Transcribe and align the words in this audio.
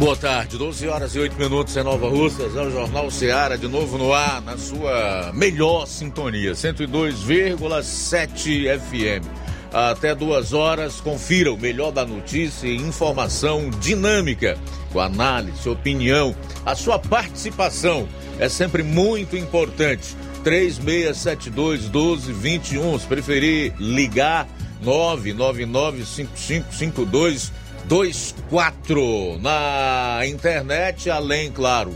Boa 0.00 0.16
tarde, 0.16 0.56
12 0.56 0.88
horas 0.88 1.14
e 1.14 1.18
8 1.18 1.38
minutos 1.38 1.76
em 1.76 1.82
Nova 1.82 2.08
Russas, 2.08 2.56
é 2.56 2.62
o 2.62 2.70
Jornal 2.70 3.10
Seara, 3.10 3.58
de 3.58 3.68
novo 3.68 3.98
no 3.98 4.14
ar, 4.14 4.40
na 4.40 4.56
sua 4.56 5.30
melhor 5.34 5.86
sintonia, 5.86 6.52
102,7 6.52 8.80
FM. 8.80 9.26
Até 9.70 10.14
duas 10.14 10.54
horas, 10.54 11.02
confira 11.02 11.52
o 11.52 11.58
melhor 11.58 11.92
da 11.92 12.06
notícia 12.06 12.66
e 12.66 12.76
informação 12.76 13.68
dinâmica, 13.68 14.56
com 14.90 15.00
análise, 15.00 15.68
opinião. 15.68 16.34
A 16.64 16.74
sua 16.74 16.98
participação 16.98 18.08
é 18.38 18.48
sempre 18.48 18.82
muito 18.82 19.36
importante. 19.36 20.16
3672 20.42 21.90
1221, 21.90 22.98
se 22.98 23.06
preferir 23.06 23.74
ligar, 23.78 24.48
999 24.80 26.06
5552 26.06 27.52
24 27.90 29.40
na 29.40 30.20
internet, 30.24 31.10
além, 31.10 31.50
claro, 31.50 31.92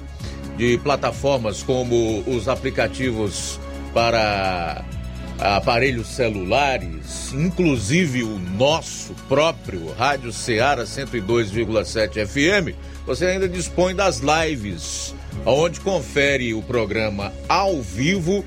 de 0.57 0.77
plataformas 0.79 1.63
como 1.63 2.19
os 2.27 2.49
aplicativos 2.49 3.61
para 3.93 4.85
aparelhos 5.39 6.09
celulares, 6.09 7.33
inclusive 7.33 8.25
o 8.25 8.41
nosso 8.41 9.15
próprio 9.29 9.93
Rádio 9.93 10.33
Ceará 10.33 10.83
102,7 10.83 12.27
FM, 12.27 12.77
você 13.07 13.27
ainda 13.27 13.49
dispõe 13.49 13.95
das 13.95 14.21
lives, 14.21 15.15
onde 15.47 15.79
confere 15.79 16.55
o 16.55 16.63
programa 16.63 17.33
ao 17.49 17.81
vivo 17.81 18.45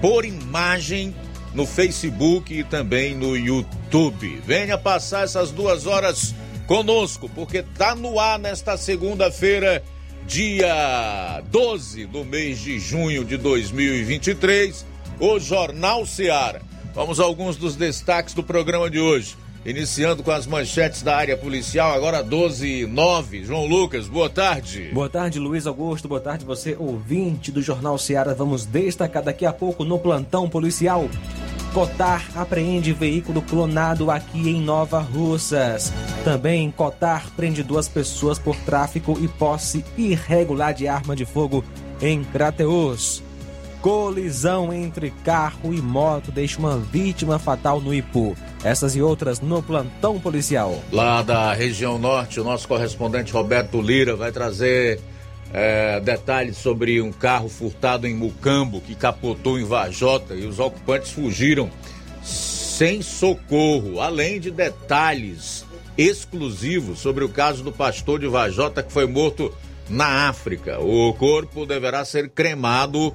por 0.00 0.24
imagem 0.24 1.12
no 1.52 1.66
Facebook 1.66 2.54
e 2.54 2.62
também 2.62 3.16
no 3.16 3.36
YouTube. 3.36 4.40
Venha 4.46 4.78
passar 4.78 5.24
essas 5.24 5.50
duas 5.50 5.84
horas 5.84 6.36
conosco, 6.68 7.30
porque 7.34 7.62
tá 7.62 7.94
no 7.94 8.20
ar 8.20 8.38
nesta 8.38 8.76
segunda-feira, 8.76 9.82
dia 10.26 11.42
12 11.50 12.04
do 12.04 12.26
mês 12.26 12.60
de 12.60 12.78
junho 12.78 13.24
de 13.24 13.38
2023, 13.38 14.84
o 15.18 15.40
Jornal 15.40 16.04
Seara. 16.04 16.60
Vamos 16.94 17.18
a 17.18 17.24
alguns 17.24 17.56
dos 17.56 17.74
destaques 17.74 18.34
do 18.34 18.42
programa 18.42 18.90
de 18.90 19.00
hoje. 19.00 19.34
Iniciando 19.64 20.22
com 20.22 20.30
as 20.30 20.46
manchetes 20.46 21.02
da 21.02 21.16
área 21.16 21.36
policial, 21.36 21.92
agora 21.92 22.22
12 22.22 22.82
e 22.82 22.86
9. 22.86 23.44
João 23.44 23.66
Lucas, 23.66 24.06
boa 24.06 24.30
tarde. 24.30 24.90
Boa 24.92 25.08
tarde, 25.08 25.38
Luiz 25.38 25.66
Augusto. 25.66 26.06
Boa 26.06 26.20
tarde, 26.20 26.44
você, 26.44 26.76
ouvinte 26.78 27.50
do 27.50 27.60
Jornal 27.60 27.98
Seara. 27.98 28.34
Vamos 28.34 28.64
destacar 28.64 29.22
daqui 29.22 29.44
a 29.44 29.52
pouco 29.52 29.84
no 29.84 29.98
plantão 29.98 30.48
policial. 30.48 31.08
Cotar 31.72 32.24
apreende 32.34 32.92
veículo 32.92 33.42
clonado 33.42 34.10
aqui 34.10 34.48
em 34.48 34.60
Nova 34.60 35.00
Russas. 35.00 35.92
Também 36.24 36.70
Cotar 36.70 37.30
prende 37.36 37.62
duas 37.62 37.86
pessoas 37.86 38.38
por 38.38 38.56
tráfico 38.56 39.18
e 39.20 39.28
posse 39.28 39.84
irregular 39.96 40.72
de 40.72 40.88
arma 40.88 41.14
de 41.14 41.24
fogo 41.24 41.62
em 42.00 42.24
Crateus. 42.24 43.22
Colisão 43.82 44.72
entre 44.72 45.10
carro 45.24 45.72
e 45.72 45.80
moto 45.80 46.32
deixa 46.32 46.58
uma 46.58 46.78
vítima 46.78 47.38
fatal 47.38 47.80
no 47.80 47.94
Ipu. 47.94 48.34
Essas 48.64 48.96
e 48.96 49.02
outras 49.02 49.40
no 49.40 49.62
plantão 49.62 50.18
policial. 50.18 50.82
Lá 50.90 51.22
da 51.22 51.52
região 51.52 51.96
norte, 51.96 52.40
o 52.40 52.44
nosso 52.44 52.66
correspondente 52.66 53.32
Roberto 53.32 53.80
Lira 53.80 54.16
vai 54.16 54.32
trazer 54.32 55.00
é, 55.52 56.00
detalhes 56.00 56.56
sobre 56.56 57.00
um 57.00 57.10
carro 57.10 57.48
furtado 57.48 58.06
em 58.06 58.14
Mucambo 58.14 58.80
que 58.80 58.94
capotou 58.94 59.58
em 59.58 59.64
Vajota 59.64 60.34
e 60.34 60.46
os 60.46 60.58
ocupantes 60.58 61.10
fugiram 61.10 61.70
sem 62.22 63.02
socorro, 63.02 64.00
além 64.00 64.38
de 64.38 64.50
detalhes 64.50 65.64
exclusivos 65.96 67.00
sobre 67.00 67.24
o 67.24 67.28
caso 67.28 67.62
do 67.64 67.72
pastor 67.72 68.20
de 68.20 68.28
Vajota 68.28 68.82
que 68.82 68.92
foi 68.92 69.06
morto 69.06 69.52
na 69.88 70.28
África. 70.28 70.78
O 70.78 71.12
corpo 71.14 71.66
deverá 71.66 72.04
ser 72.04 72.28
cremado 72.28 73.14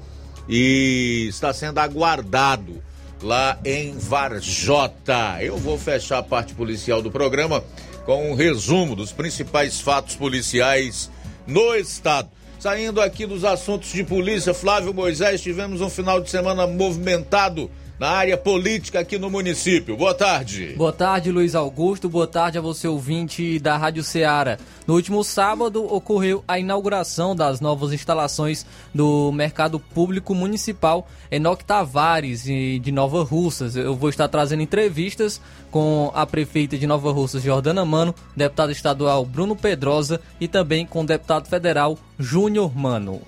e 0.49 1.27
está 1.29 1.53
sendo 1.53 1.79
aguardado 1.79 2.81
lá 3.21 3.57
em 3.63 3.97
Varjota. 3.97 5.37
Eu 5.41 5.57
vou 5.57 5.77
fechar 5.77 6.17
a 6.17 6.23
parte 6.23 6.53
policial 6.53 7.01
do 7.01 7.09
programa 7.09 7.63
com 8.05 8.31
um 8.31 8.35
resumo 8.35 8.95
dos 8.95 9.13
principais 9.13 9.79
fatos 9.79 10.15
policiais 10.15 11.09
no 11.47 11.75
estado. 11.75 12.29
Saindo 12.59 13.01
aqui 13.01 13.25
dos 13.25 13.43
assuntos 13.43 13.91
de 13.91 14.03
polícia, 14.03 14.53
Flávio 14.53 14.93
Moisés, 14.93 15.41
tivemos 15.41 15.81
um 15.81 15.89
final 15.89 16.21
de 16.21 16.29
semana 16.29 16.65
movimentado 16.65 17.69
na 17.99 18.09
área 18.09 18.37
política 18.37 18.99
aqui 18.99 19.17
no 19.17 19.29
município. 19.29 19.95
Boa 19.95 20.13
tarde. 20.13 20.73
Boa 20.75 20.91
tarde, 20.91 21.31
Luiz 21.31 21.55
Augusto. 21.55 22.09
Boa 22.09 22.27
tarde 22.27 22.57
a 22.57 22.61
você, 22.61 22.87
ouvinte 22.87 23.59
da 23.59 23.77
Rádio 23.77 24.03
Ceará. 24.03 24.57
No 24.85 24.95
último 24.95 25.23
sábado 25.23 25.85
ocorreu 25.85 26.43
a 26.47 26.59
inauguração 26.59 27.35
das 27.35 27.61
novas 27.61 27.93
instalações 27.93 28.65
do 28.93 29.31
Mercado 29.31 29.79
Público 29.79 30.35
Municipal 30.35 31.07
Enoque 31.31 31.63
Tavares, 31.63 32.43
de 32.43 32.91
Nova 32.91 33.23
Russas. 33.23 33.75
Eu 33.75 33.95
vou 33.95 34.09
estar 34.09 34.27
trazendo 34.27 34.63
entrevistas 34.63 35.39
com 35.71 36.11
a 36.13 36.25
prefeita 36.25 36.77
de 36.77 36.85
Nova 36.85 37.11
Russas, 37.11 37.41
Jordana 37.41 37.85
Mano, 37.85 38.13
deputado 38.35 38.71
estadual 38.71 39.25
Bruno 39.25 39.55
Pedrosa 39.55 40.19
e 40.39 40.47
também 40.47 40.85
com 40.85 41.01
o 41.01 41.05
deputado 41.05 41.47
federal 41.47 41.97
Júnior 42.19 42.75
Mano. 42.75 43.21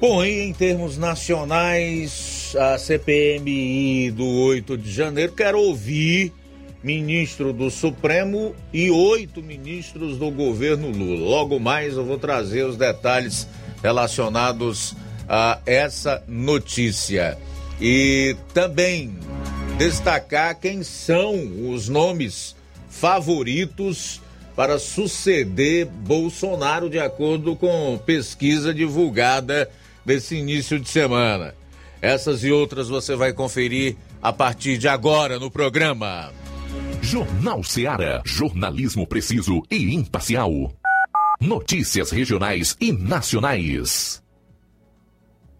Bom, 0.00 0.24
e 0.24 0.42
em 0.42 0.52
termos 0.52 0.98
nacionais, 0.98 2.43
a 2.56 2.78
CPMI 2.78 4.10
do 4.10 4.26
8 4.26 4.76
de 4.76 4.92
janeiro 4.92 5.32
quer 5.32 5.54
ouvir 5.54 6.32
ministro 6.82 7.52
do 7.52 7.70
Supremo 7.70 8.54
e 8.72 8.90
oito 8.90 9.42
ministros 9.42 10.18
do 10.18 10.30
governo 10.30 10.90
Lula. 10.90 11.28
Logo 11.28 11.58
mais 11.58 11.94
eu 11.94 12.04
vou 12.04 12.18
trazer 12.18 12.64
os 12.64 12.76
detalhes 12.76 13.48
relacionados 13.82 14.94
a 15.28 15.58
essa 15.64 16.22
notícia. 16.28 17.38
E 17.80 18.36
também 18.52 19.18
destacar 19.78 20.58
quem 20.60 20.82
são 20.82 21.70
os 21.70 21.88
nomes 21.88 22.54
favoritos 22.88 24.20
para 24.54 24.78
suceder 24.78 25.86
Bolsonaro, 25.86 26.88
de 26.88 26.98
acordo 26.98 27.56
com 27.56 27.98
pesquisa 28.04 28.72
divulgada 28.72 29.68
desse 30.04 30.36
início 30.36 30.78
de 30.78 30.88
semana. 30.88 31.54
Essas 32.04 32.44
e 32.44 32.52
outras 32.52 32.86
você 32.86 33.16
vai 33.16 33.32
conferir 33.32 33.96
a 34.20 34.30
partir 34.30 34.76
de 34.76 34.86
agora 34.86 35.38
no 35.38 35.50
programa. 35.50 36.30
Jornal 37.00 37.64
Seara. 37.64 38.20
Jornalismo 38.26 39.06
preciso 39.06 39.62
e 39.70 39.94
imparcial. 39.94 40.50
Notícias 41.40 42.10
regionais 42.10 42.76
e 42.78 42.92
nacionais. 42.92 44.22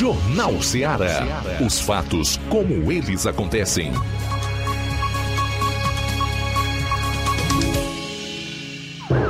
Jornal 0.00 0.62
Ceará. 0.62 1.26
Os 1.60 1.78
fatos 1.78 2.40
como 2.48 2.90
eles 2.90 3.26
acontecem. 3.26 3.92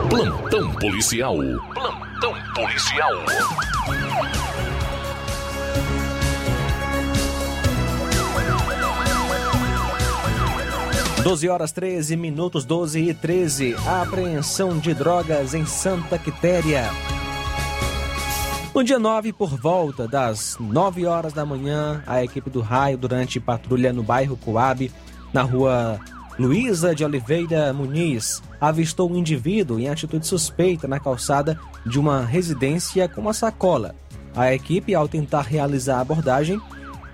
Plantão 0.09 0.73
policial. 0.75 1.39
Plantão 1.75 2.35
policial. 2.55 3.11
Doze 11.25 11.49
horas 11.49 11.73
13 11.73 12.17
minutos, 12.17 12.65
12 12.65 13.11
e 13.11 13.13
13. 13.13 13.75
Apreensão 14.01 14.79
de 14.79 14.95
drogas 14.95 15.53
em 15.53 15.67
Santa 15.67 16.17
Quitéria. 16.17 16.89
No 18.73 18.85
dia 18.85 19.01
9, 19.01 19.33
por 19.33 19.57
volta 19.57 20.07
das 20.07 20.57
9 20.61 21.05
horas 21.05 21.33
da 21.33 21.45
manhã, 21.45 22.05
a 22.07 22.23
equipe 22.23 22.49
do 22.49 22.61
raio, 22.61 22.97
durante 22.97 23.41
patrulha 23.41 23.93
no 23.93 24.01
bairro 24.01 24.37
Coab, 24.37 24.91
na 25.35 25.43
rua 25.43 25.99
Luísa 26.39 26.95
de 26.95 27.05
Oliveira 27.05 27.73
Muniz, 27.73 28.41
avistou 28.61 29.11
um 29.11 29.17
indivíduo 29.17 29.81
em 29.81 29.89
atitude 29.89 30.25
suspeita 30.25 30.87
na 30.87 31.01
calçada 31.01 31.59
de 31.85 31.99
uma 31.99 32.25
residência 32.25 33.09
com 33.09 33.23
uma 33.23 33.35
sacola. 33.35 33.97
A 34.37 34.55
equipe, 34.55 34.95
ao 34.95 35.09
tentar 35.09 35.43
realizar 35.43 35.97
a 35.97 36.03
abordagem, 36.03 36.61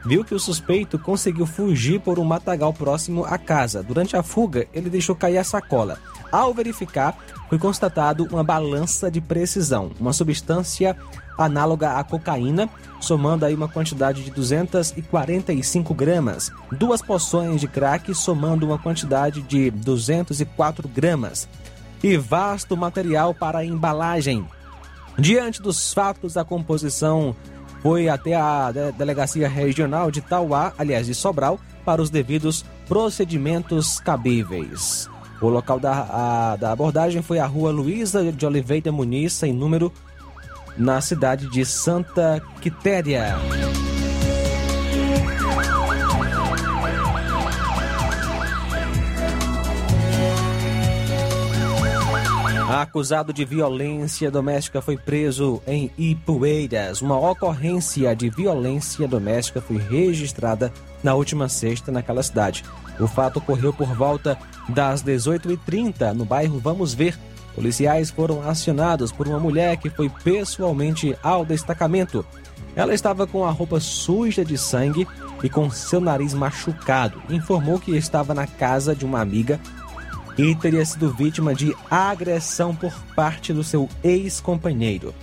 viu 0.05 0.23
que 0.23 0.35
o 0.35 0.39
suspeito 0.39 0.99
conseguiu 0.99 1.47
fugir 1.47 2.01
por 2.01 2.19
um 2.19 2.25
matagal 2.25 2.73
próximo 2.75 3.25
à 3.25 3.39
casa. 3.39 3.83
Durante 3.83 4.15
a 4.15 4.23
fuga, 4.23 4.67
ele 4.75 4.91
deixou 4.91 5.17
cair 5.17 5.39
a 5.39 5.45
sacola. 5.45 5.99
Ao 6.31 6.53
verificar, 6.53 7.17
foi 7.49 7.59
constatado 7.59 8.27
uma 8.31 8.43
balança 8.43 9.11
de 9.11 9.21
precisão, 9.21 9.91
uma 10.01 10.13
substância 10.13 10.97
análoga 11.39 11.93
à 11.93 12.05
cocaína, 12.05 12.69
somando 13.01 13.45
aí 13.45 13.55
uma 13.55 13.69
quantidade 13.69 14.25
de 14.25 14.31
245 14.31 15.95
gramas, 15.95 16.51
duas 16.73 17.03
poções 17.03 17.61
de 17.61 17.69
crack, 17.69 18.15
somando 18.15 18.67
uma 18.67 18.79
quantidade 18.79 19.43
de 19.43 19.71
204 19.71 20.89
gramas, 20.89 21.49
e 22.03 22.17
vasto 22.17 22.77
material 22.77 23.35
para 23.35 23.65
embalagem. 23.65 24.47
Diante 25.19 25.63
dos 25.63 25.93
fatos, 25.93 26.37
a 26.37 26.45
composição 26.45 27.35
foi 27.83 28.09
até 28.09 28.35
a 28.35 28.71
Delegacia 28.97 29.49
Regional 29.49 30.11
de 30.11 30.21
Tauá, 30.21 30.73
aliás, 30.77 31.07
de 31.07 31.15
Sobral, 31.15 31.59
para 31.85 32.03
os 32.03 32.11
devidos 32.11 32.65
procedimentos 32.89 34.01
cabíveis. 34.01 35.09
O 35.41 35.49
local 35.49 35.79
da, 35.79 35.93
a, 35.93 36.57
da 36.57 36.73
abordagem 36.73 37.23
foi 37.23 37.39
a 37.39 37.47
rua 37.47 37.71
Luísa 37.71 38.33
de 38.33 38.47
Oliveira 38.47 38.91
Muniz, 38.91 39.43
em 39.43 39.53
número 39.53 39.93
na 40.77 41.01
cidade 41.01 41.49
de 41.51 41.65
Santa 41.65 42.43
Quitéria. 42.61 43.37
Acusado 52.69 53.33
de 53.33 53.45
violência 53.45 54.31
doméstica 54.31 54.83
foi 54.83 54.99
preso 54.99 55.63
em 55.67 55.91
Ipueiras. 55.97 57.01
Uma 57.01 57.19
ocorrência 57.19 58.15
de 58.15 58.29
violência 58.29 59.09
doméstica 59.09 59.63
foi 59.63 59.79
registrada 59.79 60.71
na 61.03 61.15
última 61.15 61.49
sexta 61.49 61.91
naquela 61.91 62.23
cidade. 62.23 62.65
O 62.99 63.07
fato 63.07 63.39
ocorreu 63.39 63.73
por 63.73 63.95
volta 63.95 64.39
das 64.69 65.03
18h30 65.03 66.13
no 66.13 66.25
bairro 66.25 66.59
Vamos 66.59 66.95
Ver, 66.95 67.17
Policiais 67.57 68.11
foram 68.11 68.47
acionados 68.47 69.11
por 69.11 69.27
uma 69.27 69.41
mulher 69.41 69.79
que 69.79 69.89
foi 69.89 70.11
pessoalmente 70.11 71.17
ao 71.23 71.43
destacamento. 71.43 72.23
Ela 72.77 72.93
estava 72.93 73.27
com 73.27 73.47
a 73.47 73.51
roupa 73.51 73.81
suja 73.81 74.45
de 74.45 74.59
sangue 74.59 75.09
e 75.43 75.49
com 75.49 75.71
seu 75.71 75.99
nariz 75.99 76.35
machucado. 76.35 77.23
Informou 77.31 77.81
que 77.81 77.97
estava 77.97 78.35
na 78.35 78.47
casa 78.47 78.95
de 78.95 79.07
uma 79.07 79.23
amiga 79.23 79.59
e 80.37 80.55
teria 80.55 80.85
sido 80.85 81.11
vítima 81.11 81.55
de 81.55 81.75
agressão 81.91 82.77
por 82.77 82.93
parte 83.15 83.55
do 83.55 83.65
seu 83.65 83.89
ex-companheiro. 84.05 85.15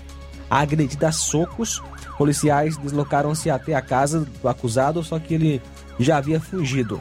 Agredida 0.50 1.10
a 1.10 1.12
socos, 1.12 1.84
policiais 2.18 2.78
deslocaram-se 2.78 3.52
até 3.52 3.76
a 3.76 3.82
casa 3.82 4.22
do 4.42 4.50
acusado, 4.50 5.04
só 5.04 5.20
que 5.20 5.36
ele 5.36 5.62
já 6.00 6.18
havia 6.18 6.40
fugido. 6.40 7.00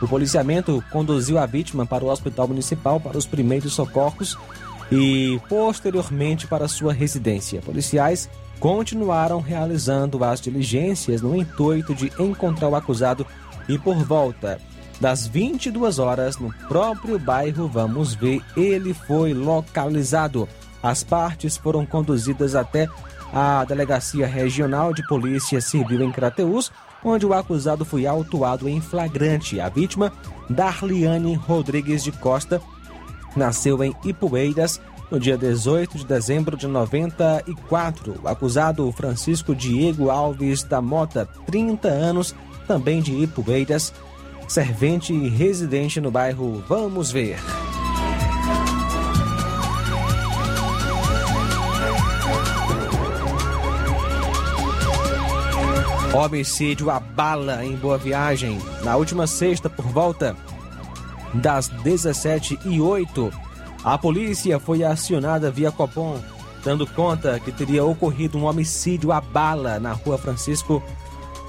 O 0.00 0.08
policiamento 0.08 0.82
conduziu 0.90 1.38
a 1.38 1.46
vítima 1.46 1.84
para 1.84 2.04
o 2.04 2.08
hospital 2.08 2.48
municipal 2.48 2.98
para 2.98 3.18
os 3.18 3.26
primeiros 3.26 3.74
socorros 3.74 4.36
e 4.90 5.38
posteriormente 5.48 6.46
para 6.46 6.66
sua 6.66 6.92
residência. 6.92 7.60
Policiais 7.60 8.28
continuaram 8.58 9.40
realizando 9.40 10.22
as 10.24 10.40
diligências 10.40 11.20
no 11.20 11.36
intuito 11.36 11.94
de 11.94 12.12
encontrar 12.18 12.68
o 12.68 12.76
acusado 12.76 13.26
e 13.68 13.78
por 13.78 13.96
volta 14.04 14.58
das 15.00 15.26
22 15.26 15.98
horas 15.98 16.38
no 16.38 16.52
próprio 16.68 17.18
bairro 17.18 17.68
Vamos 17.68 18.14
Ver, 18.14 18.42
ele 18.56 18.92
foi 18.92 19.32
localizado. 19.32 20.48
As 20.82 21.02
partes 21.04 21.56
foram 21.56 21.86
conduzidas 21.86 22.54
até 22.54 22.88
a 23.32 23.64
Delegacia 23.64 24.26
Regional 24.26 24.92
de 24.92 25.06
Polícia 25.06 25.60
Civil 25.60 26.02
em 26.02 26.10
Crateús 26.10 26.72
onde 27.04 27.26
o 27.26 27.32
acusado 27.32 27.84
foi 27.84 28.06
autuado 28.06 28.68
em 28.68 28.80
flagrante. 28.80 29.60
A 29.60 29.68
vítima, 29.68 30.12
Darliane 30.48 31.34
Rodrigues 31.34 32.02
de 32.02 32.12
Costa, 32.12 32.60
nasceu 33.36 33.82
em 33.82 33.94
Ipueiras 34.04 34.80
no 35.10 35.18
dia 35.18 35.36
18 35.36 35.98
de 35.98 36.06
dezembro 36.06 36.56
de 36.56 36.66
94. 36.66 38.20
O 38.22 38.28
acusado, 38.28 38.90
Francisco 38.92 39.54
Diego 39.54 40.10
Alves 40.10 40.62
da 40.62 40.80
Mota, 40.80 41.28
30 41.46 41.88
anos, 41.88 42.34
também 42.66 43.00
de 43.00 43.12
Ipueiras, 43.12 43.92
servente 44.46 45.12
e 45.12 45.28
residente 45.28 46.00
no 46.00 46.10
bairro 46.10 46.62
Vamos 46.68 47.10
Ver. 47.10 47.38
Homicídio 56.12 56.90
abala 56.90 57.64
em 57.64 57.76
Boa 57.76 57.96
Viagem. 57.96 58.58
Na 58.82 58.96
última 58.96 59.26
sexta, 59.26 59.70
por 59.70 59.86
volta 59.86 60.36
das 61.34 61.68
17 61.68 62.58
e 62.64 62.80
8 62.80 63.32
a 63.84 63.96
polícia 63.96 64.58
foi 64.58 64.82
acionada 64.84 65.50
via 65.50 65.72
Copom, 65.72 66.18
dando 66.62 66.86
conta 66.86 67.40
que 67.40 67.50
teria 67.50 67.84
ocorrido 67.84 68.36
um 68.36 68.44
homicídio 68.44 69.10
a 69.12 69.20
bala 69.20 69.78
na 69.80 69.92
rua 69.92 70.18
Francisco 70.18 70.82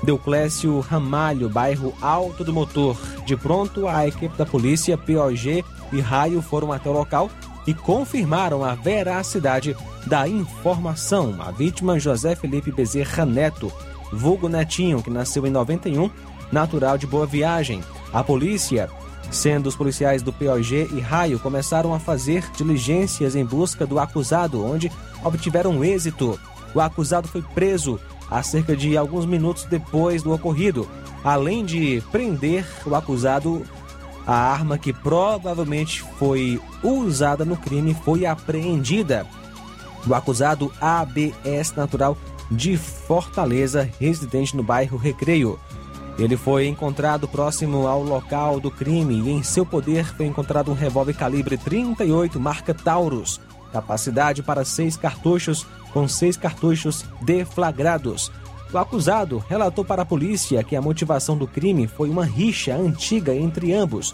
Deuclésio 0.04 0.80
Ramalho, 0.80 1.50
bairro 1.50 1.94
Alto 2.02 2.44
do 2.44 2.54
Motor. 2.54 2.98
De 3.26 3.36
pronto, 3.36 3.88
a 3.88 4.08
equipe 4.08 4.38
da 4.38 4.46
polícia 4.46 4.98
POG 4.98 5.66
e 5.92 6.00
Raio 6.00 6.42
foram 6.42 6.72
até 6.72 6.90
o 6.90 6.94
local 6.94 7.30
e 7.68 7.74
confirmaram 7.74 8.64
a 8.64 8.76
veracidade 8.76 9.76
da 10.08 10.28
informação. 10.28 11.36
A 11.40 11.52
vítima, 11.52 12.00
José 12.00 12.36
Felipe 12.36 12.72
Bezerra 12.72 13.26
Neto, 13.26 13.72
vulgo 14.12 14.50
Netinho, 14.50 15.02
que 15.02 15.10
nasceu 15.10 15.46
em 15.46 15.50
91, 15.50 16.10
natural 16.52 16.98
de 16.98 17.08
Boa 17.08 17.26
Viagem. 17.26 17.82
A 18.14 18.24
polícia, 18.24 18.90
sendo 19.30 19.68
os 19.68 19.76
policiais 19.76 20.22
do 20.22 20.34
POG 20.34 20.90
e 20.94 21.00
Raio, 21.00 21.40
começaram 21.40 21.94
a 21.94 22.00
fazer 22.00 22.44
diligências 22.56 23.36
em 23.36 23.46
busca 23.46 23.86
do 23.86 24.00
acusado, 24.00 24.66
onde 24.66 24.92
obtiveram 25.24 25.84
êxito. 25.84 26.40
O 26.74 26.82
acusado 26.82 27.28
foi 27.28 27.42
preso 27.42 28.00
há 28.30 28.42
cerca 28.42 28.76
de 28.76 28.98
alguns 28.98 29.26
minutos 29.26 29.66
depois 29.66 30.24
do 30.24 30.34
ocorrido. 30.34 30.88
Além 31.24 31.64
de 31.64 32.02
prender 32.12 32.66
o 32.86 32.96
acusado, 32.96 33.64
a 34.26 34.34
arma 34.34 34.78
que 34.78 34.94
provavelmente 34.94 36.04
foi 36.18 36.60
usada 36.84 37.44
no 37.46 37.58
crime 37.58 37.94
foi 37.94 38.26
apreendida. 38.26 39.26
O 40.08 40.16
acusado 40.16 40.72
ABS 40.82 41.74
natural 41.76 42.18
de 42.52 42.78
Fortaleza, 42.78 43.90
residente 44.00 44.56
no 44.58 44.62
bairro 44.62 44.98
Recreio. 44.98 45.58
Ele 46.20 46.36
foi 46.36 46.68
encontrado 46.68 47.28
próximo 47.28 47.88
ao 47.88 48.04
local 48.04 48.60
do 48.60 48.70
crime 48.70 49.16
e 49.22 49.32
em 49.32 49.42
seu 49.42 49.66
poder 49.66 50.06
foi 50.16 50.26
encontrado 50.26 50.70
um 50.70 50.76
revólver 50.76 51.14
calibre 51.14 51.58
38 51.58 52.40
marca 52.40 52.74
Taurus, 52.74 53.40
capacidade 53.72 54.44
para 54.44 54.66
seis 54.66 54.98
cartuchos, 54.98 55.66
com 55.94 56.08
seis 56.08 56.36
cartuchos 56.36 57.06
deflagrados. 57.22 58.30
O 58.74 58.78
acusado 58.78 59.44
relatou 59.50 59.84
para 59.84 60.02
a 60.02 60.06
polícia 60.06 60.64
que 60.64 60.76
a 60.76 60.82
motivação 60.82 61.38
do 61.38 61.48
crime 61.48 61.88
foi 61.88 62.10
uma 62.10 62.26
rixa 62.26 62.76
antiga 62.76 63.34
entre 63.34 63.74
ambos. 63.74 64.14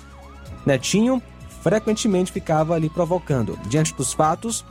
Netinho 0.65 1.21
frequentemente 1.61 2.31
ficava 2.31 2.75
ali 2.75 2.89
provocando. 2.89 3.57
Diante 3.67 3.93
dos 3.93 4.13
fatos, 4.13 4.63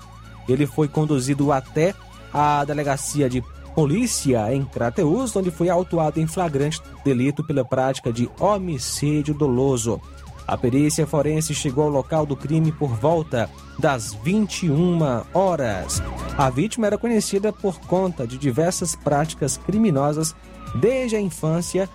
ele 0.48 0.66
foi 0.66 0.88
conduzido 0.88 1.52
até 1.52 1.94
a 2.32 2.64
delegacia 2.64 3.28
de 3.28 3.42
polícia 3.76 4.50
em 4.54 4.64
Crateus, 4.64 5.36
onde 5.36 5.50
foi 5.50 5.68
autuado 5.68 6.18
em 6.18 6.26
flagrante 6.26 6.80
delito 7.04 7.44
pela 7.44 7.62
prática 7.62 8.10
de 8.10 8.26
homicídio 8.40 9.34
doloso. 9.34 10.00
A 10.46 10.56
perícia 10.56 11.06
forense 11.06 11.54
chegou 11.54 11.84
ao 11.84 11.90
local 11.90 12.24
do 12.24 12.34
crime 12.34 12.72
por 12.72 12.88
volta 12.88 13.50
das 13.78 14.14
21 14.24 14.98
horas. 15.34 16.02
A 16.38 16.48
vítima 16.48 16.86
era 16.86 16.96
conhecida 16.96 17.52
por 17.52 17.78
conta 17.80 18.26
de 18.26 18.38
diversas 18.38 18.96
práticas 18.96 19.58
criminosas 19.58 20.34
desde 20.76 21.16
a 21.16 21.20
infância, 21.20 21.86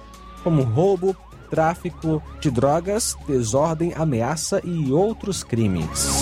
como 0.44 0.62
roubo, 0.62 1.16
tráfico 1.50 2.22
de 2.40 2.52
drogas, 2.52 3.18
desordem, 3.28 3.92
ameaça 3.96 4.62
e 4.64 4.92
outros 4.92 5.44
crimes. 5.44 6.21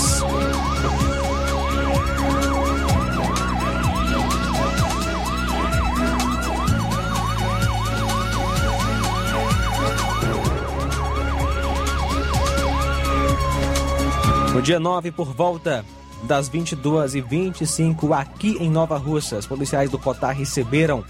No 14.59 14.63
dia 14.63 14.77
9, 14.77 15.11
por 15.13 15.33
volta 15.33 15.85
das 16.23 16.49
22h25, 16.49 18.11
aqui 18.11 18.57
em 18.59 18.69
Nova 18.69 18.97
Russa, 18.97 19.37
os 19.37 19.47
policiais 19.47 19.89
do 19.89 19.97
Cotar 19.97 20.35
receberam 20.35 21.01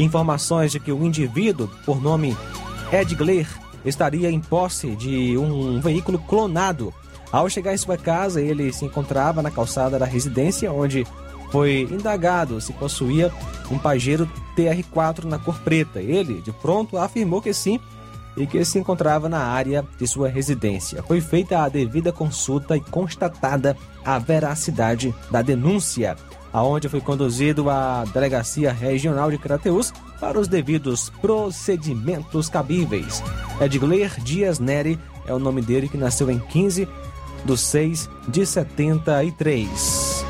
informações 0.00 0.72
de 0.72 0.80
que 0.80 0.90
o 0.90 1.04
indivíduo, 1.04 1.70
por 1.86 2.02
nome 2.02 2.36
Edgler, 2.90 3.46
estaria 3.84 4.28
em 4.28 4.40
posse 4.40 4.96
de 4.96 5.38
um 5.38 5.80
veículo 5.80 6.18
clonado. 6.18 6.92
Ao 7.30 7.48
chegar 7.48 7.72
em 7.72 7.76
sua 7.76 7.96
casa, 7.96 8.40
ele 8.40 8.72
se 8.72 8.84
encontrava 8.84 9.42
na 9.42 9.50
calçada 9.52 9.96
da 9.96 10.04
residência, 10.04 10.72
onde 10.72 11.06
foi 11.52 11.82
indagado 11.82 12.60
se 12.60 12.72
possuía 12.72 13.32
um 13.70 13.78
Pajero 13.78 14.28
TR4 14.56 15.22
na 15.22 15.38
cor 15.38 15.56
preta. 15.60 16.00
Ele, 16.00 16.40
de 16.40 16.50
pronto, 16.50 16.98
afirmou 16.98 17.40
que 17.40 17.54
sim, 17.54 17.78
e 18.38 18.46
que 18.46 18.64
se 18.64 18.78
encontrava 18.78 19.28
na 19.28 19.40
área 19.40 19.84
de 19.98 20.06
sua 20.06 20.28
residência. 20.28 21.02
Foi 21.02 21.20
feita 21.20 21.62
a 21.62 21.68
devida 21.68 22.12
consulta 22.12 22.76
e 22.76 22.80
constatada 22.80 23.76
a 24.04 24.18
veracidade 24.18 25.14
da 25.30 25.42
denúncia, 25.42 26.16
aonde 26.52 26.88
foi 26.88 27.00
conduzido 27.00 27.68
à 27.68 28.04
Delegacia 28.04 28.72
Regional 28.72 29.30
de 29.30 29.38
Crateus 29.38 29.92
para 30.20 30.38
os 30.38 30.48
devidos 30.48 31.10
procedimentos 31.20 32.48
cabíveis. 32.48 33.22
Edgler 33.60 34.20
Dias 34.20 34.58
Neri 34.58 34.98
é 35.26 35.34
o 35.34 35.38
nome 35.38 35.60
dele 35.60 35.88
que 35.88 35.98
nasceu 35.98 36.30
em 36.30 36.38
15 36.38 36.88
de 37.44 37.56
6 37.56 38.10
de 38.28 38.46
73. 38.46 40.24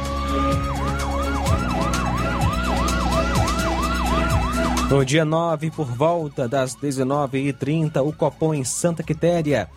No 4.91 5.05
dia 5.05 5.23
9, 5.23 5.71
por 5.71 5.87
volta 5.87 6.49
das 6.49 6.75
19h30, 6.75 8.03
o 8.03 8.11
Copom 8.11 8.55
em 8.55 8.65
Santa 8.65 9.03
Quitéria 9.03 9.69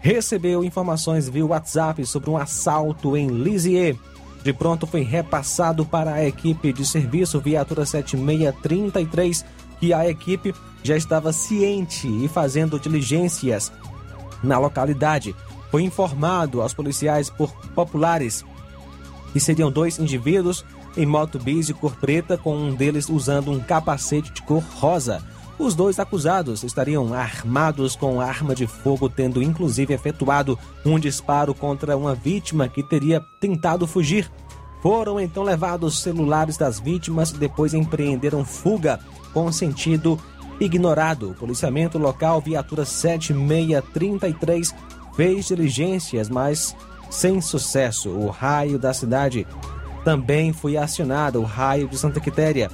recebeu 0.00 0.64
informações 0.64 1.28
via 1.28 1.46
WhatsApp 1.46 2.04
sobre 2.04 2.28
um 2.28 2.36
assalto 2.36 3.16
em 3.16 3.28
Lisieux. 3.28 3.96
De 4.42 4.52
pronto 4.52 4.84
foi 4.84 5.02
repassado 5.02 5.86
para 5.86 6.14
a 6.14 6.24
equipe 6.24 6.72
de 6.72 6.84
serviço 6.84 7.40
Viatura 7.40 7.86
7633 7.86 9.44
que 9.78 9.92
a 9.92 10.08
equipe 10.10 10.52
já 10.82 10.96
estava 10.96 11.32
ciente 11.32 12.08
e 12.08 12.26
fazendo 12.26 12.80
diligências 12.80 13.70
na 14.42 14.58
localidade. 14.58 15.36
Foi 15.70 15.84
informado 15.84 16.62
aos 16.62 16.74
policiais 16.74 17.30
por 17.30 17.52
populares 17.76 18.44
que 19.32 19.38
seriam 19.38 19.70
dois 19.70 20.00
indivíduos 20.00 20.64
em 20.98 21.06
moto 21.06 21.38
bis 21.38 21.68
de 21.68 21.74
cor 21.74 21.94
preta, 21.96 22.36
com 22.36 22.54
um 22.56 22.74
deles 22.74 23.08
usando 23.08 23.52
um 23.52 23.60
capacete 23.60 24.32
de 24.32 24.42
cor 24.42 24.64
rosa. 24.74 25.22
Os 25.56 25.74
dois 25.74 25.98
acusados 25.98 26.62
estariam 26.64 27.14
armados 27.14 27.96
com 27.96 28.20
arma 28.20 28.54
de 28.54 28.66
fogo, 28.66 29.08
tendo 29.08 29.42
inclusive 29.42 29.94
efetuado 29.94 30.58
um 30.84 30.98
disparo 30.98 31.54
contra 31.54 31.96
uma 31.96 32.14
vítima 32.14 32.68
que 32.68 32.82
teria 32.82 33.24
tentado 33.40 33.86
fugir. 33.86 34.30
Foram 34.82 35.18
então 35.20 35.44
levados 35.44 36.00
celulares 36.00 36.56
das 36.56 36.80
vítimas 36.80 37.30
e 37.30 37.38
depois 37.38 37.74
empreenderam 37.74 38.44
fuga 38.44 38.98
com 39.32 39.50
sentido 39.52 40.18
ignorado. 40.60 41.30
O 41.30 41.34
policiamento 41.34 41.96
local, 41.96 42.40
viatura 42.40 42.84
7633, 42.84 44.74
fez 45.14 45.46
diligências, 45.46 46.28
mas 46.28 46.76
sem 47.10 47.40
sucesso. 47.40 48.10
O 48.10 48.28
raio 48.30 48.78
da 48.78 48.92
cidade 48.92 49.46
também 50.08 50.54
foi 50.54 50.78
acionado 50.78 51.38
o 51.38 51.44
raio 51.44 51.86
de 51.86 51.98
Santa 51.98 52.18
Quitéria 52.18 52.70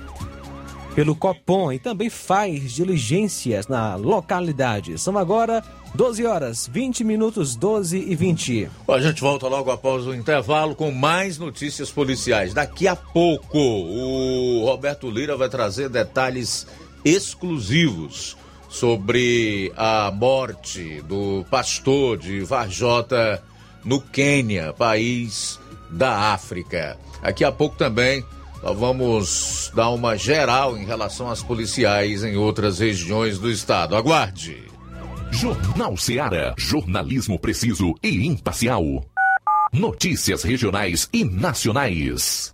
pelo 0.95 1.17
Copom 1.17 1.73
e 1.73 1.81
também 1.81 2.09
faz 2.09 2.71
diligências 2.71 3.67
na 3.67 3.97
localidade. 3.97 4.97
São 5.00 5.19
agora 5.19 5.61
12 5.97 6.25
horas, 6.25 6.71
20 6.73 7.03
minutos, 7.03 7.57
12 7.57 7.99
e 7.99 8.14
20. 8.14 8.71
a 8.87 9.00
gente 9.00 9.21
volta 9.21 9.49
logo 9.49 9.69
após 9.73 10.07
o 10.07 10.14
intervalo 10.14 10.76
com 10.76 10.93
mais 10.93 11.37
notícias 11.37 11.91
policiais. 11.91 12.55
Daqui 12.55 12.87
a 12.87 12.95
pouco, 12.95 13.59
o 13.59 14.64
Roberto 14.64 15.11
Lira 15.11 15.37
vai 15.37 15.49
trazer 15.49 15.88
detalhes 15.88 16.69
exclusivos 17.05 18.37
sobre 18.69 19.73
a 19.76 20.09
morte 20.14 21.03
do 21.03 21.45
pastor 21.50 22.17
de 22.17 22.45
Varjota 22.45 23.43
no 23.85 24.00
Quênia, 24.00 24.73
país 24.73 25.59
da 25.91 26.33
África. 26.33 26.99
Daqui 27.25 27.43
a 27.43 27.50
pouco 27.50 27.75
também 27.75 28.23
nós 28.62 28.78
vamos 28.78 29.73
dar 29.75 29.88
uma 29.90 30.14
geral 30.16 30.76
em 30.76 30.85
relação 30.85 31.31
às 31.31 31.43
policiais 31.43 32.23
em 32.23 32.37
outras 32.37 32.78
regiões 32.78 33.38
do 33.38 33.50
estado. 33.50 33.97
Aguarde. 33.97 34.62
Jornal 35.31 35.97
Seara. 35.97 36.54
Jornalismo 36.59 37.38
preciso 37.38 37.95
e 38.02 38.26
imparcial. 38.26 38.85
Notícias 39.73 40.43
regionais 40.43 41.09
e 41.12 41.25
nacionais. 41.25 42.53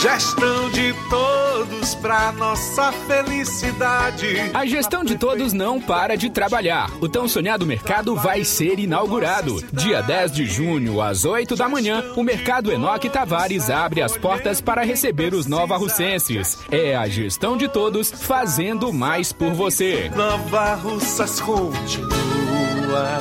Gestão 0.00 0.70
de 0.70 0.94
todos 1.10 1.94
para 1.96 2.32
nossa 2.32 2.90
felicidade. 2.90 4.50
A 4.54 4.64
gestão 4.64 5.04
de 5.04 5.18
todos 5.18 5.52
não 5.52 5.78
para 5.80 6.16
de 6.16 6.30
trabalhar. 6.30 6.90
O 7.02 7.08
tão 7.08 7.28
sonhado 7.28 7.66
mercado 7.66 8.16
vai 8.16 8.42
ser 8.44 8.78
inaugurado. 8.78 9.62
Dia 9.72 10.00
10 10.00 10.32
de 10.32 10.46
junho, 10.46 11.02
às 11.02 11.26
8 11.26 11.54
da 11.54 11.68
manhã, 11.68 12.02
o 12.16 12.22
Mercado 12.22 12.72
Enoque 12.72 13.10
Tavares 13.10 13.68
abre 13.68 14.00
as 14.00 14.16
portas 14.16 14.60
para 14.60 14.82
receber 14.82 15.34
os 15.34 15.46
nova 15.46 15.76
russenses. 15.76 16.58
É 16.70 16.96
a 16.96 17.06
gestão 17.06 17.56
de 17.56 17.68
todos 17.68 18.10
fazendo 18.10 18.90
mais 18.92 19.32
por 19.32 19.52
você. 19.52 20.10
Nova 20.16 20.74
Russas 20.76 21.40
continua 21.40 23.20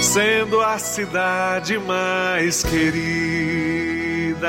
sendo 0.00 0.60
a 0.60 0.78
cidade 0.78 1.78
mais 1.78 2.64
querida. 2.64 4.42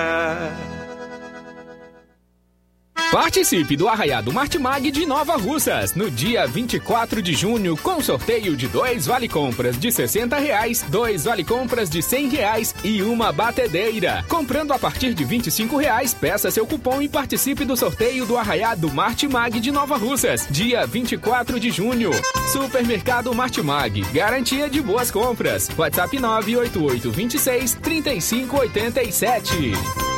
Participe 3.14 3.78
do 3.78 3.88
Arraiado 3.88 4.34
Martimag 4.34 4.90
de 4.90 5.06
Nova 5.06 5.38
Russas, 5.38 5.94
no 5.94 6.10
dia 6.10 6.48
24 6.48 7.22
de 7.22 7.34
junho, 7.34 7.78
com 7.78 8.02
sorteio 8.02 8.58
de 8.58 8.68
dois 8.68 9.06
vale-compras 9.06 9.80
de 9.80 9.92
60 9.92 10.36
reais, 10.40 10.84
dois 10.90 11.26
vale-compras 11.26 11.92
de 11.92 12.02
100 12.02 12.30
reais 12.30 12.74
e 12.84 13.04
uma 13.04 13.32
batedeira. 13.32 14.26
Comprando 14.28 14.74
a 14.74 14.80
partir 14.80 15.14
de 15.14 15.24
25 15.24 15.78
reais, 15.78 16.12
peça 16.12 16.50
seu 16.50 16.66
cupom 16.66 17.04
e 17.04 17.08
participe 17.08 17.64
do 17.64 17.78
sorteio 17.78 18.26
do 18.26 18.36
Arraiado 18.36 18.92
Martimag 18.92 19.60
de 19.60 19.72
Nova 19.72 19.96
Russas, 19.96 20.48
dia 20.50 20.88
24 20.88 21.60
de 21.60 21.70
junho. 21.70 22.10
Supermercado 22.52 23.32
Martimag, 23.32 24.02
garantia 24.12 24.68
de 24.68 24.82
boas 24.82 25.12
compras. 25.12 25.70
WhatsApp 25.78 26.18
988 26.18 27.12
26 27.12 27.76
3587. 27.76 30.13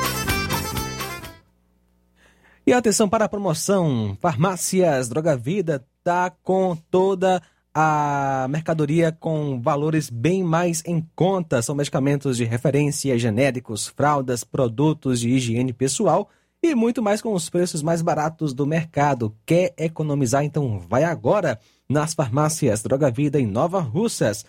E 2.68 2.74
atenção 2.74 3.08
para 3.08 3.26
a 3.26 3.30
promoção: 3.30 4.18
Farmácias 4.20 5.08
Droga 5.08 5.38
Vida 5.38 5.86
tá 6.04 6.32
com 6.32 6.76
toda 6.90 7.40
a 7.72 8.48
mercadoria 8.50 9.12
com 9.12 9.62
valores 9.62 10.10
bem 10.10 10.44
mais 10.44 10.82
em 10.84 11.08
conta. 11.16 11.62
São 11.62 11.76
medicamentos 11.76 12.38
de 12.38 12.44
referência, 12.44 13.20
genéricos, 13.20 13.88
fraldas, 13.88 14.44
produtos 14.44 15.20
de 15.20 15.30
higiene 15.30 15.74
pessoal 15.74 16.28
e 16.64 16.74
muito 16.74 17.04
mais 17.04 17.22
com 17.22 17.34
os 17.34 17.52
preços 17.52 17.84
mais 17.84 18.02
baratos 18.02 18.52
do 18.52 18.66
mercado. 18.66 19.36
Quer 19.46 19.72
economizar? 19.78 20.44
Então 20.44 20.80
vai 20.80 21.04
agora 21.04 21.60
nas 21.88 22.16
farmácias 22.16 22.82
Droga 22.82 23.12
Vida 23.12 23.40
em 23.40 23.46
Nova 23.46 23.80
Russas. 23.80 24.44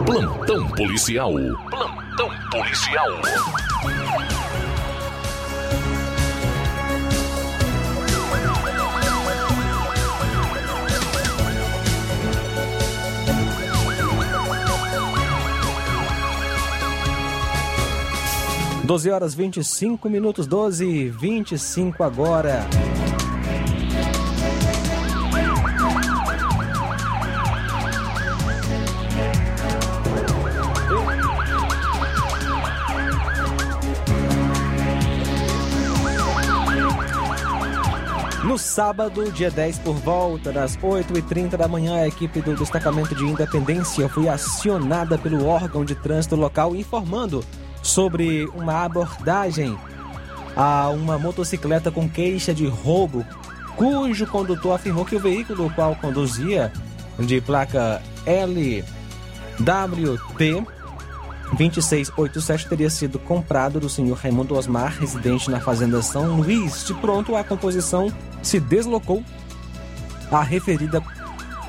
Plantão 0.06 0.66
policial. 0.70 1.34
Plantão 1.68 2.30
policial. 2.50 3.10
12 18.84 19.10
horas 19.10 19.34
25 19.34 20.10
minutos, 20.10 20.46
12 20.46 20.84
e 20.84 21.08
25 21.08 22.02
agora. 22.02 22.66
No 38.44 38.58
sábado, 38.58 39.32
dia 39.32 39.50
10, 39.50 39.78
por 39.78 39.94
volta 39.94 40.52
das 40.52 40.76
8h30 40.76 41.56
da 41.56 41.66
manhã, 41.66 42.02
a 42.02 42.06
equipe 42.06 42.42
do 42.42 42.54
Destacamento 42.54 43.14
de 43.14 43.24
Independência 43.24 44.10
foi 44.10 44.28
acionada 44.28 45.16
pelo 45.16 45.46
órgão 45.46 45.86
de 45.86 45.94
trânsito 45.94 46.36
local 46.36 46.76
informando 46.76 47.42
sobre 47.84 48.46
uma 48.54 48.82
abordagem 48.84 49.78
a 50.56 50.88
uma 50.88 51.18
motocicleta 51.18 51.90
com 51.90 52.08
queixa 52.08 52.54
de 52.54 52.66
roubo, 52.66 53.24
cujo 53.76 54.26
condutor 54.26 54.74
afirmou 54.74 55.04
que 55.04 55.16
o 55.16 55.20
veículo 55.20 55.70
qual 55.74 55.94
conduzia, 55.94 56.72
de 57.18 57.40
placa 57.40 58.02
LWT 58.26 58.84
2687, 61.52 62.68
teria 62.68 62.90
sido 62.90 63.18
comprado 63.18 63.78
do 63.78 63.88
senhor 63.88 64.16
Raimundo 64.16 64.56
Osmar, 64.56 64.96
residente 64.98 65.50
na 65.50 65.60
Fazenda 65.60 66.02
São 66.02 66.36
Luís. 66.36 66.84
De 66.86 66.94
pronto, 66.94 67.36
a 67.36 67.44
composição 67.44 68.12
se 68.42 68.58
deslocou 68.58 69.22
à 70.32 70.42
referida 70.42 71.00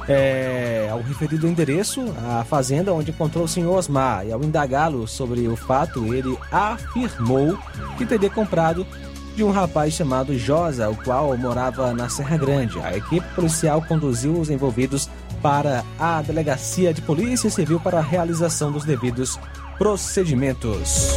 é, 0.07 0.87
ao 0.91 1.01
referido 1.01 1.47
endereço, 1.47 2.13
a 2.27 2.43
fazenda 2.43 2.93
onde 2.93 3.11
encontrou 3.11 3.45
o 3.45 3.47
senhor 3.47 3.75
Osmar. 3.75 4.25
E 4.25 4.31
ao 4.31 4.43
indagá-lo 4.43 5.07
sobre 5.07 5.47
o 5.47 5.55
fato, 5.55 6.13
ele 6.13 6.37
afirmou 6.51 7.57
que 7.97 8.05
teria 8.05 8.29
comprado 8.29 8.85
de 9.35 9.43
um 9.43 9.51
rapaz 9.51 9.93
chamado 9.93 10.37
Josa, 10.37 10.89
o 10.89 10.95
qual 10.95 11.37
morava 11.37 11.93
na 11.93 12.07
Serra 12.07 12.37
Grande. 12.37 12.79
A 12.79 12.95
equipe 12.95 13.25
policial 13.35 13.81
conduziu 13.81 14.39
os 14.39 14.49
envolvidos 14.49 15.09
para 15.41 15.83
a 15.99 16.21
delegacia 16.21 16.93
de 16.93 17.01
polícia 17.01 17.49
civil 17.49 17.79
para 17.79 17.99
a 17.99 18.01
realização 18.01 18.71
dos 18.71 18.85
devidos 18.85 19.37
procedimentos. 19.77 21.09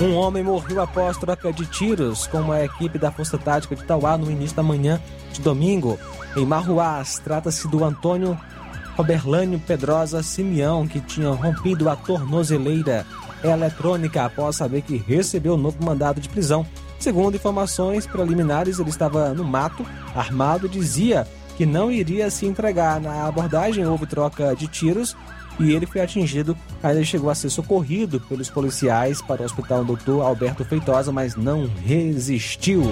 Um 0.00 0.14
homem 0.14 0.44
morreu 0.44 0.80
após 0.80 1.16
troca 1.16 1.52
de 1.52 1.66
tiros 1.66 2.28
com 2.28 2.38
uma 2.38 2.62
equipe 2.64 3.00
da 3.00 3.10
Força 3.10 3.36
Tática 3.36 3.74
de 3.74 3.82
Tauá 3.82 4.16
no 4.16 4.30
início 4.30 4.56
da 4.56 4.62
manhã 4.62 5.00
de 5.32 5.40
domingo. 5.40 5.98
Em 6.36 6.46
Marruás, 6.46 7.18
trata-se 7.18 7.66
do 7.66 7.82
Antônio 7.82 8.38
Roberlânio 8.96 9.58
Pedrosa 9.58 10.22
Simeão, 10.22 10.86
que 10.86 11.00
tinha 11.00 11.30
rompido 11.30 11.90
a 11.90 11.96
tornozeleira 11.96 13.04
eletrônica 13.42 14.24
após 14.24 14.54
saber 14.54 14.82
que 14.82 14.96
recebeu 14.96 15.54
um 15.54 15.58
novo 15.58 15.84
mandado 15.84 16.20
de 16.20 16.28
prisão. 16.28 16.64
segundo 17.00 17.34
informações 17.34 18.06
preliminares, 18.06 18.78
ele 18.78 18.90
estava 18.90 19.34
no 19.34 19.42
mato, 19.42 19.84
armado, 20.14 20.68
dizia 20.68 21.26
que 21.56 21.66
não 21.66 21.90
iria 21.90 22.30
se 22.30 22.46
entregar. 22.46 23.00
Na 23.00 23.26
abordagem 23.26 23.84
houve 23.84 24.06
troca 24.06 24.54
de 24.54 24.68
tiros 24.68 25.16
e 25.58 25.72
ele 25.72 25.86
foi 25.86 26.00
atingido. 26.00 26.56
Ele 26.82 27.04
chegou 27.04 27.30
a 27.30 27.34
ser 27.34 27.50
socorrido 27.50 28.20
pelos 28.20 28.48
policiais 28.48 29.20
para 29.20 29.42
o 29.42 29.44
hospital 29.44 29.84
Dr. 29.84 30.20
Alberto 30.22 30.64
Feitosa, 30.64 31.12
mas 31.12 31.36
não 31.36 31.66
resistiu. 31.66 32.82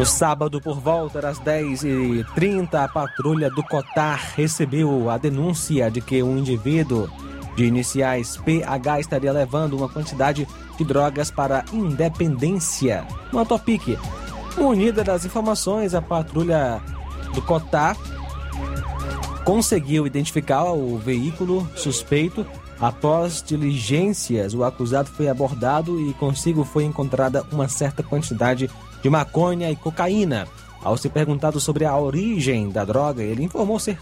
No 0.00 0.06
sábado, 0.06 0.62
por 0.62 0.80
volta 0.80 1.20
das 1.20 1.38
10h30, 1.38 2.72
a 2.72 2.88
patrulha 2.88 3.50
do 3.50 3.62
Cotar 3.62 4.32
recebeu 4.34 5.10
a 5.10 5.18
denúncia 5.18 5.90
de 5.90 6.00
que 6.00 6.22
um 6.22 6.38
indivíduo 6.38 7.06
de 7.60 7.66
iniciais 7.66 8.38
PH 8.38 9.00
estaria 9.00 9.30
levando 9.30 9.76
uma 9.76 9.86
quantidade 9.86 10.48
de 10.78 10.82
drogas 10.84 11.30
para 11.30 11.62
Independência, 11.74 13.06
no 13.30 13.44
Topic. 13.44 13.98
Unida 14.56 15.04
das 15.04 15.26
informações, 15.26 15.94
a 15.94 16.00
patrulha 16.00 16.80
do 17.34 17.42
Cotar 17.42 17.98
conseguiu 19.44 20.06
identificar 20.06 20.72
o 20.72 20.96
veículo 20.96 21.68
suspeito. 21.76 22.46
Após 22.80 23.44
diligências, 23.46 24.54
o 24.54 24.64
acusado 24.64 25.10
foi 25.10 25.28
abordado 25.28 26.00
e 26.00 26.14
consigo 26.14 26.64
foi 26.64 26.84
encontrada 26.84 27.44
uma 27.52 27.68
certa 27.68 28.02
quantidade 28.02 28.70
de 29.02 29.10
maconha 29.10 29.70
e 29.70 29.76
cocaína. 29.76 30.48
Ao 30.82 30.96
ser 30.96 31.10
perguntado 31.10 31.60
sobre 31.60 31.84
a 31.84 31.94
origem 31.94 32.70
da 32.70 32.86
droga, 32.86 33.22
ele 33.22 33.44
informou 33.44 33.78
ser 33.78 33.98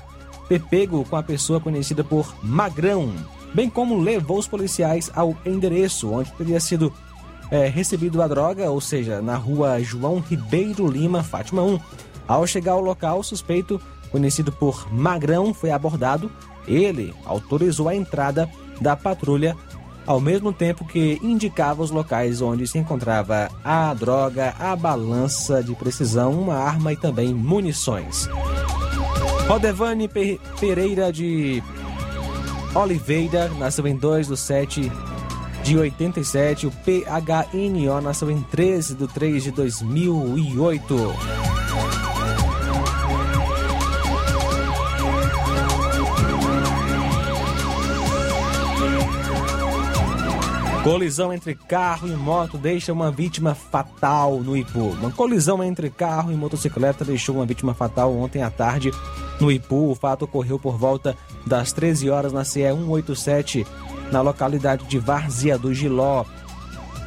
pego 0.70 1.04
com 1.04 1.16
a 1.16 1.22
pessoa 1.24 1.60
conhecida 1.60 2.04
por 2.04 2.32
Magrão, 2.40 3.12
bem 3.54 3.68
como 3.68 3.98
levou 3.98 4.38
os 4.38 4.46
policiais 4.46 5.10
ao 5.14 5.36
endereço 5.44 6.10
onde 6.12 6.32
teria 6.32 6.60
sido 6.60 6.92
é, 7.50 7.66
recebido 7.66 8.22
a 8.22 8.28
droga, 8.28 8.70
ou 8.70 8.80
seja, 8.80 9.22
na 9.22 9.36
rua 9.36 9.82
João 9.82 10.20
Ribeiro 10.20 10.86
Lima, 10.86 11.22
Fátima 11.22 11.62
1. 11.62 11.80
Ao 12.26 12.46
chegar 12.46 12.72
ao 12.72 12.80
local, 12.80 13.20
o 13.20 13.24
suspeito, 13.24 13.80
conhecido 14.10 14.52
por 14.52 14.92
Magrão, 14.92 15.54
foi 15.54 15.70
abordado. 15.70 16.30
Ele 16.66 17.14
autorizou 17.24 17.88
a 17.88 17.94
entrada 17.94 18.48
da 18.80 18.94
patrulha, 18.94 19.56
ao 20.06 20.20
mesmo 20.20 20.52
tempo 20.52 20.84
que 20.84 21.18
indicava 21.22 21.82
os 21.82 21.90
locais 21.90 22.42
onde 22.42 22.66
se 22.66 22.78
encontrava 22.78 23.48
a 23.64 23.92
droga, 23.94 24.54
a 24.58 24.76
balança 24.76 25.62
de 25.62 25.74
precisão, 25.74 26.32
uma 26.32 26.54
arma 26.54 26.92
e 26.92 26.96
também 26.96 27.32
munições. 27.32 28.28
Rodevane 29.48 30.08
Pereira 30.60 31.10
de 31.10 31.62
Oliveira 32.74 33.48
nasceu 33.58 33.86
em 33.86 33.96
2 33.96 34.28
do 34.28 34.36
7 34.36 34.90
de 35.62 35.78
87. 35.78 36.66
O 36.66 36.70
PHNO 36.70 38.00
nasceu 38.00 38.30
em 38.30 38.40
13 38.42 38.94
do 38.94 39.08
3 39.08 39.42
de 39.44 39.50
2008. 39.50 41.48
Colisão 50.82 51.34
entre 51.34 51.54
carro 51.54 52.08
e 52.08 52.12
moto 52.12 52.56
deixa 52.56 52.94
uma 52.94 53.10
vítima 53.10 53.54
fatal 53.54 54.40
no 54.40 54.56
Ipu. 54.56 54.88
Uma 54.90 55.10
colisão 55.10 55.62
entre 55.62 55.90
carro 55.90 56.32
e 56.32 56.34
motocicleta 56.34 57.04
deixou 57.04 57.34
uma 57.34 57.44
vítima 57.44 57.74
fatal 57.74 58.16
ontem 58.16 58.42
à 58.42 58.50
tarde 58.50 58.90
no 59.40 59.50
Ipu. 59.50 59.90
O 59.90 59.94
fato 59.94 60.24
ocorreu 60.24 60.58
por 60.58 60.76
volta 60.76 61.16
das 61.46 61.72
13 61.72 62.10
horas 62.10 62.32
na 62.32 62.44
CE 62.44 62.62
187, 62.62 63.66
na 64.12 64.20
localidade 64.20 64.86
de 64.86 64.98
Várzea 64.98 65.58
do 65.58 65.72
Giló, 65.72 66.24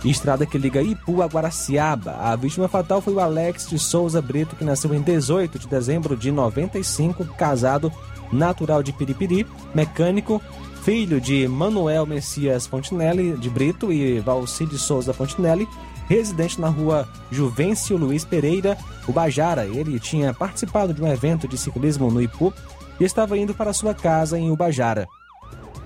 estrada 0.04 0.46
que 0.46 0.58
liga 0.58 0.82
Ipu 0.82 1.22
a 1.22 1.28
Guaraciaba. 1.28 2.18
A 2.20 2.36
vítima 2.36 2.68
fatal 2.68 3.02
foi 3.02 3.14
o 3.14 3.20
Alex 3.20 3.68
de 3.70 3.78
Souza 3.78 4.22
Brito, 4.22 4.56
que 4.56 4.64
nasceu 4.64 4.94
em 4.94 5.02
18 5.02 5.60
de 5.60 5.68
dezembro 5.68 6.16
de 6.16 6.32
95, 6.32 7.26
casado, 7.38 7.92
natural 8.32 8.82
de 8.82 8.94
Piripiri, 8.94 9.46
mecânico, 9.76 10.42
filho 10.84 11.22
de 11.22 11.48
Manuel 11.48 12.06
Messias 12.08 12.66
Fontinelli 12.66 13.38
de 13.38 13.50
Brito 13.50 13.92
e 13.92 14.20
Valcide 14.20 14.78
Souza 14.78 15.14
Fontinelli, 15.14 15.68
residente 16.08 16.60
na 16.60 16.68
rua 16.70 17.08
Juvencio 17.32 17.98
Luiz 17.98 18.26
Pereira, 18.26 18.78
Ubajara. 19.08 19.66
Ele 19.66 20.00
tinha 20.00 20.34
participado 20.34 20.94
de 20.94 21.02
um 21.02 21.08
evento 21.08 21.48
de 21.48 21.58
ciclismo 21.58 22.12
no 22.12 22.22
Ipu 22.22 22.54
e 23.00 23.04
estava 23.04 23.38
indo 23.38 23.54
para 23.54 23.74
sua 23.74 23.94
casa 23.94 24.38
em 24.38 24.52
Ubajara. 24.52 25.08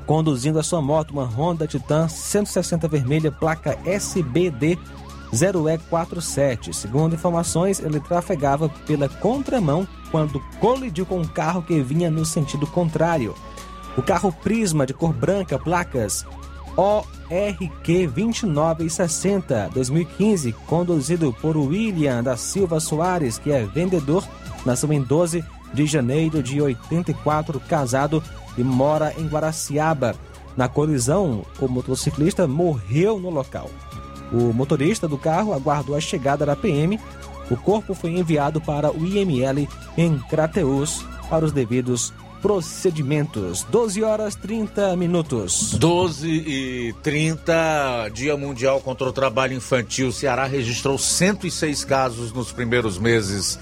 Conduzindo 0.05 0.59
a 0.59 0.63
sua 0.63 0.81
moto, 0.81 1.11
uma 1.11 1.25
Honda 1.25 1.65
Titan 1.65 2.07
160 2.07 2.87
vermelha, 2.87 3.31
placa 3.31 3.77
SBD 3.85 4.77
0E47. 5.33 6.73
Segundo 6.73 7.15
informações, 7.15 7.79
ele 7.79 7.99
trafegava 7.99 8.69
pela 8.87 9.09
contramão 9.09 9.87
quando 10.11 10.39
colidiu 10.59 11.05
com 11.05 11.19
um 11.19 11.27
carro 11.27 11.61
que 11.61 11.81
vinha 11.81 12.09
no 12.09 12.25
sentido 12.25 12.67
contrário. 12.67 13.35
O 13.97 14.01
carro 14.01 14.31
Prisma 14.31 14.85
de 14.85 14.93
cor 14.93 15.13
branca, 15.13 15.57
placas 15.57 16.25
ORQ 16.77 18.07
2960 18.07 19.69
2015, 19.73 20.51
conduzido 20.67 21.33
por 21.41 21.55
William 21.55 22.21
da 22.21 22.35
Silva 22.35 22.79
Soares, 22.79 23.37
que 23.37 23.51
é 23.51 23.63
vendedor, 23.63 24.23
nasceu 24.65 24.91
em 24.91 25.01
12 25.01 25.43
de 25.73 25.85
janeiro 25.85 26.43
de 26.43 26.61
84, 26.61 27.59
casado 27.61 28.21
e 28.57 28.63
mora 28.63 29.13
em 29.17 29.27
Guaraciaba. 29.27 30.15
Na 30.55 30.69
colisão, 30.69 31.45
o 31.59 31.67
motociclista 31.67 32.47
morreu 32.47 33.19
no 33.19 33.29
local. 33.29 33.69
O 34.31 34.53
motorista 34.53 35.07
do 35.07 35.17
carro 35.17 35.53
aguardou 35.53 35.95
a 35.95 36.01
chegada 36.01 36.45
da 36.45 36.55
PM. 36.55 36.99
O 37.49 37.57
corpo 37.57 37.93
foi 37.93 38.17
enviado 38.17 38.59
para 38.59 38.91
o 38.91 39.05
IML 39.05 39.67
em 39.97 40.17
Crateus 40.29 41.05
para 41.29 41.45
os 41.45 41.51
devidos 41.51 42.13
procedimentos. 42.45 43.65
12 43.71 44.03
horas 44.03 44.35
30 44.35 44.95
minutos. 44.95 45.71
12 45.79 46.27
e 46.27 46.93
30, 47.01 48.11
Dia 48.13 48.37
Mundial 48.37 48.79
contra 48.81 49.09
o 49.09 49.11
Trabalho 49.11 49.55
Infantil. 49.55 50.09
O 50.09 50.13
Ceará 50.13 50.45
registrou 50.45 50.95
106 50.95 51.83
casos 51.83 52.31
nos 52.31 52.51
primeiros 52.51 52.99
meses 52.99 53.57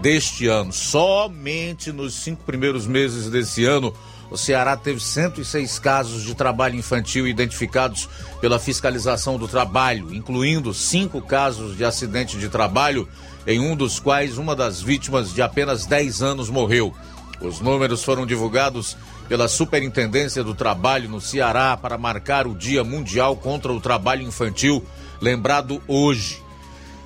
deste 0.00 0.46
ano. 0.46 0.72
Somente 0.72 1.90
nos 1.90 2.14
cinco 2.14 2.44
primeiros 2.44 2.86
meses 2.86 3.28
desse 3.28 3.64
ano, 3.64 3.92
o 4.30 4.36
Ceará 4.36 4.76
teve 4.76 5.00
106 5.00 5.80
casos 5.80 6.22
de 6.22 6.32
trabalho 6.32 6.76
infantil 6.76 7.26
identificados 7.26 8.08
pela 8.40 8.60
fiscalização 8.60 9.36
do 9.36 9.48
trabalho, 9.48 10.14
incluindo 10.14 10.72
cinco 10.72 11.20
casos 11.20 11.76
de 11.76 11.84
acidente 11.84 12.38
de 12.38 12.48
trabalho, 12.48 13.08
em 13.44 13.58
um 13.58 13.74
dos 13.74 13.98
quais 13.98 14.38
uma 14.38 14.54
das 14.54 14.80
vítimas 14.80 15.34
de 15.34 15.42
apenas 15.42 15.86
10 15.86 16.22
anos 16.22 16.48
morreu. 16.48 16.94
Os 17.40 17.60
números 17.60 18.02
foram 18.02 18.26
divulgados 18.26 18.96
pela 19.28 19.46
Superintendência 19.46 20.42
do 20.42 20.54
Trabalho 20.54 21.08
no 21.08 21.20
Ceará 21.20 21.76
para 21.76 21.96
marcar 21.96 22.46
o 22.46 22.54
Dia 22.54 22.82
Mundial 22.82 23.36
contra 23.36 23.72
o 23.72 23.80
Trabalho 23.80 24.22
Infantil, 24.22 24.84
lembrado 25.20 25.80
hoje. 25.86 26.42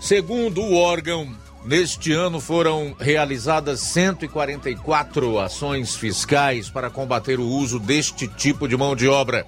Segundo 0.01 0.62
o 0.62 0.75
órgão, 0.75 1.29
neste 1.64 2.12
ano 2.12 2.40
foram 2.40 2.97
realizadas 2.99 3.81
144 3.81 5.38
ações 5.38 5.95
fiscais 5.95 6.71
para 6.71 6.90
combater 6.90 7.38
o 7.38 7.47
uso 7.47 7.79
deste 7.79 8.27
tipo 8.27 8.66
de 8.66 8.77
mão 8.77 8.97
de 8.97 9.09
obra. 9.09 9.47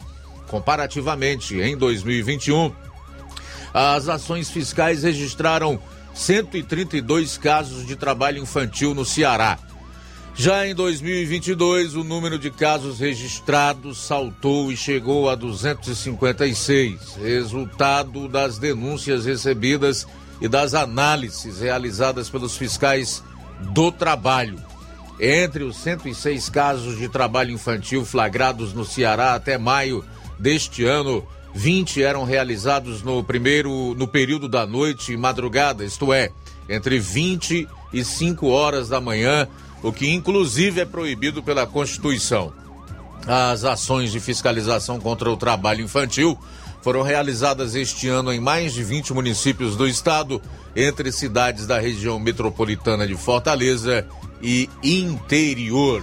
Comparativamente, 0.49 1.59
em 1.59 1.77
2021, 1.77 2.73
as 3.73 4.09
ações 4.09 4.51
fiscais 4.51 5.03
registraram 5.03 5.81
132 6.13 7.39
casos 7.39 7.87
de 7.87 7.97
trabalho 7.97 8.39
infantil 8.39 8.95
no 8.95 9.05
Ceará. 9.05 9.59
Já 10.37 10.67
em 10.67 10.75
2022, 10.75 11.95
o 11.95 12.03
número 12.03 12.41
de 12.41 12.51
casos 12.51 12.99
registrados 12.99 13.99
saltou 13.99 14.73
e 14.73 14.77
chegou 14.77 15.31
a 15.31 15.37
256, 15.37 17.17
resultado 17.23 18.27
das 18.27 18.59
denúncias 18.59 19.27
recebidas 19.27 20.09
e 20.41 20.49
das 20.49 20.75
análises 20.75 21.61
realizadas 21.61 22.29
pelos 22.29 22.57
fiscais 22.57 23.23
do 23.73 23.93
trabalho. 23.93 24.59
Entre 25.21 25.63
os 25.63 25.77
106 25.77 26.49
casos 26.49 26.99
de 26.99 27.09
trabalho 27.09 27.53
infantil 27.53 28.05
flagrados 28.05 28.75
no 28.75 28.85
Ceará 28.85 29.37
até 29.37 29.57
maio 29.57 30.05
deste 30.37 30.85
ano, 30.85 31.25
20 31.55 32.03
eram 32.03 32.25
realizados 32.25 33.05
no 33.05 33.23
primeiro 33.23 33.95
no 33.95 34.09
período 34.09 34.49
da 34.49 34.67
noite 34.67 35.13
e 35.13 35.17
madrugada, 35.17 35.85
isto 35.85 36.13
é, 36.13 36.31
entre 36.69 36.99
20 36.99 37.69
e 37.93 38.05
5 38.05 38.49
horas 38.49 38.89
da 38.89 39.01
manhã 39.01 39.47
o 39.85 39.93
que 39.93 40.11
inclusive 40.11 40.81
é 40.81 40.85
proibido 40.87 41.43
pela 41.43 41.67
Constituição. 41.67 42.53
As 43.27 43.65
ações 43.65 44.11
de 44.11 44.19
fiscalização 44.19 44.99
contra 44.99 45.31
o 45.31 45.37
trabalho 45.37 45.85
infantil 45.85 46.39
foram 46.83 47.03
realizadas 47.03 47.75
este 47.75 48.09
ano 48.09 48.33
em 48.33 48.41
mais 48.41 48.73
de 48.73 48.83
20 48.83 49.13
municípios 49.13 49.77
do 49.77 49.87
estado, 49.87 50.41
entre 50.75 51.13
cidades 51.13 51.67
da 51.67 51.79
região 51.79 52.19
metropolitana 52.19 53.07
de 53.07 53.15
Fortaleza 53.15 54.07
e 54.43 54.71
interior. 54.83 56.03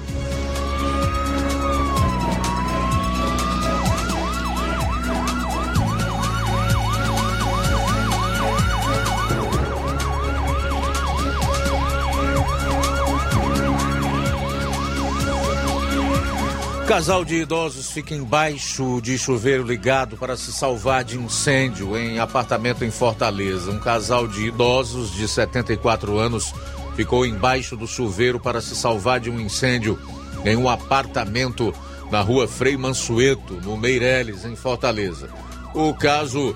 Casal 16.92 17.24
de 17.24 17.36
idosos 17.36 17.90
fica 17.90 18.14
embaixo 18.14 19.00
de 19.02 19.18
chuveiro 19.18 19.64
ligado 19.64 20.18
para 20.18 20.36
se 20.36 20.52
salvar 20.52 21.06
de 21.06 21.18
incêndio 21.18 21.96
em 21.96 22.20
apartamento 22.20 22.84
em 22.84 22.92
Fortaleza. 22.92 23.72
Um 23.72 23.80
casal 23.80 24.28
de 24.28 24.48
idosos 24.48 25.14
de 25.14 25.26
74 25.26 26.20
anos 26.20 26.54
ficou 26.94 27.26
embaixo 27.26 27.78
do 27.78 27.88
chuveiro 27.88 28.42
para 28.42 28.60
se 28.60 28.76
salvar 28.76 29.22
de 29.22 29.30
um 29.30 29.40
incêndio 29.40 29.98
em 30.44 30.58
um 30.58 30.68
apartamento 30.68 31.74
na 32.12 32.20
rua 32.20 32.46
Frei 32.46 32.76
Mansueto, 32.76 33.54
no 33.64 33.78
Meireles, 33.78 34.44
em 34.44 34.58
Fortaleza. 34.58 35.30
O 35.74 35.94
caso 35.94 36.54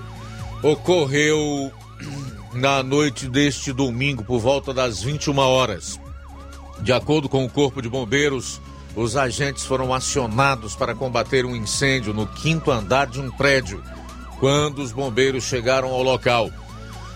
ocorreu 0.62 1.72
na 2.52 2.82
noite 2.82 3.26
deste 3.26 3.72
domingo, 3.72 4.22
por 4.22 4.38
volta 4.38 4.74
das 4.74 5.02
21 5.02 5.38
horas. 5.38 5.98
De 6.82 6.92
acordo 6.92 7.26
com 7.26 7.42
o 7.42 7.48
Corpo 7.48 7.80
de 7.80 7.88
Bombeiros, 7.88 8.60
os 8.96 9.14
agentes 9.14 9.64
foram 9.64 9.92
acionados 9.92 10.74
para 10.74 10.94
combater 10.94 11.44
um 11.44 11.54
incêndio 11.54 12.14
no 12.14 12.26
quinto 12.26 12.70
andar 12.70 13.06
de 13.06 13.20
um 13.20 13.30
prédio. 13.30 13.82
Quando 14.40 14.78
os 14.78 14.90
bombeiros 14.90 15.44
chegaram 15.44 15.90
ao 15.90 16.02
local, 16.02 16.50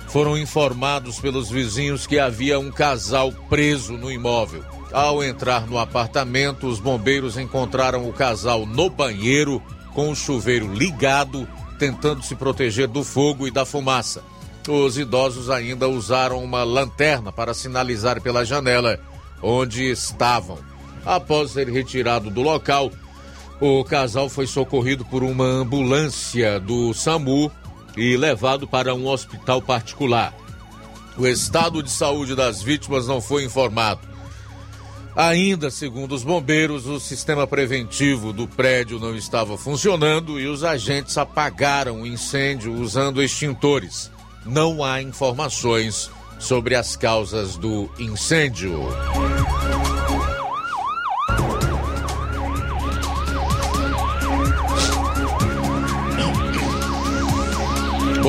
foram 0.09 0.37
informados 0.37 1.19
pelos 1.19 1.49
vizinhos 1.49 2.07
que 2.07 2.19
havia 2.19 2.59
um 2.59 2.71
casal 2.71 3.33
preso 3.49 3.95
no 3.95 4.13
imóvel. 4.13 4.63
Ao 4.93 5.25
entrar 5.25 5.67
no 5.67 5.79
apartamento, 5.79 6.67
os 6.67 6.79
bombeiros 6.79 7.39
encontraram 7.39 8.07
o 8.07 8.13
casal 8.13 8.67
no 8.67 8.91
banheiro, 8.91 9.63
com 9.95 10.11
o 10.11 10.17
chuveiro 10.17 10.73
ligado, 10.75 11.49
tentando 11.79 12.23
se 12.23 12.35
proteger 12.35 12.89
do 12.89 13.03
fogo 13.03 13.47
e 13.47 13.51
da 13.51 13.65
fumaça. 13.65 14.23
Os 14.69 14.99
idosos 14.99 15.49
ainda 15.49 15.89
usaram 15.89 16.45
uma 16.45 16.63
lanterna 16.63 17.33
para 17.33 17.55
sinalizar 17.55 18.21
pela 18.21 18.45
janela 18.45 19.01
onde 19.43 19.85
estavam. 19.91 20.70
Após 21.05 21.53
ser 21.53 21.69
retirado 21.69 22.31
do 22.31 22.43
local, 22.43 22.91
o 23.61 23.85
casal 23.85 24.29
foi 24.29 24.47
socorrido 24.47 25.05
por 25.05 25.23
uma 25.23 25.45
ambulância 25.45 26.59
do 26.59 26.95
SAMU 26.95 27.51
e 27.97 28.17
levado 28.17 28.67
para 28.67 28.95
um 28.95 29.07
hospital 29.07 29.61
particular. 29.61 30.35
O 31.17 31.27
estado 31.27 31.83
de 31.83 31.91
saúde 31.91 32.35
das 32.35 32.63
vítimas 32.63 33.07
não 33.07 33.21
foi 33.21 33.45
informado. 33.45 34.09
Ainda, 35.15 35.71
segundo 35.71 36.15
os 36.15 36.23
bombeiros, 36.23 36.87
o 36.87 37.01
sistema 37.01 37.47
preventivo 37.47 38.33
do 38.33 38.47
prédio 38.47 38.99
não 38.99 39.15
estava 39.15 39.59
funcionando 39.59 40.41
e 40.41 40.47
os 40.47 40.63
agentes 40.63 41.19
apagaram 41.19 42.03
o 42.03 42.07
incêndio 42.07 42.73
usando 42.73 43.23
extintores. 43.23 44.11
Não 44.47 44.83
há 44.83 45.03
informações 45.03 46.11
sobre 46.39 46.75
as 46.75 46.97
causas 46.97 47.57
do 47.57 47.91
incêndio. 47.99 48.81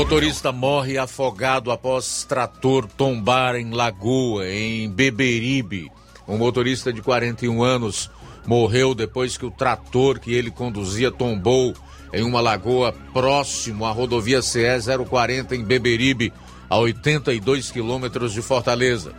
Motorista 0.01 0.51
morre 0.51 0.97
afogado 0.97 1.69
após 1.69 2.23
trator 2.23 2.87
tombar 2.87 3.55
em 3.55 3.69
lagoa, 3.69 4.49
em 4.49 4.89
Beberibe. 4.89 5.91
Um 6.27 6.39
motorista 6.39 6.91
de 6.91 7.03
41 7.03 7.61
anos 7.61 8.09
morreu 8.47 8.95
depois 8.95 9.37
que 9.37 9.45
o 9.45 9.51
trator 9.51 10.19
que 10.19 10.33
ele 10.33 10.49
conduzia 10.49 11.11
tombou 11.11 11.75
em 12.11 12.23
uma 12.23 12.41
lagoa 12.41 12.91
próximo 13.13 13.85
à 13.85 13.91
rodovia 13.91 14.41
CE 14.41 14.63
040 15.07 15.55
em 15.55 15.63
Beberibe, 15.63 16.33
a 16.67 16.77
82 16.79 17.69
quilômetros 17.69 18.33
de 18.33 18.41
Fortaleza. 18.41 19.13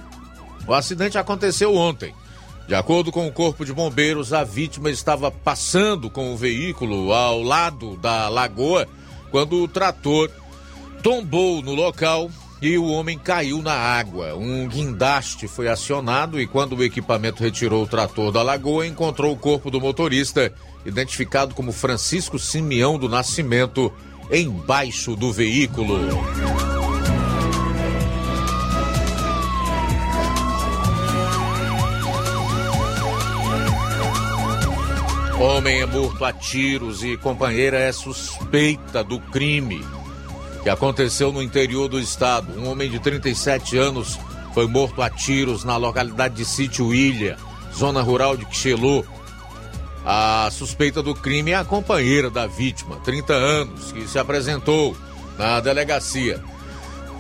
O 0.67 0.75
acidente 0.75 1.17
aconteceu 1.17 1.77
ontem. 1.77 2.13
De 2.67 2.75
acordo 2.75 3.13
com 3.13 3.29
o 3.29 3.33
Corpo 3.33 3.65
de 3.65 3.73
Bombeiros, 3.73 4.33
a 4.33 4.43
vítima 4.43 4.91
estava 4.91 5.31
passando 5.31 6.11
com 6.11 6.35
o 6.35 6.37
veículo 6.37 7.13
ao 7.13 7.41
lado 7.41 7.97
da 7.99 8.29
lagoa 8.29 8.89
quando 9.31 9.63
o 9.63 9.69
trator 9.69 10.29
tombou 11.03 11.61
no 11.61 11.75
local 11.75 12.31
e 12.61 12.79
o 12.79 12.87
homem 12.87 13.19
caiu 13.19 13.61
na 13.61 13.75
água. 13.75 14.37
Um 14.37 14.69
guindaste 14.69 15.49
foi 15.49 15.69
acionado 15.69 16.41
e, 16.41 16.47
quando 16.47 16.77
o 16.77 16.85
equipamento 16.85 17.43
retirou 17.43 17.83
o 17.83 17.89
trator 17.89 18.31
da 18.31 18.41
lagoa, 18.41 18.87
encontrou 18.87 19.33
o 19.33 19.37
corpo 19.37 19.69
do 19.69 19.81
motorista, 19.81 20.53
identificado 20.87 21.55
como 21.55 21.73
Francisco 21.73 22.39
Simeão 22.39 22.99
do 22.99 23.09
Nascimento, 23.09 23.93
embaixo 24.31 25.17
do 25.17 25.33
veículo. 25.33 25.99
Homem 35.41 35.81
é 35.81 35.87
morto 35.87 36.25
a 36.25 36.33
tiros 36.33 37.03
e 37.03 37.17
companheira 37.17 37.77
é 37.77 37.91
suspeita 37.91 39.03
do 39.03 39.19
crime 39.19 39.85
que 40.63 40.71
aconteceu 40.71 41.33
no 41.33 41.43
interior 41.43 41.89
do 41.89 41.99
estado. 41.99 42.59
Um 42.59 42.71
homem 42.71 42.89
de 42.89 42.99
37 42.99 43.77
anos 43.77 44.19
foi 44.55 44.67
morto 44.67 45.03
a 45.03 45.11
tiros 45.11 45.65
na 45.65 45.77
localidade 45.77 46.35
de 46.35 46.45
Sítio 46.45 46.95
Ilha, 46.95 47.37
zona 47.75 48.01
rural 48.01 48.37
de 48.37 48.45
Quixelô. 48.47 49.05
A 50.05 50.49
suspeita 50.53 51.03
do 51.03 51.15
crime 51.15 51.53
é 51.53 51.57
a 51.57 51.65
companheira 51.65 52.31
da 52.31 52.47
vítima, 52.47 52.97
30 52.97 53.33
anos, 53.33 53.93
que 53.93 54.07
se 54.07 54.19
apresentou 54.19 54.97
na 55.39 55.61
delegacia. 55.61 56.43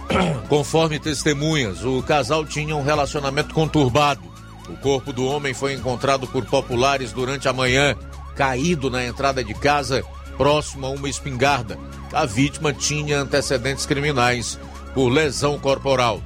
Conforme 0.48 0.98
testemunhas, 0.98 1.84
o 1.84 2.02
casal 2.02 2.44
tinha 2.44 2.76
um 2.76 2.82
relacionamento 2.82 3.54
conturbado. 3.54 4.22
O 4.68 4.76
corpo 4.76 5.12
do 5.12 5.24
homem 5.24 5.54
foi 5.54 5.74
encontrado 5.74 6.26
por 6.28 6.44
populares 6.44 7.12
durante 7.12 7.48
a 7.48 7.52
manhã, 7.52 7.96
caído 8.36 8.90
na 8.90 9.04
entrada 9.04 9.42
de 9.42 9.54
casa 9.54 10.04
próximo 10.42 10.86
a 10.86 10.90
uma 10.90 11.08
espingarda. 11.08 11.78
A 12.12 12.26
vítima 12.26 12.72
tinha 12.72 13.20
antecedentes 13.20 13.86
criminais 13.86 14.58
por 14.92 15.08
lesão 15.08 15.56
corporal. 15.56 16.20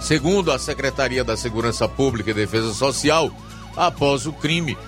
Segundo 0.00 0.52
a 0.52 0.58
Secretaria 0.58 1.24
da 1.24 1.36
Segurança 1.36 1.88
Pública 1.88 2.30
e 2.30 2.34
Defesa 2.34 2.72
Social, 2.72 3.28
após 3.76 4.24
o 4.24 4.32
crime, 4.32 4.78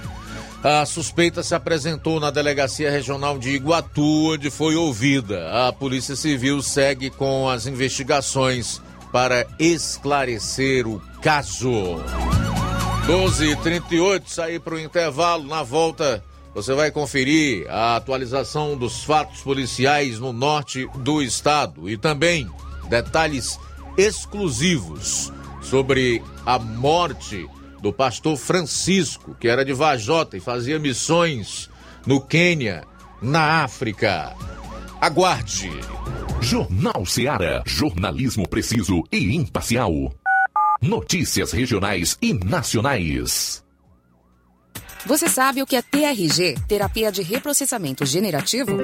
a 0.62 0.86
suspeita 0.86 1.42
se 1.42 1.56
apresentou 1.56 2.20
na 2.20 2.30
Delegacia 2.30 2.88
Regional 2.88 3.36
de 3.36 3.50
Iguatu, 3.50 4.30
onde 4.30 4.48
foi 4.48 4.76
ouvida. 4.76 5.66
A 5.66 5.72
Polícia 5.72 6.14
Civil 6.14 6.62
segue 6.62 7.10
com 7.10 7.50
as 7.50 7.66
investigações 7.66 8.80
para 9.10 9.44
esclarecer 9.58 10.86
o 10.86 11.02
caso. 11.20 12.00
12h38, 13.08 14.22
sair 14.28 14.60
para 14.60 14.76
o 14.76 14.80
intervalo. 14.80 15.48
Na 15.48 15.64
volta, 15.64 16.22
você 16.54 16.74
vai 16.74 16.90
conferir 16.90 17.66
a 17.70 17.96
atualização 17.96 18.76
dos 18.76 19.04
fatos 19.04 19.40
policiais 19.40 20.18
no 20.18 20.32
norte 20.32 20.86
do 20.96 21.22
estado 21.22 21.88
e 21.88 21.96
também 21.96 22.48
detalhes 22.88 23.58
exclusivos 23.96 25.32
sobre 25.62 26.22
a 26.44 26.58
morte 26.58 27.48
do 27.80 27.92
pastor 27.92 28.36
Francisco, 28.36 29.34
que 29.38 29.48
era 29.48 29.64
de 29.64 29.72
Vajota 29.72 30.36
e 30.36 30.40
fazia 30.40 30.78
missões 30.78 31.70
no 32.06 32.20
Quênia, 32.20 32.84
na 33.20 33.62
África. 33.64 34.34
Aguarde. 35.00 35.70
Jornal 36.40 37.06
Seara. 37.06 37.62
Jornalismo 37.66 38.48
preciso 38.48 39.02
e 39.10 39.34
imparcial. 39.34 40.12
Notícias 40.80 41.52
regionais 41.52 42.18
e 42.20 42.34
nacionais. 42.34 43.61
Você 45.04 45.28
sabe 45.28 45.60
o 45.60 45.66
que 45.66 45.74
é 45.74 45.82
TRG, 45.82 46.56
terapia 46.68 47.10
de 47.10 47.22
reprocessamento 47.22 48.06
generativo? 48.06 48.76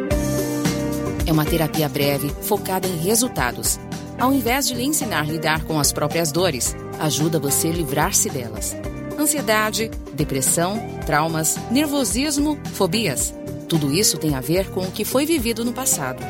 É 1.25 1.33
uma 1.33 1.45
terapia 1.45 1.89
breve, 1.89 2.29
focada 2.43 2.89
em 2.89 2.97
resultados. 2.97 3.79
Ao 4.19 4.33
invés 4.33 4.67
de 4.67 4.75
lhe 4.75 4.83
ensinar 4.83 5.21
a 5.21 5.25
lidar 5.25 5.63
com 5.65 5.79
as 5.79 5.93
próprias 5.93 6.33
dores, 6.33 6.75
ajuda 6.99 7.39
você 7.39 7.69
a 7.69 7.73
livrar-se 7.73 8.29
delas. 8.29 8.75
Ansiedade, 9.17 9.93
depressão, 10.13 10.81
traumas, 11.07 11.57
nervosismo, 11.71 12.59
fobias. 12.75 13.33
Tudo 13.69 13.93
isso 13.93 14.19
tem 14.19 14.35
a 14.35 14.41
ver 14.41 14.71
com 14.71 14.81
o 14.81 14.91
que 14.91 15.05
foi 15.05 15.25
vivido 15.25 15.65
no 15.65 15.73
passado. 15.73 16.21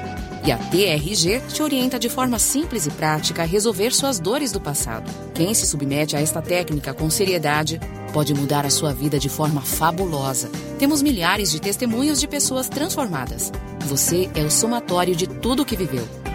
E 0.46 0.52
a 0.52 0.56
TRG 0.56 1.40
te 1.52 1.62
orienta 1.62 1.98
de 1.98 2.08
forma 2.08 2.38
simples 2.38 2.86
e 2.86 2.90
prática 2.90 3.42
a 3.42 3.46
resolver 3.46 3.92
suas 3.92 4.18
dores 4.18 4.52
do 4.52 4.60
passado. 4.60 5.10
Quem 5.34 5.52
se 5.52 5.66
submete 5.66 6.16
a 6.16 6.20
esta 6.20 6.40
técnica 6.40 6.94
com 6.94 7.10
seriedade 7.10 7.80
pode 8.12 8.32
mudar 8.34 8.64
a 8.64 8.70
sua 8.70 8.92
vida 8.92 9.18
de 9.18 9.28
forma 9.28 9.60
fabulosa. 9.60 10.50
Temos 10.78 11.02
milhares 11.02 11.50
de 11.50 11.60
testemunhos 11.60 12.20
de 12.20 12.26
pessoas 12.26 12.68
transformadas. 12.68 13.52
Você 13.86 14.30
é 14.34 14.42
o 14.42 14.50
somatório 14.50 15.14
de 15.14 15.26
tudo 15.26 15.64
que 15.64 15.76
viveu. 15.76 16.27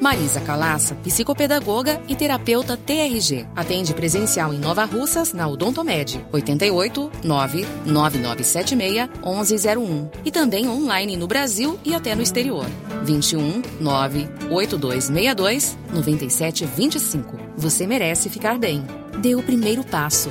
Marisa 0.00 0.40
Calaça, 0.40 0.94
psicopedagoga 0.96 2.00
e 2.08 2.14
terapeuta 2.14 2.76
TRG. 2.76 3.46
Atende 3.56 3.92
presencial 3.92 4.54
em 4.54 4.58
Nova 4.58 4.84
Russas, 4.84 5.32
na 5.32 5.48
Odontomed, 5.48 6.24
88 6.32 7.10
99976 7.24 9.08
1101. 9.24 10.10
E 10.24 10.30
também 10.30 10.68
online 10.68 11.16
no 11.16 11.26
Brasil 11.26 11.78
e 11.84 11.94
até 11.94 12.14
no 12.14 12.22
exterior, 12.22 12.66
21 13.02 13.62
98262 13.80 15.76
9725. 15.92 17.36
Você 17.56 17.86
merece 17.86 18.28
ficar 18.28 18.58
bem. 18.58 18.86
Dê 19.20 19.34
o 19.34 19.42
primeiro 19.42 19.82
passo. 19.82 20.30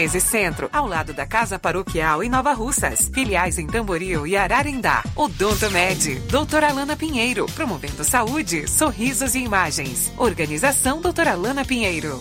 1213 0.01 0.19
Centro, 0.19 0.69
ao 0.73 0.87
lado 0.87 1.13
da 1.13 1.27
Casa 1.27 1.59
Paroquial 1.59 2.23
em 2.23 2.29
Nova 2.29 2.53
Russas. 2.53 3.09
Filiais 3.13 3.59
em 3.59 3.67
Tamboril 3.67 4.25
e 4.25 4.35
Ararindá. 4.35 5.03
Odonto 5.15 5.69
Med, 5.69 6.19
doutora 6.31 6.69
Alana 6.69 6.95
Pinheiro, 6.95 7.45
promovendo 7.53 8.03
saúde, 8.03 8.67
sorrisos 8.67 9.35
e 9.35 9.39
imagens. 9.39 10.11
Organização 10.17 11.01
doutora 11.01 11.33
Alana 11.33 11.63
Pinheiro. 11.63 12.19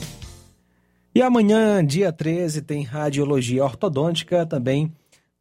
E 1.14 1.22
amanhã, 1.22 1.84
dia 1.84 2.12
13, 2.12 2.62
tem 2.62 2.82
radiologia 2.82 3.64
ortodôntica 3.64 4.44
também. 4.44 4.92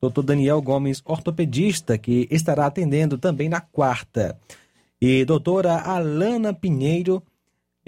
Dr. 0.02 0.21
Daniel 0.21 0.62
Gomes, 0.62 1.02
ortopedista, 1.04 1.97
que 1.97 2.28
estará 2.32 2.67
atendendo 2.67 3.17
também 3.17 3.49
na 3.49 3.60
quarta. 3.60 4.39
E 5.02 5.25
doutora 5.25 5.75
Alana 5.78 6.54
Pinheiro, 6.54 7.21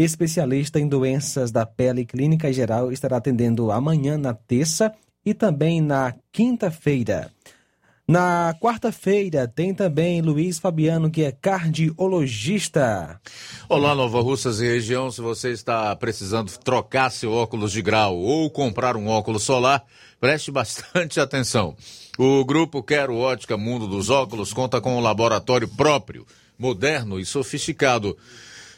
especialista 0.04 0.80
em 0.80 0.88
doenças 0.88 1.52
da 1.52 1.66
pele 1.66 2.06
clínica 2.06 2.52
geral, 2.52 2.92
estará 2.92 3.18
atendendo 3.18 3.72
amanhã, 3.72 4.18
na 4.18 4.34
terça, 4.34 4.92
e 5.26 5.34
também 5.34 5.82
na 5.82 6.16
quinta-feira. 6.32 7.32
Na 8.08 8.54
quarta-feira 8.60 9.48
tem 9.48 9.74
também 9.74 10.22
Luiz 10.22 10.60
Fabiano, 10.60 11.10
que 11.10 11.24
é 11.24 11.32
cardiologista. 11.32 13.22
Olá, 13.70 13.96
Nova 13.96 14.20
Russas 14.20 14.60
e 14.60 14.68
região. 14.68 15.10
Se 15.10 15.22
você 15.22 15.52
está 15.52 15.96
precisando 15.96 16.52
trocar 16.58 17.10
seu 17.10 17.32
óculos 17.32 17.72
de 17.72 17.82
grau 17.82 18.18
ou 18.18 18.50
comprar 18.50 18.98
um 18.98 19.08
óculos 19.08 19.44
solar, 19.44 19.86
preste 20.20 20.52
bastante 20.52 21.22
atenção. 21.22 21.76
O 22.18 22.44
grupo 22.44 22.84
Quero 22.84 23.16
Ótica 23.16 23.56
Mundo 23.56 23.88
dos 23.88 24.10
Óculos 24.10 24.52
conta 24.52 24.82
com 24.82 24.98
um 24.98 25.00
laboratório 25.00 25.68
próprio, 25.68 26.26
moderno 26.60 27.18
e 27.18 27.26
sofisticado 27.26 28.18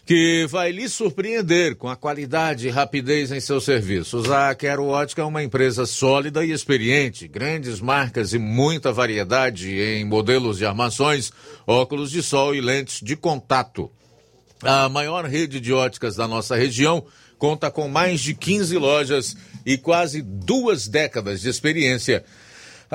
que 0.06 0.46
vai 0.50 0.72
lhe 0.72 0.90
surpreender 0.90 1.76
com 1.76 1.88
a 1.88 1.96
qualidade 1.96 2.68
e 2.68 2.72
rapidez 2.72 3.32
em 3.32 3.40
seus 3.40 3.64
serviços. 3.64 4.30
A 4.30 4.54
Quero 4.54 4.86
Ótica 4.86 5.22
é 5.22 5.26
uma 5.26 5.42
empresa 5.42 5.86
sólida 5.86 6.44
e 6.44 6.52
experiente, 6.52 7.28
grandes 7.28 7.80
marcas 7.80 8.34
e 8.34 8.38
muita 8.38 8.92
variedade 8.92 9.80
em 9.80 10.04
modelos 10.04 10.58
de 10.58 10.66
armações, 10.66 11.32
óculos 11.66 12.12
de 12.12 12.22
sol 12.22 12.54
e 12.54 12.60
lentes 12.60 13.00
de 13.02 13.16
contato. 13.16 13.90
A 14.62 14.90
maior 14.90 15.26
rede 15.26 15.60
de 15.60 15.72
óticas 15.72 16.16
da 16.16 16.28
nossa 16.28 16.56
região 16.56 17.06
conta 17.38 17.72
com 17.72 17.88
mais 17.88 18.20
de 18.20 18.34
15 18.34 18.78
lojas 18.78 19.38
e 19.66 19.78
quase 19.78 20.22
duas 20.22 20.88
décadas 20.88 21.42
de 21.42 21.50
experiência 21.50 22.24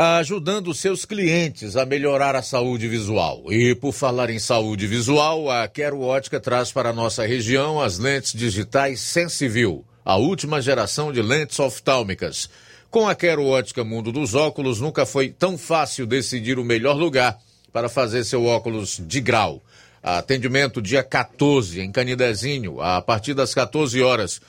ajudando 0.01 0.73
seus 0.73 1.05
clientes 1.05 1.75
a 1.75 1.85
melhorar 1.85 2.37
a 2.37 2.43
saúde 2.43 2.87
visual. 2.87 3.43
E 3.53 3.75
por 3.75 3.93
falar 3.93 4.31
em 4.31 4.39
saúde 4.39 4.87
visual, 4.87 5.51
a 5.51 5.67
Quero 5.67 6.03
Ótica 6.03 6.39
traz 6.39 6.71
para 6.71 6.91
a 6.91 6.93
nossa 6.93 7.27
região 7.27 7.81
as 7.81 7.99
lentes 7.99 8.33
digitais 8.33 9.01
Sensiview, 9.01 9.85
a 10.05 10.15
última 10.15 10.63
geração 10.63 11.13
de 11.13 11.21
lentes 11.21 11.59
oftálmicas. 11.59 12.49
Com 12.89 13.09
a 13.09 13.15
Quero 13.17 13.45
Ótica 13.45 13.83
Mundo 13.83 14.13
dos 14.13 14.37
Óculos, 14.37 14.81
nunca 14.81 15.05
foi 15.05 15.31
tão 15.31 15.59
fácil 15.59 16.07
decidir 16.07 16.61
o 16.61 16.65
melhor 16.65 16.97
lugar 16.97 17.37
para 17.73 17.89
fazer 17.89 18.23
seu 18.23 18.45
óculos 18.45 19.03
de 19.05 19.21
grau. 19.21 19.61
Atendimento 20.01 20.81
dia 20.81 21.03
14 21.03 21.81
em 21.81 21.91
Canidezinho, 21.91 22.81
a 22.81 23.03
partir 23.03 23.35
das 23.35 23.53
14 23.53 24.01
horas. 24.01 24.41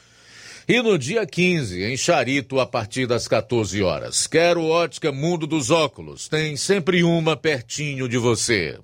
E 0.71 0.84
no 0.84 0.99
dia 0.99 1.25
15, 1.25 1.82
em 1.82 1.97
Charito, 1.97 2.60
a 2.60 2.65
partir 2.67 3.08
das 3.08 3.27
14 3.27 3.82
horas. 3.82 4.27
Quero 4.27 4.63
ótica 4.63 5.12
Mundo 5.12 5.47
dos 5.47 5.71
Óculos. 5.71 6.29
Tem 6.29 6.55
sempre 6.55 7.03
uma 7.03 7.36
pertinho 7.36 8.08
de 8.08 8.19
você. 8.19 8.77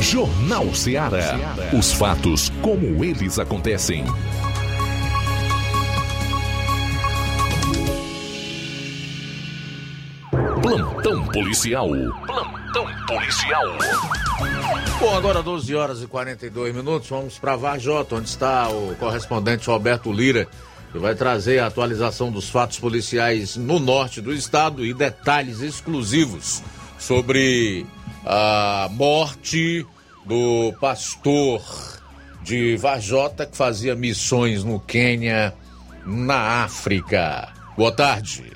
Jornal 0.00 0.72
Ceará. 0.72 1.36
Os 1.76 1.92
fatos 1.92 2.48
como 2.62 3.04
eles 3.04 3.40
acontecem. 3.40 4.04
Plantão 10.62 11.26
policial. 11.26 11.88
Plantão 12.26 12.86
policial. 13.08 13.66
Bom, 15.00 15.16
agora 15.16 15.42
12 15.42 15.74
horas 15.74 16.02
e 16.02 16.06
42 16.06 16.74
minutos, 16.74 17.08
vamos 17.08 17.38
para 17.38 17.56
Varjota, 17.56 18.14
onde 18.14 18.28
está 18.28 18.68
o 18.68 18.94
correspondente 18.94 19.66
Roberto 19.66 20.12
Lira 20.12 20.46
que 20.92 20.98
vai 20.98 21.14
trazer 21.14 21.58
a 21.58 21.66
atualização 21.66 22.30
dos 22.30 22.50
fatos 22.50 22.78
policiais 22.78 23.56
no 23.56 23.80
norte 23.80 24.20
do 24.20 24.32
estado 24.32 24.84
e 24.84 24.92
detalhes 24.92 25.60
exclusivos 25.62 26.62
sobre 26.98 27.86
a 28.26 28.88
morte 28.92 29.86
do 30.26 30.72
pastor 30.78 31.62
de 32.42 32.76
Vajota 32.76 33.46
que 33.46 33.56
fazia 33.56 33.94
missões 33.94 34.62
no 34.62 34.78
Quênia, 34.78 35.54
na 36.04 36.62
África. 36.64 37.48
Boa 37.76 37.92
tarde. 37.92 38.52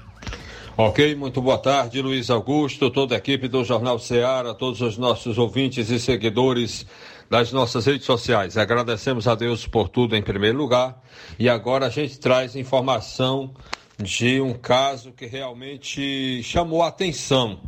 Ok, 0.76 1.14
muito 1.14 1.40
boa 1.40 1.56
tarde, 1.56 2.02
Luiz 2.02 2.28
Augusto, 2.28 2.90
toda 2.90 3.14
a 3.14 3.18
equipe 3.18 3.48
do 3.48 3.64
Jornal 3.64 3.98
Ceará, 3.98 4.52
todos 4.52 4.82
os 4.82 4.98
nossos 4.98 5.38
ouvintes 5.38 5.88
e 5.88 5.98
seguidores 5.98 6.86
das 7.28 7.52
nossas 7.52 7.86
redes 7.86 8.06
sociais. 8.06 8.56
Agradecemos 8.56 9.26
a 9.26 9.34
Deus 9.34 9.66
por 9.66 9.88
tudo 9.88 10.16
em 10.16 10.22
primeiro 10.22 10.56
lugar 10.56 11.02
e 11.38 11.48
agora 11.48 11.86
a 11.86 11.90
gente 11.90 12.18
traz 12.18 12.56
informação 12.56 13.52
de 13.98 14.40
um 14.40 14.52
caso 14.52 15.12
que 15.12 15.26
realmente 15.26 16.42
chamou 16.42 16.82
a 16.82 16.88
atenção. 16.88 17.58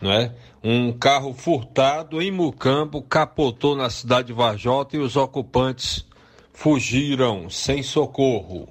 Né? 0.00 0.32
Um 0.62 0.92
carro 0.92 1.32
furtado 1.32 2.20
em 2.20 2.30
Mucambo 2.30 3.02
capotou 3.02 3.76
na 3.76 3.88
cidade 3.90 4.28
de 4.28 4.32
Varjota 4.32 4.96
e 4.96 5.00
os 5.00 5.16
ocupantes 5.16 6.04
fugiram 6.52 7.48
sem 7.50 7.82
socorro. 7.82 8.68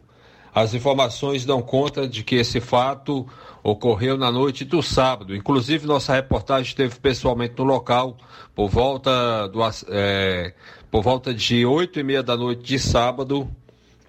As 0.53 0.73
informações 0.73 1.45
dão 1.45 1.61
conta 1.61 2.07
de 2.07 2.23
que 2.23 2.35
esse 2.35 2.61
fato 2.61 3.27
ocorreu 3.63 4.17
na 4.17 4.31
noite 4.31 4.65
do 4.65 4.83
sábado. 4.83 5.35
Inclusive, 5.35 5.87
nossa 5.87 6.13
reportagem 6.13 6.67
esteve 6.67 6.99
pessoalmente 6.99 7.55
no 7.57 7.63
local 7.63 8.17
por 8.53 8.69
volta, 8.69 9.47
do, 9.47 9.59
é, 9.89 10.53
por 10.91 11.01
volta 11.01 11.33
de 11.33 11.65
oito 11.65 11.99
e 11.99 12.03
meia 12.03 12.21
da 12.21 12.35
noite 12.35 12.63
de 12.63 12.77
sábado, 12.77 13.49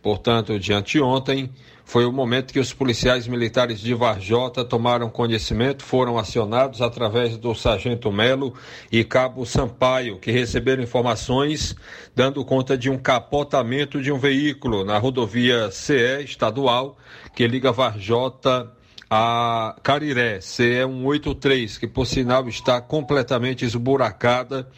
portanto, 0.03 0.59
de 0.59 0.73
anteontem, 0.73 1.51
foi 1.87 2.07
o 2.07 2.13
momento 2.13 2.53
que 2.53 2.59
os 2.59 2.73
policiais 2.73 3.29
militares 3.29 3.79
de 3.79 3.93
Varjota 3.95 4.65
tomaram 4.65 5.11
conhecimento, 5.11 5.85
foram 5.85 6.19
acionados 6.19 6.81
através 6.81 7.37
do 7.37 7.55
sargento 7.55 8.11
Melo 8.11 8.55
e 8.91 9.05
cabo 9.05 9.45
Sampaio, 9.45 10.19
que 10.19 10.33
receberam 10.33 10.83
informações 10.83 11.77
dando 12.17 12.43
conta 12.45 12.77
de 12.77 12.89
um 12.89 12.97
capotamento 12.97 14.01
de 14.01 14.11
um 14.11 14.19
veículo 14.19 14.83
na 14.83 14.97
rodovia 14.97 15.71
CE 15.71 16.25
estadual 16.25 16.97
que 17.37 17.47
liga 17.47 17.71
Varjota 17.71 18.73
a 19.17 19.77
Cariré, 19.81 20.41
CE 20.41 20.83
183, 20.83 21.79
que 21.79 21.87
por 21.87 22.05
sinal 22.05 22.49
está 22.49 22.81
completamente 22.81 23.65
esburacada. 23.65 24.69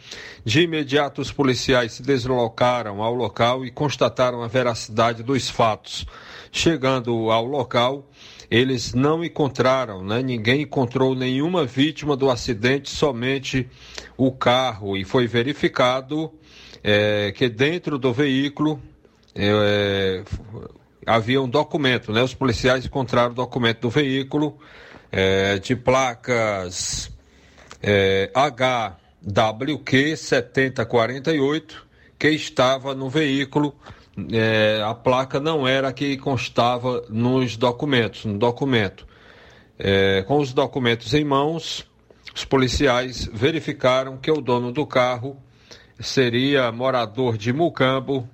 De 0.45 0.61
imediato, 0.61 1.21
os 1.21 1.31
policiais 1.31 1.93
se 1.93 2.03
deslocaram 2.03 3.01
ao 3.01 3.15
local 3.15 3.65
e 3.65 3.71
constataram 3.71 4.43
a 4.43 4.47
veracidade 4.47 5.23
dos 5.23 5.49
fatos. 5.49 6.05
Chegando 6.51 7.31
ao 7.31 7.45
local, 7.45 8.07
eles 8.47 8.93
não 8.93 9.25
encontraram, 9.25 10.05
né? 10.05 10.21
ninguém 10.21 10.61
encontrou 10.61 11.15
nenhuma 11.15 11.65
vítima 11.65 12.15
do 12.15 12.29
acidente, 12.29 12.91
somente 12.91 13.67
o 14.15 14.31
carro. 14.31 14.95
E 14.95 15.03
foi 15.03 15.25
verificado 15.25 16.31
é, 16.83 17.33
que 17.35 17.49
dentro 17.49 17.97
do 17.97 18.13
veículo 18.13 18.79
é, 19.33 20.23
havia 21.07 21.41
um 21.41 21.47
documento, 21.47 22.11
né? 22.11 22.21
Os 22.21 22.33
policiais 22.33 22.85
encontraram 22.85 23.31
o 23.31 23.35
documento 23.35 23.81
do 23.81 23.89
veículo 23.89 24.59
é, 25.09 25.57
de 25.57 25.75
placas 25.75 27.09
é, 27.81 28.29
HWQ 28.35 30.17
7048 30.17 31.87
que 32.19 32.29
estava 32.29 32.93
no 32.93 33.09
veículo. 33.09 33.73
É, 34.31 34.81
a 34.83 34.93
placa 34.93 35.39
não 35.39 35.67
era 35.67 35.89
a 35.89 35.93
que 35.93 36.17
constava 36.17 37.05
nos 37.09 37.55
documentos, 37.55 38.25
no 38.25 38.37
documento. 38.37 39.07
É, 39.79 40.23
com 40.23 40.39
os 40.39 40.51
documentos 40.53 41.13
em 41.13 41.23
mãos, 41.23 41.87
os 42.35 42.43
policiais 42.43 43.29
verificaram 43.31 44.17
que 44.17 44.31
o 44.31 44.41
dono 44.41 44.71
do 44.71 44.85
carro 44.85 45.37
seria 45.99 46.71
morador 46.71 47.37
de 47.37 47.53
Mucambo, 47.53 48.27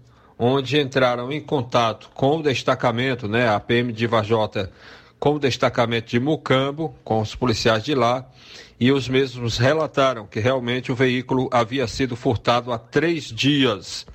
onde 0.45 0.77
entraram 0.77 1.31
em 1.31 1.39
contato 1.39 2.09
com 2.13 2.37
o 2.37 2.43
destacamento, 2.43 3.29
né, 3.29 3.47
a 3.47 3.61
PM 3.61 3.93
de 3.93 4.05
Vajota, 4.05 4.69
com 5.17 5.35
o 5.35 5.39
destacamento 5.39 6.09
de 6.09 6.19
Mucambo, 6.19 6.93
com 7.01 7.21
os 7.21 7.33
policiais 7.33 7.81
de 7.81 7.95
lá, 7.95 8.29
e 8.77 8.91
os 8.91 9.07
mesmos 9.07 9.57
relataram 9.57 10.27
que 10.27 10.41
realmente 10.41 10.91
o 10.91 10.95
veículo 10.95 11.47
havia 11.49 11.87
sido 11.87 12.17
furtado 12.17 12.73
há 12.73 12.77
três 12.77 13.31
dias. 13.31 14.05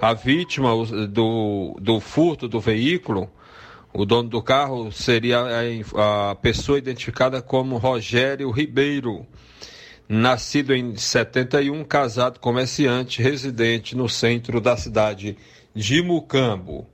A 0.00 0.14
vítima 0.14 0.70
do, 1.08 1.76
do 1.80 1.98
furto 1.98 2.46
do 2.46 2.60
veículo, 2.60 3.28
o 3.92 4.04
dono 4.04 4.28
do 4.28 4.40
carro, 4.40 4.92
seria 4.92 5.40
a, 5.40 6.30
a 6.30 6.34
pessoa 6.36 6.78
identificada 6.78 7.42
como 7.42 7.76
Rogério 7.76 8.52
Ribeiro, 8.52 9.26
nascido 10.08 10.74
em 10.74 10.94
71, 10.94 11.82
casado, 11.82 12.38
comerciante, 12.38 13.20
residente 13.20 13.96
no 13.96 14.08
centro 14.08 14.60
da 14.60 14.76
cidade 14.76 15.36
de 15.74 16.02
Mucambo. 16.02 16.86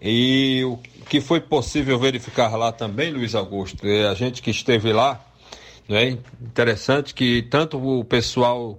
E 0.00 0.62
o 0.64 0.78
que 1.08 1.20
foi 1.20 1.40
possível 1.40 1.98
verificar 1.98 2.54
lá 2.56 2.72
também, 2.72 3.10
Luiz 3.10 3.34
Augusto, 3.34 3.86
é 3.86 4.06
a 4.06 4.14
gente 4.14 4.42
que 4.42 4.50
esteve 4.50 4.92
lá, 4.92 5.24
é 5.88 6.08
interessante 6.08 7.14
que 7.14 7.42
tanto 7.42 7.78
o 7.78 8.04
pessoal 8.04 8.78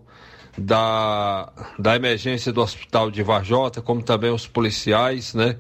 da, 0.58 1.52
da 1.80 1.96
emergência 1.96 2.52
do 2.52 2.62
hospital 2.62 3.10
de 3.10 3.24
Varjota, 3.24 3.82
como 3.82 4.04
também 4.04 4.32
os 4.32 4.46
policiais, 4.46 5.34
né, 5.34 5.58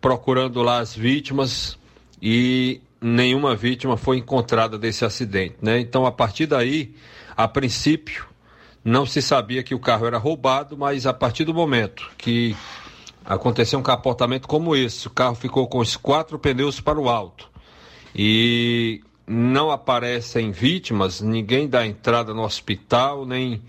procurando 0.00 0.62
lá 0.62 0.78
as 0.78 0.94
vítimas 0.94 1.78
e 2.22 2.80
nenhuma 3.00 3.56
vítima 3.56 3.96
foi 3.96 4.18
encontrada 4.18 4.78
desse 4.78 5.04
acidente, 5.04 5.56
né? 5.60 5.78
Então, 5.78 6.06
a 6.06 6.12
partir 6.12 6.46
daí, 6.46 6.94
a 7.36 7.46
princípio, 7.46 8.26
não 8.84 9.04
se 9.04 9.20
sabia 9.20 9.62
que 9.62 9.74
o 9.74 9.78
carro 9.78 10.06
era 10.06 10.16
roubado, 10.16 10.76
mas 10.76 11.06
a 11.06 11.12
partir 11.12 11.44
do 11.44 11.52
momento 11.52 12.10
que 12.16 12.56
aconteceu 13.24 13.78
um 13.78 13.82
capotamento 13.82 14.46
como 14.46 14.76
esse. 14.76 15.06
O 15.06 15.10
carro 15.10 15.34
ficou 15.34 15.66
com 15.66 15.78
os 15.78 15.96
quatro 15.96 16.38
pneus 16.38 16.80
para 16.80 17.00
o 17.00 17.08
alto. 17.08 17.50
E 18.14 19.02
não 19.26 19.70
aparecem 19.70 20.50
vítimas, 20.50 21.20
ninguém 21.20 21.68
dá 21.68 21.86
entrada 21.86 22.34
no 22.34 22.42
hospital, 22.42 23.24
nem 23.24 23.62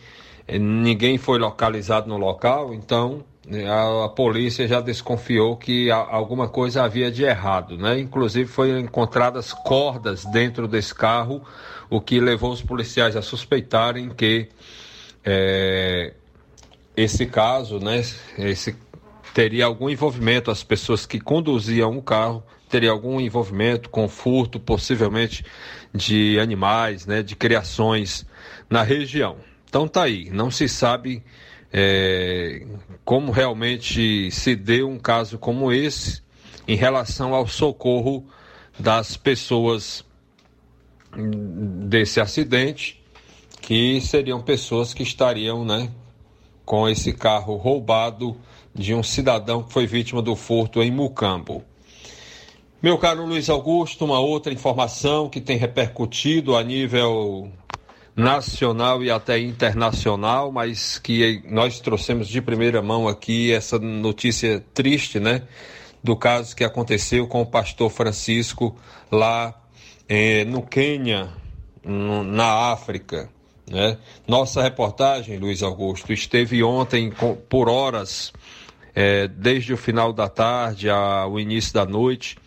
eh, 0.48 0.60
ninguém 0.60 1.18
foi 1.18 1.40
localizado 1.40 2.08
no 2.08 2.18
local, 2.18 2.74
então 2.74 3.24
eh, 3.50 3.66
a, 3.66 4.06
a 4.06 4.10
polícia 4.10 4.68
já 4.68 4.82
desconfiou 4.82 5.56
que 5.56 5.90
a, 5.90 5.96
alguma 5.96 6.50
coisa 6.50 6.84
havia 6.84 7.10
de 7.10 7.24
errado, 7.24 7.78
né? 7.78 7.98
Inclusive 8.00 8.50
foram 8.50 8.78
encontradas 8.80 9.54
cordas 9.54 10.26
dentro 10.26 10.68
desse 10.68 10.94
carro, 10.94 11.42
o 11.90 12.02
que 12.02 12.20
levou 12.20 12.52
os 12.52 12.62
policiais 12.62 13.16
a 13.16 13.22
suspeitarem 13.22 14.10
que 14.10 14.50
é, 15.24 16.14
esse 16.96 17.26
caso, 17.26 17.80
né, 17.80 18.02
esse 18.38 18.74
teria 19.36 19.66
algum 19.66 19.90
envolvimento, 19.90 20.50
as 20.50 20.64
pessoas 20.64 21.06
que 21.06 21.20
conduziam 21.20 21.98
o 21.98 22.02
carro 22.02 22.42
teria 22.70 22.90
algum 22.90 23.20
envolvimento 23.20 23.90
com 23.90 24.08
furto, 24.08 24.62
possivelmente 24.62 25.44
de 25.94 26.40
animais, 26.40 27.06
né, 27.06 27.22
de 27.22 27.36
criações 27.36 28.26
na 28.70 28.82
região. 28.82 29.36
Então 29.68 29.90
tá 29.90 30.04
aí, 30.04 30.30
não 30.30 30.50
se 30.50 30.70
sabe 30.70 31.22
é, 31.74 32.66
como 33.04 33.30
realmente 33.30 34.32
se 34.32 34.56
deu 34.56 34.90
um 34.90 34.98
caso 34.98 35.38
como 35.38 35.70
esse 35.70 36.24
em 36.66 36.78
relação 36.78 37.36
ao 37.36 37.46
socorro 37.46 38.26
das 38.80 39.18
pessoas 39.18 40.06
desse 41.14 42.22
acidente, 42.22 43.04
que 43.62 44.00
seriam 44.00 44.42
pessoas 44.42 44.94
que 44.94 45.04
estariam, 45.04 45.66
né, 45.66 45.92
com 46.64 46.88
esse 46.88 47.12
carro 47.12 47.58
roubado 47.58 48.38
de 48.76 48.94
um 48.94 49.02
cidadão 49.02 49.64
que 49.64 49.72
foi 49.72 49.88
vítima 49.88 50.22
do 50.22 50.36
furto 50.36 50.84
em 50.84 50.92
Mucambo. 50.92 51.64
Meu 52.82 52.98
caro 52.98 53.26
Luiz 53.26 53.50
Augusto, 53.50 54.04
uma 54.04 54.20
outra 54.20 54.52
informação 54.52 55.30
que 55.30 55.40
tem 55.40 55.58
repercutido 55.58 56.56
a 56.56 56.62
nível 56.62 57.50
nacional 58.16 59.04
e 59.04 59.10
até 59.10 59.40
internacional, 59.40 60.52
mas 60.52 61.00
que 61.00 61.42
nós 61.50 61.80
trouxemos 61.80 62.28
de 62.28 62.42
primeira 62.42 62.82
mão 62.82 63.08
aqui 63.08 63.52
essa 63.52 63.80
notícia 63.80 64.64
triste, 64.74 65.20
né? 65.20 65.44
Do 66.04 66.16
caso 66.16 66.56
que 66.56 66.64
aconteceu 66.64 67.28
com 67.28 67.42
o 67.42 67.46
pastor 67.46 67.90
Francisco 67.90 68.76
lá 69.12 69.60
eh, 70.08 70.46
no 70.46 70.62
Quênia, 70.62 71.30
na 71.84 72.72
África. 72.72 73.30
Né? 73.68 73.98
Nossa 74.28 74.62
reportagem, 74.62 75.38
Luiz 75.38 75.64
Augusto, 75.64 76.14
esteve 76.14 76.64
ontem 76.64 77.12
por 77.50 77.68
horas 77.68 78.32
é, 78.96 79.28
desde 79.28 79.74
o 79.74 79.78
final 79.78 80.14
da 80.14 80.30
tarde 80.30 80.90
ao 80.90 81.38
início 81.38 81.74
da 81.74 81.86
noite, 81.86 82.38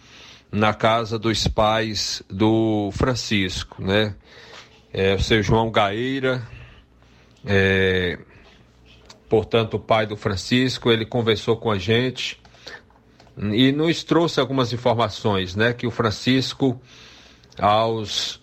na 0.51 0.73
casa 0.73 1.19
dos 1.19 1.47
pais 1.47 2.23
do 2.31 2.89
Francisco, 2.93 3.83
né? 3.83 4.17
É, 4.91 5.15
o 5.15 5.21
seu 5.21 5.43
João 5.43 5.71
Gaeira, 5.71 6.43
é, 7.45 8.19
portanto, 9.29 9.75
o 9.75 9.79
pai 9.79 10.07
do 10.07 10.17
Francisco, 10.17 10.91
ele 10.91 11.05
conversou 11.05 11.59
com 11.59 11.71
a 11.71 11.79
gente 11.79 12.41
e 13.37 13.71
nos 13.71 14.03
trouxe 14.03 14.41
algumas 14.41 14.73
informações, 14.73 15.55
né? 15.55 15.75
Que 15.75 15.87
o 15.87 15.91
Francisco, 15.91 16.81
aos 17.59 18.41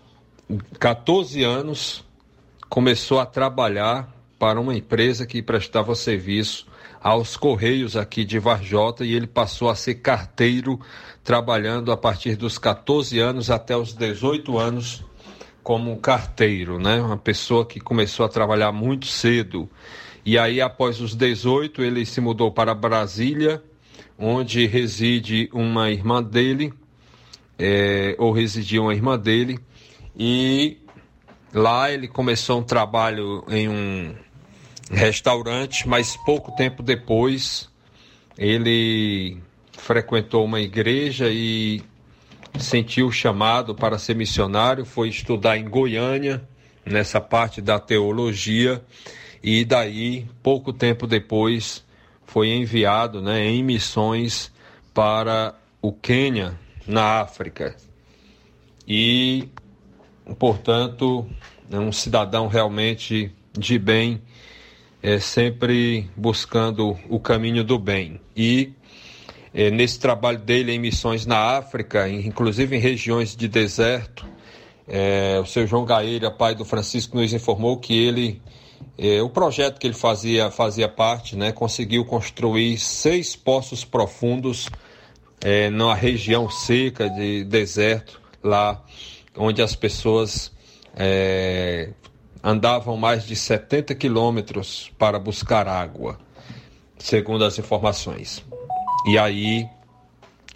14 0.80 1.44
anos, 1.44 2.06
começou 2.70 3.20
a 3.20 3.26
trabalhar 3.26 4.14
para 4.38 4.62
uma 4.62 4.76
empresa 4.76 5.26
que 5.26 5.42
prestava 5.42 5.96
serviço 5.96 6.68
aos 7.06 7.38
Correios 7.38 7.96
aqui 7.96 8.26
de 8.26 8.40
Varjota 8.40 9.06
e 9.06 9.14
ele 9.14 9.28
passou 9.28 9.70
a 9.70 9.76
ser 9.76 9.94
carteiro, 9.94 10.80
trabalhando 11.24 11.92
a 11.92 11.98
partir 11.98 12.36
dos 12.36 12.58
14 12.58 13.20
anos 13.20 13.52
até 13.52 13.78
os 13.78 13.94
18 13.94 14.58
anos 14.58 15.06
como 15.62 15.96
carteiro, 15.98 16.80
né? 16.80 17.00
Uma 17.00 17.16
pessoa 17.16 17.64
que 17.64 17.80
começou 17.80 18.26
a 18.26 18.30
trabalhar 18.30 18.72
muito 18.72 19.06
cedo. 19.06 19.70
E 20.26 20.36
aí, 20.36 20.60
após 20.60 21.00
os 21.00 21.14
18, 21.14 21.84
ele 21.84 22.08
se 22.08 22.20
mudou 22.20 22.52
para 22.52 22.74
Brasília, 22.74 23.64
onde 24.18 24.66
reside 24.66 25.48
uma 25.54 25.92
irmã 25.92 26.24
dele, 26.24 26.74
é, 27.60 28.16
ou 28.18 28.32
residia 28.32 28.82
uma 28.82 28.96
irmã 28.96 29.16
dele, 29.16 29.60
e 30.18 30.80
lá 31.54 31.92
ele 31.92 32.08
começou 32.08 32.62
um 32.62 32.64
trabalho 32.64 33.44
em 33.48 33.70
um 33.70 34.25
restaurante, 34.92 35.88
mas 35.88 36.16
pouco 36.26 36.52
tempo 36.52 36.84
depois 36.84 37.70
ele 38.38 39.38
frequentou 39.72 40.46
uma 40.46 40.60
igreja 40.60 41.30
e 41.30 41.82
sentiu 42.60 43.08
o 43.08 43.12
chamado 43.12 43.76
para 43.76 43.98
ser 43.98 44.16
missionário, 44.16 44.86
foi 44.86 45.10
estudar 45.10 45.58
em 45.58 45.66
Goiânia, 45.66 46.48
nessa 46.86 47.20
parte 47.20 47.62
da 47.62 47.80
teologia, 47.80 48.84
e 49.44 49.66
daí, 49.66 50.26
pouco 50.42 50.72
tempo 50.72 51.06
depois, 51.08 51.84
foi 52.26 52.50
enviado 52.50 53.22
né, 53.22 53.46
em 53.46 53.64
missões 53.64 54.52
para 54.94 55.56
o 55.82 55.92
Quênia, 55.92 56.58
na 56.88 57.22
África. 57.22 57.76
E, 58.88 59.50
portanto, 60.38 61.28
é 61.72 61.78
um 61.78 61.92
cidadão 61.92 62.48
realmente 62.48 63.32
de 63.58 63.80
bem, 63.80 64.22
é, 65.06 65.20
sempre 65.20 66.10
buscando 66.18 66.98
o 67.08 67.20
caminho 67.20 67.64
do 67.64 67.78
bem. 67.78 68.20
E 68.36 68.74
é, 69.54 69.70
nesse 69.70 70.00
trabalho 70.00 70.40
dele 70.40 70.72
em 70.72 70.80
missões 70.80 71.28
na 71.28 71.58
África, 71.58 72.10
inclusive 72.10 72.76
em 72.76 72.80
regiões 72.80 73.36
de 73.36 73.48
deserto, 73.48 74.26
é, 74.88 75.40
o 75.40 75.46
seu 75.46 75.68
João 75.68 75.86
Gaeira, 75.86 76.32
pai 76.32 76.56
do 76.56 76.66
Francisco, 76.66 77.18
nos 77.18 77.32
informou 77.34 77.78
que 77.78 77.96
ele, 77.96 78.42
é, 78.98 79.22
o 79.22 79.30
projeto 79.30 79.78
que 79.78 79.86
ele 79.86 79.94
fazia, 79.94 80.50
fazia 80.50 80.90
parte, 80.90 81.36
né, 81.36 81.52
conseguiu 81.52 82.04
construir 82.04 82.76
seis 82.80 83.36
poços 83.36 83.86
profundos 83.86 84.68
é, 85.40 85.70
numa 85.70 85.94
região 85.94 86.50
seca 86.50 87.08
de 87.12 87.44
deserto, 87.44 88.20
lá 88.44 88.84
onde 89.38 89.62
as 89.62 89.76
pessoas 89.76 90.52
é, 90.96 91.92
andavam 92.46 92.96
mais 92.96 93.26
de 93.26 93.36
70 93.36 93.96
quilômetros 93.96 94.92
para 95.00 95.18
buscar 95.18 95.68
água, 95.68 96.20
segundo 97.00 97.44
as 97.44 97.58
informações. 97.58 98.46
E 99.08 99.18
aí 99.18 99.68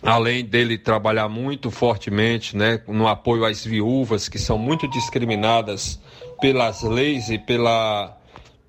além 0.04 0.46
dele 0.46 0.78
trabalhar 0.78 1.28
muito 1.28 1.70
fortemente 1.70 2.56
né, 2.56 2.80
no 2.88 3.08
apoio 3.08 3.44
às 3.44 3.66
viúvas, 3.66 4.30
que 4.30 4.40
são 4.40 4.58
muito 4.58 4.88
discriminadas 4.88 6.00
pelas 6.40 6.84
leis 6.84 7.30
e 7.30 7.38
pela, 7.38 8.18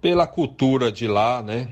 pela 0.01 0.27
cultura 0.27 0.91
de 0.91 1.07
lá, 1.07 1.43
né? 1.43 1.69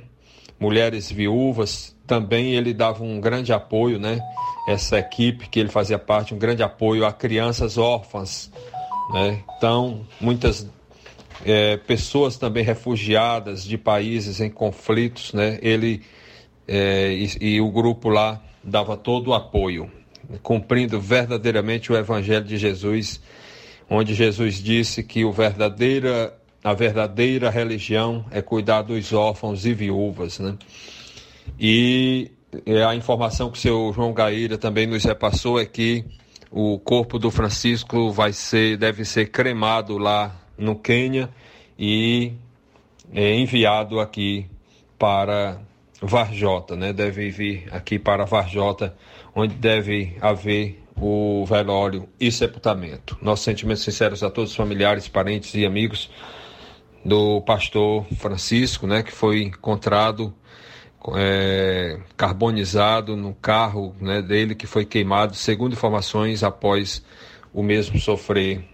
Mulheres 0.60 1.10
viúvas, 1.10 1.96
também 2.06 2.52
ele 2.54 2.74
dava 2.74 3.02
um 3.02 3.20
grande 3.20 3.52
apoio, 3.52 3.98
né? 3.98 4.20
Essa 4.68 4.98
equipe 4.98 5.48
que 5.48 5.58
ele 5.58 5.68
fazia 5.68 5.98
parte, 5.98 6.34
um 6.34 6.38
grande 6.38 6.62
apoio 6.62 7.06
a 7.06 7.12
crianças 7.12 7.78
órfãs, 7.78 8.50
né? 9.12 9.42
Então, 9.56 10.06
muitas 10.20 10.68
é, 11.44 11.76
pessoas 11.76 12.36
também 12.36 12.64
refugiadas 12.64 13.64
de 13.64 13.78
países 13.78 14.40
em 14.40 14.50
conflitos, 14.50 15.32
né? 15.32 15.58
Ele 15.62 16.02
é, 16.66 17.12
e, 17.12 17.54
e 17.54 17.60
o 17.60 17.70
grupo 17.70 18.08
lá 18.08 18.42
dava 18.62 18.96
todo 18.96 19.28
o 19.28 19.34
apoio, 19.34 19.90
cumprindo 20.42 21.00
verdadeiramente 21.00 21.90
o 21.90 21.96
Evangelho 21.96 22.44
de 22.44 22.58
Jesus, 22.58 23.20
onde 23.88 24.14
Jesus 24.14 24.56
disse 24.62 25.02
que 25.02 25.24
o 25.24 25.32
verdadeira, 25.32 26.34
a 26.62 26.74
verdadeira 26.74 27.48
religião 27.48 28.24
é 28.30 28.42
cuidar 28.42 28.82
dos 28.82 29.12
órfãos 29.12 29.64
e 29.64 29.72
viúvas. 29.72 30.38
Né? 30.38 30.56
E 31.58 32.30
a 32.86 32.94
informação 32.94 33.50
que 33.50 33.58
o 33.58 33.60
seu 33.60 33.92
João 33.94 34.12
Gaíra 34.12 34.58
também 34.58 34.86
nos 34.86 35.04
repassou 35.04 35.58
é 35.58 35.64
que 35.64 36.04
o 36.50 36.78
corpo 36.78 37.18
do 37.18 37.30
Francisco 37.30 38.10
vai 38.10 38.32
ser, 38.32 38.76
deve 38.76 39.04
ser 39.04 39.30
cremado 39.30 39.96
lá 39.96 40.34
no 40.58 40.76
Quênia 40.76 41.30
e 41.78 42.32
é 43.12 43.34
enviado 43.34 44.00
aqui 44.00 44.46
para 44.98 45.60
Varjota, 46.02 46.76
né? 46.76 46.92
Deve 46.92 47.30
vir 47.30 47.68
aqui 47.70 47.98
para 47.98 48.24
Varjota, 48.24 48.94
onde 49.34 49.54
deve 49.54 50.16
haver 50.20 50.82
o 51.00 51.44
velório 51.46 52.08
e 52.20 52.30
sepultamento. 52.32 53.16
Nossos 53.22 53.44
sentimentos 53.44 53.82
sinceros 53.82 54.22
a 54.22 54.30
todos 54.30 54.50
os 54.50 54.56
familiares, 54.56 55.08
parentes 55.08 55.54
e 55.54 55.64
amigos 55.64 56.10
do 57.04 57.40
pastor 57.42 58.04
Francisco, 58.16 58.86
né? 58.86 59.02
Que 59.02 59.12
foi 59.12 59.42
encontrado 59.42 60.34
é, 61.16 61.98
carbonizado 62.16 63.16
no 63.16 63.34
carro 63.34 63.94
né, 64.00 64.20
dele 64.20 64.54
que 64.54 64.66
foi 64.66 64.84
queimado, 64.84 65.34
segundo 65.34 65.72
informações, 65.72 66.42
após 66.42 67.04
o 67.52 67.62
mesmo 67.62 67.98
sofrer 67.98 68.64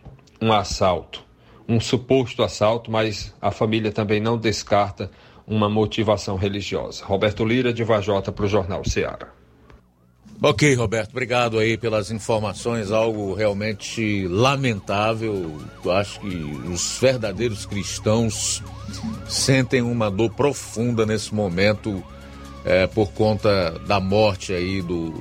um 0.41 0.53
assalto, 0.53 1.24
um 1.69 1.81
suposto 1.81 2.43
assalto, 2.43 2.91
mas 2.91 3.35
a 3.41 3.51
família 3.51 3.91
também 3.91 4.21
não 4.21 4.37
descarta 4.37 5.11
uma 5.47 5.69
motivação 5.69 6.37
religiosa. 6.37 7.05
Roberto 7.05 7.45
Lira, 7.45 7.73
de 7.73 7.85
Vajota, 7.85 8.33
para 8.33 8.45
o 8.45 8.49
Jornal 8.49 8.85
Ceará. 8.85 9.29
Ok, 10.43 10.75
Roberto, 10.75 11.11
obrigado 11.11 11.59
aí 11.59 11.77
pelas 11.77 12.11
informações, 12.11 12.91
algo 12.91 13.35
realmente 13.35 14.27
lamentável. 14.27 15.59
Eu 15.83 15.93
acho 15.93 16.21
que 16.21 16.27
os 16.27 16.99
verdadeiros 17.01 17.65
cristãos 17.65 18.63
sentem 19.29 19.81
uma 19.81 20.11
dor 20.11 20.31
profunda 20.31 21.07
nesse 21.07 21.35
momento 21.35 22.03
é, 22.65 22.87
por 22.87 23.13
conta 23.13 23.79
da 23.87 24.01
morte 24.01 24.53
aí 24.53 24.83
do, 24.83 25.15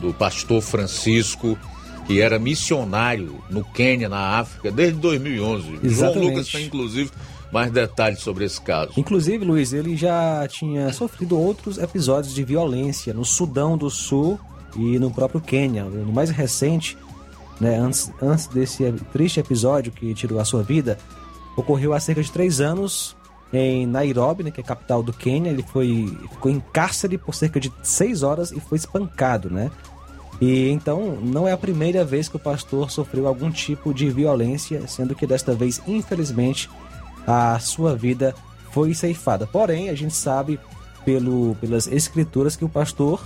do 0.00 0.14
pastor 0.14 0.62
Francisco, 0.62 1.58
que 2.06 2.20
era 2.20 2.38
missionário 2.38 3.42
no 3.48 3.64
Quênia, 3.64 4.08
na 4.08 4.38
África, 4.38 4.70
desde 4.70 4.98
2011. 4.98 5.80
Exatamente. 5.82 5.94
João 5.94 6.30
Lucas 6.30 6.48
tem, 6.48 6.66
inclusive, 6.66 7.10
mais 7.52 7.70
detalhes 7.70 8.20
sobre 8.20 8.44
esse 8.44 8.60
caso. 8.60 8.92
Inclusive, 8.96 9.44
Luiz, 9.44 9.72
ele 9.72 9.96
já 9.96 10.46
tinha 10.48 10.92
sofrido 10.92 11.38
outros 11.38 11.78
episódios 11.78 12.34
de 12.34 12.42
violência 12.42 13.12
no 13.12 13.24
Sudão 13.24 13.76
do 13.76 13.90
Sul 13.90 14.40
e 14.74 14.98
no 14.98 15.10
próprio 15.10 15.40
Quênia. 15.40 15.84
No 15.84 16.12
mais 16.12 16.30
recente, 16.30 16.96
né, 17.60 17.78
antes, 17.78 18.10
antes 18.20 18.46
desse 18.46 18.90
triste 19.12 19.38
episódio 19.38 19.92
que 19.92 20.14
tirou 20.14 20.40
a 20.40 20.44
sua 20.44 20.62
vida, 20.62 20.98
ocorreu 21.56 21.92
há 21.92 22.00
cerca 22.00 22.22
de 22.22 22.32
três 22.32 22.60
anos 22.60 23.14
em 23.52 23.86
Nairobi, 23.86 24.42
né, 24.42 24.50
que 24.50 24.60
é 24.60 24.64
a 24.64 24.66
capital 24.66 25.02
do 25.02 25.12
Quênia. 25.12 25.50
Ele 25.50 25.62
foi, 25.62 26.16
ficou 26.30 26.50
em 26.50 26.60
cárcere 26.72 27.18
por 27.18 27.34
cerca 27.34 27.60
de 27.60 27.70
seis 27.82 28.22
horas 28.22 28.50
e 28.50 28.60
foi 28.60 28.78
espancado, 28.78 29.50
né? 29.50 29.70
E 30.40 30.68
então 30.70 31.16
não 31.22 31.46
é 31.46 31.52
a 31.52 31.56
primeira 31.56 32.04
vez 32.04 32.28
que 32.28 32.36
o 32.36 32.38
pastor 32.38 32.90
sofreu 32.90 33.26
algum 33.26 33.50
tipo 33.50 33.94
de 33.94 34.10
violência, 34.10 34.86
sendo 34.88 35.14
que 35.14 35.26
desta 35.26 35.54
vez, 35.54 35.80
infelizmente, 35.86 36.68
a 37.26 37.58
sua 37.58 37.94
vida 37.94 38.34
foi 38.72 38.94
ceifada. 38.94 39.46
Porém, 39.46 39.88
a 39.88 39.94
gente 39.94 40.14
sabe 40.14 40.58
pelo, 41.04 41.56
pelas 41.60 41.86
escrituras 41.86 42.56
que 42.56 42.64
o 42.64 42.68
pastor 42.68 43.20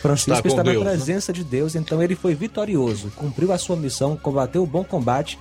Francisco 0.00 0.46
está, 0.46 0.48
está 0.48 0.64
na 0.64 0.72
Deus, 0.72 0.84
né? 0.84 0.90
presença 0.92 1.32
né? 1.32 1.38
de 1.38 1.44
Deus, 1.44 1.74
então 1.74 2.02
ele 2.02 2.14
foi 2.14 2.34
vitorioso, 2.34 3.10
cumpriu 3.16 3.52
a 3.52 3.58
sua 3.58 3.76
missão, 3.76 4.16
combateu 4.16 4.62
o 4.62 4.66
bom 4.66 4.84
combate 4.84 5.38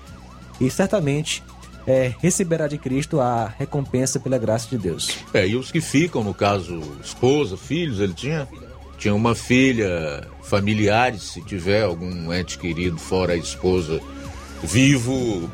e 0.60 0.70
certamente 0.70 1.44
é, 1.86 2.14
receberá 2.20 2.68
de 2.68 2.78
Cristo 2.78 3.22
a 3.22 3.48
recompensa 3.58 4.20
pela 4.20 4.38
graça 4.38 4.68
de 4.68 4.78
Deus. 4.78 5.20
É, 5.34 5.48
e 5.48 5.56
os 5.56 5.72
que 5.72 5.80
ficam, 5.80 6.24
no 6.24 6.34
caso, 6.34 6.82
esposa, 7.04 7.56
filhos, 7.56 8.00
ele 8.00 8.14
tinha? 8.14 8.48
Tinha 8.98 9.14
uma 9.14 9.36
filha, 9.36 10.28
familiares, 10.42 11.24
se 11.24 11.42
tiver 11.42 11.84
algum 11.84 12.34
ente 12.34 12.58
querido 12.58 12.98
fora 12.98 13.34
a 13.34 13.38
esposa 13.38 14.02
vivo, 14.64 15.50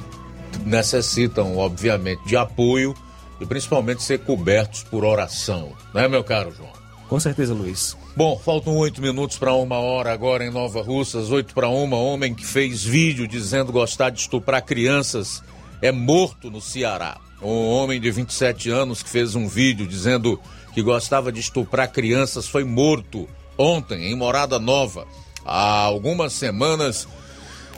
necessitam, 0.65 1.57
obviamente, 1.57 2.23
de 2.25 2.37
apoio 2.37 2.95
e 3.41 3.45
principalmente 3.45 4.01
ser 4.01 4.19
cobertos 4.19 4.83
por 4.83 5.03
oração, 5.03 5.73
não 5.93 6.01
é, 6.01 6.07
meu 6.07 6.23
caro 6.23 6.53
João? 6.55 6.71
Com 7.09 7.19
certeza, 7.19 7.53
Luiz. 7.53 7.97
Bom, 8.15 8.39
faltam 8.39 8.75
oito 8.77 9.01
minutos 9.01 9.37
para 9.37 9.53
uma 9.53 9.77
hora 9.77 10.13
agora 10.13 10.45
em 10.45 10.49
Nova 10.49 10.81
Russas, 10.81 11.29
oito 11.31 11.53
para 11.53 11.67
uma. 11.67 11.97
Homem 11.97 12.33
que 12.33 12.45
fez 12.45 12.83
vídeo 12.83 13.27
dizendo 13.27 13.71
gostar 13.71 14.09
de 14.09 14.19
estuprar 14.19 14.63
crianças 14.63 15.43
é 15.81 15.91
morto 15.91 16.49
no 16.49 16.61
Ceará. 16.61 17.19
Um 17.41 17.69
homem 17.69 17.99
de 17.99 18.09
27 18.09 18.69
anos 18.69 19.03
que 19.03 19.09
fez 19.09 19.35
um 19.35 19.47
vídeo 19.47 19.85
dizendo 19.85 20.39
que 20.73 20.81
gostava 20.81 21.31
de 21.31 21.39
estuprar 21.39 21.91
crianças 21.91 22.47
foi 22.47 22.63
morto 22.63 23.27
ontem 23.57 24.11
em 24.11 24.15
Morada 24.15 24.59
Nova. 24.59 25.07
Há 25.45 25.81
algumas 25.81 26.33
semanas 26.33 27.07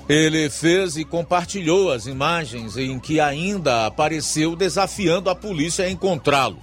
ele 0.08 0.50
fez 0.50 0.98
e 0.98 1.04
compartilhou 1.04 1.92
as 1.92 2.06
imagens 2.06 2.78
em 2.78 3.00
que 3.00 3.20
ainda 3.20 3.88
apareceu 3.88 4.56
desafiando 4.56 5.30
a 5.30 5.36
polícia 5.36 5.86
a 5.86 5.90
encontrá-lo. 5.90 6.60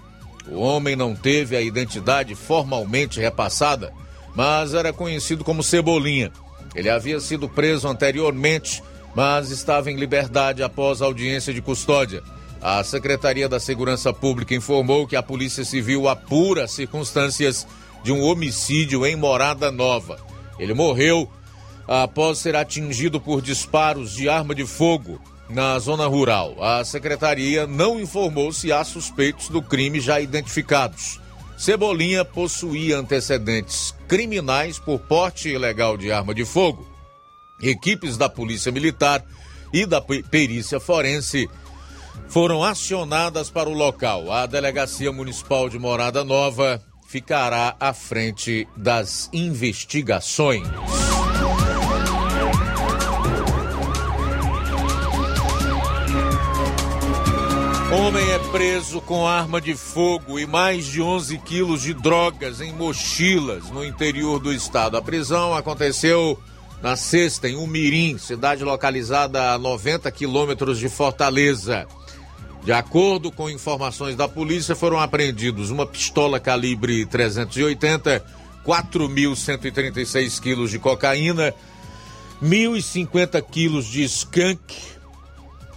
O 0.48 0.60
homem 0.60 0.96
não 0.96 1.14
teve 1.14 1.56
a 1.56 1.60
identidade 1.60 2.34
formalmente 2.34 3.20
repassada, 3.20 3.92
mas 4.34 4.74
era 4.74 4.92
conhecido 4.92 5.44
como 5.44 5.62
Cebolinha. 5.62 6.32
Ele 6.74 6.88
havia 6.88 7.20
sido 7.20 7.48
preso 7.48 7.88
anteriormente, 7.88 8.82
mas 9.14 9.50
estava 9.50 9.90
em 9.90 9.96
liberdade 9.96 10.62
após 10.62 11.02
audiência 11.02 11.52
de 11.52 11.60
custódia. 11.60 12.22
A 12.62 12.84
Secretaria 12.84 13.48
da 13.48 13.58
Segurança 13.58 14.12
Pública 14.12 14.54
informou 14.54 15.04
que 15.04 15.16
a 15.16 15.22
Polícia 15.22 15.64
Civil 15.64 16.08
apura 16.08 16.68
circunstâncias 16.68 17.66
de 18.04 18.12
um 18.12 18.22
homicídio 18.22 19.04
em 19.04 19.16
Morada 19.16 19.72
Nova. 19.72 20.20
Ele 20.60 20.72
morreu 20.72 21.28
após 21.88 22.38
ser 22.38 22.54
atingido 22.54 23.20
por 23.20 23.42
disparos 23.42 24.12
de 24.12 24.28
arma 24.28 24.54
de 24.54 24.64
fogo 24.64 25.20
na 25.48 25.76
zona 25.80 26.06
rural. 26.06 26.54
A 26.62 26.84
secretaria 26.84 27.66
não 27.66 28.00
informou 28.00 28.52
se 28.52 28.70
há 28.70 28.84
suspeitos 28.84 29.48
do 29.48 29.60
crime 29.60 29.98
já 29.98 30.20
identificados. 30.20 31.20
Cebolinha 31.58 32.24
possuía 32.24 32.96
antecedentes 32.96 33.92
criminais 34.06 34.78
por 34.78 35.00
porte 35.00 35.48
ilegal 35.48 35.96
de 35.96 36.12
arma 36.12 36.32
de 36.32 36.44
fogo. 36.44 36.86
Equipes 37.60 38.16
da 38.16 38.28
Polícia 38.28 38.70
Militar 38.70 39.24
e 39.72 39.84
da 39.84 40.00
Perícia 40.00 40.78
Forense 40.78 41.48
foram 42.28 42.64
acionadas 42.64 43.50
para 43.50 43.68
o 43.68 43.74
local. 43.74 44.32
A 44.32 44.46
Delegacia 44.46 45.12
Municipal 45.12 45.68
de 45.68 45.78
Morada 45.78 46.24
Nova 46.24 46.82
ficará 47.06 47.76
à 47.78 47.92
frente 47.92 48.66
das 48.76 49.28
investigações. 49.32 50.66
Homem 57.92 58.26
é 58.30 58.38
preso 58.50 59.02
com 59.02 59.26
arma 59.26 59.60
de 59.60 59.74
fogo 59.74 60.38
e 60.38 60.46
mais 60.46 60.86
de 60.86 61.02
11 61.02 61.36
quilos 61.38 61.82
de 61.82 61.92
drogas 61.92 62.62
em 62.62 62.72
mochilas 62.72 63.68
no 63.68 63.84
interior 63.84 64.40
do 64.40 64.50
estado. 64.50 64.96
A 64.96 65.02
prisão 65.02 65.54
aconteceu 65.54 66.38
na 66.82 66.96
sexta, 66.96 67.46
em 67.46 67.54
Umirim, 67.54 68.16
cidade 68.16 68.64
localizada 68.64 69.52
a 69.52 69.58
90 69.58 70.10
quilômetros 70.10 70.78
de 70.78 70.88
Fortaleza. 70.88 71.86
De 72.64 72.72
acordo 72.72 73.32
com 73.32 73.50
informações 73.50 74.14
da 74.14 74.28
polícia, 74.28 74.76
foram 74.76 75.00
apreendidos 75.00 75.70
uma 75.70 75.84
pistola 75.84 76.38
calibre 76.38 77.04
380, 77.06 78.24
4.136 78.64 80.40
quilos 80.40 80.70
de 80.70 80.78
cocaína, 80.78 81.52
1.050 82.40 83.42
quilos 83.42 83.86
de 83.86 84.04
skunk 84.04 84.76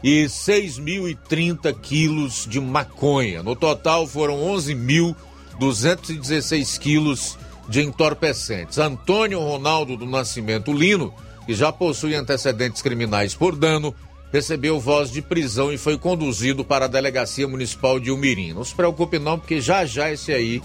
e 0.03 0.25
6.030 0.25 1.75
quilos 1.81 2.45
de 2.47 2.61
maconha. 2.61 3.41
No 3.41 3.55
total 3.55 4.05
foram 4.05 4.41
11.216 4.41 6.77
quilos 6.77 7.36
de 7.67 7.81
entorpecentes. 7.81 8.77
Antônio 8.77 9.39
Ronaldo 9.39 9.97
do 9.97 10.05
Nascimento 10.05 10.71
Lino, 10.71 11.11
que 11.47 11.55
já 11.55 11.71
possui 11.71 12.13
antecedentes 12.13 12.83
criminais 12.83 13.33
por 13.33 13.55
dano, 13.55 13.91
recebeu 14.32 14.80
voz 14.80 15.11
de 15.11 15.21
prisão 15.21 15.71
e 15.71 15.78
foi 15.78 15.97
conduzido 15.97 16.63
para 16.63 16.86
a 16.86 16.89
Delegacia 16.89 17.47
Municipal 17.47 17.99
de 17.99 18.11
Umirim. 18.11 18.53
Não 18.53 18.63
se 18.63 18.76
preocupe 18.76 19.19
não, 19.19 19.39
porque 19.39 19.61
já 19.61 19.86
já 19.86 20.11
esse 20.11 20.32
aí 20.32 20.61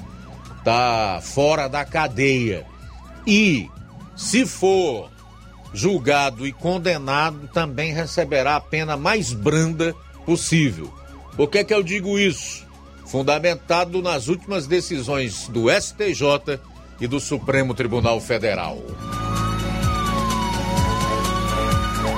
tá 0.65 1.21
fora 1.23 1.69
da 1.69 1.85
cadeia. 1.85 2.67
E 3.27 3.69
se 4.17 4.47
for 4.47 5.11
julgado 5.73 6.47
e 6.47 6.53
condenado, 6.53 7.49
também 7.53 7.93
receberá 7.93 8.57
a 8.57 8.61
pena 8.61 8.97
mais 8.97 9.33
branda 9.33 9.95
possível. 10.27 10.93
Por 11.37 11.49
que, 11.49 11.65
que 11.65 11.73
eu 11.73 11.83
digo 11.83 12.19
isso? 12.19 12.67
Fundamentado 13.07 14.03
nas 14.03 14.29
últimas 14.29 14.67
decisões 14.67 15.49
do 15.49 15.71
STJ 15.71 16.61
e 17.01 17.07
do 17.07 17.19
Supremo 17.19 17.75
Tribunal 17.75 18.21
Federal. 18.21 18.79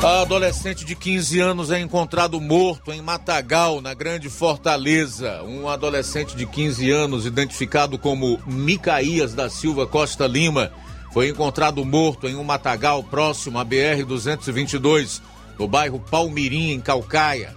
A 0.02 0.22
adolescente 0.22 0.84
de 0.84 0.96
15 0.96 1.38
anos 1.38 1.70
é 1.70 1.78
encontrado 1.78 2.40
morto 2.40 2.90
em 2.90 3.00
Matagal, 3.00 3.80
na 3.80 3.94
Grande 3.94 4.28
Fortaleza. 4.28 5.44
Um 5.44 5.68
adolescente 5.68 6.34
de 6.34 6.44
15 6.44 6.90
anos, 6.90 7.24
identificado 7.24 7.96
como 7.96 8.40
Micaías 8.44 9.32
da 9.32 9.48
Silva 9.48 9.86
Costa 9.86 10.26
Lima, 10.26 10.72
foi 11.12 11.28
encontrado 11.28 11.84
morto 11.84 12.26
em 12.26 12.34
um 12.34 12.42
matagal 12.42 13.04
próximo 13.04 13.60
à 13.60 13.64
BR-222, 13.64 15.20
no 15.56 15.68
bairro 15.68 16.00
Palmirim, 16.00 16.72
em 16.72 16.80
Calcaia. 16.80 17.54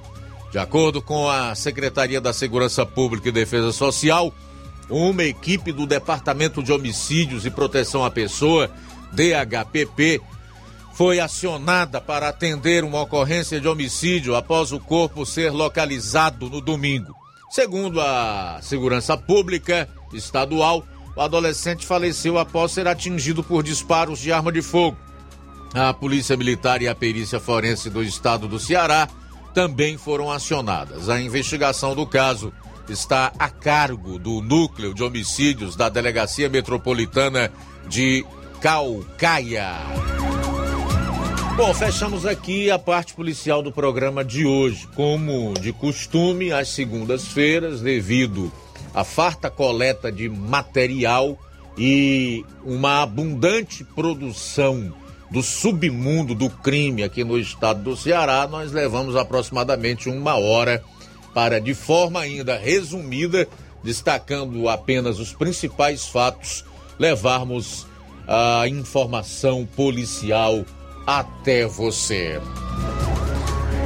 De 0.51 0.59
acordo 0.59 1.01
com 1.01 1.27
a 1.27 1.55
Secretaria 1.55 2.21
da 2.21 2.31
Segurança 2.31 2.85
Pública 2.85 3.29
e 3.29 3.31
Defesa 3.31 3.71
Social, 3.71 4.31
uma 4.87 5.23
equipe 5.23 5.71
do 5.71 5.87
Departamento 5.87 6.61
de 6.61 6.71
Homicídios 6.71 7.43
e 7.43 7.49
Proteção 7.49 8.05
à 8.05 8.11
Pessoa, 8.11 8.69
DHPP, 9.13 10.21
foi 10.95 11.19
acionada 11.19 11.99
para 11.99 12.29
atender 12.29 12.83
uma 12.85 13.01
ocorrência 13.01 13.59
de 13.59 13.67
homicídio 13.67 14.33
após 14.33 14.71
o 14.71 14.79
corpo 14.79 15.25
ser 15.25 15.51
localizado 15.51 16.49
no 16.49 16.61
domingo. 16.61 17.13
Segundo 17.51 17.99
a 17.99 18.59
Segurança 18.61 19.17
Pública 19.17 19.89
Estadual, 20.13 20.85
o 21.13 21.21
adolescente 21.21 21.85
faleceu 21.85 22.39
após 22.39 22.71
ser 22.71 22.87
atingido 22.87 23.43
por 23.43 23.61
disparos 23.61 24.19
de 24.19 24.31
arma 24.31 24.53
de 24.53 24.61
fogo. 24.61 24.97
A 25.73 25.93
Polícia 25.93 26.37
Militar 26.37 26.81
e 26.81 26.87
a 26.87 26.95
Perícia 26.95 27.41
Forense 27.41 27.89
do 27.89 28.01
Estado 28.01 28.47
do 28.47 28.57
Ceará 28.57 29.09
também 29.53 29.97
foram 29.97 30.31
acionadas. 30.31 31.09
A 31.09 31.19
investigação 31.19 31.93
do 31.93 32.07
caso 32.07 32.53
está 32.87 33.33
a 33.37 33.49
cargo 33.49 34.17
do 34.17 34.41
Núcleo 34.41 34.93
de 34.93 35.03
Homicídios 35.03 35.75
da 35.75 35.89
Delegacia 35.89 36.47
Metropolitana 36.47 37.51
de 37.89 38.25
Calcaia. 38.61 39.75
Bom, 41.55 41.73
fechamos 41.73 42.25
aqui 42.25 42.69
a 42.69 42.77
parte 42.77 43.13
policial 43.13 43.63
do 43.63 43.71
programa 43.71 44.25
de 44.25 44.45
hoje. 44.45 44.85
Como 44.93 45.53
de 45.53 45.71
costume, 45.71 46.51
às 46.51 46.67
segundas-feiras, 46.67 47.79
devido 47.79 48.51
a 48.93 49.05
farta 49.05 49.49
coleta 49.49 50.11
de 50.11 50.27
material 50.27 51.39
e 51.77 52.43
uma 52.61 53.01
abundante 53.01 53.85
produção 53.85 54.93
do 55.31 55.41
submundo 55.41 56.35
do 56.35 56.49
crime 56.49 57.03
aqui 57.03 57.23
no 57.23 57.39
estado 57.39 57.81
do 57.83 57.95
Ceará, 57.95 58.45
nós 58.47 58.73
levamos 58.73 59.15
aproximadamente 59.15 60.09
uma 60.09 60.35
hora 60.35 60.83
para, 61.33 61.61
de 61.61 61.73
forma 61.73 62.19
ainda 62.19 62.57
resumida, 62.57 63.47
destacando 63.81 64.67
apenas 64.67 65.19
os 65.19 65.31
principais 65.31 66.05
fatos, 66.05 66.65
levarmos 66.99 67.87
a 68.27 68.67
informação 68.67 69.65
policial 69.65 70.65
até 71.05 71.65
você. 71.65 72.39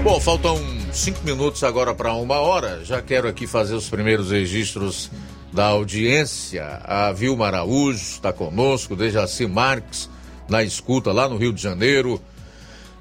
Bom, 0.03 0.19
faltam 0.19 0.57
cinco 0.93 1.23
minutos 1.23 1.63
agora 1.63 1.93
para 1.93 2.13
uma 2.13 2.39
hora. 2.39 2.83
Já 2.85 3.01
quero 3.01 3.27
aqui 3.27 3.45
fazer 3.45 3.75
os 3.75 3.89
primeiros 3.89 4.31
registros 4.31 5.11
da 5.51 5.65
audiência. 5.65 6.81
A 6.83 7.11
Vilma 7.11 7.47
Araújo 7.47 8.01
está 8.01 8.31
conosco, 8.31 8.95
Dejaci 8.95 9.45
Marques 9.45 10.09
na 10.49 10.63
escuta 10.63 11.11
lá 11.11 11.29
no 11.29 11.37
Rio 11.37 11.53
de 11.53 11.61
Janeiro. 11.61 12.19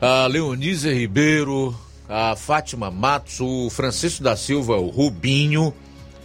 A 0.01 0.27
Leonise 0.27 0.93
Ribeiro, 0.93 1.75
a 2.09 2.37
Fátima 2.37 2.91
Matos, 2.91 3.41
o 3.41 3.69
Francisco 3.71 4.23
da 4.23 4.37
Silva, 4.37 4.77
o 4.77 4.89
Rubinho, 4.89 5.75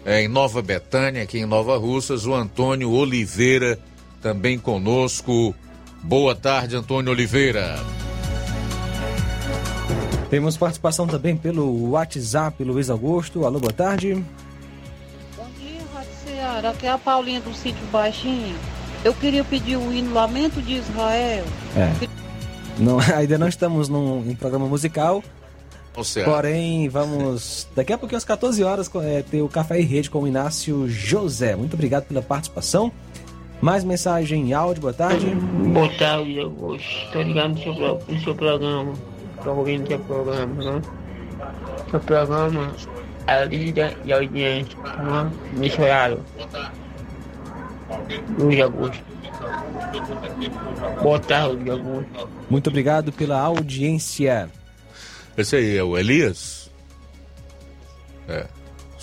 é, 0.05 0.21
em 0.21 0.27
Nova 0.27 0.61
Betânia, 0.61 1.23
aqui 1.23 1.39
em 1.39 1.45
Nova 1.45 1.77
Russas, 1.77 2.25
o 2.25 2.33
Antônio 2.33 2.91
Oliveira 2.91 3.79
também 4.21 4.59
conosco. 4.59 5.55
Boa 6.03 6.35
tarde, 6.35 6.75
Antônio 6.75 7.13
Oliveira. 7.13 7.79
Temos 10.29 10.57
participação 10.57 11.07
também 11.07 11.37
pelo 11.37 11.91
WhatsApp, 11.91 12.61
Luiz 12.61 12.89
Augusto. 12.89 13.45
Alô, 13.45 13.57
boa 13.57 13.71
tarde. 13.71 14.15
Bom 15.37 15.47
dia, 15.57 15.79
Rádio 15.93 16.11
Ceará. 16.25 16.69
Aqui 16.71 16.87
é 16.87 16.91
a 16.91 16.97
Paulinha 16.97 17.39
do 17.39 17.53
Sítio 17.53 17.85
Baixinho. 17.89 18.53
Eu 19.05 19.13
queria 19.13 19.45
pedir 19.45 19.77
o 19.77 19.93
hino 19.93 20.13
Lamento 20.13 20.61
de 20.61 20.73
Israel. 20.73 21.45
É. 21.77 22.07
Não, 22.77 22.99
ainda 23.15 23.37
não 23.37 23.47
estamos 23.47 23.87
num, 23.87 24.29
em 24.29 24.35
programa 24.35 24.67
musical. 24.67 25.23
Porém, 26.25 26.89
vamos 26.89 27.67
daqui 27.75 27.93
a 27.93 27.97
pouquinho 27.97 28.17
às 28.17 28.25
14 28.25 28.61
horas 28.63 28.89
é, 28.95 29.21
ter 29.21 29.41
o 29.41 29.47
Café 29.47 29.79
e 29.79 29.83
Rede 29.83 30.09
com 30.09 30.23
o 30.23 30.27
Inácio 30.27 30.89
José. 30.89 31.55
Muito 31.55 31.75
obrigado 31.75 32.05
pela 32.05 32.21
participação. 32.21 32.91
Mais 33.61 33.83
mensagem 33.83 34.49
em 34.49 34.53
áudio, 34.53 34.81
boa 34.81 34.93
tarde. 34.93 35.25
Boa 35.27 35.89
tarde, 35.97 36.39
Augusto. 36.39 37.05
Estou 37.05 37.21
ligado 37.21 37.49
no 37.49 37.57
seu, 37.57 38.01
no 38.07 38.19
seu 38.19 38.35
programa 38.35 38.93
estou 39.43 39.57
ouvindo 39.57 39.87
seu 39.87 39.99
programa, 39.99 40.63
né? 40.63 40.81
Seu 41.91 41.99
programa, 41.99 42.73
a 43.27 43.43
líder 43.43 43.97
e 44.05 44.13
a 44.13 44.15
audiência, 44.15 44.77
né? 44.79 45.31
nesse 45.53 45.81
horário. 45.81 46.23
Luiz 48.39 48.61
Augusto. 48.61 49.03
Boa 51.01 51.19
tarde, 51.19 51.69
Augusto. 51.69 52.29
Muito 52.49 52.69
obrigado 52.69 53.11
pela 53.11 53.39
audiência. 53.39 54.49
Esse 55.37 55.57
aí 55.57 55.77
é 55.77 55.83
o 55.83 55.97
Elias? 55.97 56.71
É. 58.29 58.45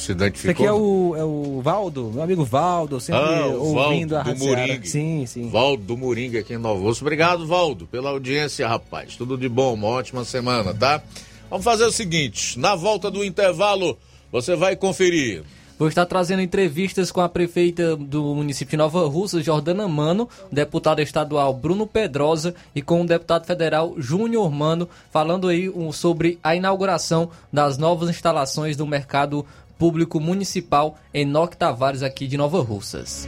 Se 0.01 0.13
identificou? 0.13 0.51
Esse 0.53 0.63
aqui 0.63 0.65
é 0.65 0.73
o, 0.73 1.15
é 1.15 1.23
o 1.23 1.61
Valdo, 1.61 2.11
meu 2.15 2.23
amigo 2.23 2.43
Valdo, 2.43 2.99
sempre 2.99 3.21
ah, 3.23 3.47
ouvindo 3.49 4.15
Valdo 4.15 4.17
a 4.17 4.23
do 4.23 4.31
Rádio 4.31 4.47
Moringue. 4.47 4.89
Sim, 4.89 5.27
sim. 5.27 5.51
Valdo 5.51 5.83
do 5.83 5.97
Moringue 5.97 6.39
aqui 6.39 6.55
em 6.55 6.59
Nova 6.59 6.83
Osso. 6.83 7.05
Obrigado, 7.05 7.47
Valdo, 7.47 7.87
pela 7.87 8.09
audiência, 8.09 8.67
rapaz. 8.67 9.15
Tudo 9.15 9.37
de 9.37 9.47
bom, 9.47 9.75
uma 9.75 9.89
ótima 9.89 10.25
semana, 10.25 10.73
tá? 10.73 11.03
Vamos 11.51 11.65
fazer 11.65 11.85
o 11.85 11.93
seguinte, 11.93 12.59
na 12.59 12.75
volta 12.75 13.11
do 13.11 13.23
intervalo, 13.23 13.99
você 14.33 14.57
vai 14.57 14.75
conferir. 14.75 15.45
Vou 15.81 15.89
estar 15.89 16.05
trazendo 16.05 16.43
entrevistas 16.43 17.11
com 17.11 17.23
a 17.23 17.29
prefeita 17.29 17.97
do 17.97 18.35
município 18.35 18.73
de 18.73 18.77
Nova 18.77 19.09
Russa, 19.09 19.43
Jordana 19.43 19.89
Mano, 19.89 20.29
o 20.53 20.55
deputado 20.55 21.01
estadual 21.01 21.55
Bruno 21.55 21.87
Pedrosa 21.87 22.55
e 22.75 22.83
com 22.83 23.01
o 23.01 23.07
deputado 23.07 23.47
federal 23.47 23.95
Júnior 23.97 24.51
Mano, 24.53 24.87
falando 25.11 25.49
aí 25.49 25.71
um, 25.71 25.91
sobre 25.91 26.39
a 26.43 26.55
inauguração 26.55 27.31
das 27.51 27.79
novas 27.79 28.11
instalações 28.11 28.77
do 28.77 28.87
mercado 28.87 29.47
público 29.81 30.21
municipal 30.21 30.99
Enoque 31.13 31.57
Tavares 31.57 32.03
aqui 32.03 32.27
de 32.27 32.37
Nova 32.37 32.61
Russas. 32.61 33.27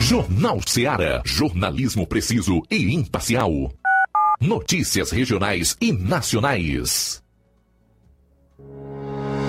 Jornal 0.00 0.58
Seara. 0.66 1.22
Jornalismo 1.24 2.04
preciso 2.08 2.60
e 2.68 2.92
imparcial. 2.92 3.72
Notícias 4.40 5.12
regionais 5.12 5.76
e 5.80 5.92
nacionais. 5.92 7.21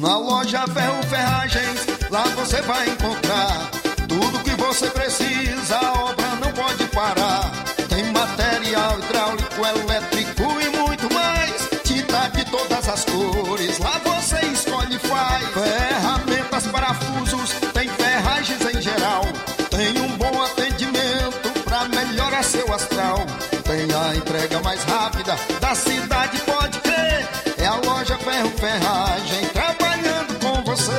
Na 0.00 0.16
loja 0.18 0.64
Ferro 0.68 1.02
Ferragens, 1.04 1.86
lá 2.10 2.22
você 2.36 2.62
vai 2.62 2.88
encontrar 2.88 3.70
tudo 4.08 4.38
que 4.44 4.54
você 4.54 4.88
precisa, 4.90 5.76
a 5.76 5.92
obra 6.04 6.26
não 6.36 6.52
pode 6.52 6.84
parar. 6.86 7.17
Cidade, 25.78 26.40
pode 26.42 26.78
crer. 26.80 27.26
É 27.58 27.66
a 27.66 27.76
loja 27.76 28.18
Ferro 28.18 28.50
Ferragem 28.58 29.46
trabalhando 29.52 30.38
com 30.40 30.62
você. 30.64 30.92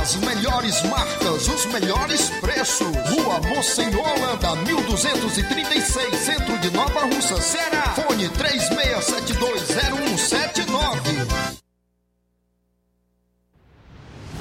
As 0.00 0.16
melhores 0.16 0.82
marcas, 0.82 1.46
os 1.48 1.66
melhores 1.66 2.30
preços. 2.40 2.88
Rua 3.10 3.40
Mocenola, 3.40 4.34
Holanda, 4.34 4.56
1236, 4.62 6.18
centro 6.18 6.58
de 6.58 6.70
Nova 6.70 7.06
Russa, 7.06 7.40
Ceará. 7.40 7.94
Fone 7.94 8.28
36720179. 8.30 10.63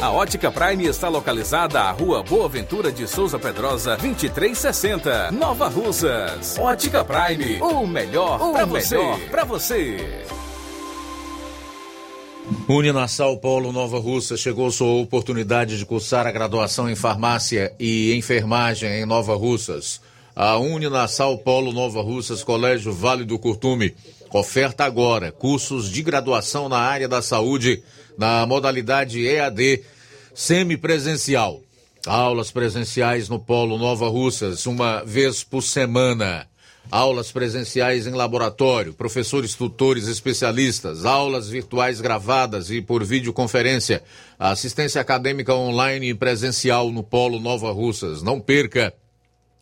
A 0.00 0.10
Ótica 0.10 0.50
Prime 0.50 0.86
está 0.86 1.10
localizada 1.10 1.82
à 1.82 1.90
Rua 1.90 2.22
Boa 2.22 2.48
Ventura 2.48 2.90
de 2.90 3.06
Souza 3.06 3.38
Pedrosa, 3.38 3.94
2360, 3.98 5.30
Nova 5.30 5.68
Russas. 5.68 6.56
Ótica 6.58 7.04
Prime, 7.04 7.60
o 7.60 7.86
melhor 7.86 8.38
para 8.52 8.64
você. 8.64 8.98
Para 9.30 9.44
você. 9.44 10.24
Uninassal 12.66 13.36
Polo 13.36 13.72
Nova 13.72 13.98
Russa 13.98 14.38
chegou 14.38 14.70
sua 14.70 15.02
oportunidade 15.02 15.76
de 15.76 15.84
cursar 15.84 16.26
a 16.26 16.32
graduação 16.32 16.88
em 16.88 16.94
farmácia 16.94 17.74
e 17.78 18.14
enfermagem 18.14 18.90
em 18.90 19.04
Nova 19.04 19.34
Russas. 19.36 20.00
A 20.34 20.56
Uninassal 20.56 21.36
Polo 21.36 21.72
Nova 21.72 22.00
Russas, 22.00 22.42
Colégio 22.42 22.90
Vale 22.90 23.24
do 23.24 23.38
Curtume, 23.38 23.94
oferta 24.32 24.84
agora 24.84 25.32
cursos 25.32 25.90
de 25.90 26.02
graduação 26.02 26.68
na 26.68 26.78
área 26.78 27.08
da 27.08 27.22
saúde 27.22 27.82
na 28.16 28.46
modalidade 28.46 29.26
EAD 29.26 29.82
semipresencial. 30.34 31.60
Aulas 32.06 32.50
presenciais 32.50 33.28
no 33.28 33.38
Polo 33.38 33.78
Nova 33.78 34.08
Russas, 34.08 34.66
uma 34.66 35.02
vez 35.02 35.42
por 35.42 35.62
semana. 35.62 36.46
Aulas 36.88 37.32
presenciais 37.32 38.06
em 38.06 38.12
laboratório, 38.12 38.94
professores 38.94 39.54
tutores 39.54 40.06
especialistas, 40.06 41.04
aulas 41.04 41.48
virtuais 41.48 42.00
gravadas 42.00 42.70
e 42.70 42.80
por 42.80 43.02
videoconferência, 43.04 44.04
assistência 44.38 45.00
acadêmica 45.00 45.52
online 45.52 46.10
e 46.10 46.14
presencial 46.14 46.92
no 46.92 47.02
Polo 47.02 47.40
Nova 47.40 47.72
Russas. 47.72 48.22
Não 48.22 48.40
perca 48.40 48.94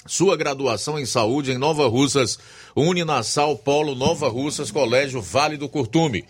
sua 0.06 0.36
graduação 0.36 0.98
em 0.98 1.06
saúde 1.06 1.52
em 1.52 1.58
Nova 1.58 1.88
Russas, 1.88 2.38
Uninassal 2.76 3.56
Polo 3.56 3.94
Nova 3.94 4.28
Russas, 4.28 4.70
Colégio 4.70 5.22
Vale 5.22 5.56
do 5.56 5.68
Curtume. 5.68 6.26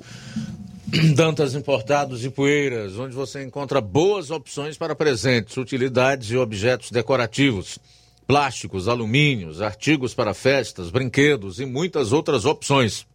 Dantas 1.16 1.54
Importados 1.54 2.24
e 2.24 2.30
Poeiras, 2.30 2.98
onde 2.98 3.14
você 3.14 3.44
encontra 3.44 3.82
boas 3.82 4.32
opções 4.32 4.78
para 4.78 4.96
presentes, 4.96 5.58
utilidades 5.58 6.32
e 6.32 6.38
objetos 6.38 6.92
decorativos. 6.92 7.78
plásticos, 8.26 8.88
alumínios, 8.90 9.62
artigos 9.62 10.14
para 10.14 10.34
festas, 10.34 10.90
brinquedos 10.90 11.62
e 11.62 11.66
muitas 11.66 12.12
outras 12.12 12.44
opções. 12.44 13.08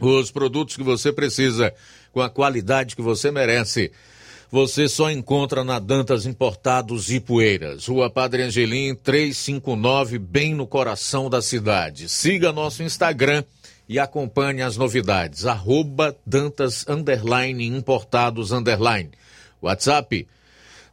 Os 0.00 0.30
produtos 0.30 0.76
que 0.76 0.82
você 0.82 1.12
precisa 1.12 1.72
com 2.12 2.20
a 2.20 2.30
qualidade 2.30 2.96
que 2.96 3.02
você 3.02 3.30
merece. 3.30 3.92
Você 4.50 4.88
só 4.88 5.10
encontra 5.10 5.64
na 5.64 5.80
Dantas 5.80 6.26
Importados 6.26 7.10
e 7.10 7.18
Poeiras, 7.18 7.86
Rua 7.86 8.08
Padre 8.08 8.42
Angelim 8.42 8.94
359, 8.94 10.18
bem 10.18 10.54
no 10.54 10.64
coração 10.64 11.28
da 11.28 11.42
cidade. 11.42 12.08
Siga 12.08 12.52
nosso 12.52 12.84
Instagram 12.84 13.42
e 13.88 13.98
acompanhe 13.98 14.62
as 14.62 14.76
novidades. 14.76 15.44
Arroba 15.44 16.16
Dantas 16.24 16.86
Underline 16.88 17.66
Importados 17.66 18.52
Underline. 18.52 19.10
WhatsApp 19.60 20.28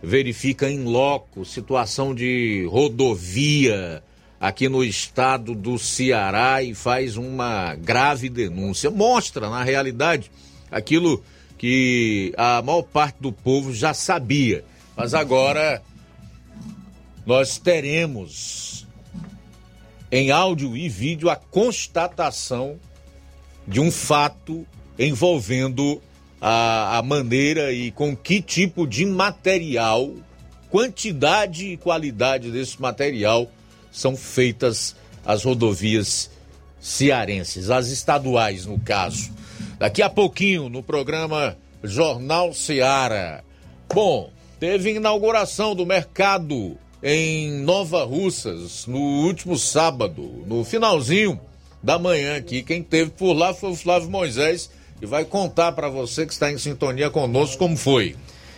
verifica 0.00 0.70
em 0.70 0.84
loco 0.84 1.44
situação 1.44 2.14
de 2.14 2.64
rodovia 2.70 4.02
aqui 4.42 4.68
no 4.68 4.82
estado 4.82 5.54
do 5.54 5.78
Ceará 5.78 6.64
e 6.64 6.74
faz 6.74 7.16
uma 7.16 7.76
grave 7.76 8.28
denúncia. 8.28 8.90
Mostra, 8.90 9.48
na 9.48 9.62
realidade, 9.62 10.32
aquilo 10.68 11.22
que 11.56 12.34
a 12.36 12.60
maior 12.60 12.82
parte 12.82 13.18
do 13.20 13.30
povo 13.30 13.72
já 13.72 13.94
sabia. 13.94 14.64
Mas 14.96 15.14
agora 15.14 15.80
nós 17.24 17.56
teremos 17.56 18.84
em 20.10 20.32
áudio 20.32 20.76
e 20.76 20.88
vídeo 20.88 21.30
a 21.30 21.36
constatação 21.36 22.80
de 23.64 23.78
um 23.78 23.92
fato 23.92 24.66
envolvendo 24.98 26.02
a, 26.40 26.98
a 26.98 27.02
maneira 27.02 27.72
e 27.72 27.92
com 27.92 28.16
que 28.16 28.42
tipo 28.42 28.88
de 28.88 29.06
material, 29.06 30.12
quantidade 30.68 31.68
e 31.68 31.76
qualidade 31.76 32.50
desse 32.50 32.82
material 32.82 33.48
são 33.92 34.16
feitas 34.16 34.96
as 35.24 35.44
rodovias 35.44 36.30
cearenses, 36.80 37.70
as 37.70 37.88
estaduais 37.88 38.66
no 38.66 38.80
caso. 38.80 39.30
Daqui 39.78 40.02
a 40.02 40.10
pouquinho 40.10 40.68
no 40.68 40.82
programa 40.82 41.56
Jornal 41.84 42.52
Ceará. 42.52 43.42
Bom, 43.92 44.30
teve 44.58 44.94
inauguração 44.94 45.74
do 45.74 45.84
mercado 45.84 46.76
em 47.02 47.50
Nova 47.62 48.04
Russas 48.04 48.86
no 48.86 48.98
último 48.98 49.58
sábado, 49.58 50.44
no 50.46 50.64
finalzinho 50.64 51.38
da 51.82 51.98
manhã 51.98 52.36
aqui. 52.36 52.62
Quem 52.62 52.82
teve 52.82 53.10
por 53.10 53.32
lá 53.32 53.52
foi 53.52 53.70
o 53.70 53.76
Flávio 53.76 54.08
Moisés 54.08 54.70
e 55.00 55.06
vai 55.06 55.24
contar 55.24 55.72
para 55.72 55.88
você 55.88 56.24
que 56.24 56.32
está 56.32 56.50
em 56.50 56.58
sintonia 56.58 57.10
conosco 57.10 57.58
como 57.58 57.76
foi. 57.76 58.14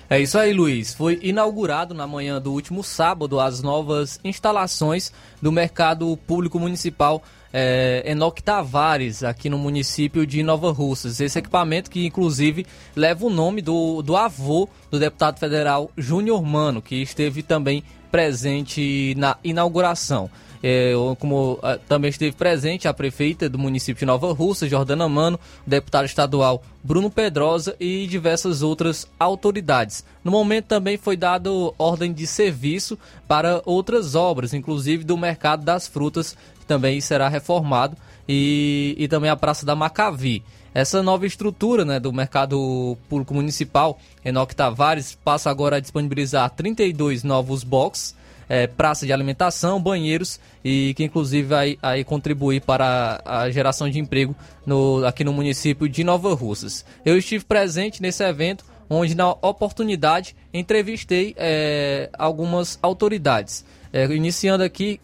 É 0.08 0.20
isso 0.20 0.38
aí, 0.38 0.52
Luiz. 0.52 0.92
Foi 0.92 1.18
inaugurado 1.22 1.94
na 1.94 2.06
manhã 2.06 2.40
do 2.40 2.52
último 2.52 2.84
sábado 2.84 3.40
as 3.40 3.62
novas 3.62 4.20
instalações 4.22 5.12
do 5.40 5.50
Mercado 5.50 6.16
Público 6.26 6.58
Municipal 6.58 7.22
é, 7.56 8.02
Enoque 8.04 8.42
Tavares, 8.42 9.22
aqui 9.22 9.48
no 9.48 9.56
município 9.56 10.26
de 10.26 10.42
Nova 10.42 10.72
Russas. 10.72 11.20
Esse 11.20 11.38
equipamento 11.38 11.90
que, 11.90 12.04
inclusive, 12.04 12.66
leva 12.94 13.24
o 13.24 13.30
nome 13.30 13.62
do, 13.62 14.02
do 14.02 14.16
avô 14.16 14.68
do 14.90 14.98
deputado 14.98 15.38
federal 15.38 15.90
Júnior 15.96 16.42
Mano, 16.42 16.82
que 16.82 16.96
esteve 16.96 17.42
também 17.42 17.82
presente 18.10 19.14
na 19.16 19.36
inauguração. 19.42 20.28
É, 20.66 20.94
como 21.18 21.58
a, 21.62 21.76
também 21.76 22.08
esteve 22.08 22.34
presente 22.34 22.88
a 22.88 22.94
prefeita 22.94 23.50
do 23.50 23.58
município 23.58 24.00
de 24.00 24.06
Nova 24.06 24.32
Russa, 24.32 24.66
Jordana 24.66 25.06
Mano, 25.06 25.38
deputado 25.66 26.06
estadual 26.06 26.62
Bruno 26.82 27.10
Pedrosa 27.10 27.76
e 27.78 28.06
diversas 28.06 28.62
outras 28.62 29.06
autoridades. 29.20 30.06
No 30.24 30.30
momento 30.30 30.64
também 30.64 30.96
foi 30.96 31.18
dado 31.18 31.74
ordem 31.76 32.14
de 32.14 32.26
serviço 32.26 32.98
para 33.28 33.60
outras 33.66 34.14
obras, 34.14 34.54
inclusive 34.54 35.04
do 35.04 35.18
mercado 35.18 35.62
das 35.62 35.86
frutas, 35.86 36.34
que 36.58 36.64
também 36.64 36.98
será 36.98 37.28
reformado, 37.28 37.94
e, 38.26 38.94
e 38.96 39.06
também 39.06 39.28
a 39.28 39.36
Praça 39.36 39.66
da 39.66 39.76
Macavi. 39.76 40.42
Essa 40.72 41.02
nova 41.02 41.26
estrutura 41.26 41.84
né, 41.84 42.00
do 42.00 42.10
mercado 42.10 42.96
público 43.06 43.34
municipal, 43.34 43.98
Enoque 44.24 44.56
Tavares, 44.56 45.14
passa 45.22 45.50
agora 45.50 45.76
a 45.76 45.80
disponibilizar 45.80 46.48
32 46.48 47.22
novos 47.22 47.62
boxes 47.62 48.14
é, 48.48 48.66
praça 48.66 49.06
de 49.06 49.12
alimentação, 49.12 49.80
banheiros 49.80 50.40
e 50.64 50.94
que 50.94 51.04
inclusive 51.04 51.46
vai 51.46 51.78
aí 51.82 52.04
contribuir 52.04 52.60
para 52.60 53.20
a 53.24 53.50
geração 53.50 53.88
de 53.88 53.98
emprego 53.98 54.34
no, 54.66 55.04
aqui 55.04 55.24
no 55.24 55.32
município 55.32 55.88
de 55.88 56.04
Nova 56.04 56.34
Russas. 56.34 56.84
Eu 57.04 57.16
estive 57.16 57.44
presente 57.44 58.00
nesse 58.00 58.22
evento, 58.22 58.64
onde 58.88 59.14
na 59.14 59.30
oportunidade 59.30 60.36
entrevistei 60.52 61.34
é, 61.36 62.10
algumas 62.18 62.78
autoridades. 62.82 63.64
É, 63.92 64.06
iniciando 64.06 64.64
aqui 64.64 64.98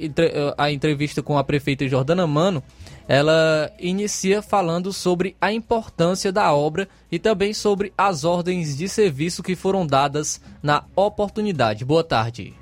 a 0.59 0.71
entrevista 0.73 1.23
com 1.23 1.39
a 1.39 1.45
prefeita 1.45 1.87
Jordana 1.87 2.27
Mano, 2.27 2.61
ela 3.07 3.71
inicia 3.79 4.43
falando 4.43 4.93
sobre 4.93 5.37
a 5.41 5.53
importância 5.53 6.33
da 6.33 6.53
obra 6.53 6.89
e 7.11 7.19
também 7.19 7.55
sobre 7.55 7.93
as 7.97 8.25
ordens 8.25 8.77
de 8.77 8.89
serviço 8.89 9.43
que 9.43 9.55
foram 9.55 9.87
dadas 9.87 10.41
na 10.63 10.85
oportunidade. 10.97 11.85
Boa 11.85 12.05
tarde 12.05 12.55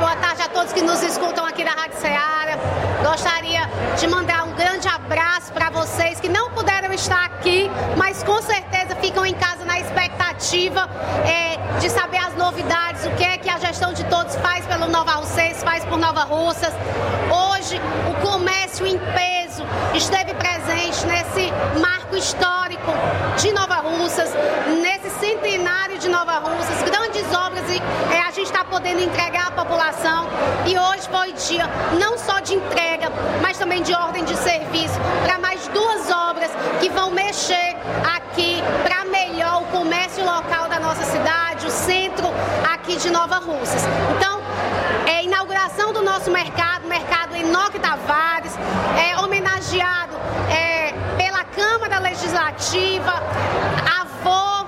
boa 0.00 0.16
tarde 0.16 0.42
a 0.42 0.48
todos 0.48 0.72
que 0.72 0.82
nos 0.82 1.02
escutam 1.02 1.44
aqui 1.44 1.62
da 1.62 1.72
Rádio 1.72 2.00
Ceará. 2.00 2.89
Gostaria 3.02 3.62
de 3.98 4.06
mandar 4.06 4.44
um 4.44 4.52
grande 4.52 4.86
abraço 4.86 5.52
para 5.52 5.70
vocês 5.70 6.20
que 6.20 6.28
não 6.28 6.50
puderam 6.50 6.92
estar 6.92 7.24
aqui, 7.24 7.70
mas 7.96 8.22
com 8.22 8.40
certeza 8.42 8.94
ficam 8.96 9.24
em 9.24 9.32
casa 9.34 9.64
na 9.64 9.80
expectativa 9.80 10.88
é, 11.24 11.78
de 11.80 11.88
saber 11.88 12.18
as 12.18 12.34
novidades, 12.36 13.06
o 13.06 13.10
que 13.12 13.24
é 13.24 13.38
que 13.38 13.48
a 13.48 13.58
gestão 13.58 13.92
de 13.94 14.04
todos 14.04 14.36
faz 14.36 14.66
pelo 14.66 14.86
Nova 14.86 15.12
Russas, 15.12 15.62
faz 15.62 15.84
por 15.86 15.98
Nova 15.98 16.24
Russas. 16.24 16.72
Hoje, 17.30 17.80
o 18.10 18.26
comércio 18.26 18.86
em 18.86 18.98
peso 18.98 19.64
esteve 19.94 20.34
presente 20.34 21.06
nesse 21.06 21.50
marco 21.80 22.16
histórico 22.16 22.92
de 23.38 23.50
Nova 23.52 23.76
Russas, 23.76 24.30
nesse 24.82 25.10
centenário 25.18 25.98
de 25.98 26.08
Nova 26.08 26.38
Russas, 26.38 26.82
grandes 26.82 27.24
obras 27.34 27.64
e 27.70 27.80
é, 28.14 28.20
a 28.20 28.30
gente 28.30 28.46
está 28.46 28.64
podendo 28.64 29.00
entregar 29.00 29.48
à 29.48 29.50
população. 29.50 30.26
E 30.66 30.78
hoje 30.78 31.08
foi 31.10 31.32
dia 31.32 31.64
não 31.98 32.18
só 32.18 32.40
de 32.40 32.54
entrega, 32.54 32.89
mas 33.40 33.58
também 33.58 33.82
de 33.82 33.94
ordem 33.94 34.24
de 34.24 34.36
serviço 34.36 34.98
para 35.24 35.38
mais 35.38 35.66
duas 35.68 36.10
obras 36.10 36.50
que 36.80 36.88
vão 36.88 37.10
mexer 37.10 37.76
aqui 38.16 38.62
para 38.82 39.04
melhor 39.04 39.62
o 39.62 39.64
comércio 39.66 40.24
local 40.24 40.68
da 40.68 40.80
nossa 40.80 41.04
cidade, 41.04 41.66
o 41.66 41.70
centro 41.70 42.26
aqui 42.72 42.96
de 42.96 43.10
Nova 43.10 43.36
Russas. 43.36 43.82
Então, 44.16 44.40
é 45.06 45.24
inauguração 45.24 45.92
do 45.92 46.02
nosso 46.02 46.30
mercado, 46.30 46.86
mercado 46.86 47.36
Enoque 47.36 47.78
Tavares, 47.78 48.52
é 48.98 49.18
homenageado 49.18 50.16
é, 50.50 50.92
pela 51.16 51.44
Câmara 51.44 51.98
Legislativa, 52.00 53.12
avô 54.00 54.64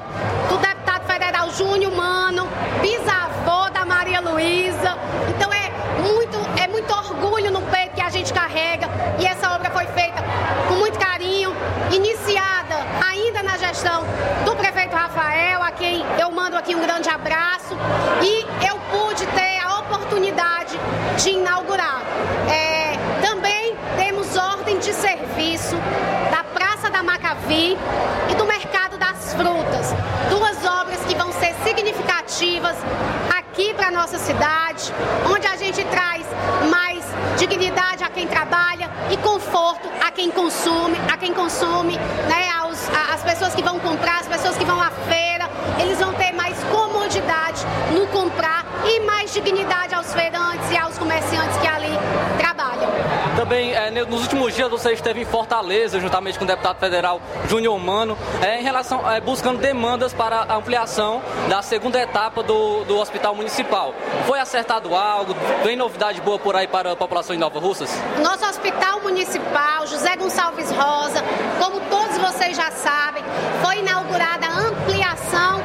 do 0.49 0.59
deputado 0.59 1.07
federal 1.07 1.51
Júnior 1.51 1.93
Mano, 1.93 2.49
bisavô 2.81 3.71
da 3.71 3.85
Maria 3.85 4.21
Luísa. 4.21 4.97
Então 5.29 5.52
muito, 6.03 6.37
é 6.61 6.67
muito 6.67 6.93
orgulho 6.93 7.51
no 7.51 7.63
peito 7.63 7.95
que 7.95 8.01
a 8.01 8.11
gente 8.11 8.33
carrega. 8.33 8.89
E 9.19 9.27
essa 9.27 9.55
obra 9.55 9.71
foi 9.71 9.87
feita 9.87 10.23
com 10.69 10.75
muito 10.75 10.99
carinho, 10.99 11.55
iniciada 11.91 12.77
ainda 13.09 13.43
na 13.43 13.57
gestão 13.57 14.05
do 14.45 14.57
prefeito 14.57 14.95
Rafael, 14.95 15.63
a 15.63 15.71
quem 15.71 16.05
eu 16.19 16.31
mando 16.31 16.57
aqui 16.57 16.75
um 16.75 16.81
grande 16.81 17.09
abraço. 17.09 17.77
E 18.23 18.47
eu 18.67 18.77
pude 18.91 19.25
ter 19.27 19.59
a 19.65 19.79
oportunidade 19.81 20.79
de 21.17 21.31
inaugurar. 21.31 22.03
É, 22.51 22.97
também 23.25 23.77
temos 23.97 24.37
ordem 24.37 24.79
de 24.79 24.93
serviço 24.93 25.77
da 26.31 26.43
Praça 26.43 26.91
da 26.91 27.03
Macavi 27.03 27.77
e 28.31 28.35
do 28.35 28.45
Mercado 28.45 28.99
das 28.99 29.35
Frutas, 29.35 29.95
duas 30.29 30.65
obras 30.65 31.01
que 31.07 31.15
vão 31.15 31.33
ser 31.33 31.55
significativas 31.65 32.77
aqui 33.31 33.42
para 33.75 33.91
nossa 33.91 34.19
cidade, 34.19 34.93
onde 35.31 35.47
a 35.47 35.57
gente 35.57 35.85
traz 35.85 36.25
mais 36.71 37.05
dignidade 37.39 38.03
a 38.03 38.09
quem 38.09 38.27
trabalha 38.27 38.91
e 39.11 39.17
conforto 39.19 39.91
a 40.01 40.11
quem 40.11 40.31
consome, 40.31 40.97
a 41.13 41.19
quem 41.19 41.35
consome, 41.35 41.97
né, 42.29 42.51
aos, 42.59 42.89
as 43.13 43.23
pessoas 43.23 43.55
que 43.55 43.63
vão 43.63 43.79
comprar, 43.79 44.21
as 44.21 44.27
pessoas 44.27 44.57
que 44.57 44.65
vão 44.65 44.81
à 44.81 44.91
feira, 44.91 45.49
eles 45.79 45.99
vão 45.99 46.15
ter 46.15 46.33
mais 46.33 46.57
comodidade 46.65 47.63
no 47.93 48.07
comprar 48.07 48.65
e 48.87 49.01
mais 49.01 49.33
dignidade 49.33 49.95
aos 49.95 50.13
feirantes 50.15 50.71
e 50.71 50.79
aos 50.79 50.97
comerciantes 50.97 51.53
também, 53.43 53.75
é, 53.75 53.91
nos 53.91 54.23
últimos 54.23 54.55
dias, 54.55 54.71
você 54.71 54.93
esteve 54.93 55.21
em 55.21 55.25
Fortaleza, 55.25 55.99
juntamente 55.99 56.39
com 56.39 56.45
o 56.45 56.47
deputado 56.47 56.79
federal 56.79 57.21
Júnior 57.49 57.79
Mano, 57.79 58.17
é, 58.41 58.61
em 58.61 58.63
relação, 58.63 59.11
é, 59.11 59.21
buscando 59.21 59.59
demandas 59.59 60.13
para 60.13 60.37
a 60.49 60.55
ampliação 60.55 61.21
da 61.49 61.61
segunda 61.61 62.01
etapa 62.01 62.43
do, 62.43 62.85
do 62.85 62.97
Hospital 62.99 63.35
Municipal. 63.35 63.42
Foi 64.27 64.39
acertado 64.39 64.95
algo? 64.95 65.35
Vem 65.65 65.77
novidade 65.77 66.21
boa 66.21 66.39
por 66.39 66.55
aí 66.57 66.67
para 66.67 66.93
a 66.93 66.97
população 66.97 67.35
de 67.35 67.41
Nova 67.41 67.59
Russas? 67.59 67.91
Nosso 68.23 68.45
Hospital 68.45 69.01
Municipal, 69.01 69.87
José 69.87 70.17
Gonçalves 70.17 70.71
Rosa, 70.71 71.23
como 71.59 71.81
todos 71.91 72.19
vocês 72.19 72.57
já 72.57 72.71
sabem, 72.71 73.23
foi 73.63 73.79
inaugurada 73.79 74.47
a 74.47 74.59
ampliação 74.59 75.61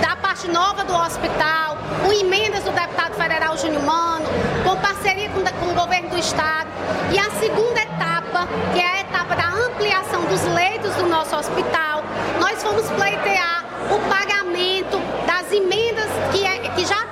da 0.00 0.16
parte 0.16 0.48
nova 0.48 0.84
do 0.84 0.94
hospital, 0.94 1.76
com 2.04 2.12
emendas 2.12 2.64
do 2.64 2.70
deputado 2.70 3.14
federal 3.14 3.56
Júnior 3.56 3.82
Mano, 3.82 4.26
com 4.64 4.76
parceria 4.76 5.28
com, 5.30 5.42
com 5.42 5.72
o 5.72 5.74
governo 5.74 6.10
do 6.10 6.18
estado. 6.18 6.68
E 7.12 7.18
a 7.18 7.30
segunda 7.38 7.80
etapa, 7.80 8.48
que 8.72 8.80
é 8.80 8.86
a 8.86 9.00
etapa 9.00 9.34
da 9.34 9.48
ampliação 9.48 10.22
dos 10.24 10.42
leitos 10.54 10.94
do 10.96 11.06
nosso 11.06 11.36
hospital, 11.36 12.02
nós 12.40 12.62
fomos 12.62 12.88
pleitear 12.90 13.64
o 13.90 13.98
pagamento 14.08 14.98
das 15.26 15.52
emendas 15.52 15.85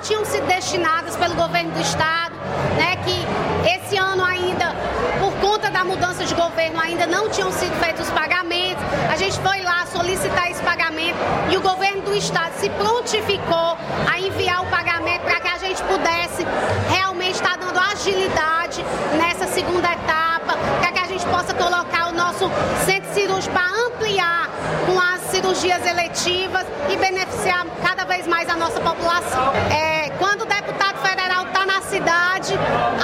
tinham 0.05 0.23
sido 0.23 0.45
destinadas 0.45 1.15
pelo 1.15 1.33
governo 1.33 1.71
do 1.71 1.81
estado, 1.81 2.35
né, 2.77 2.95
que 2.97 3.25
esse 3.67 3.97
ano 3.97 4.23
ainda, 4.23 4.75
por 5.19 5.33
conta 5.41 5.71
da 5.71 5.83
mudança 5.83 6.23
de 6.23 6.35
governo, 6.35 6.79
ainda 6.79 7.07
não 7.07 7.27
tinham 7.27 7.51
sido 7.51 7.75
feitos 7.83 8.07
os 8.07 8.13
pagamentos. 8.13 8.83
A 9.11 9.15
gente 9.15 9.39
foi 9.39 9.63
lá 9.63 9.83
solicitar 9.87 10.51
esse 10.51 10.61
pagamento 10.61 11.17
e 11.49 11.57
o 11.57 11.61
governo 11.61 12.03
do 12.03 12.15
estado 12.15 12.53
se 12.59 12.69
prontificou 12.69 13.77
a 14.07 14.19
enviar 14.19 14.61
o 14.61 14.67
pagamento 14.67 15.21
para 15.21 15.39
que 15.39 15.47
a 15.47 15.57
gente 15.57 15.81
pudesse 15.83 16.45
realmente 16.89 17.35
estar 17.35 17.57
dando 17.57 17.79
agilidade 17.79 18.85
nessa 19.17 19.47
segunda 19.47 19.91
etapa, 19.91 20.55
para 20.79 20.91
que 20.91 20.99
a 20.99 21.07
gente 21.07 21.25
possa 21.25 21.53
colocar 21.55 22.09
o 22.09 22.11
nosso 22.11 22.51
centro 22.85 23.11
cirúrgico 23.11 23.53
para 23.55 23.71
ampliar 23.87 24.49
com 24.85 24.99
as 24.99 25.14
cirurgias 25.45 25.85
eletivas 25.85 26.65
e 26.89 26.97
beneficiar 26.97 27.67
cada 27.83 28.03
vez 28.03 28.25
mais 28.25 28.49
a 28.49 28.55
nossa 28.55 28.79
população. 28.79 29.53
É, 29.71 30.09
quando 30.17 30.41
o 30.41 30.45
deputado 30.45 30.97
federal 31.07 31.45
está 31.45 31.65
na 31.67 31.81
cidade, 31.81 32.55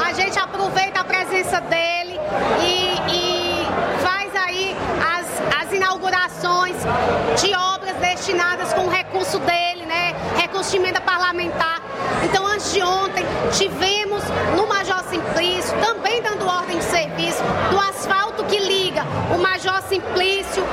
a 0.03 0.11
gente 0.13 0.39
aproveita 0.39 1.01
a 1.01 1.03
presença 1.03 1.61
dele 1.61 2.19
e, 2.63 2.97
e 3.11 3.65
faz 4.01 4.35
aí 4.35 4.75
as, 5.15 5.63
as 5.63 5.71
inaugurações 5.71 6.75
de 7.39 7.53
obras 7.53 7.95
destinadas 7.97 8.73
com 8.73 8.87
o 8.87 8.89
recurso 8.89 9.37
dele, 9.39 9.85
né? 9.85 10.15
Recurso 10.35 10.71
de 10.71 10.77
emenda 10.77 10.99
parlamentar. 10.99 11.79
Então, 12.23 12.45
antes 12.47 12.73
de 12.73 12.81
ontem, 12.81 13.23
tivemos 13.51 14.23
no 14.55 14.65
ordem 16.57 16.77
de 16.77 16.83
serviço, 16.83 17.43
do 17.69 17.79
asfalto 17.79 18.43
que 18.45 18.57
liga 18.57 19.03
o 19.33 19.37
Major 19.37 19.81
Simplício 19.83 20.63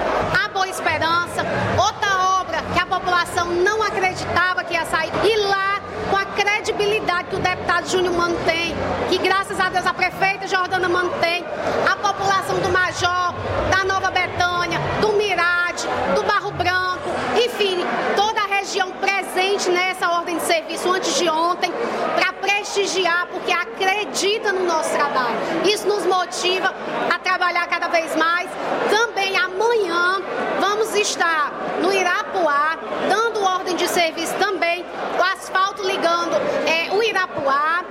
à 0.44 0.48
Boa 0.48 0.68
Esperança, 0.68 1.44
outra 1.78 2.40
obra 2.40 2.62
que 2.72 2.80
a 2.80 2.86
população 2.86 3.46
não 3.46 3.82
acreditava 3.82 4.64
que 4.64 4.74
ia 4.74 4.84
sair. 4.84 5.10
E 5.24 5.36
lá, 5.36 5.80
com 6.10 6.16
a 6.16 6.24
credibilidade 6.24 7.28
que 7.28 7.36
o 7.36 7.40
deputado 7.40 7.88
Júnior 7.88 8.14
mantém, 8.14 8.74
que 9.08 9.18
graças 9.18 9.58
a 9.60 9.68
Deus 9.68 9.86
a 9.86 9.94
prefeita 9.94 10.46
Jordana 10.46 10.88
mantém, 10.88 11.44
a 11.90 11.96
população 11.96 12.58
do 12.58 12.68
Major, 12.70 13.34
da 13.70 13.84
Nova 13.84 14.10
Betânia, 14.10 14.78
do 15.00 15.12
Mirade, 15.12 15.86
do 16.14 16.22
Barro 16.24 16.50
Branco, 16.52 17.10
enfim, 17.36 17.84
toda 18.16 18.27
a 18.27 18.27
região 18.68 18.92
presente 18.92 19.70
nessa 19.70 20.10
ordem 20.10 20.36
de 20.36 20.42
serviço 20.42 20.92
antes 20.92 21.16
de 21.16 21.26
ontem, 21.26 21.72
para 22.14 22.34
prestigiar, 22.34 23.26
porque 23.28 23.50
acredita 23.50 24.52
no 24.52 24.66
nosso 24.66 24.90
trabalho. 24.90 25.38
Isso 25.64 25.88
nos 25.88 26.04
motiva 26.04 26.74
a 27.10 27.18
trabalhar 27.18 27.66
cada 27.66 27.88
vez 27.88 28.14
mais. 28.14 28.50
Também 28.90 29.34
amanhã 29.38 30.20
vamos 30.60 30.94
estar 30.94 31.50
no 31.80 31.90
Irapuá, 31.90 32.78
dando 33.08 33.42
ordem 33.42 33.74
de 33.74 33.88
serviço 33.88 34.34
também, 34.34 34.84
o 35.18 35.22
asfalto 35.22 35.82
ligando 35.82 36.36
é, 36.66 36.94
o 36.94 37.02
Irapuá. 37.02 37.82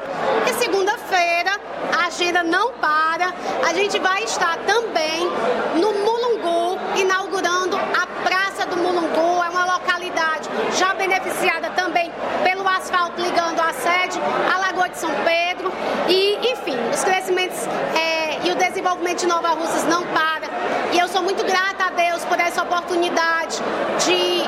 E 0.48 0.54
segunda-feira, 0.64 1.60
a 2.00 2.06
agenda 2.06 2.44
não 2.44 2.74
para, 2.74 3.34
a 3.68 3.74
gente 3.74 3.98
vai 3.98 4.24
estar 4.24 4.56
também 4.68 5.28
no 5.74 5.92
Mulungu, 5.92 6.78
inaugurando 6.96 7.78
a 7.78 8.06
Praça 8.22 8.37
do 8.37 8.37
Mulungu, 8.78 9.44
é 9.44 9.50
uma 9.50 9.66
localidade 9.74 10.50
já 10.78 10.94
beneficiada 10.94 11.70
também 11.72 12.12
pelo 12.44 12.68
asfalto 12.68 13.22
ligando 13.22 13.60
a 13.60 13.74
sede 13.74 14.20
à 14.54 14.58
Lagoa 14.58 14.90
de 14.90 14.98
São 14.98 15.12
Pedro. 15.24 15.72
E, 16.08 16.52
enfim, 16.52 16.78
os 16.94 17.04
crescimentos 17.04 17.60
é, 17.96 18.48
e 18.48 18.52
o 18.52 18.56
desenvolvimento 18.56 19.20
de 19.20 19.28
Nova 19.28 19.50
Russas 19.50 19.84
não 19.86 20.04
para. 20.08 20.48
E 20.92 21.00
eu 21.00 21.08
sou 21.08 21.22
muito 21.22 21.44
grata 21.44 21.86
a 21.86 21.90
Deus 21.90 22.24
por 22.26 22.40
essa 22.40 22.64
oportunidade 22.64 23.58
de 24.06 24.44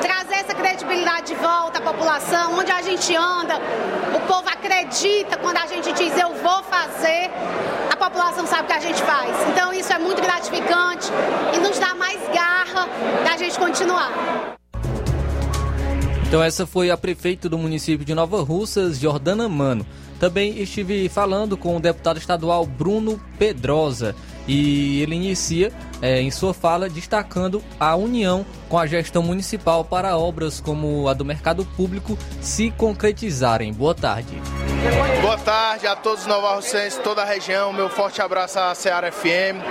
trazer 0.00 0.36
essa 0.36 0.54
credibilidade 0.54 1.26
de 1.26 1.34
volta 1.34 1.78
à 1.78 1.82
população, 1.82 2.58
onde 2.58 2.72
a 2.72 2.82
gente 2.82 3.14
anda, 3.14 3.54
o 4.14 4.20
povo 4.20 4.48
acredita 4.48 5.36
quando 5.38 5.58
a 5.58 5.66
gente 5.66 5.92
diz 5.92 6.16
eu 6.18 6.32
vou 6.34 6.62
fazer, 6.64 7.30
a 7.90 7.96
população 7.96 8.46
sabe 8.46 8.62
o 8.62 8.66
que 8.66 8.72
a 8.72 8.80
gente 8.80 9.02
faz. 9.02 9.30
Então 9.50 9.72
isso 9.72 9.92
é 9.92 9.98
muito 9.98 10.22
gratificante 10.22 11.08
e 11.54 11.58
nos 11.58 11.78
dá 11.78 11.94
mais 11.94 12.18
garra 12.32 12.88
da 13.24 13.36
gente 13.36 13.58
continuar. 13.58 13.71
Então 16.26 16.42
essa 16.42 16.66
foi 16.66 16.90
a 16.90 16.96
prefeita 16.96 17.48
do 17.48 17.58
município 17.58 18.06
de 18.06 18.14
Nova 18.14 18.42
Russas, 18.42 18.98
Jordana 18.98 19.48
Mano. 19.48 19.86
Também 20.18 20.58
estive 20.62 21.08
falando 21.08 21.56
com 21.56 21.76
o 21.76 21.80
deputado 21.80 22.16
estadual 22.16 22.64
Bruno 22.64 23.20
Pedrosa 23.38 24.14
e 24.46 25.02
ele 25.02 25.14
inicia 25.14 25.72
é, 26.02 26.20
em 26.20 26.30
sua 26.30 26.52
fala 26.52 26.90
destacando 26.90 27.62
a 27.80 27.94
união 27.96 28.44
com 28.68 28.76
a 28.78 28.86
gestão 28.86 29.22
municipal 29.22 29.84
para 29.84 30.18
obras 30.18 30.60
como 30.60 31.08
a 31.08 31.14
do 31.14 31.24
mercado 31.24 31.64
público 31.76 32.18
se 32.40 32.72
concretizarem. 32.72 33.72
Boa 33.72 33.94
tarde. 33.94 34.42
Boa 35.20 35.38
tarde 35.38 35.86
a 35.86 35.94
todos 35.94 36.22
os 36.22 36.26
novarrocenses, 36.26 36.98
toda 36.98 37.22
a 37.22 37.24
região. 37.24 37.72
Meu 37.72 37.88
forte 37.88 38.20
abraço 38.20 38.58
à 38.58 38.74
Seara 38.74 39.12
FM. 39.12 39.62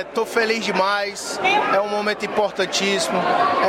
Estou 0.00 0.24
é, 0.24 0.26
feliz 0.26 0.64
demais. 0.64 1.38
É 1.74 1.80
um 1.80 1.88
momento 1.88 2.24
importantíssimo. 2.24 3.18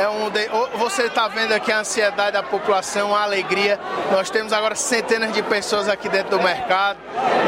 É 0.00 0.08
um 0.08 0.30
de... 0.30 0.48
Você 0.78 1.02
está 1.02 1.28
vendo 1.28 1.52
aqui 1.52 1.70
a 1.70 1.80
ansiedade 1.80 2.32
da 2.32 2.42
população, 2.42 3.14
a 3.14 3.22
alegria. 3.22 3.78
Nós 4.10 4.30
temos 4.30 4.52
agora 4.52 4.74
centenas 4.74 5.34
de 5.34 5.42
pessoas 5.42 5.88
aqui 5.88 6.08
dentro 6.08 6.38
do 6.38 6.42
mercado. 6.42 6.98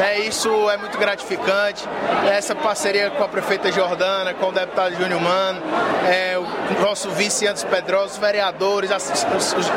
É, 0.05 0.21
isso 0.21 0.69
é 0.69 0.77
muito 0.77 0.99
gratificante. 0.99 1.89
Essa 2.31 2.55
parceria 2.55 3.11
com 3.11 3.25
a 3.25 3.29
prefeita 3.29 3.73
Jordana, 3.73 4.34
com 4.35 4.49
o 4.49 4.53
deputado 4.53 4.95
Júnior 4.97 5.21
Mano, 5.21 5.61
é, 6.09 6.37
o 6.39 6.83
nosso 6.83 7.11
vice 7.11 7.47
Antes 7.47 7.65
Pedroso, 7.65 8.13
os 8.13 8.19
vereadores, 8.19 8.91
a, 8.91 8.99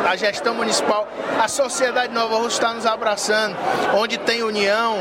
a 0.09 0.15
gestão 0.15 0.53
municipal, 0.53 1.07
a 1.41 1.47
sociedade 1.47 2.13
Nova 2.13 2.37
Rússia 2.37 2.57
está 2.57 2.73
nos 2.73 2.85
abraçando 2.85 3.55
onde 3.95 4.17
tem 4.17 4.43
união, 4.43 4.97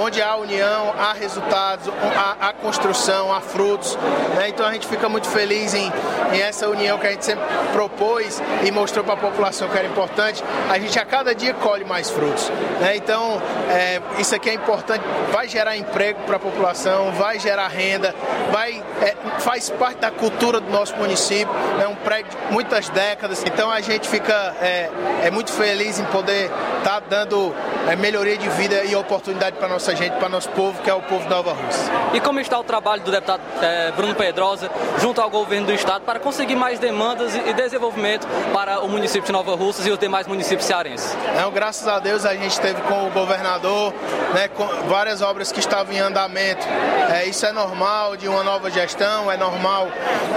onde 0.00 0.22
há 0.22 0.36
união, 0.36 0.94
há 0.98 1.12
resultados, 1.12 1.88
há, 2.16 2.48
há 2.48 2.52
construção, 2.52 3.32
há 3.32 3.40
frutos. 3.40 3.96
Né? 4.36 4.48
Então 4.48 4.66
a 4.66 4.72
gente 4.72 4.86
fica 4.86 5.08
muito 5.08 5.28
feliz 5.28 5.74
em, 5.74 5.92
em, 6.32 6.40
essa 6.40 6.68
união 6.68 6.98
que 6.98 7.06
a 7.06 7.10
gente 7.10 7.24
sempre 7.24 7.44
propôs 7.72 8.42
e 8.64 8.70
mostrou 8.70 9.04
para 9.04 9.14
a 9.14 9.16
população 9.16 9.68
que 9.68 9.78
era 9.78 9.86
importante. 9.86 10.42
A 10.70 10.78
gente 10.78 10.98
a 10.98 11.04
cada 11.04 11.34
dia 11.34 11.54
colhe 11.54 11.84
mais 11.84 12.10
frutos. 12.10 12.50
Né? 12.80 12.96
Então 12.96 13.40
é, 13.70 14.00
isso 14.18 14.34
aqui 14.34 14.50
é 14.50 14.54
importante, 14.54 15.04
vai 15.30 15.48
gerar 15.48 15.76
emprego 15.76 16.20
para 16.26 16.36
a 16.36 16.40
população, 16.40 17.12
vai 17.12 17.38
gerar 17.38 17.68
renda, 17.68 18.14
vai, 18.50 18.82
é, 19.00 19.14
faz 19.40 19.70
parte 19.70 19.98
da 19.98 20.10
cultura 20.10 20.60
do 20.60 20.70
nosso 20.70 20.94
município, 20.96 21.52
é 21.80 21.86
um 21.86 21.94
prédio 21.94 22.30
de 22.30 22.52
muitas 22.52 22.88
décadas. 22.88 23.42
Então 23.44 23.70
a 23.70 23.80
gente 23.80 24.08
fica 24.08 24.54
é, 24.60 24.90
é 25.24 25.30
muito 25.30 25.52
feliz 25.52 25.98
em 25.98 26.04
poder 26.06 26.50
estar 26.78 27.00
tá 27.00 27.02
dando 27.08 27.54
é, 27.88 27.96
melhoria 27.96 28.36
de 28.36 28.48
vida 28.50 28.84
e 28.84 28.94
oportunidade 28.94 29.56
para 29.56 29.68
nossa 29.68 29.94
gente, 29.94 30.16
para 30.16 30.28
nosso 30.28 30.48
povo, 30.50 30.80
que 30.82 30.90
é 30.90 30.94
o 30.94 31.02
povo 31.02 31.22
de 31.22 31.30
Nova 31.30 31.52
Rússia. 31.52 31.92
E 32.12 32.20
como 32.20 32.40
está 32.40 32.58
o 32.58 32.64
trabalho 32.64 33.02
do 33.02 33.10
deputado 33.10 33.40
é, 33.60 33.92
Bruno 33.92 34.14
Pedrosa 34.14 34.70
junto 35.00 35.20
ao 35.20 35.30
governo 35.30 35.66
do 35.66 35.72
estado 35.72 36.02
para 36.02 36.18
conseguir 36.18 36.56
mais 36.56 36.78
demandas 36.78 37.34
e 37.34 37.52
desenvolvimento 37.52 38.26
para 38.52 38.80
o 38.80 38.88
município 38.88 39.26
de 39.26 39.32
Nova 39.32 39.54
Russas 39.54 39.86
e 39.86 39.90
os 39.90 39.98
demais 39.98 40.26
municípios 40.26 40.66
cearenses? 40.66 41.16
Não, 41.36 41.50
graças 41.50 41.86
a 41.88 41.98
Deus 41.98 42.24
a 42.24 42.34
gente 42.34 42.60
teve 42.60 42.80
com 42.82 43.06
o 43.06 43.10
governador 43.10 43.92
né, 44.34 44.48
com 44.48 44.66
várias 44.88 45.22
obras 45.22 45.52
que 45.52 45.60
estavam 45.60 45.92
em 45.92 45.98
andamento. 45.98 46.66
É, 47.10 47.26
isso 47.26 47.44
é 47.46 47.52
normal 47.52 48.16
de 48.16 48.28
uma 48.28 48.42
nova 48.42 48.70
gestão, 48.82 49.30
é 49.30 49.36
normal 49.36 49.88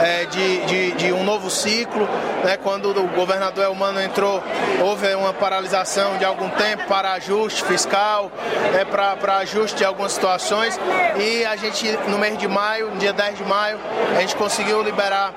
é, 0.01 0.25
de, 0.25 0.65
de, 0.65 0.91
de, 0.91 1.13
um 1.13 1.23
novo 1.23 1.49
ciclo. 1.49 2.07
Né, 2.43 2.57
quando 2.57 2.89
o 2.91 3.07
governador 3.07 3.63
Elmano 3.63 4.01
entrou, 4.01 4.43
houve 4.81 5.13
uma 5.15 5.33
paralisação 5.33 6.17
de, 6.17 6.25
algum 6.25 6.49
tempo 6.49 6.85
para 6.87 7.13
ajuste 7.13 7.63
fiscal, 7.63 8.31
é, 8.79 8.85
para 8.85 9.37
ajuste 9.37 9.77
de 9.77 9.85
algumas 9.85 10.13
situações. 10.13 10.79
E 11.17 11.45
a 11.45 11.55
gente, 11.55 11.91
no 12.07 12.17
mês 12.17 12.37
de 12.37 12.47
maio, 12.47 12.91
no 12.91 12.97
dia 12.97 13.13
10 13.13 13.37
de 13.37 13.43
maio, 13.43 13.79
a 14.15 14.21
gente 14.21 14.35
conseguiu 14.35 14.81
liberar 14.81 15.33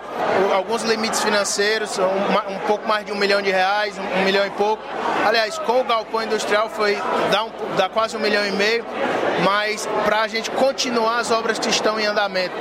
alguns 0.54 0.82
limites 0.82 1.22
financeiros, 1.22 1.98
um, 1.98 2.54
um 2.54 2.58
pouco 2.66 2.86
mais 2.86 3.04
de 3.04 3.12
um 3.12 3.16
milhão 3.16 3.40
de 3.42 3.50
reais, 3.50 3.96
um, 3.98 4.24
milhão 4.24 4.46
e 4.46 4.50
pouco. 4.50 4.82
Aliás, 5.26 5.58
com 5.58 5.80
o 5.80 5.84
galpão 5.84 6.22
industrial 6.22 6.68
foi 6.68 6.96
dar, 7.30 7.44
um, 7.44 7.50
dar 7.76 7.88
quase 7.88 8.16
um 8.16 8.20
milhão 8.20 8.46
e 8.46 8.52
meio, 8.52 8.84
mas 9.44 9.86
para 10.04 10.22
a 10.22 10.28
gente 10.28 10.50
continuar 10.50 11.18
as 11.18 11.30
obras 11.30 11.58
que 11.58 11.68
estão 11.68 11.98
em 11.98 12.06
andamento. 12.06 12.54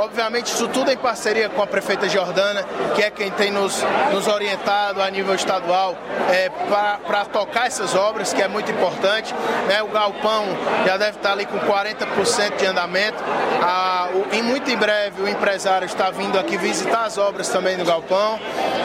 Obviamente, 0.00 0.46
isso 0.46 0.68
tudo 0.68 0.90
em 0.90 0.96
parceria 0.96 1.48
com 1.48 1.62
a 1.62 1.66
prefeita 1.66 2.08
Jordana, 2.08 2.64
que 2.94 3.02
é 3.02 3.10
quem 3.10 3.30
tem 3.30 3.50
nos, 3.50 3.82
nos 4.12 4.26
orientado 4.26 5.02
a 5.02 5.10
nível 5.10 5.34
estadual 5.34 5.96
é, 6.30 6.48
para 6.48 7.24
tocar 7.26 7.66
essas 7.66 7.94
obras, 7.94 8.32
que 8.32 8.42
é 8.42 8.48
muito 8.48 8.70
importante. 8.70 9.34
Né? 9.68 9.82
O 9.82 9.88
galpão 9.88 10.44
já 10.86 10.96
deve 10.96 11.16
estar 11.18 11.32
ali 11.32 11.46
com 11.46 11.58
40% 11.58 12.56
de 12.56 12.66
andamento. 12.66 13.22
Ah, 13.62 14.08
o, 14.12 14.34
e 14.34 14.42
muito 14.42 14.70
em 14.70 14.76
breve 14.76 15.22
o 15.22 15.28
empresário 15.28 15.86
está 15.86 16.10
vindo 16.10 16.38
aqui 16.38 16.56
visitar 16.56 17.04
as 17.04 17.18
obras 17.18 17.48
também 17.48 17.76
no 17.76 17.84
galpão. 17.84 18.38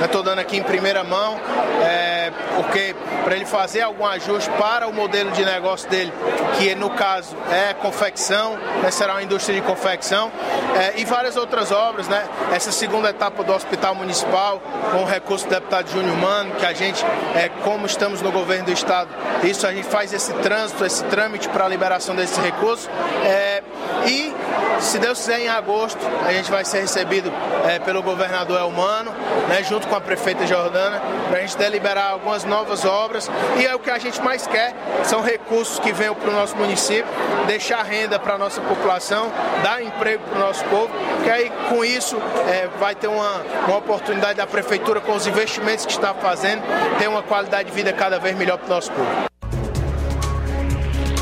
Estou 0.04 0.24
dando 0.24 0.40
aqui 0.40 0.58
em 0.58 0.64
primeira 0.64 1.04
mão, 1.04 1.38
é, 1.84 2.32
porque 2.56 2.96
para 3.24 3.36
ele 3.36 3.46
fazer 3.46 3.82
algum 3.82 4.06
ajuste 4.06 4.50
para 4.52 4.88
o 4.88 4.94
modelo 4.94 5.30
de 5.32 5.44
negócio 5.44 5.90
dele, 5.90 6.14
que 6.58 6.74
no 6.74 6.90
caso 6.92 7.36
é 7.52 7.74
confecção, 7.74 8.58
né? 8.82 8.90
será 8.92 9.14
uma 9.14 9.24
indústria 9.24 9.60
de 9.60 9.66
confecção, 9.66 10.32
é, 10.80 10.99
e 11.00 11.06
várias 11.06 11.38
outras 11.38 11.72
obras, 11.72 12.10
né? 12.10 12.28
Essa 12.54 12.74
segunda 12.74 13.10
etapa 13.10 13.42
do 13.42 13.54
Hospital 13.54 13.96
Municipal, 13.96 14.62
com 14.92 15.04
o 15.04 15.06
recurso 15.06 15.46
do 15.46 15.52
deputado 15.52 15.90
Júnior 15.90 16.18
Mano, 16.18 16.56
que 16.56 16.66
a 16.66 16.74
gente, 16.74 17.06
é, 17.36 17.50
como 17.64 17.86
estamos 17.86 18.22
no 18.22 18.32
governo 18.34 18.66
do 18.66 18.74
Estado, 18.74 19.10
isso 19.44 19.66
a 19.66 19.72
gente 19.72 19.88
faz 19.88 20.12
esse 20.12 20.34
trânsito, 20.34 20.84
esse 20.86 21.04
trâmite 21.06 21.48
para 21.48 21.64
a 21.64 21.68
liberação 21.70 22.14
desses 22.16 22.38
recursos. 22.38 22.90
É, 23.24 23.64
e, 24.06 24.34
se 24.82 24.98
Deus 25.00 25.20
quiser, 25.20 25.40
em 25.40 25.48
agosto, 25.48 26.00
a 26.26 26.34
gente 26.34 26.50
vai 26.52 26.66
ser 26.66 26.82
recebido 26.82 27.32
é, 27.68 27.80
pelo 27.80 28.02
governador 28.02 28.60
Elmano, 28.60 29.12
né, 29.48 29.64
junto 29.64 29.88
com 29.88 29.96
a 29.96 30.02
prefeita 30.02 30.46
Jordana, 30.48 31.02
para 31.30 31.38
a 31.38 31.42
gente 31.42 31.58
deliberar 31.58 32.12
algumas 32.12 32.44
novas 32.44 32.86
obras. 32.86 33.30
E 33.58 33.66
é 33.66 33.76
o 33.76 33.80
que 33.80 33.90
a 33.90 33.98
gente 34.00 34.22
mais 34.22 34.48
quer, 34.48 34.74
são 35.04 35.22
recursos 35.22 35.80
que 35.80 35.92
venham 35.92 36.16
para 36.16 36.30
o 36.30 36.34
nosso 36.34 36.56
município, 36.58 37.06
deixar 37.48 37.84
renda 37.84 38.20
para 38.20 38.36
a 38.36 38.38
nossa 38.38 38.62
população, 38.62 39.32
dar 39.64 39.84
emprego 39.84 40.24
para 40.30 40.38
o 40.38 40.40
nosso 40.40 40.64
povo, 40.66 40.89
que 41.24 41.30
aí 41.30 41.52
com 41.70 41.84
isso 41.84 42.18
é, 42.48 42.68
vai 42.80 42.96
ter 42.96 43.08
uma, 43.08 43.42
uma 43.68 43.78
oportunidade 43.78 44.36
da 44.36 44.48
prefeitura 44.48 45.02
com 45.02 45.16
os 45.16 45.28
investimentos 45.28 45.86
que 45.86 45.92
está 45.92 46.14
fazendo, 46.14 46.62
ter 46.98 47.08
uma 47.08 47.24
qualidade 47.24 47.70
de 47.70 47.76
vida 47.76 47.92
cada 47.94 48.20
vez 48.20 48.38
melhor 48.38 48.58
para 48.58 48.68
o 48.68 48.70
nosso 48.70 48.92
povo. 48.92 49.30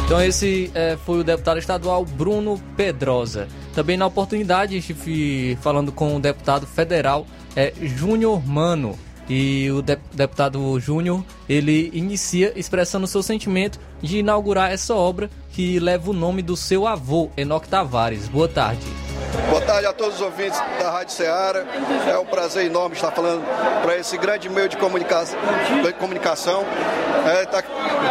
Então 0.05 0.21
esse 0.23 0.71
é, 0.73 0.97
foi 1.05 1.19
o 1.19 1.23
deputado 1.23 1.59
estadual 1.59 2.05
Bruno 2.05 2.61
Pedrosa. 2.77 3.47
Também 3.75 3.97
na 3.97 4.05
oportunidade 4.05 4.77
estive 4.77 5.57
falando 5.61 5.91
com 5.91 6.15
o 6.15 6.19
deputado 6.19 6.65
federal 6.65 7.27
é, 7.55 7.73
Júnior 7.81 8.47
Mano. 8.47 8.97
E 9.29 9.69
o 9.71 9.81
de 9.81 9.97
deputado 10.13 10.79
Júnior, 10.79 11.21
ele 11.49 11.91
inicia 11.93 12.53
expressando 12.55 13.05
seu 13.05 13.21
sentimento 13.21 13.77
de 14.01 14.19
inaugurar 14.19 14.71
essa 14.71 14.95
obra 14.95 15.29
que 15.57 15.79
leva 15.79 16.11
o 16.11 16.13
nome 16.13 16.43
do 16.43 16.55
seu 16.55 16.85
avô, 16.85 17.31
Enoque 17.35 17.67
Tavares. 17.67 18.27
Boa 18.27 18.47
tarde. 18.47 18.85
Boa 19.49 19.59
tarde 19.59 19.87
a 19.87 19.91
todos 19.91 20.17
os 20.17 20.21
ouvintes 20.21 20.61
da 20.79 20.91
Rádio 20.91 21.15
Ceará. 21.15 21.65
É 22.07 22.15
um 22.19 22.25
prazer 22.25 22.67
enorme 22.67 22.95
estar 22.95 23.09
falando 23.09 23.43
para 23.81 23.97
esse 23.97 24.15
grande 24.19 24.47
meio 24.49 24.69
de 24.69 24.77
comunicação. 24.77 25.39
De 25.81 25.93
comunicação. 25.93 26.63
É, 27.25 27.43
tá, 27.45 27.63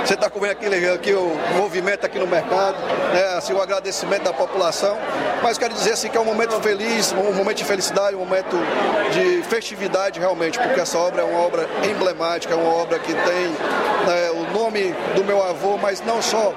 você 0.05 0.15
está 0.15 0.29
vendo 0.29 0.51
aqui, 0.51 0.89
aqui 0.89 1.15
o 1.15 1.37
movimento 1.57 2.05
aqui 2.05 2.19
no 2.19 2.27
mercado, 2.27 2.79
né, 3.15 3.37
assim, 3.37 3.53
o 3.53 3.63
agradecimento 3.63 4.25
da 4.25 4.33
população. 4.33 4.99
Mas 5.41 5.57
quero 5.57 5.73
dizer 5.73 5.93
assim, 5.93 6.09
que 6.09 6.17
é 6.17 6.21
um 6.21 6.25
momento 6.25 6.61
feliz, 6.61 7.13
um 7.13 7.33
momento 7.33 7.59
de 7.59 7.65
felicidade, 7.65 8.17
um 8.17 8.19
momento 8.19 8.57
de 9.13 9.45
festividade 9.45 10.19
realmente, 10.19 10.59
porque 10.59 10.81
essa 10.81 10.99
obra 10.99 11.23
é 11.23 11.25
uma 11.25 11.39
obra 11.39 11.65
emblemática, 11.89 12.55
é 12.55 12.57
uma 12.57 12.75
obra 12.75 12.99
que 12.99 13.13
tem 13.13 13.49
né, 14.05 14.31
o 14.33 14.53
nome 14.53 14.93
do 15.15 15.23
meu 15.23 15.41
avô, 15.41 15.79
mas 15.79 16.01
não 16.05 16.21
só 16.21 16.53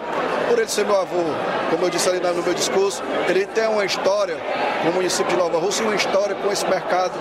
por 0.49 0.57
ele 0.57 0.67
ser 0.67 0.78
meu 0.83 0.99
avô, 0.99 1.23
como 1.69 1.85
eu 1.85 1.89
disse 1.89 2.09
ali 2.09 2.19
no 2.19 2.43
meu 2.43 2.53
discurso, 2.53 3.03
ele 3.27 3.45
tem 3.45 3.67
uma 3.67 3.85
história 3.85 4.37
no 4.85 4.91
município 4.91 5.27
de 5.27 5.37
Nova 5.37 5.57
Rússia 5.57 5.85
uma 5.85 5.95
história 5.95 6.35
com 6.35 6.51
esse 6.51 6.65
mercado 6.65 7.13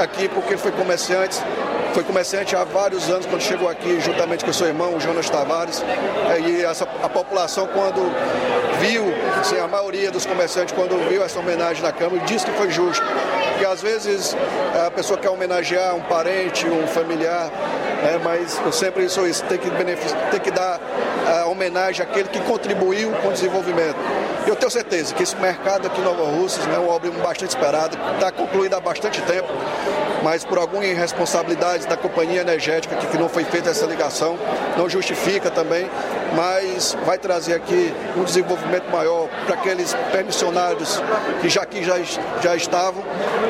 aqui, 0.00 0.28
porque 0.28 0.56
foi 0.56 0.72
comerciante, 0.72 1.38
foi 1.92 2.02
comerciante 2.02 2.56
há 2.56 2.64
vários 2.64 3.08
anos 3.08 3.26
quando 3.26 3.42
chegou 3.42 3.68
aqui, 3.68 4.00
juntamente 4.00 4.44
com 4.44 4.52
seu 4.52 4.66
irmão, 4.66 4.96
o 4.96 5.00
Jonas 5.00 5.28
Tavares. 5.30 5.82
E 6.46 6.64
essa, 6.64 6.84
a 7.02 7.08
população, 7.08 7.68
quando 7.68 8.00
viu, 8.80 9.04
assim, 9.40 9.58
a 9.58 9.68
maioria 9.68 10.10
dos 10.10 10.26
comerciantes, 10.26 10.74
quando 10.74 10.96
viu 11.08 11.22
essa 11.22 11.38
homenagem 11.38 11.82
na 11.82 11.92
Câmara, 11.92 12.24
disse 12.24 12.46
que 12.46 12.52
foi 12.52 12.70
justo. 12.70 13.04
Porque 13.50 13.66
às 13.66 13.80
vezes 13.80 14.36
a 14.86 14.90
pessoa 14.90 15.18
quer 15.18 15.30
homenagear 15.30 15.94
um 15.94 16.02
parente, 16.02 16.66
um 16.66 16.86
familiar, 16.88 17.48
é, 18.02 18.18
mas 18.22 18.60
eu 18.64 18.72
sempre 18.72 19.08
sou 19.08 19.26
isso, 19.28 19.44
tem 19.44 19.58
que, 19.58 19.70
tem 19.70 20.40
que 20.40 20.50
dar 20.50 20.80
a 21.26 21.46
homenagem 21.46 22.04
àquele 22.04 22.28
que 22.28 22.40
contribuiu 22.40 22.93
com 23.20 23.28
o 23.28 23.32
desenvolvimento. 23.32 23.96
Eu 24.46 24.54
tenho 24.54 24.70
certeza 24.70 25.14
que 25.14 25.22
esse 25.22 25.34
mercado 25.36 25.86
aqui 25.86 26.00
em 26.00 26.04
Nova 26.04 26.24
Rússia 26.24 26.62
é 26.62 26.78
uma 26.78 26.92
obra 26.92 27.10
bastante 27.10 27.48
esperada, 27.48 27.96
está 28.14 28.30
concluída 28.30 28.76
há 28.76 28.80
bastante 28.80 29.20
tempo, 29.22 29.48
mas 30.22 30.44
por 30.44 30.58
alguma 30.58 30.84
irresponsabilidade 30.84 31.86
da 31.86 31.96
companhia 31.96 32.42
energética 32.42 32.94
que, 32.96 33.06
que 33.06 33.18
não 33.18 33.28
foi 33.28 33.44
feita 33.44 33.70
essa 33.70 33.84
ligação, 33.86 34.38
não 34.76 34.88
justifica 34.88 35.50
também, 35.50 35.90
mas 36.34 36.96
vai 37.04 37.18
trazer 37.18 37.54
aqui 37.54 37.92
um 38.16 38.24
desenvolvimento 38.24 38.90
maior 38.90 39.28
para 39.46 39.54
aqueles 39.54 39.94
permissionários 40.12 41.00
que 41.40 41.48
já 41.48 41.62
aqui 41.62 41.82
já, 41.82 41.96
já 42.42 42.54
estavam, 42.54 43.02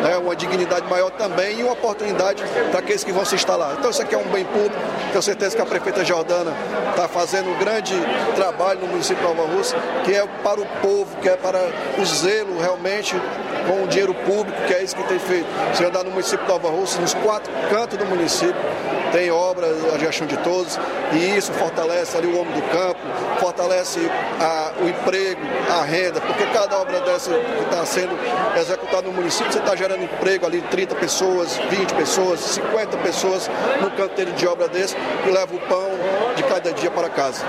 né, 0.02 0.16
uma 0.16 0.34
dignidade 0.36 0.86
maior 0.88 1.10
também 1.10 1.60
e 1.60 1.62
uma 1.62 1.72
oportunidade 1.72 2.42
para 2.70 2.80
aqueles 2.80 3.04
que 3.04 3.12
vão 3.12 3.24
se 3.24 3.34
instalar. 3.34 3.74
Então 3.78 3.90
isso 3.90 4.02
aqui 4.02 4.14
é 4.14 4.18
um 4.18 4.28
bem 4.28 4.44
público, 4.44 4.76
tenho 5.14 5.22
certeza 5.22 5.54
que 5.54 5.62
a 5.62 5.66
prefeita 5.66 6.04
Jordana 6.04 6.52
está 6.90 7.06
fazendo 7.06 7.48
um 7.48 7.56
grande 7.56 7.94
trabalho 8.34 8.80
no 8.80 8.88
município 8.88 9.22
de 9.22 9.22
Nova 9.22 9.48
Rússia, 9.48 9.78
que 10.04 10.12
é 10.12 10.26
para 10.42 10.60
o 10.60 10.66
povo, 10.82 11.16
que 11.18 11.28
é 11.28 11.36
para 11.36 11.60
o 11.96 12.04
zelo 12.04 12.58
realmente 12.58 13.14
com 13.68 13.84
o 13.84 13.86
dinheiro 13.86 14.12
público, 14.12 14.60
que 14.66 14.74
é 14.74 14.82
isso 14.82 14.96
que 14.96 15.04
tem 15.04 15.20
feito. 15.20 15.46
Você 15.72 15.84
andar 15.84 16.02
no 16.02 16.10
município 16.10 16.44
de 16.44 16.50
Nova 16.50 16.68
Rússia, 16.68 17.00
nos 17.00 17.14
quatro 17.14 17.52
cantos 17.70 17.96
do 17.96 18.04
município, 18.06 18.56
tem 19.14 19.30
obras, 19.30 19.72
a 19.94 19.96
gestão 19.96 20.26
de 20.26 20.36
todos, 20.38 20.76
e 21.12 21.36
isso 21.36 21.52
fortalece 21.52 22.16
ali 22.16 22.26
o 22.26 22.40
homem 22.40 22.52
do 22.52 22.62
campo, 22.62 22.98
fortalece 23.38 24.00
a, 24.40 24.72
o 24.82 24.88
emprego, 24.88 25.40
a 25.70 25.84
renda, 25.84 26.20
porque 26.20 26.44
cada 26.46 26.80
obra 26.80 27.00
dessa 27.00 27.30
que 27.30 27.62
está 27.62 27.86
sendo 27.86 28.18
executada 28.58 29.02
no 29.02 29.12
município, 29.12 29.52
você 29.52 29.60
está 29.60 29.76
gerando 29.76 30.02
emprego 30.02 30.46
ali, 30.46 30.60
30 30.62 30.96
pessoas, 30.96 31.56
20 31.70 31.94
pessoas, 31.94 32.40
50 32.40 32.96
pessoas 32.98 33.48
no 33.80 33.88
canteiro 33.92 34.32
de 34.32 34.48
obra 34.48 34.66
desse, 34.66 34.96
que 34.96 35.30
leva 35.30 35.54
o 35.54 35.60
pão 35.60 35.90
de 36.34 36.42
cada 36.42 36.72
dia 36.72 36.90
para 36.90 37.08
casa. 37.08 37.44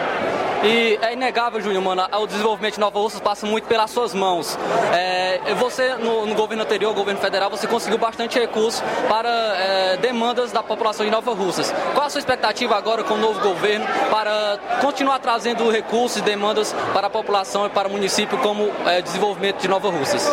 E 0.64 0.98
é 1.00 1.14
inegável, 1.14 1.62
Júnior, 1.62 1.84
mano, 1.84 2.08
o 2.12 2.26
desenvolvimento 2.26 2.74
de 2.74 2.80
Nova 2.80 2.98
Russas 2.98 3.20
passa 3.20 3.46
muito 3.46 3.68
pelas 3.68 3.92
suas 3.92 4.16
mãos. 4.16 4.58
É, 4.92 5.54
você, 5.60 5.94
no, 5.96 6.26
no, 6.26 6.34
governo 6.34 6.64
anterior, 6.64 6.92
governo 6.92 7.20
federal, 7.20 7.52
você 7.52 7.68
conseguiu 7.68 8.00
bastante 8.00 8.40
recurso 8.40 8.84
para 9.08 9.30
é, 9.30 9.98
demandas 9.98 10.52
da 10.52 10.64
população 10.64 11.06
de 11.06 11.12
Nova 11.12 11.34
Russas. 11.56 11.74
Qual 11.94 12.06
a 12.06 12.10
sua 12.10 12.20
expectativa 12.20 12.76
agora 12.76 13.04
com 13.04 13.14
o 13.14 13.18
novo 13.18 13.40
governo 13.40 13.86
para 14.12 14.60
continuar 14.82 15.20
trazendo 15.20 15.70
recursos 15.70 16.18
e 16.18 16.22
demandas 16.22 16.74
para 16.94 17.08
a 17.08 17.10
população 17.10 17.66
e 17.66 17.70
para 17.70 17.88
o 17.88 17.92
município 17.92 18.38
como 18.40 18.72
é, 18.86 19.02
desenvolvimento 19.02 19.62
de 19.62 19.68
Nova 19.68 19.90
Russas? 19.90 20.28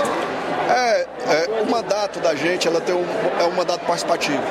É, 0.69 1.07
é, 1.27 1.63
o 1.63 1.71
mandato 1.71 2.19
da 2.21 2.35
gente 2.35 2.67
ela 2.67 2.81
tem 2.81 2.95
um, 2.95 3.05
é 3.41 3.45
um 3.45 3.53
mandato 3.53 3.85
participativo. 3.85 4.43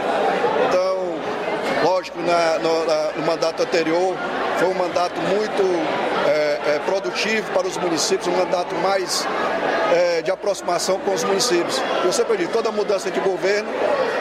Então, 0.67 1.89
lógico, 1.89 2.19
na, 2.19 2.59
no, 2.59 2.85
na, 2.85 3.11
no 3.17 3.25
mandato 3.25 3.63
anterior 3.63 4.15
foi 4.57 4.67
um 4.69 4.75
mandato 4.75 5.19
muito 5.21 5.63
é, 6.65 6.75
é, 6.75 6.79
produtivo 6.79 7.51
para 7.51 7.67
os 7.67 7.77
municípios, 7.77 8.27
um 8.27 8.37
mandato 8.37 8.73
mais 8.75 9.25
é, 9.93 10.21
de 10.21 10.31
aproximação 10.31 10.99
com 10.99 11.13
os 11.13 11.23
municípios. 11.23 11.81
Eu 12.03 12.11
sempre 12.11 12.37
digo, 12.37 12.51
toda 12.51 12.71
mudança 12.71 13.09
de 13.11 13.19
governo, 13.19 13.69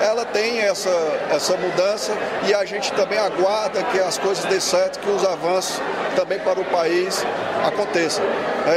ela 0.02 0.24
tem 0.24 0.60
essa, 0.60 0.90
essa 1.30 1.56
mudança 1.56 2.12
e 2.46 2.54
a 2.54 2.64
gente 2.64 2.92
também 2.92 3.18
aguarda 3.18 3.82
que 3.84 3.98
as 4.00 4.18
coisas 4.18 4.44
dê 4.44 4.60
certo, 4.60 4.98
que 4.98 5.10
os 5.10 5.24
avanços 5.24 5.80
também 6.16 6.38
para 6.38 6.58
o 6.60 6.64
país 6.64 7.24
aconteçam. 7.66 8.24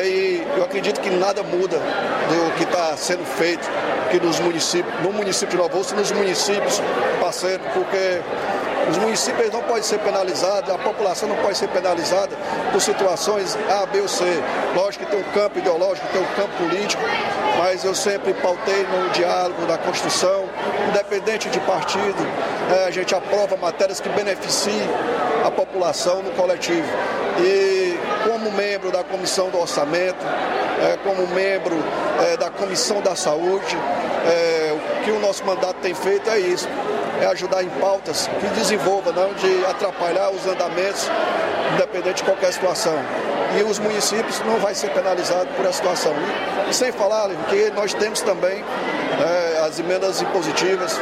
E 0.04 0.46
eu 0.58 0.64
acredito 0.64 1.00
que 1.00 1.10
nada 1.10 1.44
muda 1.44 1.78
do 1.78 2.56
que 2.58 2.64
está 2.64 2.96
sendo 2.98 3.26
feito 3.26 3.70
aqui 4.06 4.20
nos 4.20 4.40
municípios, 4.40 4.94
no 5.02 5.12
município 5.12 5.58
de 5.58 5.76
Rússia, 5.76 5.98
nos 5.98 6.12
municípios 6.12 6.82
parceiros, 7.20 7.66
porque 7.74 8.22
os 8.90 8.98
municípios 8.98 9.52
não 9.52 9.62
podem 9.64 9.84
ser 9.84 10.00
penalizados, 10.00 10.70
a 10.70 10.78
população 10.78 11.30
não 11.30 11.36
pode 11.38 11.58
ser 11.58 11.68
penalizada 11.70 12.36
por 12.72 12.82
situações 12.82 13.58
A, 13.70 13.86
B 13.86 14.02
ou 14.02 14.08
C. 14.08 14.24
Lógico 14.76 15.06
que 15.06 15.12
tem 15.12 15.20
um 15.20 15.32
campo 15.32 15.60
ideológico, 15.60 16.08
tem 16.12 16.22
um 16.22 16.36
campo 16.36 16.58
político, 16.58 17.02
mas 17.58 17.84
eu 17.84 17.96
sempre 17.96 18.34
pautei 18.34 18.84
no 18.84 19.10
diálogo, 19.12 19.66
na 19.68 19.78
construção, 19.78 20.50
independente 20.90 21.50
de 21.50 21.60
partido, 21.62 22.28
é, 22.76 22.86
a 22.86 22.92
gente 22.92 23.14
aprova 23.16 23.56
matérias 23.56 24.00
que 24.00 24.10
beneficiem 24.10 24.90
a 25.46 25.52
população 25.52 26.22
no 26.22 26.32
coletivo. 26.32 26.88
E 27.40 27.98
como 28.24 28.52
membro 28.52 28.92
da 28.92 29.04
Comissão 29.04 29.50
do 29.50 29.60
Orçamento, 29.60 30.24
é, 30.82 30.98
como 30.98 31.26
membro 31.28 31.76
é, 32.28 32.38
da 32.38 32.50
Comissão 32.50 33.02
da 33.02 33.16
Saúde, 33.16 33.78
é, 34.26 34.74
o 34.74 35.04
que 35.04 35.12
o 35.12 35.20
nosso 35.20 35.44
mandato 35.46 35.76
tem 35.82 35.94
feito 35.94 36.30
é 36.30 36.40
isso, 36.40 36.68
é 37.24 37.28
ajudar 37.28 37.64
em 37.64 37.70
pautas 37.70 38.30
que 38.40 38.48
desenvolva, 38.60 39.12
não 39.12 39.34
de 39.34 39.66
atrapalhar 39.66 40.30
os 40.30 40.46
andamentos, 40.46 41.10
independente 41.74 42.18
de 42.18 42.24
qualquer 42.24 42.52
situação. 42.52 42.96
E 43.58 43.64
os 43.64 43.80
municípios 43.80 44.40
não 44.42 44.60
vai 44.60 44.76
ser 44.76 44.90
penalizado 44.90 45.48
por 45.56 45.66
essa 45.66 45.78
situação. 45.78 46.14
E, 46.70 46.74
sem 46.74 46.92
falar 46.92 47.30
que 47.50 47.70
nós 47.72 47.94
temos 47.94 48.22
também 48.22 48.64
é, 48.64 49.60
as 49.66 49.80
emendas 49.80 50.22
impositivas, 50.22 51.00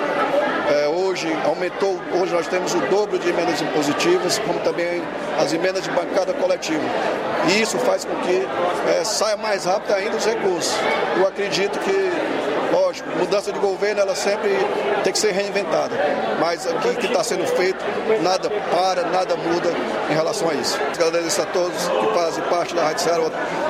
é, 0.69 0.87
hoje 0.87 1.27
aumentou, 1.45 1.99
hoje 2.21 2.33
nós 2.33 2.47
temos 2.47 2.73
o 2.73 2.79
dobro 2.81 3.17
de 3.17 3.29
emendas 3.29 3.61
impositivas, 3.61 4.37
como 4.39 4.59
também 4.59 5.01
as 5.39 5.53
emendas 5.53 5.83
de 5.83 5.91
bancada 5.91 6.33
coletiva. 6.33 6.83
E 7.49 7.61
isso 7.61 7.77
faz 7.79 8.05
com 8.05 8.15
que 8.21 8.47
é, 8.95 9.03
saia 9.03 9.37
mais 9.37 9.65
rápido 9.65 9.93
ainda 9.93 10.17
os 10.17 10.25
recursos. 10.25 10.73
Eu 11.17 11.27
acredito 11.27 11.79
que, 11.79 12.11
lógico, 12.91 13.09
mudança 13.17 13.51
de 13.51 13.59
governo 13.59 14.01
ela 14.01 14.15
sempre 14.15 14.49
tem 15.03 15.13
que 15.13 15.19
ser 15.19 15.31
reinventada. 15.31 15.95
Mas 16.39 16.67
aqui 16.67 16.95
que 16.95 17.07
está 17.07 17.23
sendo 17.23 17.45
feito, 17.47 17.83
nada 18.21 18.49
para, 18.49 19.03
nada 19.03 19.35
muda 19.37 19.71
em 20.09 20.13
relação 20.13 20.49
a 20.49 20.53
isso. 20.53 20.77
Agradeço 20.93 21.41
a 21.41 21.45
todos 21.45 21.87
que 21.87 22.13
fazem 22.13 22.43
parte 22.45 22.75
da 22.75 22.83
Rádio 22.83 23.03
Ceará, 23.03 23.23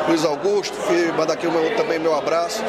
Luiz 0.07 0.25
Augusto, 0.25 0.75
que 0.87 1.11
manda 1.11 1.33
aqui 1.33 1.45
o 1.47 1.51
meu, 1.51 1.75
também 1.75 1.99
meu 1.99 2.15
abraço, 2.15 2.61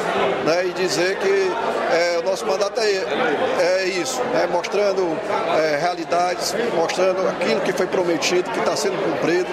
né, 0.44 0.66
e 0.66 0.72
dizer 0.72 1.16
que 1.16 1.50
é, 1.92 2.18
o 2.18 2.22
nosso 2.22 2.44
mandato 2.46 2.80
é, 2.80 3.80
é 3.80 3.84
isso, 3.88 4.22
né, 4.24 4.46
mostrando 4.50 5.18
é, 5.58 5.78
realidades, 5.80 6.54
mostrando 6.74 7.26
aquilo 7.28 7.60
que 7.60 7.72
foi 7.72 7.86
prometido, 7.86 8.50
que 8.50 8.58
está 8.58 8.76
sendo 8.76 9.02
cumprido. 9.02 9.48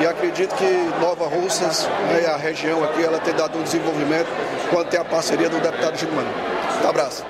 E 0.00 0.06
acredito 0.06 0.54
que 0.56 0.90
Nova 1.00 1.28
Russas, 1.28 1.88
né, 2.10 2.26
a 2.26 2.36
região 2.36 2.82
aqui, 2.82 3.04
ela 3.04 3.18
tem 3.20 3.32
dado 3.32 3.56
um 3.58 3.62
desenvolvimento 3.62 4.26
quando 4.70 4.88
tem 4.88 4.98
a 4.98 5.04
parceria 5.04 5.48
do 5.48 5.60
deputado 5.60 5.96
Gil 5.96 6.08
Mano. 6.24 6.84
Um 6.84 6.88
abraço. 6.88 7.24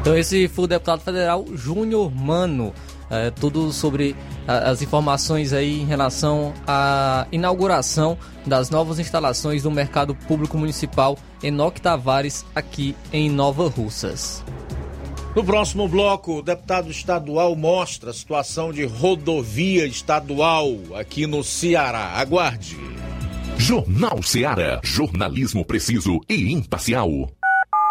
Então 0.00 0.16
esse 0.16 0.46
foi 0.48 0.64
o 0.64 0.68
deputado 0.68 1.00
federal 1.00 1.44
Júnior 1.54 2.14
Mano. 2.14 2.72
É, 3.08 3.30
tudo 3.30 3.72
sobre 3.72 4.16
a, 4.48 4.70
as 4.70 4.82
informações 4.82 5.52
aí 5.52 5.80
em 5.80 5.84
relação 5.84 6.52
à 6.66 7.26
inauguração 7.30 8.18
das 8.44 8.68
novas 8.68 8.98
instalações 8.98 9.62
do 9.62 9.70
Mercado 9.70 10.14
Público 10.14 10.58
Municipal 10.58 11.16
Enoque 11.42 11.80
Tavares 11.80 12.44
aqui 12.54 12.96
em 13.12 13.30
Nova 13.30 13.68
Russas. 13.68 14.44
No 15.36 15.44
próximo 15.44 15.86
bloco, 15.86 16.38
o 16.38 16.42
deputado 16.42 16.90
estadual 16.90 17.54
mostra 17.54 18.10
a 18.10 18.14
situação 18.14 18.72
de 18.72 18.84
rodovia 18.84 19.86
estadual 19.86 20.70
aqui 20.94 21.26
no 21.26 21.44
Ceará. 21.44 22.12
Aguarde. 22.14 22.78
Jornal 23.58 24.22
Ceará. 24.22 24.80
Jornalismo 24.82 25.64
preciso 25.64 26.20
e 26.28 26.52
imparcial. 26.52 27.30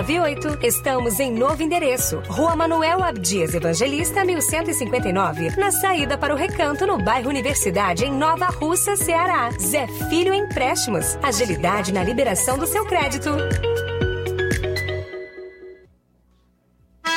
981330698. 0.00 0.64
Estamos 0.64 1.20
em 1.20 1.32
novo 1.32 1.62
endereço. 1.62 2.22
Rua 2.28 2.56
Manuel 2.56 3.02
Abdias 3.02 3.54
Evangelista, 3.54 4.24
1159. 4.24 5.56
Na 5.56 5.70
saída 5.70 6.16
para 6.16 6.34
o 6.34 6.36
Recanto, 6.36 6.86
no 6.86 6.98
bairro 6.98 7.28
Universidade, 7.28 8.04
em 8.04 8.12
Nova 8.12 8.46
Russa, 8.46 8.96
Ceará. 8.96 9.50
Zé 9.58 9.86
Filho 10.08 10.32
Empréstimos. 10.32 11.18
Agilidade 11.22 11.92
na 11.92 12.02
liberação 12.02 12.58
do 12.58 12.66
seu 12.66 12.84
crédito. 12.86 13.30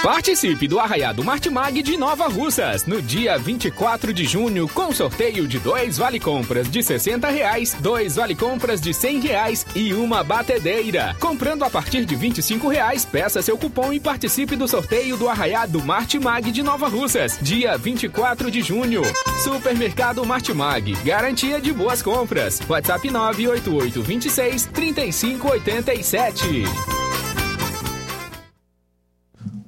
Participe 0.04 0.68
do 0.68 0.80
Arraiado 0.82 1.24
Martimag 1.24 1.82
de 1.82 1.96
Nova 1.96 2.28
Russas 2.28 2.86
no 2.86 3.02
dia 3.02 3.38
24 3.38 4.14
de 4.14 4.26
junho 4.26 4.68
com 4.68 4.92
sorteio 4.92 5.48
de 5.48 5.60
dois 5.60 5.98
vale 5.98 6.20
compras 6.20 6.70
de 6.70 6.84
60 6.84 7.30
reais, 7.30 7.74
dois 7.80 8.18
vale 8.18 8.36
compras 8.36 8.82
de 8.82 8.94
100 8.94 9.22
reais 9.22 9.66
e 9.74 9.94
uma 9.94 10.22
batedeira. 10.22 11.16
Comprando 11.22 11.64
a 11.64 11.70
partir 11.70 12.04
de 12.04 12.18
25 12.18 12.68
reais, 12.68 13.06
peça 13.06 13.42
seu 13.42 13.58
cupom 13.58 13.94
e 13.94 14.00
participe 14.00 14.58
do 14.58 14.68
sorteio 14.68 15.16
do 15.16 15.30
Arraiado 15.30 15.82
Martimag 15.82 16.52
de 16.52 16.62
Nova 16.62 16.90
Russas, 16.90 17.40
dia 17.42 17.78
24 17.78 18.52
de 18.52 18.62
junho. 18.62 19.04
Supermercado 19.42 20.26
Martimag, 20.26 20.96
garantia 21.06 21.62
de 21.62 21.72
boas 21.72 22.02
compras. 22.02 22.60
WhatsApp 22.68 23.10
988 23.10 24.04
26 24.04 24.66
3587. 24.66 27.13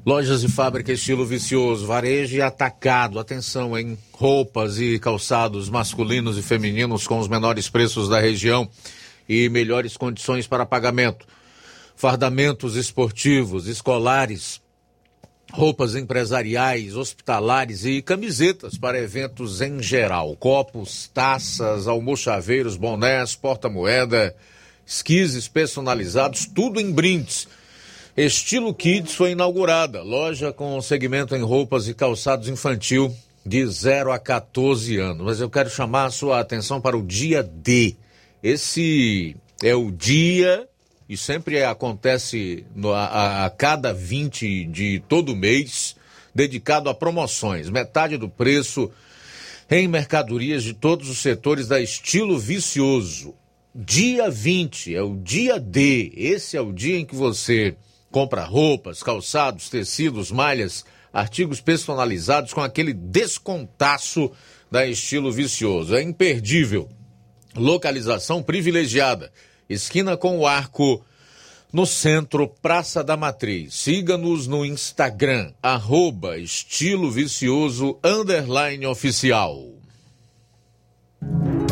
Lojas 0.05 0.43
e 0.43 0.47
fábrica 0.47 0.91
estilo 0.91 1.25
vicioso, 1.25 1.87
varejo 1.87 2.35
e 2.35 2.41
atacado. 2.41 3.17
Atenção, 3.17 3.75
em 3.75 3.97
roupas 4.13 4.79
e 4.79 4.99
calçados 4.99 5.67
masculinos 5.67 6.37
e 6.37 6.43
femininos 6.43 7.07
com 7.07 7.17
os 7.17 7.27
menores 7.27 7.69
preços 7.69 8.07
da 8.07 8.19
região 8.19 8.69
e 9.27 9.49
melhores 9.49 9.97
condições 9.97 10.45
para 10.45 10.63
pagamento. 10.63 11.25
Fardamentos 11.95 12.75
esportivos, 12.75 13.65
escolares, 13.65 14.61
roupas 15.51 15.95
empresariais, 15.95 16.95
hospitalares 16.95 17.83
e 17.83 17.99
camisetas 17.99 18.77
para 18.77 19.01
eventos 19.01 19.59
em 19.59 19.81
geral. 19.81 20.35
Copos, 20.35 21.09
taças, 21.11 21.87
almochaveiros, 21.87 22.77
bonés, 22.77 23.33
porta-moeda, 23.33 24.35
esquises 24.85 25.47
personalizados, 25.47 26.45
tudo 26.45 26.79
em 26.79 26.91
brindes. 26.91 27.47
Estilo 28.17 28.73
Kids 28.73 29.13
foi 29.13 29.31
inaugurada, 29.31 30.01
loja 30.01 30.53
com 30.53 30.79
segmento 30.79 31.35
em 31.35 31.41
roupas 31.41 31.89
e 31.89 31.93
calçados 31.93 32.47
infantil 32.47 33.13
de 33.45 33.67
0 33.67 34.09
a 34.09 34.17
14 34.17 34.97
anos. 34.97 35.25
Mas 35.25 35.41
eu 35.41 35.49
quero 35.49 35.69
chamar 35.69 36.05
a 36.05 36.11
sua 36.11 36.39
atenção 36.39 36.79
para 36.79 36.95
o 36.95 37.03
dia 37.03 37.43
D. 37.43 37.97
Esse 38.41 39.35
é 39.61 39.75
o 39.75 39.91
dia, 39.91 40.65
e 41.09 41.17
sempre 41.17 41.61
acontece 41.61 42.65
no, 42.73 42.93
a, 42.93 43.47
a 43.47 43.49
cada 43.49 43.93
20 43.93 44.63
de 44.63 45.03
todo 45.09 45.35
mês, 45.35 45.97
dedicado 46.33 46.89
a 46.89 46.95
promoções, 46.95 47.69
metade 47.69 48.17
do 48.17 48.29
preço 48.29 48.89
em 49.69 49.89
mercadorias 49.89 50.63
de 50.63 50.73
todos 50.73 51.09
os 51.09 51.17
setores 51.17 51.67
da 51.67 51.81
Estilo 51.81 52.39
Vicioso. 52.39 53.35
Dia 53.75 54.29
20 54.31 54.95
é 54.95 55.01
o 55.01 55.17
dia 55.17 55.59
D. 55.59 56.13
Esse 56.15 56.55
é 56.55 56.61
o 56.61 56.71
dia 56.71 56.97
em 56.97 57.05
que 57.05 57.13
você 57.13 57.75
compra 58.15 58.45
roupas, 58.45 59.03
calçados, 59.03 59.67
tecidos, 59.67 60.31
malhas, 60.31 60.85
artigos 61.11 61.59
personalizados 61.59 62.53
com 62.53 62.61
aquele 62.61 62.93
descontaço 62.93 64.31
da 64.71 64.87
Estilo 64.87 65.33
Vicioso. 65.33 65.93
É 65.93 66.01
imperdível. 66.01 66.87
Localização 67.53 68.41
privilegiada. 68.41 69.33
Esquina 69.67 70.15
com 70.15 70.39
o 70.39 70.47
arco 70.47 71.03
no 71.73 71.85
centro 71.85 72.47
Praça 72.47 73.03
da 73.03 73.17
Matriz. 73.17 73.73
Siga-nos 73.73 74.47
no 74.47 74.63
Instagram, 74.63 75.51
arroba 75.61 76.37
estilo 76.37 77.11
vicioso, 77.11 77.99
underline 78.01 78.85
oficial. 78.85 79.61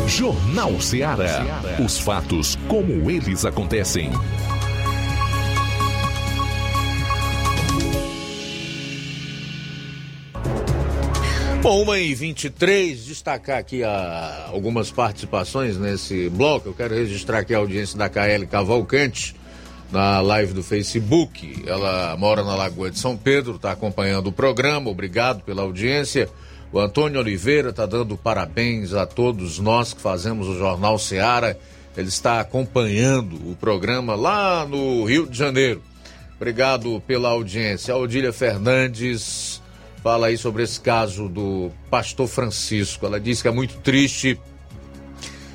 Jornal 0.06 0.78
Ceará. 0.78 1.42
Os 1.82 1.98
fatos 1.98 2.58
como 2.68 3.10
eles 3.10 3.46
acontecem. 3.46 4.10
Bom, 11.64 11.80
uma 11.80 11.98
e 11.98 12.14
23, 12.14 13.06
destacar 13.06 13.56
aqui 13.56 13.82
a, 13.82 14.50
algumas 14.52 14.90
participações 14.90 15.78
nesse 15.78 16.28
bloco. 16.28 16.68
Eu 16.68 16.74
quero 16.74 16.94
registrar 16.94 17.38
aqui 17.38 17.54
a 17.54 17.56
audiência 17.56 17.96
da 17.96 18.06
KL 18.06 18.46
Cavalcante 18.46 19.34
na 19.90 20.20
live 20.20 20.52
do 20.52 20.62
Facebook. 20.62 21.64
Ela 21.66 22.18
mora 22.18 22.44
na 22.44 22.54
Lagoa 22.54 22.90
de 22.90 22.98
São 22.98 23.16
Pedro, 23.16 23.56
está 23.56 23.72
acompanhando 23.72 24.26
o 24.26 24.32
programa. 24.32 24.90
Obrigado 24.90 25.42
pela 25.42 25.62
audiência. 25.62 26.28
O 26.70 26.78
Antônio 26.78 27.18
Oliveira 27.18 27.70
está 27.70 27.86
dando 27.86 28.14
parabéns 28.14 28.92
a 28.92 29.06
todos 29.06 29.58
nós 29.58 29.94
que 29.94 30.02
fazemos 30.02 30.46
o 30.46 30.58
Jornal 30.58 30.98
Seara. 30.98 31.58
Ele 31.96 32.08
está 32.08 32.40
acompanhando 32.40 33.36
o 33.36 33.56
programa 33.56 34.14
lá 34.14 34.66
no 34.66 35.02
Rio 35.04 35.26
de 35.26 35.38
Janeiro. 35.38 35.80
Obrigado 36.36 37.02
pela 37.06 37.30
audiência. 37.30 37.94
A 37.94 37.96
Odília 37.96 38.34
Fernandes 38.34 39.63
fala 40.04 40.26
aí 40.26 40.36
sobre 40.36 40.62
esse 40.62 40.78
caso 40.78 41.30
do 41.30 41.70
pastor 41.90 42.28
Francisco. 42.28 43.06
Ela 43.06 43.18
diz 43.18 43.40
que 43.40 43.48
é 43.48 43.50
muito 43.50 43.78
triste 43.78 44.38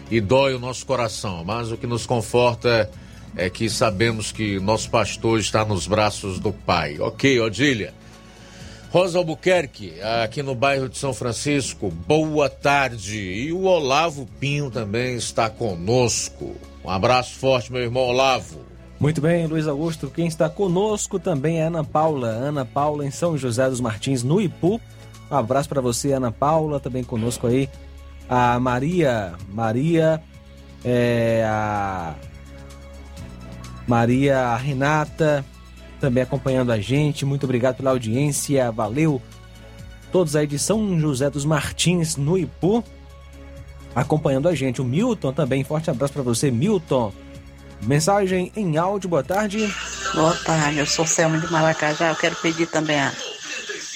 e 0.10 0.20
dói 0.20 0.56
o 0.56 0.60
nosso 0.60 0.88
coração, 0.88 1.44
mas 1.46 1.72
o 1.72 1.78
que 1.78 1.86
nos 1.86 2.08
conforta 2.08 2.90
é 3.36 3.48
que 3.48 3.70
sabemos 3.70 4.32
que 4.32 4.60
nosso 4.60 4.90
pastor 4.90 5.40
está 5.40 5.64
nos 5.64 5.86
braços 5.86 6.40
do 6.40 6.52
Pai. 6.52 7.00
Ok, 7.00 7.40
Odília. 7.40 7.94
Rosa 8.90 9.20
Albuquerque, 9.20 9.94
aqui 10.24 10.42
no 10.42 10.56
bairro 10.56 10.90
de 10.90 10.98
São 10.98 11.14
Francisco, 11.14 11.92
boa 11.92 12.50
tarde. 12.50 13.20
E 13.20 13.54
o 13.54 13.66
Olavo 13.66 14.28
Pinho 14.40 14.72
também 14.72 15.16
está 15.16 15.48
conosco. 15.48 16.56
Um 16.84 16.90
abraço 16.90 17.36
forte, 17.36 17.72
meu 17.72 17.84
irmão 17.84 18.02
Olavo. 18.02 18.69
Muito 19.00 19.22
bem, 19.22 19.48
Luiz 19.48 19.66
Augusto. 19.66 20.12
Quem 20.14 20.28
está 20.28 20.50
conosco 20.50 21.18
também 21.18 21.62
é 21.62 21.64
Ana 21.64 21.86
Paula. 21.86 22.28
Ana 22.28 22.66
Paula 22.66 23.06
em 23.06 23.12
São 23.12 23.38
José 23.38 23.70
dos 23.70 23.80
Martins, 23.80 24.24
no 24.24 24.42
Ipu. 24.42 24.82
Um 25.32 25.36
abraço 25.36 25.70
para 25.70 25.80
você, 25.80 26.12
Ana 26.12 26.34
Paula, 26.34 26.82
também 26.82 27.02
conosco 27.02 27.48
aí. 27.48 27.70
A 28.28 28.60
Maria, 28.60 29.36
Maria, 29.54 30.22
é, 30.84 31.46
a 31.48 32.14
Maria 33.88 34.54
Renata, 34.58 35.46
também 36.02 36.22
acompanhando 36.22 36.72
a 36.72 36.80
gente. 36.80 37.26
Muito 37.26 37.46
obrigado 37.46 37.78
pela 37.78 37.92
audiência, 37.92 38.70
valeu. 38.70 39.22
Todos 40.12 40.36
aí 40.36 40.46
de 40.46 40.60
São 40.60 41.00
José 41.00 41.30
dos 41.30 41.46
Martins, 41.46 42.18
no 42.18 42.38
Ipu, 42.38 42.84
acompanhando 43.96 44.50
a 44.50 44.56
gente. 44.56 44.82
O 44.82 44.86
Milton 44.86 45.32
também, 45.32 45.64
forte 45.64 45.90
abraço 45.90 46.12
para 46.12 46.24
você, 46.24 46.52
Milton. 46.52 47.14
Mensagem 47.82 48.52
em 48.56 48.78
áudio, 48.78 49.10
boa 49.10 49.24
tarde. 49.24 49.74
Boa 50.14 50.36
tarde, 50.36 50.80
eu 50.80 50.86
sou 50.86 51.08
Selma 51.08 51.40
de 51.40 51.52
Maracajá. 51.52 52.10
Eu 52.10 52.16
quero 52.16 52.36
pedir 52.36 52.68
também 52.68 53.00
a, 53.00 53.14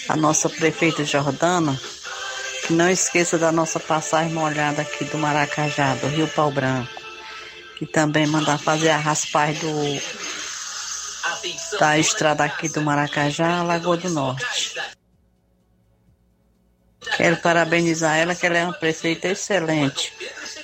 a 0.09 0.15
nossa 0.15 0.49
prefeita 0.49 1.03
Jordana 1.03 1.79
que 2.65 2.71
não 2.73 2.89
esqueça 2.89 3.37
da 3.37 3.51
nossa 3.51 3.79
passagem 3.79 4.33
molhada 4.33 4.81
aqui 4.81 5.03
do 5.05 5.17
Maracajá, 5.17 5.95
do 5.95 6.07
Rio 6.07 6.27
Pau 6.29 6.49
Branco. 6.49 6.89
Que 7.77 7.85
também 7.85 8.25
mandar 8.25 8.57
fazer 8.57 8.89
a 8.89 8.97
raspagem 8.97 9.59
do, 9.59 10.01
da 11.77 11.99
estrada 11.99 12.45
aqui 12.45 12.69
do 12.69 12.81
Maracajá, 12.81 13.63
Lagoa 13.63 13.97
do 13.97 14.09
Norte. 14.09 14.75
Quero 17.17 17.35
parabenizar 17.37 18.17
ela, 18.17 18.33
que 18.33 18.45
ela 18.45 18.57
é 18.57 18.63
uma 18.63 18.73
prefeita 18.73 19.27
excelente. 19.27 20.13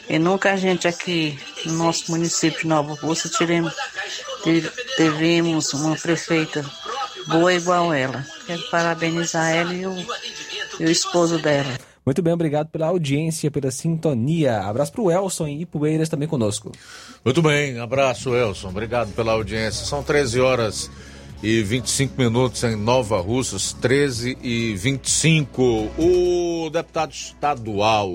E 0.10 0.18
nunca 0.18 0.53
a 0.53 0.57
gente 0.57 0.88
aqui 0.88 1.38
no 1.65 1.73
nosso 1.73 2.11
município 2.11 2.61
de 2.61 2.68
Nova 2.68 2.95
Rússia 2.95 3.30
tiremos, 3.30 3.73
tivemos 4.98 5.73
uma 5.73 5.95
prefeita 5.95 6.65
boa 7.27 7.53
igual 7.53 7.94
ela. 7.94 8.26
Quero 8.48 8.61
parabenizar 8.72 9.52
ela 9.52 9.73
e 9.73 9.86
o, 9.86 9.95
e 10.80 10.86
o 10.86 10.90
esposo 10.90 11.38
dela. 11.38 11.77
Muito 12.03 12.23
bem, 12.23 12.34
obrigado 12.34 12.69
pela 12.69 12.88
audiência, 12.88 13.52
pela 13.52 13.69
sintonia. 13.69 14.61
Abraço 14.61 14.91
para 14.91 15.02
o 15.02 15.11
Elson 15.11 15.48
e 15.48 15.61
Ipueiras 15.61 16.10
também 16.10 16.27
conosco. 16.27 16.72
Muito 17.23 17.40
bem, 17.40 17.77
abraço, 17.77 18.34
Elson. 18.34 18.69
Obrigado 18.69 19.14
pela 19.14 19.34
audiência. 19.34 19.86
São 19.86 20.02
13 20.02 20.40
horas 20.40 20.90
e 21.44 21.61
25 21.61 22.15
minutos 22.18 22.64
em 22.64 22.76
Nova 22.76 23.22
Russas, 23.22 23.73
13 23.73 24.40
e 24.41 24.73
25. 24.76 25.61
O 25.99 26.69
deputado 26.72 27.11
estadual 27.11 28.11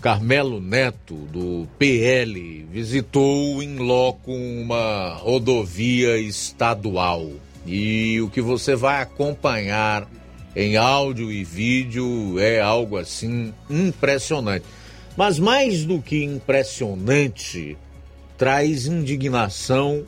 Carmelo 0.00 0.60
Neto, 0.60 1.14
do 1.14 1.66
PL, 1.76 2.64
visitou 2.70 3.60
em 3.62 3.78
loco 3.78 4.32
uma 4.32 5.14
rodovia 5.14 6.16
estadual. 6.18 7.28
E 7.66 8.20
o 8.20 8.30
que 8.30 8.40
você 8.40 8.76
vai 8.76 9.02
acompanhar 9.02 10.08
em 10.54 10.76
áudio 10.76 11.32
e 11.32 11.42
vídeo 11.42 12.38
é 12.38 12.60
algo 12.60 12.96
assim 12.96 13.52
impressionante. 13.68 14.64
Mas 15.16 15.38
mais 15.38 15.84
do 15.84 16.00
que 16.00 16.22
impressionante, 16.22 17.76
traz 18.36 18.86
indignação 18.86 20.06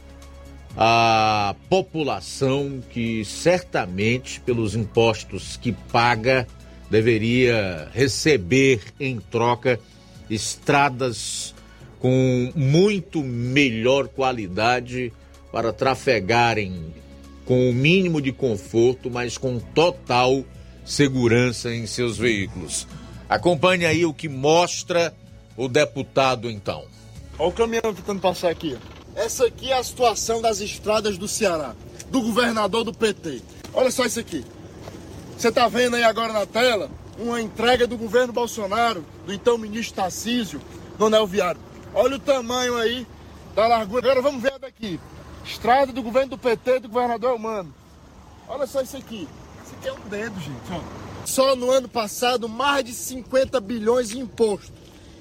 à 0.76 1.54
população 1.68 2.80
que 2.90 3.24
certamente, 3.24 4.40
pelos 4.40 4.76
impostos 4.76 5.56
que 5.56 5.72
paga, 5.72 6.46
deveria 6.90 7.88
receber 7.92 8.80
em 8.98 9.20
troca 9.20 9.78
estradas 10.28 11.54
com 12.00 12.52
muito 12.54 13.22
melhor 13.22 14.08
qualidade 14.08 15.12
para 15.52 15.72
trafegarem 15.72 16.92
com 17.44 17.68
o 17.68 17.74
mínimo 17.74 18.20
de 18.20 18.32
conforto, 18.32 19.10
mas 19.10 19.36
com 19.36 19.58
total 19.58 20.44
segurança 20.84 21.74
em 21.74 21.86
seus 21.86 22.16
veículos. 22.16 22.86
Acompanhe 23.28 23.86
aí 23.86 24.04
o 24.04 24.14
que 24.14 24.28
mostra 24.28 25.14
o 25.56 25.68
deputado 25.68 26.50
então. 26.50 26.84
Olha 27.38 27.48
o 27.48 27.52
caminhão 27.52 27.94
tentando 27.94 28.20
passar 28.20 28.50
aqui. 28.50 28.76
Essa 29.14 29.46
aqui 29.46 29.70
é 29.70 29.78
a 29.78 29.82
situação 29.82 30.40
das 30.40 30.60
estradas 30.60 31.18
do 31.18 31.28
Ceará, 31.28 31.74
do 32.10 32.22
governador 32.22 32.84
do 32.84 32.92
PT. 32.92 33.42
Olha 33.72 33.90
só 33.90 34.06
isso 34.06 34.20
aqui. 34.20 34.44
Você 35.40 35.48
está 35.48 35.66
vendo 35.68 35.96
aí 35.96 36.04
agora 36.04 36.34
na 36.34 36.44
tela 36.44 36.90
uma 37.18 37.40
entrega 37.40 37.86
do 37.86 37.96
governo 37.96 38.30
Bolsonaro, 38.30 39.02
do 39.24 39.32
então 39.32 39.56
ministro 39.56 39.96
Tarcísio, 39.96 40.60
no 40.98 41.06
anel 41.06 41.26
viário. 41.26 41.58
Olha 41.94 42.16
o 42.16 42.18
tamanho 42.18 42.76
aí 42.76 43.06
da 43.54 43.66
largura. 43.66 44.04
Agora 44.04 44.20
vamos 44.20 44.42
ver 44.42 44.58
daqui. 44.58 45.00
Estrada 45.42 45.94
do 45.94 46.02
governo 46.02 46.28
do 46.28 46.38
PT, 46.38 46.80
do 46.80 46.90
governador 46.90 47.34
Humano. 47.34 47.74
Olha 48.46 48.66
só 48.66 48.82
isso 48.82 48.98
aqui. 48.98 49.26
Isso 49.64 49.74
aqui 49.78 49.88
é 49.88 49.92
um 49.94 50.08
dedo, 50.10 50.38
gente. 50.40 50.84
Só 51.24 51.56
no 51.56 51.70
ano 51.70 51.88
passado, 51.88 52.46
mais 52.46 52.84
de 52.84 52.92
50 52.92 53.58
bilhões 53.62 54.12
em 54.12 54.18
imposto. 54.18 54.74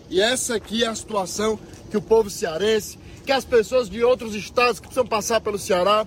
E 0.10 0.20
essa 0.20 0.56
aqui 0.56 0.84
é 0.84 0.88
a 0.88 0.96
situação 0.96 1.58
que 1.90 1.96
o 1.96 2.02
povo 2.02 2.30
cearense, 2.30 3.00
que 3.26 3.32
as 3.32 3.46
pessoas 3.46 3.90
de 3.90 4.04
outros 4.04 4.36
estados 4.36 4.82
que 4.82 4.88
precisam 4.88 5.08
passar 5.08 5.40
pelo 5.40 5.58
Ceará, 5.58 6.06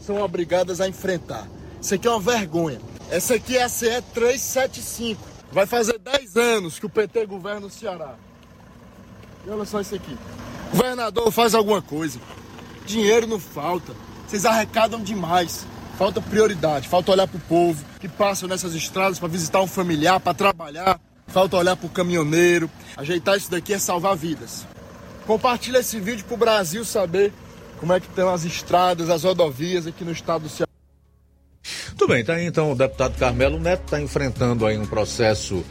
são 0.00 0.22
obrigadas 0.22 0.80
a 0.80 0.86
enfrentar. 0.86 1.48
Isso 1.82 1.92
aqui 1.92 2.06
é 2.06 2.10
uma 2.10 2.20
vergonha. 2.20 2.78
Essa 3.10 3.34
aqui 3.34 3.56
é 3.56 3.62
a 3.62 3.68
CE 3.68 4.02
375. 4.14 5.20
Vai 5.52 5.66
fazer 5.66 5.98
10 5.98 6.36
anos 6.36 6.78
que 6.78 6.86
o 6.86 6.88
PT 6.90 7.26
governa 7.26 7.66
o 7.66 7.70
Ceará. 7.70 8.14
E 9.46 9.50
olha 9.50 9.64
só 9.64 9.80
isso 9.80 9.94
aqui. 9.94 10.16
Governador, 10.72 11.30
faz 11.30 11.54
alguma 11.54 11.80
coisa. 11.80 12.18
Dinheiro 12.84 13.26
não 13.26 13.38
falta. 13.38 13.94
Vocês 14.26 14.44
arrecadam 14.44 15.00
demais. 15.00 15.64
Falta 15.96 16.20
prioridade, 16.20 16.88
falta 16.88 17.12
olhar 17.12 17.26
para 17.26 17.38
o 17.38 17.40
povo 17.40 17.82
que 17.98 18.06
passa 18.06 18.46
nessas 18.46 18.74
estradas 18.74 19.18
para 19.18 19.28
visitar 19.28 19.62
um 19.62 19.66
familiar, 19.66 20.20
para 20.20 20.34
trabalhar. 20.34 21.00
Falta 21.28 21.56
olhar 21.56 21.76
para 21.76 21.86
o 21.86 21.90
caminhoneiro. 21.90 22.68
Ajeitar 22.96 23.36
isso 23.36 23.50
daqui 23.50 23.72
é 23.72 23.78
salvar 23.78 24.14
vidas. 24.14 24.66
Compartilha 25.26 25.78
esse 25.78 25.98
vídeo 25.98 26.24
para 26.24 26.34
o 26.34 26.38
Brasil 26.38 26.84
saber 26.84 27.32
como 27.78 27.92
é 27.92 28.00
que 28.00 28.06
estão 28.06 28.28
as 28.28 28.44
estradas, 28.44 29.08
as 29.08 29.24
rodovias 29.24 29.86
aqui 29.86 30.04
no 30.04 30.12
estado 30.12 30.42
do 30.42 30.48
Ceará. 30.48 30.75
Muito 31.88 32.06
bem, 32.08 32.24
tá 32.24 32.34
aí 32.34 32.46
então 32.46 32.72
o 32.72 32.74
deputado 32.74 33.16
Carmelo 33.18 33.58
Neto 33.58 33.84
está 33.84 34.00
enfrentando 34.00 34.66
aí 34.66 34.78
um 34.78 34.86
processo 34.86 35.64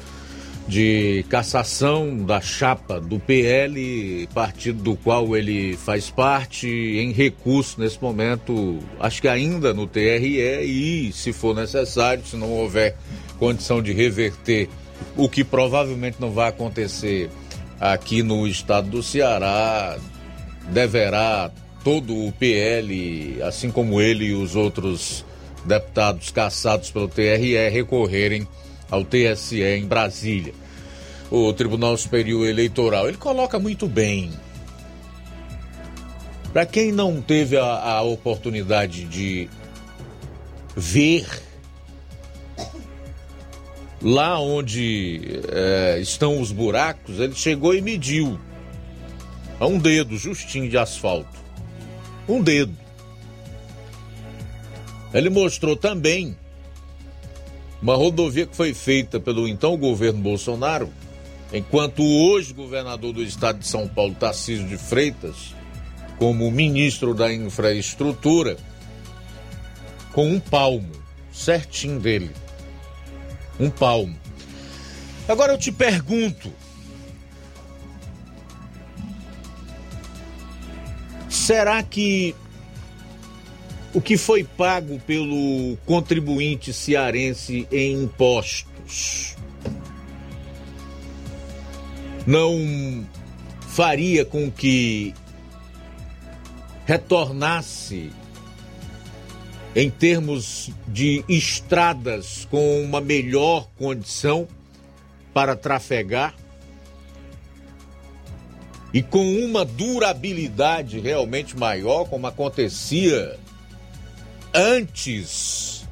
de 0.67 1.23
cassação 1.29 2.17
da 2.23 2.41
chapa 2.41 2.99
do 2.99 3.19
PL, 3.19 4.27
partido 4.33 4.81
do 4.81 4.95
qual 4.95 5.37
ele 5.37 5.77
faz 5.77 6.09
parte, 6.09 6.67
em 6.67 7.11
recurso 7.11 7.79
nesse 7.79 8.01
momento, 8.01 8.79
acho 8.99 9.21
que 9.21 9.27
ainda 9.27 9.73
no 9.73 9.85
TRE 9.85 10.63
e, 10.63 11.11
se 11.13 11.31
for 11.31 11.55
necessário, 11.55 12.25
se 12.25 12.35
não 12.35 12.51
houver 12.51 12.97
condição 13.37 13.81
de 13.81 13.93
reverter, 13.93 14.67
o 15.15 15.29
que 15.29 15.43
provavelmente 15.43 16.17
não 16.19 16.31
vai 16.31 16.49
acontecer 16.49 17.29
aqui 17.79 18.23
no 18.23 18.47
estado 18.47 18.89
do 18.89 19.03
Ceará, 19.03 19.97
deverá 20.69 21.51
todo 21.83 22.25
o 22.25 22.31
PL, 22.31 23.37
assim 23.43 23.69
como 23.69 24.01
ele 24.01 24.25
e 24.25 24.33
os 24.33 24.55
outros 24.55 25.23
deputados 25.65 26.31
cassados 26.31 26.91
pelo 26.91 27.07
TRE, 27.07 27.69
recorrerem 27.69 28.47
ao 28.89 29.03
TSE 29.03 29.61
em 29.61 29.85
Brasília. 29.85 30.53
O 31.31 31.51
Tribunal 31.53 31.97
Superior 31.97 32.47
Eleitoral, 32.47 33.07
ele 33.07 33.17
coloca 33.17 33.59
muito 33.59 33.87
bem. 33.87 34.31
Para 36.53 36.65
quem 36.65 36.91
não 36.91 37.21
teve 37.21 37.57
a, 37.57 37.65
a 37.65 38.01
oportunidade 38.01 39.05
de 39.05 39.49
ver 40.75 41.25
lá 44.01 44.39
onde 44.39 45.41
é, 45.51 45.99
estão 45.99 46.39
os 46.39 46.51
buracos, 46.51 47.19
ele 47.19 47.33
chegou 47.33 47.73
e 47.73 47.81
mediu 47.81 48.39
a 49.59 49.65
um 49.65 49.79
dedo 49.79 50.17
justinho 50.17 50.69
de 50.69 50.77
asfalto. 50.77 51.27
Um 52.27 52.41
dedo. 52.41 52.84
Ele 55.15 55.29
mostrou 55.29 55.77
também 55.77 56.35
uma 57.81 57.95
rodovia 57.95 58.45
que 58.45 58.53
foi 58.53 58.73
feita 58.73 59.17
pelo 59.17 59.47
então 59.47 59.77
governo 59.77 60.19
Bolsonaro, 60.19 60.91
enquanto 61.53 62.03
hoje 62.03 62.53
governador 62.53 63.13
do 63.13 63.23
estado 63.23 63.59
de 63.59 63.67
São 63.67 63.87
Paulo, 63.87 64.13
Tarcísio 64.13 64.67
de 64.67 64.77
Freitas, 64.77 65.55
como 66.19 66.51
ministro 66.51 67.13
da 67.13 67.33
infraestrutura, 67.33 68.57
com 70.11 70.27
um 70.29 70.39
palmo 70.39 70.91
certinho 71.31 71.97
dele. 71.97 72.31
Um 73.57 73.69
palmo. 73.69 74.17
Agora 75.29 75.53
eu 75.53 75.57
te 75.57 75.71
pergunto, 75.71 76.51
será 81.29 81.81
que 81.83 82.35
o 83.95 84.01
que 84.01 84.17
foi 84.17 84.43
pago 84.43 84.99
pelo 85.07 85.77
contribuinte 85.85 86.73
cearense 86.73 87.65
em 87.71 88.03
impostos? 88.03 89.37
Não 92.27 93.07
faria 93.69 94.25
com 94.25 94.51
que 94.51 95.13
retornasse 96.85 98.11
em 99.73 99.89
termos 99.89 100.71
de 100.89 101.23
estradas 101.29 102.45
com 102.51 102.81
uma 102.83 102.99
melhor 102.99 103.69
condição 103.77 104.45
para 105.33 105.55
trafegar 105.55 106.35
e 108.93 109.01
com 109.01 109.25
uma 109.39 109.63
durabilidade 109.63 110.99
realmente 110.99 111.57
maior, 111.57 112.03
como 112.09 112.27
acontecia 112.27 113.39
antes 114.55 115.85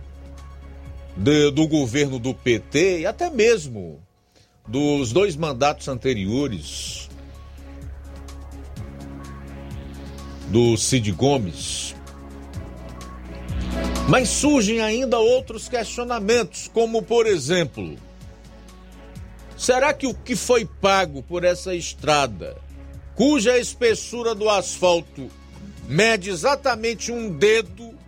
de, 1.17 1.51
do 1.51 1.67
governo 1.67 2.17
do 2.17 2.33
PT 2.33 3.01
e 3.01 3.05
até 3.05 3.29
mesmo 3.29 4.01
dos 4.65 5.11
dois 5.11 5.35
mandatos 5.35 5.89
anteriores 5.89 7.09
do 10.47 10.77
Cid 10.77 11.11
Gomes. 11.11 11.93
Mas 14.07 14.29
surgem 14.29 14.81
ainda 14.81 15.19
outros 15.19 15.67
questionamentos, 15.67 16.69
como 16.73 17.01
por 17.01 17.27
exemplo, 17.27 17.97
será 19.57 19.93
que 19.93 20.07
o 20.07 20.13
que 20.13 20.37
foi 20.37 20.65
pago 20.65 21.21
por 21.21 21.43
essa 21.43 21.75
estrada, 21.75 22.55
cuja 23.15 23.57
espessura 23.57 24.33
do 24.33 24.49
asfalto 24.49 25.29
mede 25.87 26.29
exatamente 26.29 27.11
um 27.11 27.29
dedo 27.29 28.02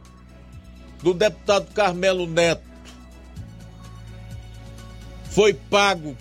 do 1.06 1.14
deputado 1.14 1.72
Carmelo 1.72 2.26
Neto 2.26 2.64
foi 5.30 5.54
pago 5.54 6.18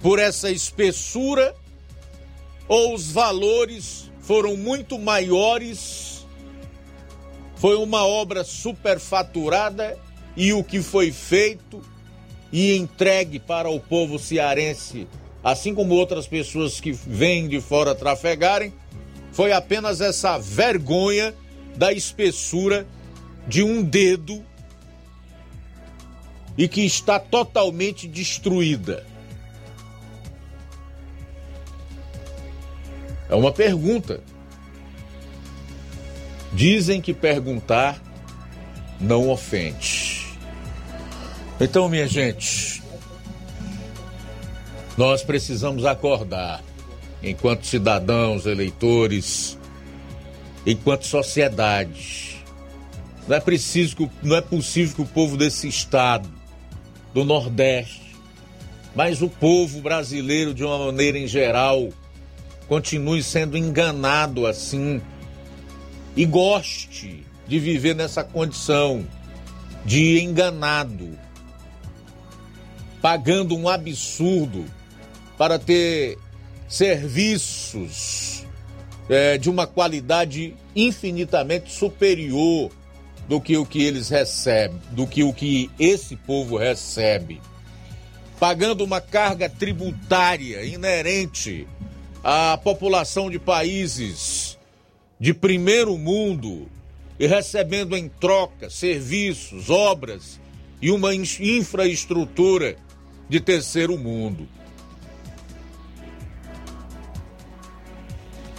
por 0.00 0.18
essa 0.18 0.50
espessura 0.50 1.54
ou 2.66 2.94
os 2.94 3.12
valores 3.12 4.10
foram 4.22 4.56
muito 4.56 4.98
maiores? 4.98 6.26
Foi 7.56 7.76
uma 7.76 8.06
obra 8.06 8.42
superfaturada 8.44 9.98
e 10.34 10.54
o 10.54 10.64
que 10.64 10.80
foi 10.80 11.12
feito 11.12 11.82
e 12.50 12.74
entregue 12.74 13.38
para 13.38 13.68
o 13.68 13.78
povo 13.78 14.18
cearense, 14.18 15.06
assim 15.44 15.74
como 15.74 15.94
outras 15.94 16.26
pessoas 16.26 16.80
que 16.80 16.92
vêm 16.92 17.46
de 17.46 17.60
fora 17.60 17.94
trafegarem, 17.94 18.72
foi 19.32 19.52
apenas 19.52 20.00
essa 20.00 20.38
vergonha 20.38 21.34
da 21.76 21.92
espessura 21.92 22.86
de 23.46 23.62
um 23.62 23.82
dedo 23.82 24.44
e 26.56 26.68
que 26.68 26.82
está 26.82 27.18
totalmente 27.18 28.06
destruída? 28.06 29.06
É 33.28 33.34
uma 33.34 33.52
pergunta. 33.52 34.20
Dizem 36.52 37.00
que 37.00 37.14
perguntar 37.14 38.00
não 39.00 39.30
ofende. 39.30 40.36
Então, 41.58 41.88
minha 41.88 42.06
gente, 42.06 42.82
nós 44.96 45.22
precisamos 45.22 45.86
acordar 45.86 46.62
enquanto 47.22 47.66
cidadãos, 47.66 48.44
eleitores, 48.44 49.58
enquanto 50.66 51.06
sociedade 51.06 52.31
não 53.26 53.36
é 53.36 53.40
preciso 53.40 53.96
que, 53.96 54.10
não 54.22 54.36
é 54.36 54.40
possível 54.40 54.96
que 54.96 55.02
o 55.02 55.06
povo 55.06 55.36
desse 55.36 55.68
estado, 55.68 56.28
do 57.14 57.24
Nordeste, 57.24 58.16
mas 58.94 59.22
o 59.22 59.28
povo 59.28 59.80
brasileiro 59.80 60.52
de 60.52 60.64
uma 60.64 60.78
maneira 60.78 61.18
em 61.18 61.26
geral, 61.26 61.88
continue 62.68 63.22
sendo 63.22 63.56
enganado 63.56 64.46
assim 64.46 65.00
e 66.16 66.24
goste 66.24 67.24
de 67.46 67.58
viver 67.58 67.94
nessa 67.94 68.24
condição 68.24 69.06
de 69.84 70.20
enganado, 70.20 71.18
pagando 73.00 73.56
um 73.56 73.68
absurdo 73.68 74.64
para 75.36 75.58
ter 75.58 76.18
serviços 76.68 78.46
é, 79.08 79.36
de 79.36 79.50
uma 79.50 79.66
qualidade 79.66 80.54
infinitamente 80.74 81.72
superior 81.72 82.70
do 83.28 83.40
que 83.40 83.56
o 83.56 83.64
que 83.64 83.82
eles 83.82 84.08
recebem, 84.08 84.80
do 84.90 85.06
que 85.06 85.22
o 85.22 85.32
que 85.32 85.70
esse 85.78 86.16
povo 86.16 86.56
recebe, 86.56 87.40
pagando 88.38 88.84
uma 88.84 89.00
carga 89.00 89.48
tributária 89.48 90.64
inerente 90.64 91.66
à 92.22 92.58
população 92.58 93.30
de 93.30 93.38
países 93.38 94.58
de 95.18 95.32
primeiro 95.32 95.96
mundo 95.96 96.68
e 97.18 97.26
recebendo 97.26 97.96
em 97.96 98.08
troca 98.08 98.68
serviços, 98.68 99.70
obras 99.70 100.40
e 100.80 100.90
uma 100.90 101.14
infraestrutura 101.14 102.76
de 103.28 103.38
terceiro 103.38 103.96
mundo. 103.96 104.48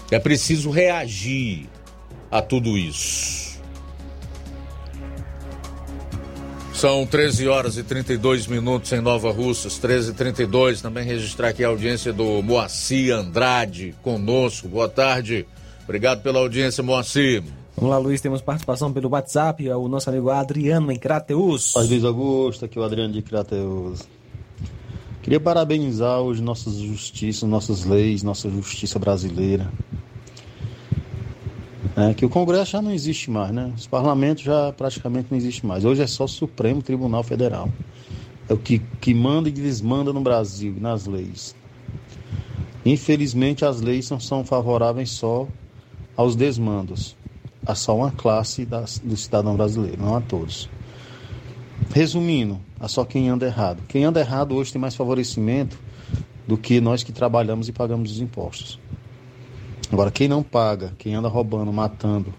É 0.09 0.19
preciso 0.19 0.69
reagir 0.69 1.67
a 2.31 2.41
tudo 2.41 2.77
isso. 2.77 3.42
São 6.83 7.05
13 7.05 7.47
horas 7.47 7.77
e 7.77 7.83
32 7.83 8.45
minutos 8.45 8.91
em 8.91 8.99
Nova 8.99 9.31
Russas, 9.31 9.77
13 9.77 10.11
e 10.11 10.13
32 10.15 10.81
Também 10.81 11.05
registrar 11.05 11.47
aqui 11.47 11.63
a 11.63 11.69
audiência 11.69 12.11
do 12.11 12.43
Moacir 12.43 13.15
Andrade 13.15 13.95
conosco. 14.01 14.67
Boa 14.67 14.89
tarde. 14.89 15.47
Obrigado 15.85 16.21
pela 16.21 16.39
audiência, 16.39 16.83
Moacir. 16.83 17.41
Vamos 17.77 17.89
lá, 17.89 17.97
Luiz. 17.97 18.19
Temos 18.19 18.41
participação 18.41 18.91
pelo 18.91 19.07
WhatsApp. 19.07 19.65
É 19.65 19.73
o 19.73 19.87
nosso 19.87 20.09
amigo 20.09 20.29
Adriano 20.29 20.91
em 20.91 20.99
Crateus. 20.99 21.71
Paz 21.71 21.87
Luiz 21.87 22.03
Augusto, 22.03 22.65
aqui 22.65 22.77
é 22.77 22.81
o 22.81 22.83
Adriano 22.83 23.13
de 23.13 23.21
Crateus. 23.21 24.01
Queria 25.21 25.39
parabenizar 25.39 26.21
os 26.21 26.41
nossas 26.41 26.73
justiças, 26.79 27.47
nossas 27.47 27.85
leis, 27.85 28.23
nossa 28.23 28.49
justiça 28.49 28.99
brasileira. 28.99 29.71
É, 31.95 32.13
que 32.13 32.25
o 32.25 32.29
Congresso 32.29 32.71
já 32.71 32.81
não 32.81 32.91
existe 32.91 33.29
mais, 33.29 33.51
né? 33.51 33.71
Os 33.75 33.85
parlamentos 33.85 34.43
já 34.43 34.73
praticamente 34.73 35.27
não 35.29 35.37
existe 35.37 35.63
mais. 35.65 35.85
Hoje 35.85 36.01
é 36.01 36.07
só 36.07 36.23
o 36.23 36.27
Supremo 36.27 36.81
Tribunal 36.81 37.23
Federal. 37.23 37.69
É 38.49 38.53
o 38.53 38.57
que, 38.57 38.79
que 38.99 39.13
manda 39.13 39.47
e 39.47 39.51
desmanda 39.51 40.11
no 40.11 40.19
Brasil, 40.19 40.75
nas 40.79 41.05
leis. 41.05 41.55
Infelizmente, 42.83 43.63
as 43.63 43.79
leis 43.79 44.09
não 44.09 44.19
são 44.19 44.43
favoráveis 44.43 45.11
só 45.11 45.47
aos 46.17 46.35
desmandos, 46.35 47.15
a 47.65 47.75
só 47.75 47.95
uma 47.95 48.11
classe 48.11 48.67
do 49.03 49.15
cidadão 49.15 49.55
brasileiro, 49.55 50.01
não 50.01 50.15
a 50.15 50.21
todos. 50.21 50.69
Resumindo, 51.93 52.59
a 52.79 52.87
só 52.87 53.05
quem 53.05 53.29
anda 53.29 53.45
errado. 53.45 53.83
Quem 53.87 54.03
anda 54.03 54.19
errado 54.19 54.55
hoje 54.55 54.71
tem 54.71 54.81
mais 54.81 54.95
favorecimento 54.95 55.77
do 56.47 56.57
que 56.57 56.81
nós 56.81 57.03
que 57.03 57.11
trabalhamos 57.11 57.69
e 57.69 57.71
pagamos 57.71 58.11
os 58.11 58.19
impostos. 58.19 58.82
Agora, 59.93 60.09
quem 60.09 60.27
não 60.27 60.41
paga, 60.41 60.91
quem 60.97 61.13
anda 61.13 61.27
roubando, 61.27 61.71
matando, 61.71 62.33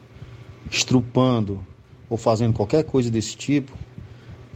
estrupando 0.69 1.65
ou 2.11 2.17
fazendo 2.17 2.53
qualquer 2.53 2.83
coisa 2.83 3.09
desse 3.13 3.37
tipo, 3.37 3.73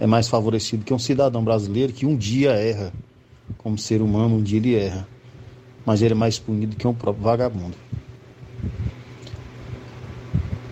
é 0.01 0.07
mais 0.07 0.27
favorecido 0.27 0.85
que 0.85 0.93
um 0.93 0.99
cidadão 0.99 1.45
brasileiro 1.45 1.93
que 1.93 2.05
um 2.05 2.17
dia 2.17 2.51
erra. 2.51 2.93
Como 3.57 3.79
ser 3.79 4.03
humano, 4.03 4.35
um 4.35 4.43
dia 4.43 4.59
ele 4.59 4.75
erra. 4.75 5.07
Mas 5.87 6.03
ele 6.03 6.13
é 6.13 6.17
mais 6.17 6.41
punido 6.41 6.75
que 6.75 6.89
um 6.89 6.93
próprio 6.93 7.23
vagabundo. 7.23 7.77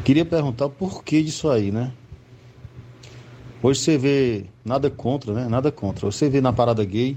Queria 0.05 0.25
perguntar 0.25 0.67
o 0.67 0.71
porquê 0.71 1.23
disso 1.23 1.49
aí, 1.49 1.71
né? 1.71 1.93
Hoje 3.63 3.79
você 3.79 3.97
vê 3.97 4.47
nada 4.65 4.91
contra, 4.91 5.33
né? 5.33 5.47
Nada 5.49 5.71
contra. 5.71 6.05
Você 6.11 6.29
vê 6.29 6.41
na 6.41 6.53
parada 6.53 6.85
gay, 6.85 7.17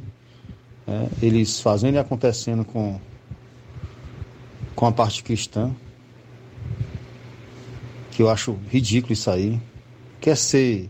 é, 0.87 1.07
eles 1.19 1.59
fazendo 1.61 1.95
e 1.95 1.97
acontecendo 1.97 2.63
com, 2.63 2.99
com 4.79 4.85
a 4.85 4.93
parte 4.93 5.21
cristã, 5.21 5.75
que 8.11 8.21
eu 8.21 8.29
acho 8.29 8.57
ridículo 8.69 9.11
isso 9.11 9.29
aí. 9.29 9.59
Quer 10.21 10.37
ser 10.37 10.89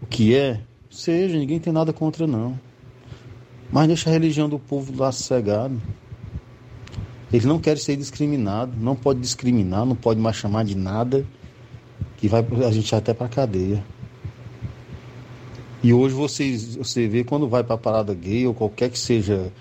o 0.00 0.06
que 0.06 0.32
é, 0.36 0.60
seja, 0.88 1.36
ninguém 1.36 1.58
tem 1.58 1.72
nada 1.72 1.92
contra 1.92 2.24
não. 2.24 2.56
Mas 3.72 3.88
deixa 3.88 4.08
a 4.08 4.12
religião 4.12 4.48
do 4.48 4.60
povo 4.60 4.96
lá 4.96 5.10
sossegado. 5.10 5.82
Eles 7.32 7.44
não 7.44 7.58
querem 7.58 7.82
ser 7.82 7.96
discriminados, 7.96 8.80
não 8.80 8.94
pode 8.94 9.18
discriminar, 9.18 9.84
não 9.84 9.96
pode 9.96 10.20
mais 10.20 10.36
chamar 10.36 10.64
de 10.64 10.76
nada, 10.76 11.26
que 12.16 12.28
vai 12.28 12.46
a 12.64 12.70
gente 12.70 12.94
até 12.94 13.12
para 13.12 13.28
cadeia. 13.28 13.84
E 15.82 15.92
hoje 15.92 16.14
vocês, 16.14 16.76
você 16.76 17.08
vê 17.08 17.24
quando 17.24 17.48
vai 17.48 17.64
para 17.64 17.74
a 17.74 17.78
parada 17.78 18.14
gay 18.14 18.46
ou 18.46 18.54
qualquer 18.54 18.88
que 18.88 18.98
seja 19.00 19.52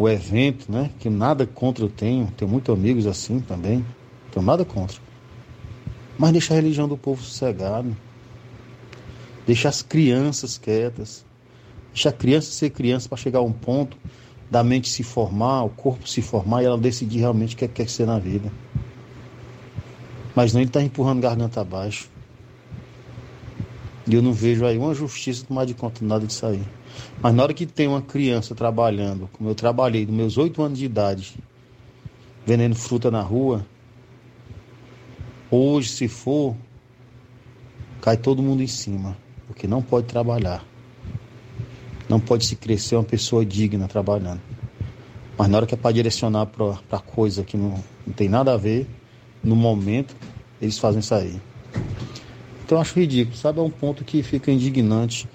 o 0.00 0.08
evento, 0.08 0.72
né? 0.72 0.90
Que 0.98 1.10
nada 1.10 1.46
contra 1.46 1.84
eu 1.84 1.88
tenho, 1.90 2.32
tenho 2.34 2.50
muitos 2.50 2.74
amigos 2.74 3.06
assim 3.06 3.38
também, 3.38 3.84
tenho 4.32 4.44
nada 4.44 4.64
contra. 4.64 4.98
Mas 6.18 6.32
deixa 6.32 6.54
a 6.54 6.56
religião 6.56 6.88
do 6.88 6.96
povo 6.96 7.22
sossegado. 7.22 7.94
Deixa 9.46 9.68
as 9.68 9.82
crianças 9.82 10.56
quietas. 10.56 11.22
Deixa 11.92 12.08
a 12.08 12.12
criança 12.12 12.50
ser 12.50 12.70
criança 12.70 13.10
para 13.10 13.18
chegar 13.18 13.40
a 13.40 13.42
um 13.42 13.52
ponto 13.52 13.94
da 14.50 14.64
mente 14.64 14.88
se 14.88 15.02
formar, 15.02 15.64
o 15.64 15.68
corpo 15.68 16.08
se 16.08 16.22
formar 16.22 16.62
e 16.62 16.64
ela 16.64 16.78
decidir 16.78 17.18
realmente 17.18 17.54
o 17.54 17.58
que 17.58 17.68
quer 17.68 17.90
ser 17.90 18.06
na 18.06 18.18
vida. 18.18 18.50
Mas 20.34 20.54
não 20.54 20.62
ele 20.62 20.70
está 20.70 20.80
empurrando 20.80 21.20
garganta 21.20 21.60
abaixo. 21.60 22.08
E 24.06 24.14
eu 24.14 24.22
não 24.22 24.32
vejo 24.32 24.64
aí 24.64 24.78
uma 24.78 24.94
justiça 24.94 25.44
tomar 25.44 25.66
de 25.66 25.74
conta 25.74 26.02
nada 26.02 26.26
disso 26.26 26.46
aí. 26.46 26.62
Mas 27.22 27.34
na 27.34 27.42
hora 27.42 27.54
que 27.54 27.66
tem 27.66 27.86
uma 27.86 28.00
criança 28.00 28.54
trabalhando, 28.54 29.28
como 29.32 29.50
eu 29.50 29.54
trabalhei, 29.54 30.06
dos 30.06 30.14
meus 30.14 30.38
oito 30.38 30.62
anos 30.62 30.78
de 30.78 30.84
idade, 30.84 31.34
vendendo 32.46 32.74
fruta 32.74 33.10
na 33.10 33.20
rua, 33.20 33.64
hoje, 35.50 35.90
se 35.90 36.08
for, 36.08 36.56
cai 38.00 38.16
todo 38.16 38.42
mundo 38.42 38.62
em 38.62 38.66
cima, 38.66 39.16
porque 39.46 39.66
não 39.66 39.82
pode 39.82 40.06
trabalhar. 40.06 40.64
Não 42.08 42.18
pode 42.18 42.46
se 42.46 42.56
crescer 42.56 42.96
uma 42.96 43.04
pessoa 43.04 43.44
digna 43.44 43.86
trabalhando. 43.86 44.40
Mas 45.38 45.48
na 45.48 45.58
hora 45.58 45.66
que 45.66 45.74
é 45.74 45.76
para 45.76 45.92
direcionar 45.92 46.46
para 46.46 46.98
coisa 46.98 47.44
que 47.44 47.56
não, 47.56 47.82
não 48.06 48.14
tem 48.14 48.28
nada 48.28 48.52
a 48.52 48.56
ver, 48.56 48.86
no 49.42 49.54
momento, 49.54 50.14
eles 50.60 50.78
fazem 50.78 51.02
aí. 51.16 51.40
Então 52.64 52.78
eu 52.78 52.82
acho 52.82 52.98
ridículo, 52.98 53.36
sabe? 53.36 53.58
É 53.58 53.62
um 53.62 53.70
ponto 53.70 54.04
que 54.04 54.22
fica 54.22 54.50
indignante 54.50 55.28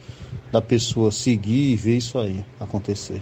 da 0.55 0.61
pessoa 0.61 1.11
seguir 1.11 1.73
e 1.73 1.75
ver 1.75 1.97
isso 1.97 2.17
aí 2.17 2.45
acontecer. 2.57 3.21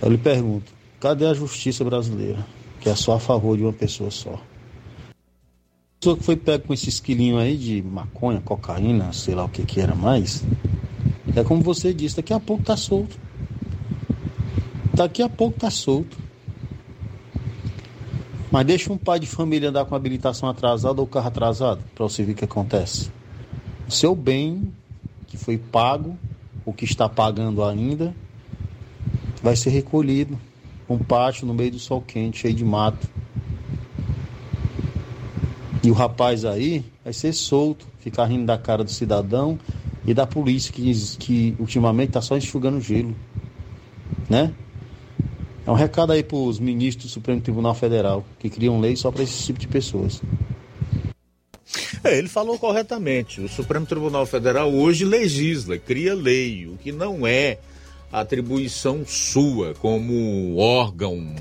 Eu 0.00 0.08
lhe 0.08 0.16
pergunto, 0.16 0.72
cadê 0.98 1.26
a 1.26 1.34
justiça 1.34 1.84
brasileira? 1.84 2.46
Que 2.80 2.88
é 2.88 2.94
só 2.94 3.12
a 3.12 3.20
favor 3.20 3.58
de 3.58 3.62
uma 3.62 3.74
pessoa 3.74 4.10
só. 4.10 4.32
A 4.32 6.00
pessoa 6.00 6.16
que 6.16 6.24
foi 6.24 6.34
pego 6.34 6.68
com 6.68 6.72
esse 6.72 6.88
esquilinho 6.88 7.36
aí 7.36 7.58
de 7.58 7.82
maconha, 7.82 8.40
cocaína, 8.40 9.12
sei 9.12 9.34
lá 9.34 9.44
o 9.44 9.50
que 9.50 9.66
que 9.66 9.82
era 9.82 9.94
mais, 9.94 10.42
é 11.34 11.44
como 11.44 11.60
você 11.60 11.92
disse, 11.92 12.16
daqui 12.16 12.32
a 12.32 12.40
pouco 12.40 12.64
tá 12.64 12.74
solto. 12.74 13.18
Daqui 14.94 15.22
a 15.22 15.28
pouco 15.28 15.58
tá 15.58 15.70
solto. 15.70 16.16
Mas 18.50 18.64
deixa 18.64 18.90
um 18.90 18.96
pai 18.96 19.20
de 19.20 19.26
família 19.26 19.68
andar 19.68 19.84
com 19.84 19.94
habilitação 19.94 20.48
atrasada 20.48 21.02
ou 21.02 21.06
carro 21.06 21.28
atrasado, 21.28 21.82
para 21.94 22.04
você 22.04 22.22
ver 22.22 22.32
o 22.32 22.34
que 22.36 22.46
acontece. 22.46 23.10
Seu 23.88 24.16
bem 24.16 24.72
que 25.36 25.44
foi 25.44 25.58
pago, 25.58 26.16
ou 26.64 26.72
que 26.72 26.84
está 26.84 27.08
pagando 27.08 27.62
ainda, 27.62 28.14
vai 29.42 29.54
ser 29.54 29.70
recolhido. 29.70 30.38
Um 30.88 30.98
pátio 30.98 31.46
no 31.46 31.54
meio 31.54 31.72
do 31.72 31.78
sol 31.78 32.00
quente, 32.00 32.38
cheio 32.38 32.54
de 32.54 32.64
mato. 32.64 33.08
E 35.82 35.90
o 35.90 35.94
rapaz 35.94 36.44
aí 36.44 36.84
vai 37.04 37.12
ser 37.12 37.32
solto, 37.32 37.86
ficar 38.00 38.24
rindo 38.26 38.46
da 38.46 38.58
cara 38.58 38.82
do 38.82 38.90
cidadão 38.90 39.58
e 40.04 40.14
da 40.14 40.26
polícia 40.26 40.72
que, 40.72 40.92
que 41.18 41.54
ultimamente 41.58 42.08
está 42.08 42.20
só 42.20 42.36
enxugando 42.36 42.80
gelo, 42.80 43.14
né? 44.28 44.52
É 45.66 45.70
um 45.70 45.74
recado 45.74 46.12
aí 46.12 46.22
para 46.22 46.36
os 46.36 46.60
ministros 46.60 47.10
do 47.10 47.12
Supremo 47.12 47.40
Tribunal 47.40 47.74
Federal 47.74 48.24
que 48.38 48.48
criam 48.48 48.80
lei 48.80 48.94
só 48.94 49.10
para 49.10 49.24
esse 49.24 49.44
tipo 49.44 49.58
de 49.58 49.66
pessoas. 49.66 50.22
É, 52.04 52.18
ele 52.18 52.28
falou 52.28 52.58
corretamente. 52.58 53.40
O 53.40 53.48
Supremo 53.48 53.86
Tribunal 53.86 54.26
Federal 54.26 54.72
hoje 54.72 55.04
legisla, 55.04 55.78
cria 55.78 56.14
lei, 56.14 56.66
o 56.66 56.76
que 56.76 56.92
não 56.92 57.26
é 57.26 57.58
atribuição 58.12 59.04
sua 59.06 59.74
como 59.74 60.56
órgão, 60.56 61.34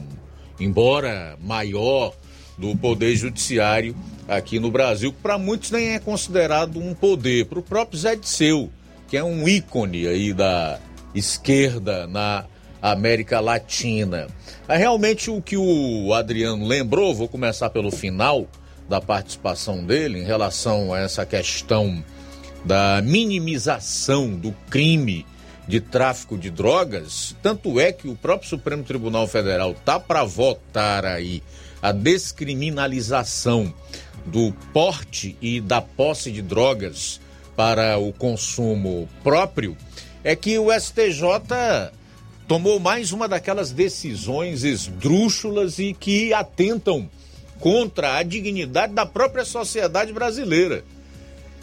embora 0.60 1.38
maior, 1.42 2.14
do 2.58 2.76
Poder 2.76 3.16
Judiciário 3.16 3.96
aqui 4.28 4.60
no 4.60 4.72
Brasil, 4.72 5.12
que 5.12 5.22
para 5.22 5.38
muitos 5.38 5.72
nem 5.72 5.90
é 5.90 6.00
considerado 6.00 6.80
um 6.80 6.94
poder. 6.94 7.46
Para 7.46 7.60
o 7.60 7.64
próprio 7.64 8.00
Zé 8.00 8.16
Disseu, 8.16 8.70
que 9.08 9.18
é 9.18 9.24
um 9.24 9.48
ícone 9.48 10.08
aí 10.08 10.34
da 10.34 10.80
esquerda 11.14 12.08
na 12.08 12.46
América 12.82 13.40
Latina. 13.40 14.28
É 14.68 14.78
realmente 14.78 15.30
o 15.30 15.42
que 15.42 15.58
o 15.58 16.14
Adriano 16.14 16.66
lembrou, 16.66 17.14
vou 17.14 17.28
começar 17.28 17.70
pelo 17.70 17.92
final 17.92 18.48
da 18.88 19.02
participação 19.02 19.84
dele 19.84 20.20
em 20.20 20.24
relação 20.24 20.94
a 20.94 21.00
essa 21.00 21.26
questão 21.26 22.04
da 22.64 23.02
minimização 23.02 24.30
do 24.32 24.52
crime 24.70 25.26
de 25.68 25.80
tráfico 25.80 26.38
de 26.38 26.50
drogas, 26.50 27.36
tanto 27.42 27.80
é 27.80 27.92
que 27.92 28.08
o 28.08 28.16
próprio 28.16 28.50
Supremo 28.50 28.84
Tribunal 28.84 29.28
Federal 29.28 29.74
tá 29.86 30.00
para 30.00 30.24
votar 30.24 31.06
aí 31.06 31.42
a 31.82 31.92
descriminalização 31.92 33.74
do 34.26 34.52
porte 34.74 35.36
e 35.42 35.60
da 35.60 35.82
posse 35.82 36.32
de 36.32 36.42
drogas 36.42 37.20
para 37.56 37.98
o 37.98 38.12
consumo 38.12 39.08
próprio, 39.24 39.78
é 40.24 40.36
que 40.36 40.58
o 40.58 40.72
STJ 40.72 41.24
tomou 42.48 42.80
mais 42.80 43.12
uma 43.12 43.28
daquelas 43.28 43.72
decisões 43.72 44.64
esdrúxulas 44.64 45.80
e 45.80 45.94
que 45.94 46.34
atentam 46.34 47.10
contra 47.60 48.18
a 48.18 48.24
dignidade 48.24 48.94
da 48.94 49.06
própria 49.06 49.46
sociedade 49.46 50.14
brasileira. 50.14 50.84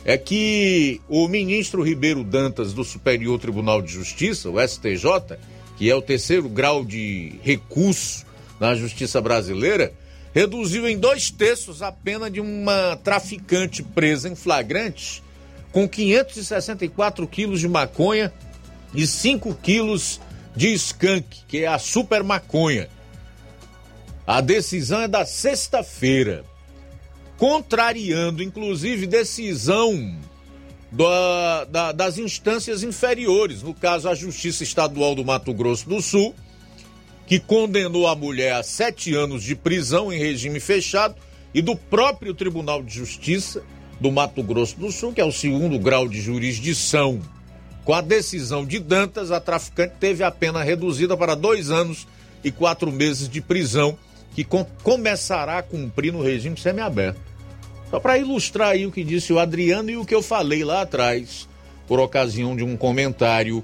É 0.05 0.19
que 0.19 1.01
o 1.09 1.29
ministro 1.29 1.83
Ribeiro 1.83 2.25
Dantas 2.25 2.73
do 2.73 2.83
Superior 2.83 3.39
Tribunal 3.39 3.81
de 3.81 3.93
Justiça, 3.93 4.51
o 4.51 4.61
STJ, 4.61 5.39
que 5.77 5.89
é 5.89 5.95
o 5.95 6.03
terceiro 6.03 6.49
grau 6.49 6.85
de 6.85 7.39
recurso 7.43 8.27
na 8.59 8.75
justiça 8.75 9.21
brasileira, 9.21 9.93
reduziu 10.35 10.89
em 10.89 10.99
dois 10.99 11.31
terços 11.31 11.83
a 11.83 11.93
pena 11.93 12.31
de 12.31 12.41
uma 12.41 12.97
traficante 12.97 13.83
presa 13.83 14.29
em 14.29 14.35
flagrante 14.35 15.23
com 15.73 15.89
564 15.89 17.27
quilos 17.27 17.61
de 17.61 17.69
maconha 17.69 18.33
e 18.95 19.07
5 19.07 19.55
quilos 19.57 20.21
de 20.55 20.73
skunk, 20.75 21.45
que 21.49 21.65
é 21.65 21.67
a 21.67 21.79
super 21.79 22.23
maconha. 22.23 22.89
A 24.27 24.41
decisão 24.41 25.03
é 25.03 25.09
da 25.09 25.27
sexta-feira, 25.27 26.45
contrariando 27.37 28.43
inclusive 28.43 29.07
decisão 29.07 30.17
da, 30.93 31.65
da, 31.65 31.93
das 31.93 32.19
instâncias 32.19 32.83
inferiores, 32.83 33.63
no 33.63 33.75
caso 33.75 34.09
a 34.09 34.15
Justiça 34.15 34.63
Estadual 34.63 35.15
do 35.15 35.25
Mato 35.25 35.53
Grosso 35.53 35.89
do 35.89 36.01
Sul, 36.01 36.35
que 37.27 37.41
condenou 37.41 38.07
a 38.07 38.15
mulher 38.15 38.55
a 38.55 38.63
sete 38.63 39.15
anos 39.15 39.43
de 39.43 39.57
prisão 39.57 40.13
em 40.13 40.19
regime 40.19 40.61
fechado, 40.61 41.17
e 41.55 41.61
do 41.61 41.77
próprio 41.77 42.33
Tribunal 42.33 42.83
de 42.83 42.95
Justiça 42.95 43.63
do 44.01 44.11
Mato 44.11 44.43
Grosso 44.43 44.79
do 44.79 44.91
Sul, 44.91 45.13
que 45.13 45.21
é 45.21 45.25
o 45.25 45.33
segundo 45.33 45.79
grau 45.79 46.09
de 46.09 46.21
jurisdição. 46.21 47.21
Com 47.85 47.93
a 47.93 48.01
decisão 48.01 48.65
de 48.65 48.79
Dantas, 48.79 49.31
a 49.31 49.41
traficante 49.41 49.95
teve 49.99 50.25
a 50.25 50.31
pena 50.31 50.63
reduzida 50.63 51.17
para 51.17 51.35
dois 51.35 51.71
anos 51.71 52.07
e 52.43 52.51
quatro 52.51 52.91
meses 52.91 53.29
de 53.29 53.41
prisão, 53.41 53.99
que 54.35 54.45
com 54.45 54.65
começará 54.83 55.59
a 55.59 55.63
cumprir 55.63 56.13
no 56.13 56.23
regime 56.23 56.57
semiaberto. 56.57 57.21
Só 57.91 58.01
para 58.01 58.19
ilustrar 58.19 58.71
aí 58.71 58.87
o 58.87 58.93
que 58.93 59.05
disse 59.05 59.33
o 59.33 59.39
Adriano 59.39 59.91
e 59.91 59.97
o 59.97 60.05
que 60.05 60.15
eu 60.15 60.23
falei 60.23 60.65
lá 60.65 60.83
atrás, 60.83 61.49
por 61.87 62.01
ocasião 62.01 62.57
de 62.57 62.65
um 62.65 62.77
comentário, 62.77 63.63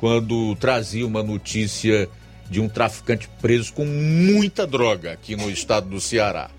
quando 0.00 0.56
trazia 0.56 1.06
uma 1.06 1.22
notícia 1.22 2.08
de 2.48 2.60
um 2.60 2.68
traficante 2.68 3.28
preso 3.40 3.72
com 3.72 3.84
muita 3.84 4.66
droga 4.66 5.12
aqui 5.12 5.36
no 5.36 5.50
estado 5.50 5.88
do 5.88 6.00
Ceará. 6.00 6.50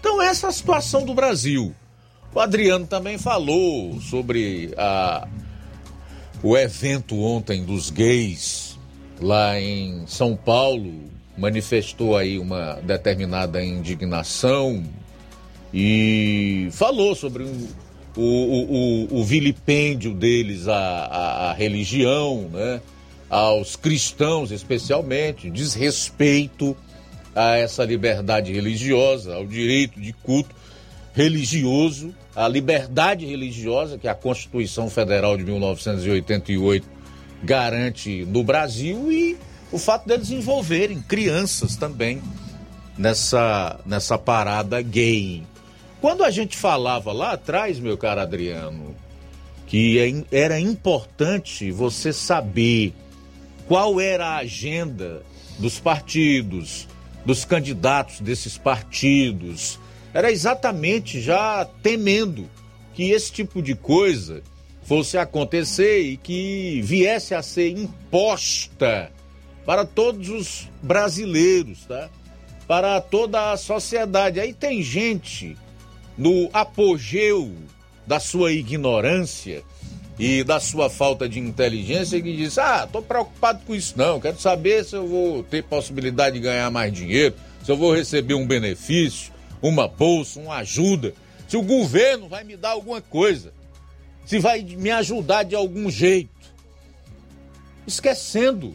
Então, 0.00 0.20
essa 0.20 0.46
é 0.46 0.50
a 0.50 0.52
situação 0.52 1.04
do 1.04 1.14
Brasil. 1.14 1.74
O 2.34 2.40
Adriano 2.40 2.86
também 2.86 3.16
falou 3.16 3.98
sobre 4.00 4.74
a, 4.76 5.26
o 6.42 6.56
evento 6.56 7.18
ontem 7.18 7.64
dos 7.64 7.90
gays 7.90 8.78
lá 9.20 9.58
em 9.58 10.06
São 10.06 10.36
Paulo. 10.36 11.15
Manifestou 11.36 12.16
aí 12.16 12.38
uma 12.38 12.74
determinada 12.82 13.62
indignação 13.62 14.82
e 15.72 16.68
falou 16.72 17.14
sobre 17.14 17.42
o, 17.42 17.68
o, 18.16 18.22
o, 18.22 19.20
o 19.20 19.24
vilipêndio 19.24 20.14
deles 20.14 20.68
à, 20.68 20.78
à, 20.78 21.50
à 21.50 21.52
religião, 21.52 22.48
né? 22.52 22.80
aos 23.28 23.76
cristãos 23.76 24.50
especialmente, 24.50 25.50
desrespeito 25.50 26.76
a 27.34 27.56
essa 27.58 27.84
liberdade 27.84 28.52
religiosa, 28.52 29.34
ao 29.34 29.46
direito 29.46 30.00
de 30.00 30.12
culto 30.12 30.54
religioso, 31.12 32.14
à 32.34 32.48
liberdade 32.48 33.26
religiosa 33.26 33.98
que 33.98 34.08
a 34.08 34.14
Constituição 34.14 34.88
Federal 34.88 35.36
de 35.36 35.44
1988 35.44 36.86
garante 37.42 38.24
no 38.24 38.42
Brasil 38.42 39.12
e 39.12 39.36
o 39.76 39.78
fato 39.78 40.08
deles 40.08 40.30
envolverem 40.30 41.02
crianças 41.02 41.76
também 41.76 42.22
nessa, 42.96 43.78
nessa 43.84 44.16
parada 44.16 44.80
gay. 44.80 45.42
Quando 46.00 46.24
a 46.24 46.30
gente 46.30 46.56
falava 46.56 47.12
lá 47.12 47.32
atrás, 47.32 47.78
meu 47.78 47.98
caro 47.98 48.22
Adriano, 48.22 48.96
que 49.66 49.98
é 49.98 50.24
era 50.44 50.58
importante 50.58 51.70
você 51.70 52.10
saber 52.10 52.94
qual 53.68 54.00
era 54.00 54.28
a 54.28 54.36
agenda 54.38 55.22
dos 55.58 55.78
partidos, 55.78 56.88
dos 57.26 57.44
candidatos 57.44 58.20
desses 58.20 58.56
partidos. 58.56 59.78
Era 60.14 60.32
exatamente 60.32 61.20
já 61.20 61.66
temendo 61.82 62.48
que 62.94 63.10
esse 63.10 63.30
tipo 63.30 63.60
de 63.60 63.74
coisa 63.74 64.42
fosse 64.84 65.18
acontecer 65.18 66.00
e 66.00 66.16
que 66.16 66.80
viesse 66.82 67.34
a 67.34 67.42
ser 67.42 67.76
imposta 67.76 69.12
para 69.66 69.84
todos 69.84 70.28
os 70.28 70.68
brasileiros, 70.80 71.84
tá? 71.86 72.08
Para 72.68 73.00
toda 73.00 73.50
a 73.50 73.56
sociedade. 73.56 74.38
Aí 74.38 74.54
tem 74.54 74.80
gente 74.80 75.56
no 76.16 76.48
apogeu 76.52 77.52
da 78.06 78.20
sua 78.20 78.52
ignorância 78.52 79.64
e 80.18 80.44
da 80.44 80.60
sua 80.60 80.88
falta 80.88 81.28
de 81.28 81.40
inteligência 81.40 82.22
que 82.22 82.34
diz: 82.34 82.56
Ah, 82.56 82.88
tô 82.90 83.02
preocupado 83.02 83.60
com 83.66 83.74
isso 83.74 83.94
não, 83.96 84.20
quero 84.20 84.40
saber 84.40 84.84
se 84.84 84.94
eu 84.94 85.06
vou 85.06 85.42
ter 85.42 85.64
possibilidade 85.64 86.36
de 86.36 86.42
ganhar 86.42 86.70
mais 86.70 86.92
dinheiro, 86.92 87.34
se 87.64 87.70
eu 87.70 87.76
vou 87.76 87.92
receber 87.92 88.34
um 88.34 88.46
benefício, 88.46 89.32
uma 89.60 89.88
bolsa, 89.88 90.38
uma 90.38 90.58
ajuda, 90.58 91.12
se 91.48 91.56
o 91.56 91.62
governo 91.62 92.28
vai 92.28 92.44
me 92.44 92.56
dar 92.56 92.70
alguma 92.70 93.00
coisa, 93.00 93.52
se 94.24 94.38
vai 94.38 94.62
me 94.62 94.90
ajudar 94.92 95.42
de 95.42 95.56
algum 95.56 95.90
jeito. 95.90 96.30
Esquecendo 97.86 98.74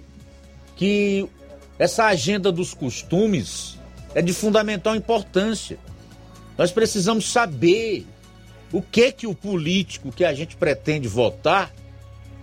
que 0.81 1.29
essa 1.77 2.05
agenda 2.05 2.51
dos 2.51 2.73
costumes 2.73 3.77
é 4.15 4.21
de 4.21 4.33
fundamental 4.33 4.95
importância. 4.95 5.77
Nós 6.57 6.71
precisamos 6.71 7.31
saber 7.31 8.07
o 8.73 8.81
que 8.81 9.11
que 9.11 9.27
o 9.27 9.35
político 9.35 10.11
que 10.11 10.25
a 10.25 10.33
gente 10.33 10.55
pretende 10.55 11.07
votar 11.07 11.71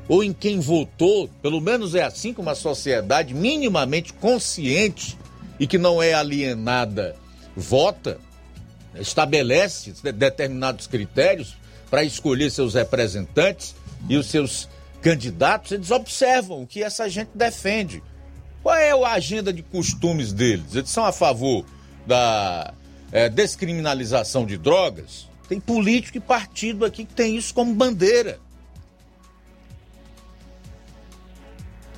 ou 0.06 0.22
em 0.22 0.32
quem 0.32 0.60
votou, 0.60 1.28
pelo 1.42 1.60
menos 1.60 1.96
é 1.96 2.04
assim 2.04 2.32
que 2.32 2.40
uma 2.40 2.54
sociedade 2.54 3.34
minimamente 3.34 4.12
consciente 4.12 5.18
e 5.58 5.66
que 5.66 5.76
não 5.76 6.00
é 6.00 6.14
alienada 6.14 7.16
vota, 7.56 8.20
estabelece 8.94 9.94
determinados 10.14 10.86
critérios 10.86 11.56
para 11.90 12.04
escolher 12.04 12.52
seus 12.52 12.74
representantes 12.74 13.74
e 14.08 14.16
os 14.16 14.26
seus 14.26 14.68
candidatos, 15.02 15.72
eles 15.72 15.90
observam 15.90 16.62
o 16.62 16.66
que 16.68 16.84
essa 16.84 17.08
gente 17.08 17.30
defende. 17.34 18.00
Qual 18.62 18.74
é 18.74 18.90
a 18.90 19.12
agenda 19.12 19.52
de 19.52 19.62
costumes 19.62 20.32
deles? 20.32 20.74
Eles 20.74 20.90
são 20.90 21.04
a 21.04 21.12
favor 21.12 21.64
da 22.06 22.74
é, 23.12 23.28
descriminalização 23.28 24.44
de 24.44 24.56
drogas? 24.56 25.28
Tem 25.48 25.58
político 25.58 26.18
e 26.18 26.20
partido 26.20 26.84
aqui 26.84 27.04
que 27.04 27.14
tem 27.14 27.36
isso 27.36 27.54
como 27.54 27.74
bandeira. 27.74 28.38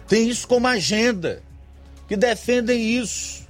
Tem 0.06 0.28
isso 0.28 0.46
como 0.46 0.66
agenda. 0.66 1.42
Que 2.06 2.16
defendem 2.16 2.98
isso. 2.98 3.48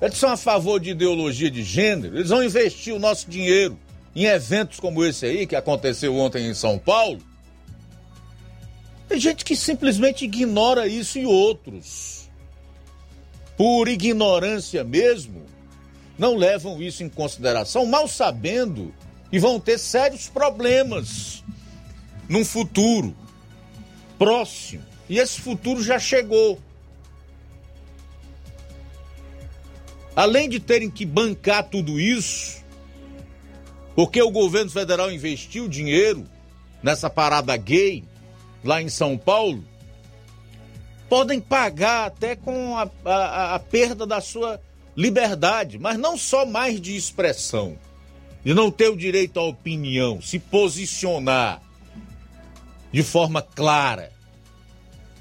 Eles 0.00 0.16
são 0.16 0.30
a 0.30 0.36
favor 0.36 0.78
de 0.78 0.90
ideologia 0.90 1.50
de 1.50 1.62
gênero. 1.62 2.16
Eles 2.16 2.28
vão 2.28 2.42
investir 2.42 2.94
o 2.94 2.98
nosso 2.98 3.28
dinheiro 3.28 3.78
em 4.14 4.24
eventos 4.24 4.80
como 4.80 5.04
esse 5.04 5.26
aí, 5.26 5.46
que 5.46 5.56
aconteceu 5.56 6.14
ontem 6.16 6.46
em 6.46 6.54
São 6.54 6.78
Paulo. 6.78 7.20
Tem 9.08 9.18
gente 9.18 9.44
que 9.44 9.56
simplesmente 9.56 10.24
ignora 10.24 10.86
isso 10.86 11.18
e 11.18 11.26
outros. 11.26 12.17
Por 13.58 13.88
ignorância 13.88 14.84
mesmo, 14.84 15.44
não 16.16 16.36
levam 16.36 16.80
isso 16.80 17.02
em 17.02 17.08
consideração, 17.08 17.84
mal 17.84 18.06
sabendo 18.06 18.94
e 19.32 19.38
vão 19.40 19.58
ter 19.58 19.78
sérios 19.78 20.28
problemas 20.28 21.42
num 22.28 22.44
futuro 22.44 23.16
próximo. 24.16 24.84
E 25.08 25.18
esse 25.18 25.40
futuro 25.40 25.82
já 25.82 25.98
chegou. 25.98 26.60
Além 30.14 30.48
de 30.48 30.60
terem 30.60 30.88
que 30.88 31.04
bancar 31.04 31.64
tudo 31.64 31.98
isso, 31.98 32.62
porque 33.96 34.22
o 34.22 34.30
governo 34.30 34.70
federal 34.70 35.10
investiu 35.10 35.68
dinheiro 35.68 36.24
nessa 36.80 37.10
parada 37.10 37.56
gay 37.56 38.04
lá 38.62 38.80
em 38.80 38.88
São 38.88 39.18
Paulo, 39.18 39.64
podem 41.08 41.40
pagar 41.40 42.06
até 42.06 42.36
com 42.36 42.76
a, 42.76 42.88
a, 43.04 43.54
a 43.54 43.58
perda 43.58 44.06
da 44.06 44.20
sua 44.20 44.60
liberdade, 44.96 45.78
mas 45.78 45.98
não 45.98 46.16
só 46.16 46.44
mais 46.44 46.80
de 46.80 46.96
expressão 46.96 47.78
de 48.44 48.54
não 48.54 48.70
ter 48.70 48.88
o 48.88 48.96
direito 48.96 49.38
à 49.38 49.42
opinião, 49.42 50.20
se 50.22 50.38
posicionar 50.38 51.60
de 52.90 53.02
forma 53.02 53.42
clara, 53.42 54.10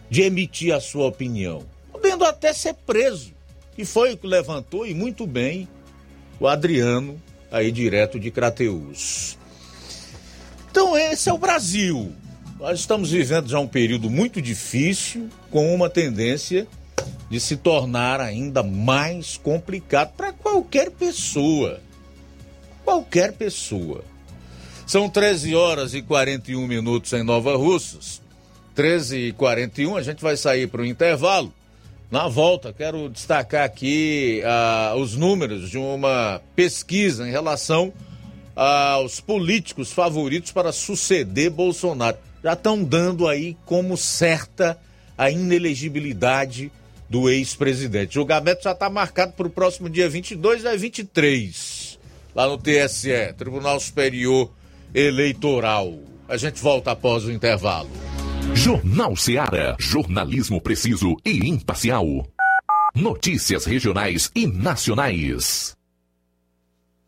de 0.09 0.21
emitir 0.21 0.73
a 0.73 0.79
sua 0.79 1.07
opinião, 1.07 1.65
podendo 1.91 2.23
até 2.23 2.53
ser 2.53 2.73
preso. 2.73 3.33
E 3.77 3.83
foi 3.83 4.13
o 4.13 4.17
que 4.17 4.25
levantou, 4.25 4.87
e 4.87 4.93
muito 4.93 5.27
bem, 5.27 5.67
o 6.39 6.47
Adriano, 6.47 7.21
aí 7.51 7.71
direto 7.71 8.19
de 8.19 8.31
Crateus. 8.31 9.37
Então, 10.71 10.97
esse 10.97 11.29
é 11.29 11.33
o 11.33 11.37
Brasil. 11.37 12.15
Nós 12.59 12.79
estamos 12.79 13.11
vivendo 13.11 13.47
já 13.47 13.59
um 13.59 13.67
período 13.67 14.09
muito 14.09 14.41
difícil, 14.41 15.29
com 15.51 15.73
uma 15.73 15.89
tendência 15.89 16.67
de 17.29 17.39
se 17.39 17.57
tornar 17.57 18.19
ainda 18.19 18.63
mais 18.63 19.37
complicado 19.37 20.13
para 20.15 20.33
qualquer 20.33 20.91
pessoa 20.91 21.79
qualquer 22.87 23.33
pessoa. 23.33 24.01
São 24.85 25.09
13 25.09 25.53
horas 25.53 25.93
e 25.93 26.01
41 26.01 26.65
minutos 26.65 27.11
em 27.11 27.21
Nova 27.21 27.57
Russas. 27.57 28.21
13 28.73 29.17
e 29.17 29.31
41, 29.33 29.97
a 29.97 30.01
gente 30.01 30.21
vai 30.21 30.37
sair 30.37 30.67
para 30.67 30.81
o 30.81 30.85
intervalo. 30.85 31.53
Na 32.09 32.29
volta, 32.29 32.71
quero 32.71 33.09
destacar 33.09 33.65
aqui 33.65 34.41
uh, 34.45 34.95
os 34.95 35.15
números 35.15 35.69
de 35.69 35.77
uma 35.77 36.41
pesquisa 36.55 37.27
em 37.27 37.31
relação 37.31 37.91
aos 38.55 39.19
políticos 39.19 39.91
favoritos 39.91 40.53
para 40.53 40.71
suceder 40.71 41.49
Bolsonaro. 41.49 42.17
Já 42.47 42.53
estão 42.53 42.81
dando 42.81 43.27
aí 43.27 43.57
como 43.65 43.97
certa 43.97 44.79
a 45.17 45.29
inelegibilidade 45.29 46.71
do 47.09 47.29
ex-presidente. 47.29 48.11
O 48.11 48.21
julgamento 48.21 48.63
já 48.63 48.71
está 48.71 48.89
marcado 48.89 49.33
para 49.33 49.47
o 49.47 49.49
próximo 49.49 49.89
dia 49.89 50.07
22 50.07 50.65
a 50.65 50.73
23 50.73 51.99
lá 52.33 52.47
no 52.47 52.57
TSE, 52.57 53.33
Tribunal 53.37 53.77
Superior 53.81 54.49
Eleitoral. 54.93 55.93
A 56.25 56.37
gente 56.37 56.61
volta 56.61 56.91
após 56.91 57.25
o 57.25 57.33
intervalo. 57.33 57.89
Jornal 58.53 59.13
Seara. 59.17 59.75
Jornalismo 59.77 60.61
preciso 60.61 61.17
e 61.25 61.49
imparcial. 61.49 62.05
Notícias 62.95 63.65
regionais 63.65 64.31
e 64.33 64.47
nacionais. 64.47 65.76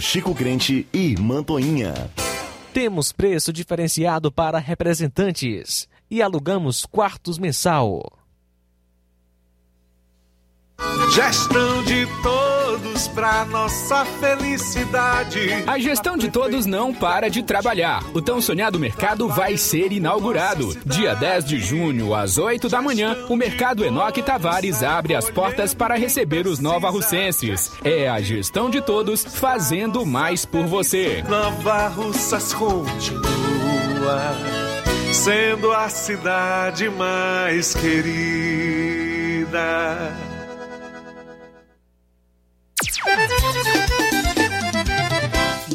Chico 0.00 0.34
Crente 0.34 0.86
e 0.92 1.16
Mantoinha. 1.18 2.10
Temos 2.72 3.12
preço 3.12 3.52
diferenciado 3.52 4.30
para 4.30 4.58
representantes 4.58 5.88
e 6.10 6.20
alugamos 6.20 6.84
quartos 6.84 7.38
mensal. 7.38 8.02
Gestão 11.14 11.82
de 11.84 12.06
todos 12.22 12.55
para 13.14 13.44
nossa 13.46 14.04
felicidade. 14.04 15.64
A 15.66 15.78
gestão 15.78 16.16
de 16.16 16.30
todos 16.30 16.66
não 16.66 16.92
para 16.92 17.28
de 17.28 17.42
trabalhar. 17.42 18.04
O 18.12 18.20
tão 18.20 18.40
sonhado 18.40 18.78
mercado 18.78 19.28
vai 19.28 19.56
ser 19.56 19.92
inaugurado. 19.92 20.76
Dia 20.84 21.14
10 21.14 21.44
de 21.44 21.58
junho, 21.58 22.14
às 22.14 22.38
8 22.38 22.68
da 22.68 22.82
manhã, 22.82 23.16
o 23.28 23.36
Mercado 23.36 23.84
Enoque 23.84 24.22
Tavares 24.22 24.82
abre 24.82 25.14
as 25.14 25.30
portas 25.30 25.72
para 25.72 25.96
receber 25.96 26.46
os 26.46 26.58
nova 26.58 26.90
russenses. 26.90 27.72
É 27.82 28.08
a 28.08 28.20
gestão 28.20 28.68
de 28.68 28.80
todos 28.80 29.24
fazendo 29.24 30.04
mais 30.04 30.44
por 30.44 30.66
você. 30.66 31.24
Nova 31.28 31.88
Russas 31.88 32.52
continua 32.52 33.26
sendo 35.12 35.72
a 35.72 35.88
cidade 35.88 36.90
mais 36.90 37.74
querida. 37.74 38.16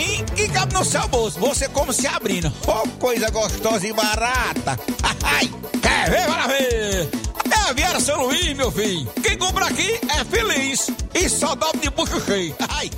precinho 0.01 0.25
que 0.25 0.49
cabe 0.49 0.73
no 0.73 0.83
seu 0.83 1.07
bolso. 1.07 1.39
Você 1.39 1.69
como 1.69 1.93
se 1.93 2.07
abrindo. 2.07 2.51
Oh, 2.67 2.85
coisa 2.97 3.29
gostosa 3.29 3.87
e 3.87 3.93
barata. 3.93 4.75
Ai, 5.23 5.47
quer 5.81 6.09
ver? 6.09 6.25
Bora 6.27 6.47
ver. 6.47 7.07
É 7.51 7.55
a 7.69 7.73
Viera 7.73 7.99
São 7.99 8.23
Luís, 8.23 8.57
meu 8.57 8.71
filho. 8.71 9.07
Quem 9.21 9.37
compra 9.37 9.67
aqui 9.67 9.99
é 10.09 10.23
feliz. 10.25 10.89
E 11.13 11.29
só 11.29 11.53
dobra 11.55 11.79
de 11.79 11.91
bucho 11.91 12.19
cheio. 12.21 12.55
Ai. 12.69 12.89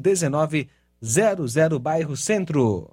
1900 1.00 1.78
bairro 1.78 2.16
Centro. 2.16 2.90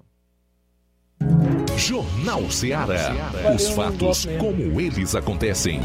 Jornal 1.77 2.49
Ceará. 2.51 3.11
Os 3.55 3.69
fatos 3.69 4.27
como 4.39 4.79
eles 4.79 5.15
acontecem. 5.15 5.81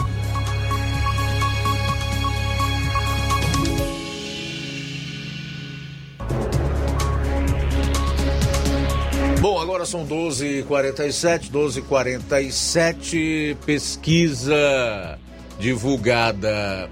Bom, 9.48 9.60
agora 9.60 9.86
são 9.86 10.04
12h47, 10.04 11.52
12h47, 11.52 13.56
pesquisa 13.64 15.20
divulgada 15.56 16.90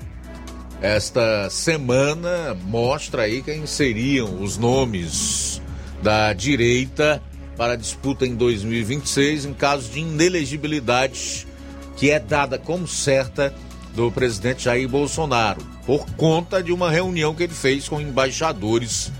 esta 0.80 1.50
semana 1.50 2.54
mostra 2.54 3.22
aí 3.22 3.42
quem 3.42 3.66
seriam 3.66 4.40
os 4.40 4.56
nomes 4.56 5.60
da 6.00 6.32
direita 6.32 7.20
para 7.56 7.74
disputa 7.74 8.24
em 8.24 8.36
2026 8.36 9.46
em 9.46 9.52
caso 9.52 9.90
de 9.90 9.98
inelegibilidade 9.98 11.48
que 11.96 12.12
é 12.12 12.20
dada 12.20 12.56
como 12.56 12.86
certa 12.86 13.52
do 13.96 14.12
presidente 14.12 14.66
Jair 14.66 14.88
Bolsonaro 14.88 15.60
por 15.84 16.06
conta 16.12 16.62
de 16.62 16.72
uma 16.72 16.88
reunião 16.88 17.34
que 17.34 17.42
ele 17.42 17.52
fez 17.52 17.88
com 17.88 18.00
embaixadores 18.00 19.10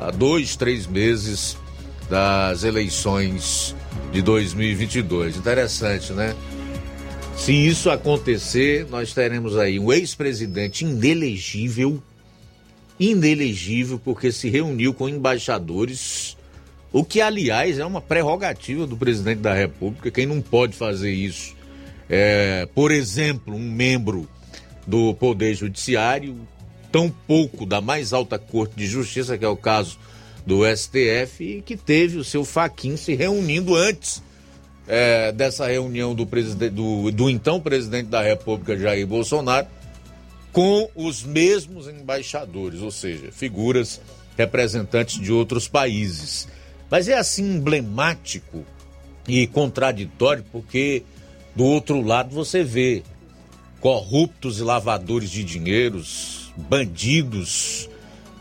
há 0.00 0.10
dois, 0.10 0.56
três 0.56 0.84
meses 0.84 1.56
das 2.12 2.62
eleições 2.62 3.74
de 4.12 4.20
2022. 4.20 5.38
Interessante, 5.38 6.12
né? 6.12 6.36
Se 7.38 7.54
isso 7.54 7.88
acontecer, 7.88 8.86
nós 8.90 9.14
teremos 9.14 9.56
aí 9.56 9.80
um 9.80 9.90
ex-presidente 9.90 10.84
inelegível, 10.84 12.02
inelegível 13.00 13.98
porque 13.98 14.30
se 14.30 14.50
reuniu 14.50 14.92
com 14.92 15.08
embaixadores, 15.08 16.36
o 16.92 17.02
que 17.02 17.18
aliás 17.18 17.78
é 17.78 17.84
uma 17.86 18.02
prerrogativa 18.02 18.86
do 18.86 18.94
presidente 18.94 19.38
da 19.38 19.54
República. 19.54 20.10
Quem 20.10 20.26
não 20.26 20.42
pode 20.42 20.74
fazer 20.74 21.12
isso 21.12 21.56
é, 22.10 22.68
por 22.74 22.90
exemplo, 22.90 23.54
um 23.54 23.72
membro 23.72 24.28
do 24.86 25.14
Poder 25.14 25.54
Judiciário, 25.54 26.36
tão 26.92 27.08
pouco 27.08 27.64
da 27.64 27.80
mais 27.80 28.12
alta 28.12 28.38
Corte 28.38 28.76
de 28.76 28.86
Justiça, 28.86 29.38
que 29.38 29.46
é 29.46 29.48
o 29.48 29.56
caso 29.56 29.98
do 30.46 30.62
STF, 30.64 31.62
que 31.64 31.76
teve 31.76 32.18
o 32.18 32.24
seu 32.24 32.44
Faquin 32.44 32.96
se 32.96 33.14
reunindo 33.14 33.74
antes 33.74 34.22
é, 34.86 35.32
dessa 35.32 35.66
reunião 35.66 36.14
do, 36.14 36.24
do, 36.24 37.10
do 37.10 37.30
então 37.30 37.60
presidente 37.60 38.08
da 38.08 38.22
República, 38.22 38.76
Jair 38.76 39.06
Bolsonaro, 39.06 39.66
com 40.52 40.88
os 40.94 41.22
mesmos 41.22 41.88
embaixadores, 41.88 42.80
ou 42.80 42.90
seja, 42.90 43.30
figuras 43.32 44.00
representantes 44.36 45.20
de 45.20 45.32
outros 45.32 45.68
países. 45.68 46.48
Mas 46.90 47.08
é 47.08 47.16
assim 47.16 47.54
emblemático 47.54 48.64
e 49.26 49.46
contraditório 49.46 50.44
porque 50.50 51.04
do 51.54 51.64
outro 51.64 52.00
lado 52.02 52.34
você 52.34 52.62
vê 52.62 53.02
corruptos 53.80 54.58
e 54.58 54.62
lavadores 54.62 55.30
de 55.30 55.42
dinheiros, 55.42 56.52
bandidos, 56.56 57.88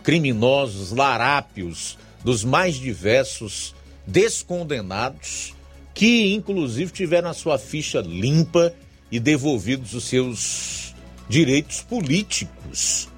criminosos, 0.03 0.91
larápios 0.91 1.97
dos 2.23 2.43
mais 2.43 2.75
diversos, 2.75 3.73
descondenados, 4.05 5.53
que 5.93 6.33
inclusive 6.33 6.91
tiveram 6.91 7.29
a 7.29 7.33
sua 7.33 7.57
ficha 7.57 8.01
limpa 8.01 8.73
e 9.11 9.19
devolvidos 9.19 9.93
os 9.93 10.05
seus 10.05 10.95
direitos 11.27 11.81
políticos. 11.81 13.09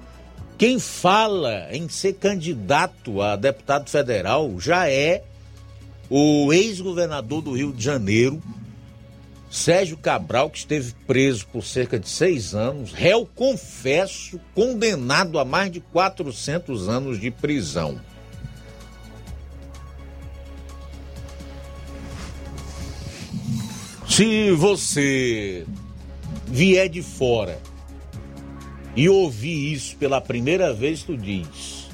Quem 0.56 0.78
fala 0.78 1.68
em 1.72 1.88
ser 1.88 2.14
candidato 2.14 3.20
a 3.20 3.36
deputado 3.36 3.90
federal 3.90 4.58
já 4.60 4.88
é 4.88 5.22
o 6.08 6.52
ex-governador 6.52 7.42
do 7.42 7.52
Rio 7.52 7.72
de 7.72 7.82
Janeiro, 7.82 8.42
Sérgio 9.54 9.96
Cabral, 9.96 10.50
que 10.50 10.58
esteve 10.58 10.92
preso 11.06 11.46
por 11.46 11.62
cerca 11.62 11.96
de 11.96 12.08
seis 12.08 12.56
anos, 12.56 12.92
réu 12.92 13.24
confesso, 13.24 14.40
condenado 14.52 15.38
a 15.38 15.44
mais 15.44 15.70
de 15.70 15.78
400 15.78 16.88
anos 16.88 17.20
de 17.20 17.30
prisão. 17.30 18.00
Se 24.08 24.50
você 24.50 25.64
vier 26.48 26.88
de 26.88 27.00
fora 27.00 27.60
e 28.96 29.08
ouvir 29.08 29.72
isso 29.72 29.96
pela 29.98 30.20
primeira 30.20 30.74
vez, 30.74 31.04
tu 31.04 31.16
diz: 31.16 31.88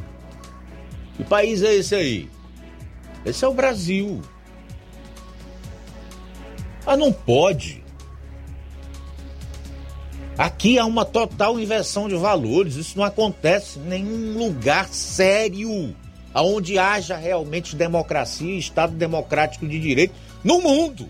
Que 1.15 1.24
país 1.24 1.62
é 1.62 1.74
esse 1.74 1.95
aí? 1.95 2.31
Esse 3.23 3.45
é 3.45 3.49
o 3.49 3.53
Brasil. 3.53 4.23
Ah, 6.91 6.97
não 6.97 7.12
pode. 7.12 7.85
Aqui 10.37 10.77
há 10.77 10.85
uma 10.85 11.05
total 11.05 11.61
inversão 11.61 12.09
de 12.09 12.17
valores. 12.17 12.75
Isso 12.75 12.99
não 12.99 13.05
acontece 13.05 13.79
em 13.79 13.83
nenhum 13.83 14.37
lugar 14.37 14.89
sério 14.89 15.95
aonde 16.35 16.81
haja 16.81 17.17
realmente 17.17 17.77
democracia, 17.77 18.59
Estado 18.59 18.93
democrático 18.97 19.69
de 19.69 19.79
direito 19.79 20.15
no 20.43 20.61
mundo. 20.61 21.09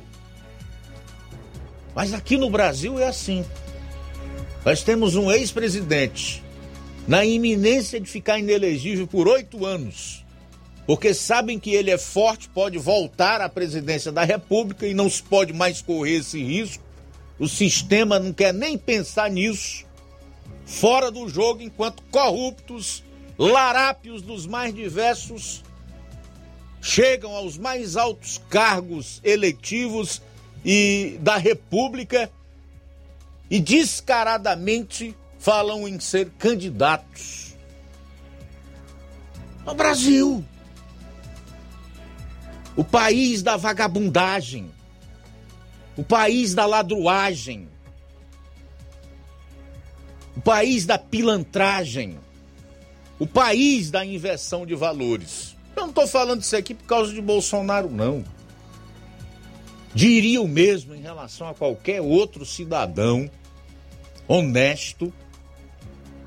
Mas 1.94 2.12
aqui 2.12 2.36
no 2.36 2.50
Brasil 2.50 2.98
é 2.98 3.08
assim. 3.08 3.42
Nós 4.62 4.82
temos 4.82 5.16
um 5.16 5.30
ex-presidente 5.30 6.44
na 7.08 7.24
iminência 7.24 7.98
de 7.98 8.10
ficar 8.10 8.38
inelegível 8.38 9.06
por 9.06 9.26
oito 9.26 9.64
anos, 9.64 10.26
porque 10.86 11.14
sabem 11.14 11.58
que 11.58 11.70
ele 11.70 11.90
é 11.90 11.98
forte, 11.98 12.48
pode 12.48 12.78
voltar 12.78 13.40
à 13.40 13.48
presidência 13.48 14.10
da 14.10 14.24
República 14.24 14.86
e 14.86 14.94
não 14.94 15.08
se 15.08 15.22
pode 15.22 15.52
mais 15.52 15.80
correr 15.80 16.16
esse 16.16 16.42
risco. 16.42 16.82
O 17.38 17.48
sistema 17.48 18.18
não 18.18 18.32
quer 18.32 18.52
nem 18.52 18.76
pensar 18.76 19.30
nisso. 19.30 19.84
Fora 20.66 21.10
do 21.10 21.28
jogo, 21.28 21.62
enquanto 21.62 22.02
corruptos, 22.10 23.02
larápios 23.38 24.22
dos 24.22 24.46
mais 24.46 24.74
diversos 24.74 25.62
chegam 26.80 27.34
aos 27.34 27.58
mais 27.58 27.96
altos 27.96 28.40
cargos 28.48 29.20
eletivos 29.22 30.22
e 30.64 31.18
da 31.20 31.36
República 31.36 32.30
e 33.50 33.60
descaradamente 33.60 35.14
falam 35.38 35.88
em 35.88 35.98
ser 35.98 36.30
candidatos. 36.38 37.54
No 39.64 39.74
Brasil, 39.74 40.44
o 42.76 42.84
país 42.84 43.42
da 43.42 43.56
vagabundagem, 43.56 44.70
o 45.96 46.02
país 46.02 46.54
da 46.54 46.66
ladruagem, 46.66 47.68
o 50.36 50.40
país 50.40 50.86
da 50.86 50.98
pilantragem, 50.98 52.18
o 53.18 53.26
país 53.26 53.90
da 53.90 54.04
inversão 54.04 54.64
de 54.64 54.74
valores. 54.74 55.56
Eu 55.76 55.82
não 55.82 55.88
estou 55.90 56.06
falando 56.06 56.42
isso 56.42 56.56
aqui 56.56 56.74
por 56.74 56.86
causa 56.86 57.12
de 57.12 57.20
Bolsonaro, 57.20 57.90
não. 57.90 58.24
Diria 59.94 60.40
o 60.40 60.48
mesmo 60.48 60.94
em 60.94 61.00
relação 61.00 61.48
a 61.48 61.54
qualquer 61.54 62.00
outro 62.00 62.46
cidadão 62.46 63.30
honesto 64.28 65.12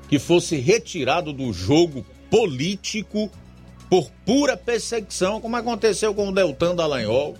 que 0.08 0.18
fosse 0.18 0.56
retirado 0.56 1.32
do 1.32 1.52
jogo 1.52 2.04
político 2.30 3.30
por 3.88 4.10
pura 4.24 4.56
perseguição, 4.56 5.40
como 5.40 5.56
aconteceu 5.56 6.14
com 6.14 6.28
o 6.28 6.32
Deltan 6.32 6.74
Dallagnol, 6.74 7.36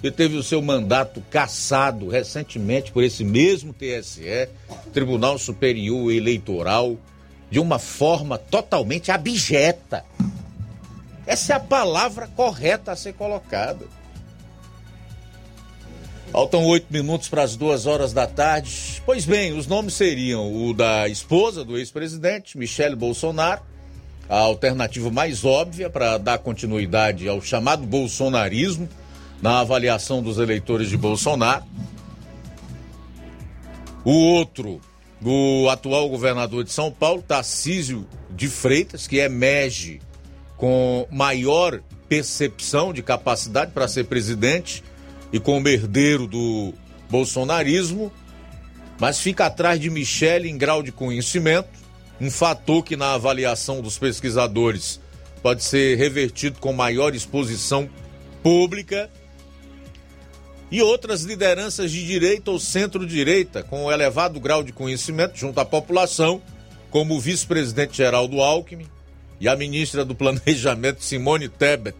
que 0.00 0.10
teve 0.10 0.36
o 0.36 0.42
seu 0.42 0.60
mandato 0.60 1.22
cassado 1.30 2.08
recentemente 2.08 2.92
por 2.92 3.02
esse 3.02 3.24
mesmo 3.24 3.72
TSE, 3.72 4.48
Tribunal 4.92 5.38
Superior 5.38 6.12
Eleitoral, 6.12 6.96
de 7.50 7.58
uma 7.58 7.78
forma 7.78 8.38
totalmente 8.38 9.10
abjeta. 9.10 10.04
Essa 11.26 11.54
é 11.54 11.56
a 11.56 11.60
palavra 11.60 12.28
correta 12.28 12.92
a 12.92 12.96
ser 12.96 13.14
colocada. 13.14 13.86
Faltam 16.30 16.64
oito 16.66 16.86
minutos 16.90 17.28
para 17.28 17.42
as 17.42 17.56
duas 17.56 17.86
horas 17.86 18.12
da 18.12 18.26
tarde. 18.26 19.02
Pois 19.06 19.24
bem, 19.24 19.52
os 19.56 19.66
nomes 19.66 19.94
seriam 19.94 20.68
o 20.68 20.74
da 20.74 21.08
esposa 21.08 21.64
do 21.64 21.78
ex-presidente, 21.78 22.58
Michele 22.58 22.94
Bolsonaro, 22.94 23.62
a 24.28 24.38
alternativa 24.38 25.10
mais 25.10 25.44
óbvia 25.44 25.88
para 25.88 26.18
dar 26.18 26.38
continuidade 26.38 27.28
ao 27.28 27.40
chamado 27.40 27.86
bolsonarismo 27.86 28.88
na 29.40 29.60
avaliação 29.60 30.22
dos 30.22 30.38
eleitores 30.38 30.88
de 30.88 30.96
Bolsonaro. 30.96 31.64
O 34.04 34.12
outro, 34.12 34.80
o 35.22 35.68
atual 35.68 36.08
governador 36.08 36.64
de 36.64 36.72
São 36.72 36.90
Paulo, 36.90 37.22
Tarcísio 37.22 38.06
de 38.30 38.48
Freitas, 38.48 39.06
que 39.06 39.18
emerge 39.18 40.00
com 40.56 41.06
maior 41.10 41.80
percepção 42.08 42.92
de 42.92 43.02
capacidade 43.02 43.72
para 43.72 43.88
ser 43.88 44.04
presidente 44.04 44.82
e 45.32 45.40
como 45.40 45.68
herdeiro 45.68 46.26
do 46.26 46.72
bolsonarismo, 47.10 48.12
mas 48.98 49.20
fica 49.20 49.46
atrás 49.46 49.80
de 49.80 49.90
Michele 49.90 50.48
em 50.48 50.56
grau 50.56 50.82
de 50.82 50.92
conhecimento, 50.92 51.68
um 52.20 52.30
fator 52.30 52.82
que 52.82 52.96
na 52.96 53.14
avaliação 53.14 53.80
dos 53.80 53.98
pesquisadores 53.98 55.00
pode 55.42 55.62
ser 55.62 55.96
revertido 55.96 56.58
com 56.58 56.72
maior 56.72 57.14
exposição 57.14 57.88
pública. 58.42 59.10
E 60.70 60.82
outras 60.82 61.22
lideranças 61.22 61.92
de 61.92 62.04
direita 62.04 62.50
ou 62.50 62.58
centro-direita, 62.58 63.62
com 63.62 63.90
elevado 63.90 64.40
grau 64.40 64.64
de 64.64 64.72
conhecimento 64.72 65.36
junto 65.36 65.60
à 65.60 65.64
população, 65.64 66.42
como 66.90 67.14
o 67.14 67.20
vice-presidente 67.20 67.96
Geraldo 67.96 68.40
Alckmin 68.40 68.88
e 69.40 69.48
a 69.48 69.54
ministra 69.54 70.04
do 70.04 70.14
Planejamento 70.14 71.04
Simone 71.04 71.48
Tebet, 71.48 71.96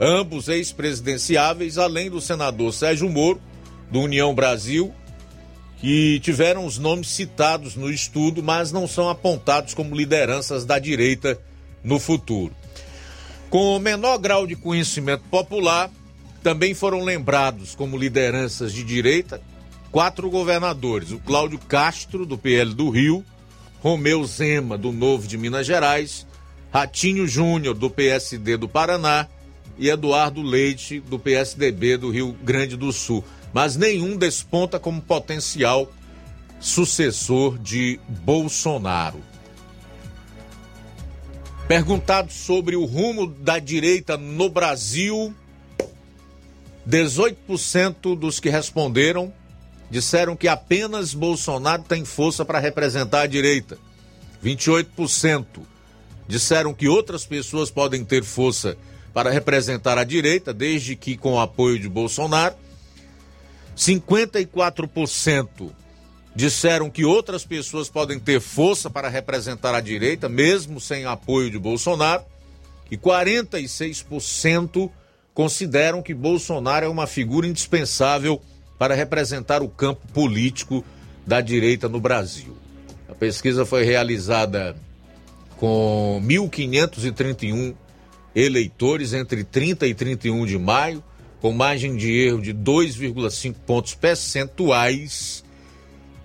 ambos 0.00 0.48
ex-presidenciáveis, 0.48 1.76
além 1.76 2.10
do 2.10 2.20
senador 2.20 2.72
Sérgio 2.72 3.10
Moro, 3.10 3.40
do 3.90 4.00
União 4.00 4.34
Brasil, 4.34 4.94
que 5.82 6.20
tiveram 6.20 6.64
os 6.64 6.78
nomes 6.78 7.08
citados 7.08 7.74
no 7.74 7.90
estudo, 7.90 8.40
mas 8.40 8.70
não 8.70 8.86
são 8.86 9.10
apontados 9.10 9.74
como 9.74 9.96
lideranças 9.96 10.64
da 10.64 10.78
direita 10.78 11.36
no 11.82 11.98
futuro. 11.98 12.54
Com 13.50 13.76
menor 13.80 14.16
grau 14.18 14.46
de 14.46 14.54
conhecimento 14.54 15.24
popular, 15.24 15.90
também 16.40 16.72
foram 16.72 17.02
lembrados 17.02 17.74
como 17.74 17.98
lideranças 17.98 18.72
de 18.72 18.84
direita 18.84 19.42
quatro 19.90 20.30
governadores: 20.30 21.10
o 21.10 21.18
Cláudio 21.18 21.58
Castro, 21.58 22.24
do 22.24 22.38
PL 22.38 22.72
do 22.72 22.88
Rio, 22.88 23.24
Romeu 23.80 24.24
Zema, 24.24 24.78
do 24.78 24.92
Novo 24.92 25.26
de 25.26 25.36
Minas 25.36 25.66
Gerais, 25.66 26.24
Ratinho 26.72 27.26
Júnior, 27.26 27.74
do 27.74 27.90
PSD 27.90 28.56
do 28.56 28.68
Paraná 28.68 29.26
e 29.76 29.88
Eduardo 29.88 30.42
Leite, 30.42 31.00
do 31.00 31.18
PSDB 31.18 31.96
do 31.96 32.08
Rio 32.08 32.36
Grande 32.40 32.76
do 32.76 32.92
Sul. 32.92 33.24
Mas 33.52 33.76
nenhum 33.76 34.16
desponta 34.16 34.78
como 34.78 35.02
potencial 35.02 35.92
sucessor 36.60 37.58
de 37.58 37.98
Bolsonaro. 38.08 39.20
Perguntado 41.68 42.32
sobre 42.32 42.76
o 42.76 42.84
rumo 42.84 43.26
da 43.26 43.58
direita 43.58 44.16
no 44.16 44.48
Brasil, 44.48 45.34
18% 46.88 48.16
dos 48.18 48.40
que 48.40 48.48
responderam 48.48 49.32
disseram 49.92 50.34
que 50.34 50.48
apenas 50.48 51.12
Bolsonaro 51.12 51.82
tem 51.82 52.02
força 52.02 52.46
para 52.46 52.58
representar 52.58 53.22
a 53.22 53.26
direita. 53.26 53.76
28% 54.42 55.44
disseram 56.26 56.72
que 56.72 56.88
outras 56.88 57.26
pessoas 57.26 57.70
podem 57.70 58.02
ter 58.02 58.24
força 58.24 58.76
para 59.12 59.30
representar 59.30 59.98
a 59.98 60.04
direita, 60.04 60.54
desde 60.54 60.96
que 60.96 61.16
com 61.16 61.34
o 61.34 61.40
apoio 61.40 61.78
de 61.78 61.90
Bolsonaro. 61.90 62.54
54% 63.76 65.70
disseram 66.34 66.90
que 66.90 67.04
outras 67.04 67.44
pessoas 67.44 67.88
podem 67.88 68.18
ter 68.18 68.40
força 68.40 68.88
para 68.88 69.08
representar 69.08 69.74
a 69.74 69.80
direita, 69.80 70.28
mesmo 70.28 70.80
sem 70.80 71.04
apoio 71.04 71.50
de 71.50 71.58
Bolsonaro. 71.58 72.24
E 72.90 72.96
46% 72.96 74.90
consideram 75.34 76.02
que 76.02 76.14
Bolsonaro 76.14 76.86
é 76.86 76.88
uma 76.88 77.06
figura 77.06 77.46
indispensável 77.46 78.40
para 78.78 78.94
representar 78.94 79.62
o 79.62 79.68
campo 79.68 80.06
político 80.12 80.84
da 81.26 81.40
direita 81.40 81.88
no 81.88 82.00
Brasil. 82.00 82.56
A 83.08 83.14
pesquisa 83.14 83.64
foi 83.64 83.84
realizada 83.84 84.76
com 85.56 86.20
1.531 86.24 87.74
eleitores 88.34 89.12
entre 89.12 89.44
30 89.44 89.86
e 89.86 89.94
31 89.94 90.46
de 90.46 90.58
maio, 90.58 91.04
com 91.42 91.52
margem 91.52 91.96
de 91.96 92.12
erro 92.12 92.40
de 92.40 92.54
2,5 92.54 93.56
pontos 93.66 93.94
percentuais 93.96 95.42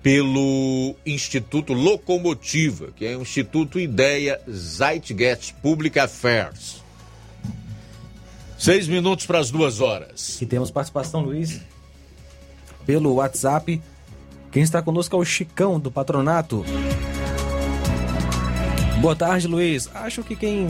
pelo 0.04 0.96
Instituto 1.04 1.74
Locomotiva, 1.74 2.92
que 2.96 3.04
é 3.04 3.18
o 3.18 3.24
Instituto 3.24 3.80
Ideia 3.80 4.40
Zeitgeist 4.48 5.56
Public 5.56 5.98
Affairs. 5.98 6.84
Seis 8.60 8.88
minutos 8.88 9.26
para 9.26 9.40
as 9.40 9.50
duas 9.50 9.82
horas. 9.82 10.40
E 10.40 10.46
temos 10.46 10.70
participação, 10.70 11.22
Luiz, 11.22 11.62
pelo 12.86 13.16
WhatsApp. 13.16 13.82
Quem 14.52 14.62
está 14.62 14.84
conosco 14.84 15.16
é 15.16 15.20
o 15.20 15.26
Chicão, 15.26 15.80
do 15.80 15.92
Patronato. 15.92 16.64
Boa 19.02 19.16
tarde, 19.16 19.48
Luiz. 19.48 19.90
Acho 19.96 20.24
que 20.24 20.36
quem 20.36 20.68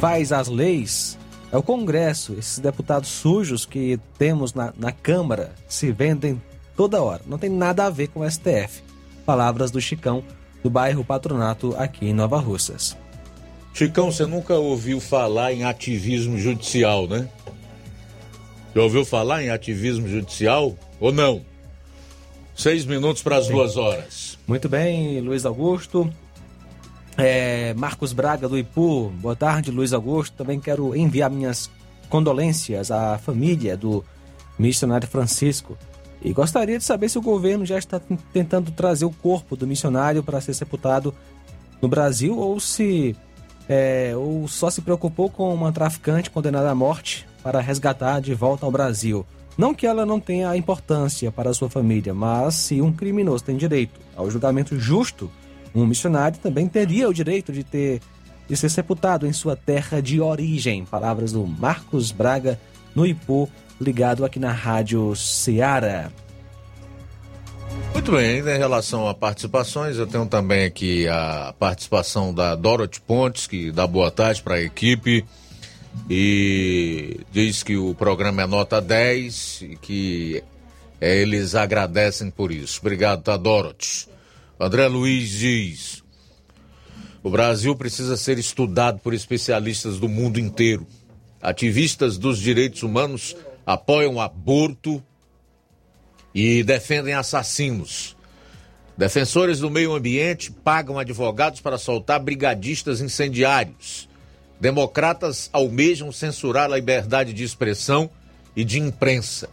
faz 0.00 0.32
as 0.32 0.48
leis 0.48 1.18
é 1.54 1.56
o 1.56 1.62
Congresso. 1.62 2.34
Esses 2.36 2.58
deputados 2.58 3.08
sujos 3.08 3.64
que 3.64 3.98
temos 4.18 4.52
na, 4.52 4.74
na 4.76 4.90
Câmara 4.90 5.52
se 5.68 5.92
vendem 5.92 6.42
toda 6.76 7.00
hora. 7.00 7.22
Não 7.26 7.38
tem 7.38 7.48
nada 7.48 7.86
a 7.86 7.90
ver 7.90 8.08
com 8.08 8.20
o 8.20 8.30
STF. 8.30 8.82
Palavras 9.24 9.70
do 9.70 9.80
Chicão, 9.80 10.24
do 10.64 10.68
bairro 10.68 11.04
Patronato, 11.04 11.72
aqui 11.78 12.06
em 12.06 12.12
Nova 12.12 12.40
Russas. 12.40 12.96
Chicão, 13.72 14.10
você 14.10 14.26
nunca 14.26 14.54
ouviu 14.54 15.00
falar 15.00 15.52
em 15.52 15.64
ativismo 15.64 16.36
judicial, 16.36 17.06
né? 17.06 17.28
Já 18.74 18.82
ouviu 18.82 19.04
falar 19.04 19.44
em 19.44 19.50
ativismo 19.50 20.08
judicial 20.08 20.76
ou 20.98 21.12
não? 21.12 21.42
Seis 22.56 22.84
minutos 22.84 23.22
para 23.22 23.36
as 23.36 23.46
duas 23.46 23.76
horas. 23.76 24.36
Muito 24.46 24.68
bem, 24.68 25.20
Luiz 25.20 25.46
Augusto. 25.46 26.12
É, 27.16 27.72
Marcos 27.74 28.12
Braga 28.12 28.48
do 28.48 28.58
Ipu, 28.58 29.10
boa 29.20 29.36
tarde, 29.36 29.70
Luiz 29.70 29.92
Augusto. 29.92 30.36
Também 30.36 30.58
quero 30.58 30.96
enviar 30.96 31.30
minhas 31.30 31.70
condolências 32.08 32.90
à 32.90 33.18
família 33.18 33.76
do 33.76 34.04
missionário 34.58 35.06
Francisco. 35.06 35.78
E 36.22 36.32
gostaria 36.32 36.78
de 36.78 36.84
saber 36.84 37.08
se 37.08 37.18
o 37.18 37.22
governo 37.22 37.64
já 37.64 37.78
está 37.78 38.00
tentando 38.32 38.70
trazer 38.72 39.04
o 39.04 39.10
corpo 39.10 39.56
do 39.56 39.66
missionário 39.66 40.22
para 40.22 40.40
ser 40.40 40.54
sepultado 40.54 41.14
no 41.80 41.88
Brasil 41.88 42.36
ou 42.36 42.58
se 42.58 43.14
é, 43.68 44.12
ou 44.16 44.48
só 44.48 44.68
se 44.70 44.80
preocupou 44.80 45.30
com 45.30 45.52
uma 45.54 45.72
traficante 45.72 46.30
condenada 46.30 46.70
à 46.70 46.74
morte 46.74 47.26
para 47.42 47.60
resgatar 47.60 48.20
de 48.20 48.34
volta 48.34 48.66
ao 48.66 48.72
Brasil. 48.72 49.24
Não 49.56 49.72
que 49.72 49.86
ela 49.86 50.04
não 50.04 50.18
tenha 50.18 50.56
importância 50.56 51.30
para 51.30 51.50
a 51.50 51.54
sua 51.54 51.70
família, 51.70 52.12
mas 52.12 52.54
se 52.54 52.80
um 52.80 52.92
criminoso 52.92 53.44
tem 53.44 53.56
direito 53.56 54.00
ao 54.16 54.30
julgamento 54.30 54.78
justo, 54.78 55.30
um 55.74 55.86
missionário 55.86 56.38
também 56.38 56.68
teria 56.68 57.08
o 57.08 57.14
direito 57.14 57.52
de 57.52 57.64
ter 57.64 58.00
de 58.46 58.56
ser 58.56 58.68
sepultado 58.68 59.26
em 59.26 59.32
sua 59.32 59.56
terra 59.56 60.02
de 60.02 60.20
origem. 60.20 60.84
Palavras 60.84 61.32
do 61.32 61.46
Marcos 61.46 62.12
Braga 62.12 62.60
no 62.94 63.06
Ipu, 63.06 63.48
ligado 63.80 64.24
aqui 64.24 64.38
na 64.38 64.52
Rádio 64.52 65.16
Ceará. 65.16 66.10
Muito 67.92 68.12
bem, 68.12 68.40
em 68.40 68.58
relação 68.58 69.08
a 69.08 69.14
participações, 69.14 69.96
eu 69.96 70.06
tenho 70.06 70.26
também 70.26 70.66
aqui 70.66 71.08
a 71.08 71.54
participação 71.58 72.34
da 72.34 72.54
Dorothy 72.54 73.00
Pontes, 73.00 73.46
que 73.46 73.72
dá 73.72 73.86
boa 73.86 74.10
tarde 74.10 74.42
para 74.42 74.56
a 74.56 74.60
equipe 74.60 75.24
e 76.10 77.20
diz 77.32 77.62
que 77.62 77.76
o 77.76 77.94
programa 77.94 78.42
é 78.42 78.46
nota 78.46 78.80
10 78.80 79.62
e 79.62 79.76
que 79.76 80.42
é, 81.00 81.16
eles 81.16 81.54
agradecem 81.54 82.30
por 82.30 82.52
isso. 82.52 82.80
Obrigado, 82.80 83.22
tá, 83.22 83.36
Dorothy. 83.36 84.06
André 84.58 84.86
Luiz 84.86 85.30
diz: 85.30 86.04
o 87.24 87.30
Brasil 87.30 87.74
precisa 87.74 88.18
ser 88.18 88.38
estudado 88.38 88.98
por 88.98 89.14
especialistas 89.14 89.98
do 89.98 90.10
mundo 90.10 90.38
inteiro. 90.38 90.86
Ativistas 91.40 92.18
dos 92.18 92.38
direitos 92.38 92.82
humanos 92.82 93.34
apoiam 93.64 94.20
aborto 94.20 95.02
e 96.34 96.62
defendem 96.62 97.14
assassinos. 97.14 98.14
Defensores 98.94 99.60
do 99.60 99.70
meio 99.70 99.94
ambiente 99.94 100.52
pagam 100.52 100.98
advogados 100.98 101.62
para 101.62 101.78
soltar 101.78 102.20
brigadistas 102.20 103.00
incendiários. 103.00 104.06
Democratas 104.60 105.48
almejam 105.50 106.12
censurar 106.12 106.70
a 106.70 106.76
liberdade 106.76 107.32
de 107.32 107.42
expressão 107.42 108.10
e 108.54 108.64
de 108.64 108.78
imprensa. 108.78 109.48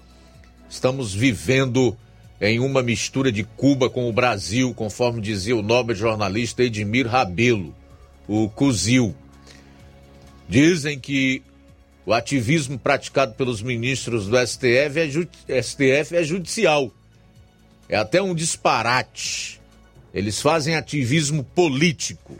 Estamos 0.69 1.13
vivendo 1.13 1.97
em 2.41 2.59
uma 2.59 2.81
mistura 2.81 3.31
de 3.31 3.43
Cuba 3.43 3.87
com 3.87 4.09
o 4.09 4.13
Brasil, 4.13 4.73
conforme 4.73 5.21
dizia 5.21 5.55
o 5.55 5.61
nobre 5.61 5.95
jornalista 5.95 6.63
Edmir 6.63 7.07
Rabelo, 7.07 7.75
o 8.27 8.49
Cuzil. 8.49 9.15
Dizem 10.49 10.99
que 10.99 11.43
o 12.03 12.11
ativismo 12.11 12.79
praticado 12.79 13.35
pelos 13.35 13.61
ministros 13.61 14.27
do 14.27 14.35
STF 14.35 14.99
é, 14.99 15.07
ju 15.07 15.27
STF 15.47 16.15
é 16.15 16.23
judicial. 16.23 16.91
É 17.87 17.95
até 17.95 18.19
um 18.19 18.33
disparate. 18.33 19.61
Eles 20.11 20.41
fazem 20.41 20.75
ativismo 20.75 21.43
político. 21.43 22.35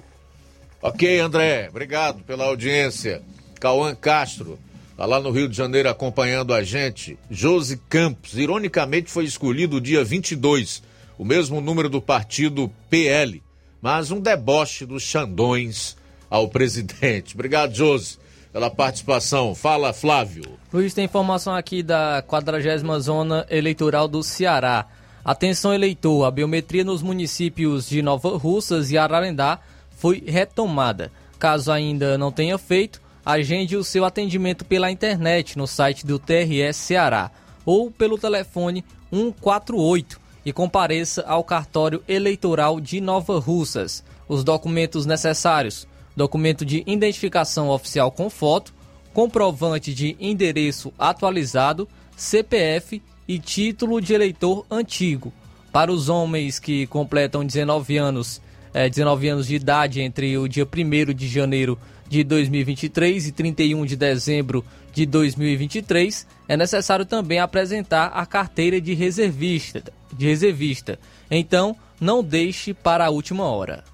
Ok, 0.81 1.19
André, 1.19 1.69
obrigado 1.69 2.23
pela 2.23 2.45
audiência. 2.45 3.21
Cauã 3.59 3.93
Castro, 3.93 4.57
tá 4.95 5.05
lá 5.05 5.19
no 5.19 5.31
Rio 5.31 5.47
de 5.47 5.55
Janeiro 5.55 5.89
acompanhando 5.89 6.53
a 6.53 6.63
gente. 6.63 7.17
Josi 7.29 7.77
Campos, 7.89 8.37
ironicamente 8.37 9.09
foi 9.09 9.25
escolhido 9.25 9.77
o 9.77 9.81
dia 9.81 10.03
22, 10.03 10.83
o 11.17 11.25
mesmo 11.25 11.61
número 11.61 11.89
do 11.89 12.01
partido 12.01 12.71
PL, 12.89 13.41
mas 13.81 14.11
um 14.11 14.19
deboche 14.19 14.85
dos 14.85 15.03
Xandões 15.03 15.95
ao 16.29 16.47
presidente. 16.49 17.33
Obrigado, 17.35 17.73
Josi 17.73 18.21
pela 18.51 18.69
participação. 18.69 19.55
Fala, 19.55 19.93
Flávio. 19.93 20.43
Luiz, 20.71 20.93
tem 20.93 21.05
informação 21.05 21.55
aqui 21.55 21.81
da 21.81 22.23
40 22.27 22.99
Zona 22.99 23.45
Eleitoral 23.49 24.07
do 24.07 24.21
Ceará. 24.21 24.85
Atenção, 25.23 25.73
eleitor, 25.73 26.25
a 26.25 26.31
biometria 26.31 26.83
nos 26.83 27.01
municípios 27.01 27.87
de 27.87 28.01
Nova 28.01 28.37
Russas 28.37 28.91
e 28.91 28.97
Ararendá 28.97 29.59
foi 29.97 30.23
retomada. 30.25 31.11
Caso 31.37 31.71
ainda 31.71 32.17
não 32.17 32.31
tenha 32.31 32.57
feito, 32.57 33.00
agende 33.25 33.75
o 33.75 33.83
seu 33.83 34.05
atendimento 34.05 34.65
pela 34.65 34.91
internet 34.91 35.57
no 35.57 35.67
site 35.67 36.05
do 36.05 36.17
TRS 36.17 36.77
Ceará 36.77 37.31
ou 37.65 37.91
pelo 37.91 38.17
telefone 38.17 38.83
148 39.11 40.19
e 40.45 40.51
compareça 40.51 41.23
ao 41.27 41.43
cartório 41.43 42.03
eleitoral 42.07 42.79
de 42.79 42.99
Nova 42.99 43.39
Russas. 43.39 44.03
Os 44.27 44.43
documentos 44.43 45.05
necessários: 45.05 45.87
documento 46.15 46.65
de 46.65 46.83
identificação 46.87 47.69
oficial 47.69 48.11
com 48.11 48.29
foto, 48.29 48.73
comprovante 49.13 49.93
de 49.93 50.15
endereço 50.19 50.91
atualizado, 50.97 51.87
CPF 52.15 53.01
e 53.27 53.39
título 53.39 54.01
de 54.01 54.13
eleitor 54.13 54.65
antigo. 54.69 55.31
Para 55.71 55.91
os 55.91 56.09
homens 56.09 56.59
que 56.59 56.85
completam 56.87 57.45
19 57.45 57.97
anos, 57.97 58.41
é, 58.73 58.89
19 58.89 59.29
anos 59.29 59.47
de 59.47 59.55
idade 59.55 60.01
entre 60.01 60.37
o 60.37 60.47
dia 60.47 60.65
1 60.65 61.13
de 61.13 61.27
janeiro 61.27 61.77
de 62.11 62.25
2023 62.25 63.27
e 63.27 63.31
31 63.31 63.85
de 63.85 63.95
dezembro 63.95 64.65
de 64.91 65.05
2023, 65.05 66.27
é 66.45 66.57
necessário 66.57 67.05
também 67.05 67.39
apresentar 67.39 68.07
a 68.07 68.25
carteira 68.25 68.81
de 68.81 68.93
reservista. 68.93 69.81
De 70.11 70.25
reservista. 70.25 70.99
Então, 71.31 71.73
não 72.01 72.21
deixe 72.21 72.73
para 72.73 73.05
a 73.05 73.09
última 73.09 73.45
hora. 73.45 73.85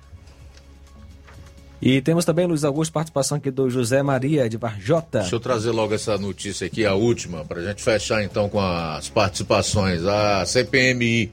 E 1.80 2.02
temos 2.02 2.26
também, 2.26 2.48
Luiz 2.48 2.64
Augusto, 2.64 2.92
participação 2.92 3.38
aqui 3.38 3.52
do 3.52 3.70
José 3.70 4.02
Maria 4.02 4.50
de 4.50 4.58
Varjota. 4.58 5.20
Deixa 5.20 5.36
eu 5.36 5.40
trazer 5.40 5.70
logo 5.70 5.94
essa 5.94 6.18
notícia 6.18 6.66
aqui, 6.66 6.88
a 6.88 6.96
última, 6.96 7.46
para 7.46 7.62
a 7.62 7.64
gente 7.64 7.84
fechar 7.84 8.24
então 8.24 8.50
com 8.50 8.60
as 8.60 9.10
participações. 9.10 10.04
A 10.04 10.44
CPMI 10.44 11.32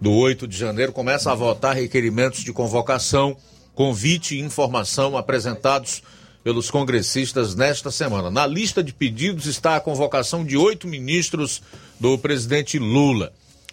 do 0.00 0.10
8 0.10 0.48
de 0.48 0.58
janeiro 0.58 0.92
começa 0.92 1.30
a 1.30 1.34
votar 1.36 1.76
requerimentos 1.76 2.42
de 2.42 2.52
convocação, 2.52 3.36
convite 3.72 4.34
e 4.34 4.40
informação 4.40 5.16
apresentados 5.16 6.02
pelos 6.44 6.70
congressistas 6.70 7.54
nesta 7.54 7.90
semana. 7.90 8.30
Na 8.30 8.46
lista 8.46 8.84
de 8.84 8.92
pedidos 8.92 9.46
está 9.46 9.76
a 9.76 9.80
convocação 9.80 10.44
de 10.44 10.58
oito 10.58 10.86
ministros 10.86 11.62
do 11.98 12.18
presidente 12.18 12.78
Lula. 12.78 13.32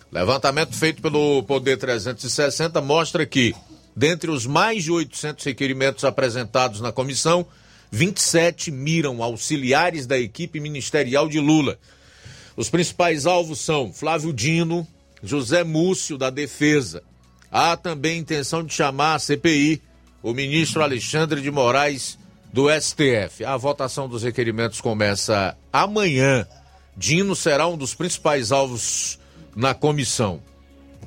Levantamento 0.10 0.73
feito 0.73 1.02
pelo 1.02 1.43
Poder 1.43 1.77
360 1.77 2.80
mostra 2.80 3.26
que, 3.26 3.53
dentre 3.93 4.31
os 4.31 4.45
mais 4.45 4.85
de 4.85 4.91
800 4.91 5.43
requerimentos 5.43 6.06
apresentados 6.06 6.80
na 6.80 6.93
comissão, 6.93 7.45
27 7.91 8.72
miram 8.72 9.22
auxiliares 9.22 10.07
da 10.07 10.18
equipe 10.18 10.61
ministerial 10.61 11.27
de 11.27 11.41
Lula. 11.41 11.77
Os 12.56 12.69
principais 12.69 13.26
alvos 13.26 13.60
são 13.60 13.91
Flávio 13.91 14.31
Dino, 14.31 14.88
José 15.22 15.65
Múcio, 15.65 16.18
da 16.18 16.30
Defesa. 16.30 17.03
Há 17.52 17.76
também 17.76 18.19
intenção 18.19 18.64
de 18.64 18.73
chamar 18.73 19.15
a 19.15 19.19
CPI 19.19 19.81
o 20.23 20.34
ministro 20.34 20.84
Alexandre 20.84 21.41
de 21.41 21.49
Moraes, 21.49 22.18
do 22.53 22.68
STF. 22.69 23.45
A 23.45 23.56
votação 23.57 24.07
dos 24.07 24.23
requerimentos 24.23 24.82
começa 24.82 25.57
amanhã. 25.72 26.45
Dino 26.95 27.36
será 27.36 27.68
um 27.68 27.78
dos 27.78 27.94
principais 27.94 28.52
alvos 28.52 29.19
na 29.56 29.73
comissão. 29.73 30.41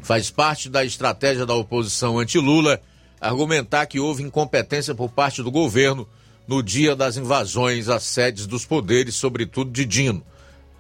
Faz 0.03 0.31
parte 0.31 0.69
da 0.69 0.85
estratégia 0.85 1.47
da 1.47 1.55
oposição 1.55 2.19
anti-Lula 2.19 2.81
argumentar 3.21 3.87
que 3.87 4.01
houve 4.01 4.23
incompetência 4.23 4.95
por 4.95 5.11
parte 5.11 5.43
do 5.43 5.51
governo 5.51 6.07
no 6.47 6.63
dia 6.63 6.95
das 6.95 7.17
invasões 7.17 7.89
às 7.89 8.03
sedes 8.03 8.47
dos 8.47 8.67
poderes, 8.67 9.15
sobretudo 9.15 9.71
de 9.71 9.85
Dino. 9.85 10.23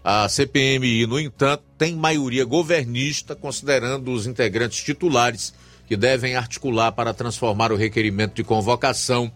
A 0.02 0.28
CPMI, 0.28 1.06
no 1.06 1.18
entanto, 1.18 1.62
tem 1.78 1.94
maioria 1.94 2.44
governista, 2.44 3.34
considerando 3.34 4.12
os 4.12 4.26
integrantes 4.26 4.84
titulares 4.84 5.54
que 5.86 5.96
devem 5.96 6.36
articular 6.36 6.92
para 6.92 7.14
transformar 7.14 7.72
o 7.72 7.76
requerimento 7.76 8.34
de 8.34 8.44
convocação 8.44 9.32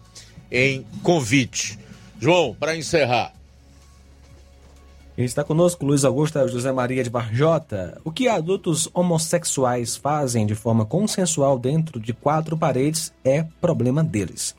em 0.51 0.85
convite. 1.03 1.79
João, 2.19 2.55
para 2.59 2.75
encerrar, 2.75 3.33
Está 5.25 5.43
conosco 5.43 5.85
Luiz 5.85 6.05
Augusto 6.05 6.47
José 6.47 6.71
Maria 6.71 7.03
de 7.03 7.09
Barjota. 7.09 7.99
O 8.05 8.11
que 8.11 8.29
adultos 8.29 8.87
homossexuais 8.93 9.97
fazem 9.97 10.45
de 10.45 10.55
forma 10.55 10.85
consensual 10.85 11.59
dentro 11.59 11.99
de 11.99 12.13
quatro 12.13 12.57
paredes 12.57 13.11
é 13.21 13.43
problema 13.59 14.01
deles. 14.01 14.55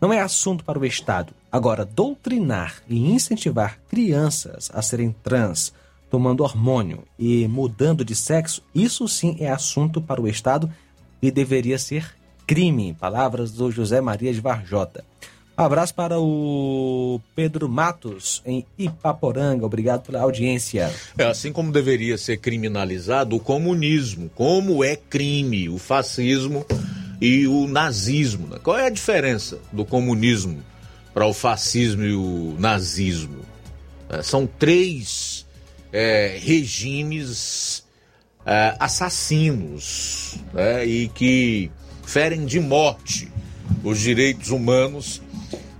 Não 0.00 0.12
é 0.12 0.20
assunto 0.20 0.64
para 0.64 0.78
o 0.78 0.86
Estado. 0.86 1.32
Agora, 1.50 1.84
doutrinar 1.84 2.76
e 2.88 3.10
incentivar 3.10 3.80
crianças 3.88 4.70
a 4.72 4.80
serem 4.82 5.10
trans, 5.10 5.72
tomando 6.08 6.44
hormônio 6.44 7.02
e 7.18 7.48
mudando 7.48 8.04
de 8.04 8.14
sexo, 8.14 8.62
isso 8.72 9.08
sim 9.08 9.36
é 9.40 9.50
assunto 9.50 10.00
para 10.00 10.22
o 10.22 10.28
Estado 10.28 10.70
e 11.20 11.28
deveria 11.28 11.76
ser 11.76 12.14
crime. 12.46 12.94
Palavras 12.94 13.50
do 13.50 13.68
José 13.68 14.00
Maria 14.00 14.32
de 14.32 14.40
Varjota. 14.40 15.04
Abraço 15.56 15.94
para 15.94 16.18
o 16.18 17.20
Pedro 17.36 17.68
Matos, 17.68 18.42
em 18.44 18.66
Ipaporanga. 18.76 19.64
Obrigado 19.64 20.02
pela 20.02 20.20
audiência. 20.20 20.92
É 21.16 21.24
assim 21.24 21.52
como 21.52 21.70
deveria 21.70 22.18
ser 22.18 22.38
criminalizado 22.38 23.36
o 23.36 23.40
comunismo, 23.40 24.28
como 24.34 24.82
é 24.82 24.96
crime 24.96 25.68
o 25.68 25.78
fascismo 25.78 26.66
e 27.20 27.46
o 27.46 27.68
nazismo. 27.68 28.48
Né? 28.48 28.58
Qual 28.64 28.76
é 28.76 28.86
a 28.86 28.90
diferença 28.90 29.60
do 29.72 29.84
comunismo 29.84 30.60
para 31.12 31.24
o 31.24 31.32
fascismo 31.32 32.04
e 32.04 32.14
o 32.14 32.56
nazismo? 32.58 33.42
É, 34.08 34.24
são 34.24 34.48
três 34.48 35.46
é, 35.92 36.36
regimes 36.42 37.84
é, 38.44 38.74
assassinos 38.80 40.34
né? 40.52 40.84
e 40.84 41.08
que 41.08 41.70
ferem 42.04 42.44
de 42.44 42.58
morte 42.58 43.28
os 43.84 44.00
direitos 44.00 44.50
humanos 44.50 45.22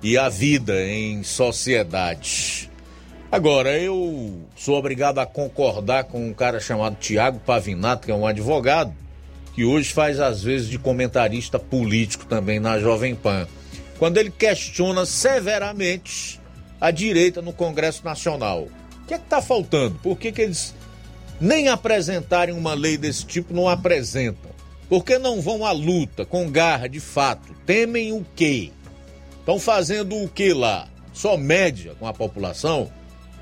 e 0.04 0.18
a 0.18 0.28
vida 0.28 0.86
em 0.86 1.22
sociedade. 1.22 2.70
Agora, 3.32 3.76
eu 3.80 4.42
sou 4.54 4.76
obrigado 4.76 5.18
a 5.18 5.24
concordar 5.24 6.04
com 6.04 6.28
um 6.28 6.34
cara 6.34 6.60
chamado 6.60 6.96
Tiago 6.96 7.40
Pavinato, 7.40 8.04
que 8.04 8.12
é 8.12 8.14
um 8.14 8.26
advogado, 8.26 8.94
que 9.54 9.64
hoje 9.64 9.94
faz 9.94 10.20
às 10.20 10.42
vezes 10.42 10.68
de 10.68 10.78
comentarista 10.78 11.58
político 11.58 12.26
também 12.26 12.60
na 12.60 12.78
Jovem 12.78 13.14
Pan, 13.14 13.48
quando 13.98 14.18
ele 14.18 14.30
questiona 14.30 15.06
severamente 15.06 16.38
a 16.78 16.90
direita 16.90 17.40
no 17.40 17.54
Congresso 17.54 18.04
Nacional. 18.04 18.68
O 19.04 19.06
que 19.06 19.14
é 19.14 19.18
que 19.18 19.24
está 19.24 19.40
faltando? 19.40 19.98
Por 20.02 20.18
que, 20.18 20.30
que 20.30 20.42
eles 20.42 20.74
nem 21.40 21.68
apresentarem 21.68 22.54
uma 22.54 22.74
lei 22.74 22.98
desse 22.98 23.24
tipo 23.24 23.54
não 23.54 23.70
apresentam? 23.70 24.50
Por 24.86 25.02
que 25.02 25.18
não 25.18 25.40
vão 25.40 25.64
à 25.64 25.72
luta 25.72 26.26
com 26.26 26.50
garra 26.50 26.90
de 26.90 27.00
fato? 27.00 27.54
Temem 27.64 28.12
o 28.12 28.24
quê? 28.36 28.70
Estão 29.44 29.58
fazendo 29.58 30.16
o 30.16 30.26
que 30.26 30.54
lá? 30.54 30.88
Só 31.12 31.36
média 31.36 31.94
com 32.00 32.06
a 32.06 32.14
população 32.14 32.90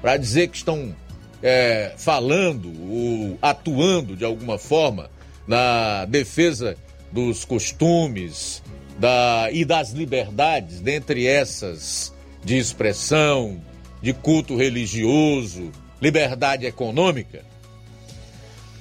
para 0.00 0.16
dizer 0.16 0.48
que 0.48 0.56
estão 0.56 0.92
é, 1.40 1.94
falando 1.96 2.72
ou 2.90 3.38
atuando 3.40 4.16
de 4.16 4.24
alguma 4.24 4.58
forma 4.58 5.08
na 5.46 6.04
defesa 6.06 6.76
dos 7.12 7.44
costumes 7.44 8.64
da, 8.98 9.48
e 9.52 9.64
das 9.64 9.90
liberdades, 9.92 10.80
dentre 10.80 11.24
essas 11.24 12.12
de 12.44 12.58
expressão, 12.58 13.62
de 14.02 14.12
culto 14.12 14.56
religioso, 14.56 15.70
liberdade 16.00 16.66
econômica? 16.66 17.44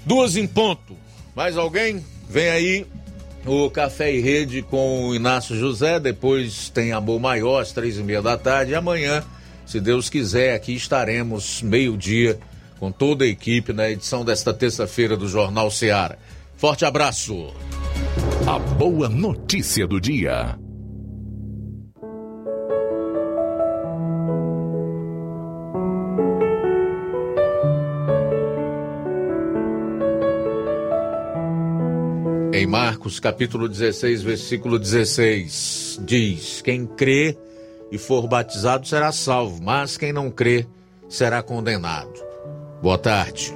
Duas 0.03 0.35
em 0.35 0.47
ponto. 0.47 0.97
Mais 1.35 1.55
alguém? 1.55 2.03
Vem 2.27 2.49
aí 2.49 2.87
o 3.45 3.69
Café 3.69 4.13
e 4.13 4.21
Rede 4.21 4.61
com 4.61 5.07
o 5.07 5.15
Inácio 5.15 5.55
José, 5.55 5.99
depois 5.99 6.69
tem 6.69 6.91
Amor 6.91 7.19
Maior 7.19 7.61
às 7.61 7.71
três 7.71 7.97
e 7.97 8.03
meia 8.03 8.21
da 8.21 8.37
tarde. 8.37 8.71
E 8.71 8.75
amanhã, 8.75 9.23
se 9.65 9.79
Deus 9.79 10.09
quiser, 10.09 10.53
aqui 10.53 10.73
estaremos 10.73 11.61
meio-dia 11.61 12.39
com 12.79 12.91
toda 12.91 13.23
a 13.23 13.27
equipe 13.27 13.73
na 13.73 13.89
edição 13.89 14.25
desta 14.25 14.53
terça-feira 14.53 15.15
do 15.15 15.27
Jornal 15.27 15.69
Seara. 15.71 16.17
Forte 16.55 16.85
abraço. 16.85 17.53
A 18.47 18.59
boa 18.59 19.09
notícia 19.09 19.87
do 19.87 19.99
dia. 19.99 20.60
Em 32.53 32.67
Marcos 32.67 33.17
capítulo 33.17 33.69
16, 33.69 34.23
versículo 34.23 34.77
16, 34.77 36.01
diz: 36.03 36.61
Quem 36.61 36.85
crê 36.85 37.37
e 37.89 37.97
for 37.97 38.27
batizado 38.27 38.85
será 38.85 39.11
salvo, 39.13 39.63
mas 39.63 39.95
quem 39.95 40.11
não 40.11 40.29
crê 40.29 40.67
será 41.07 41.41
condenado. 41.41 42.11
Boa 42.81 42.97
tarde. 42.97 43.53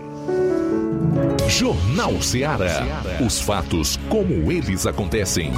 Jornal 1.50 2.22
Ceará. 2.22 3.04
Os 3.26 3.40
fatos 3.42 3.98
como 4.10 4.50
eles 4.50 4.86
acontecem. 4.86 5.52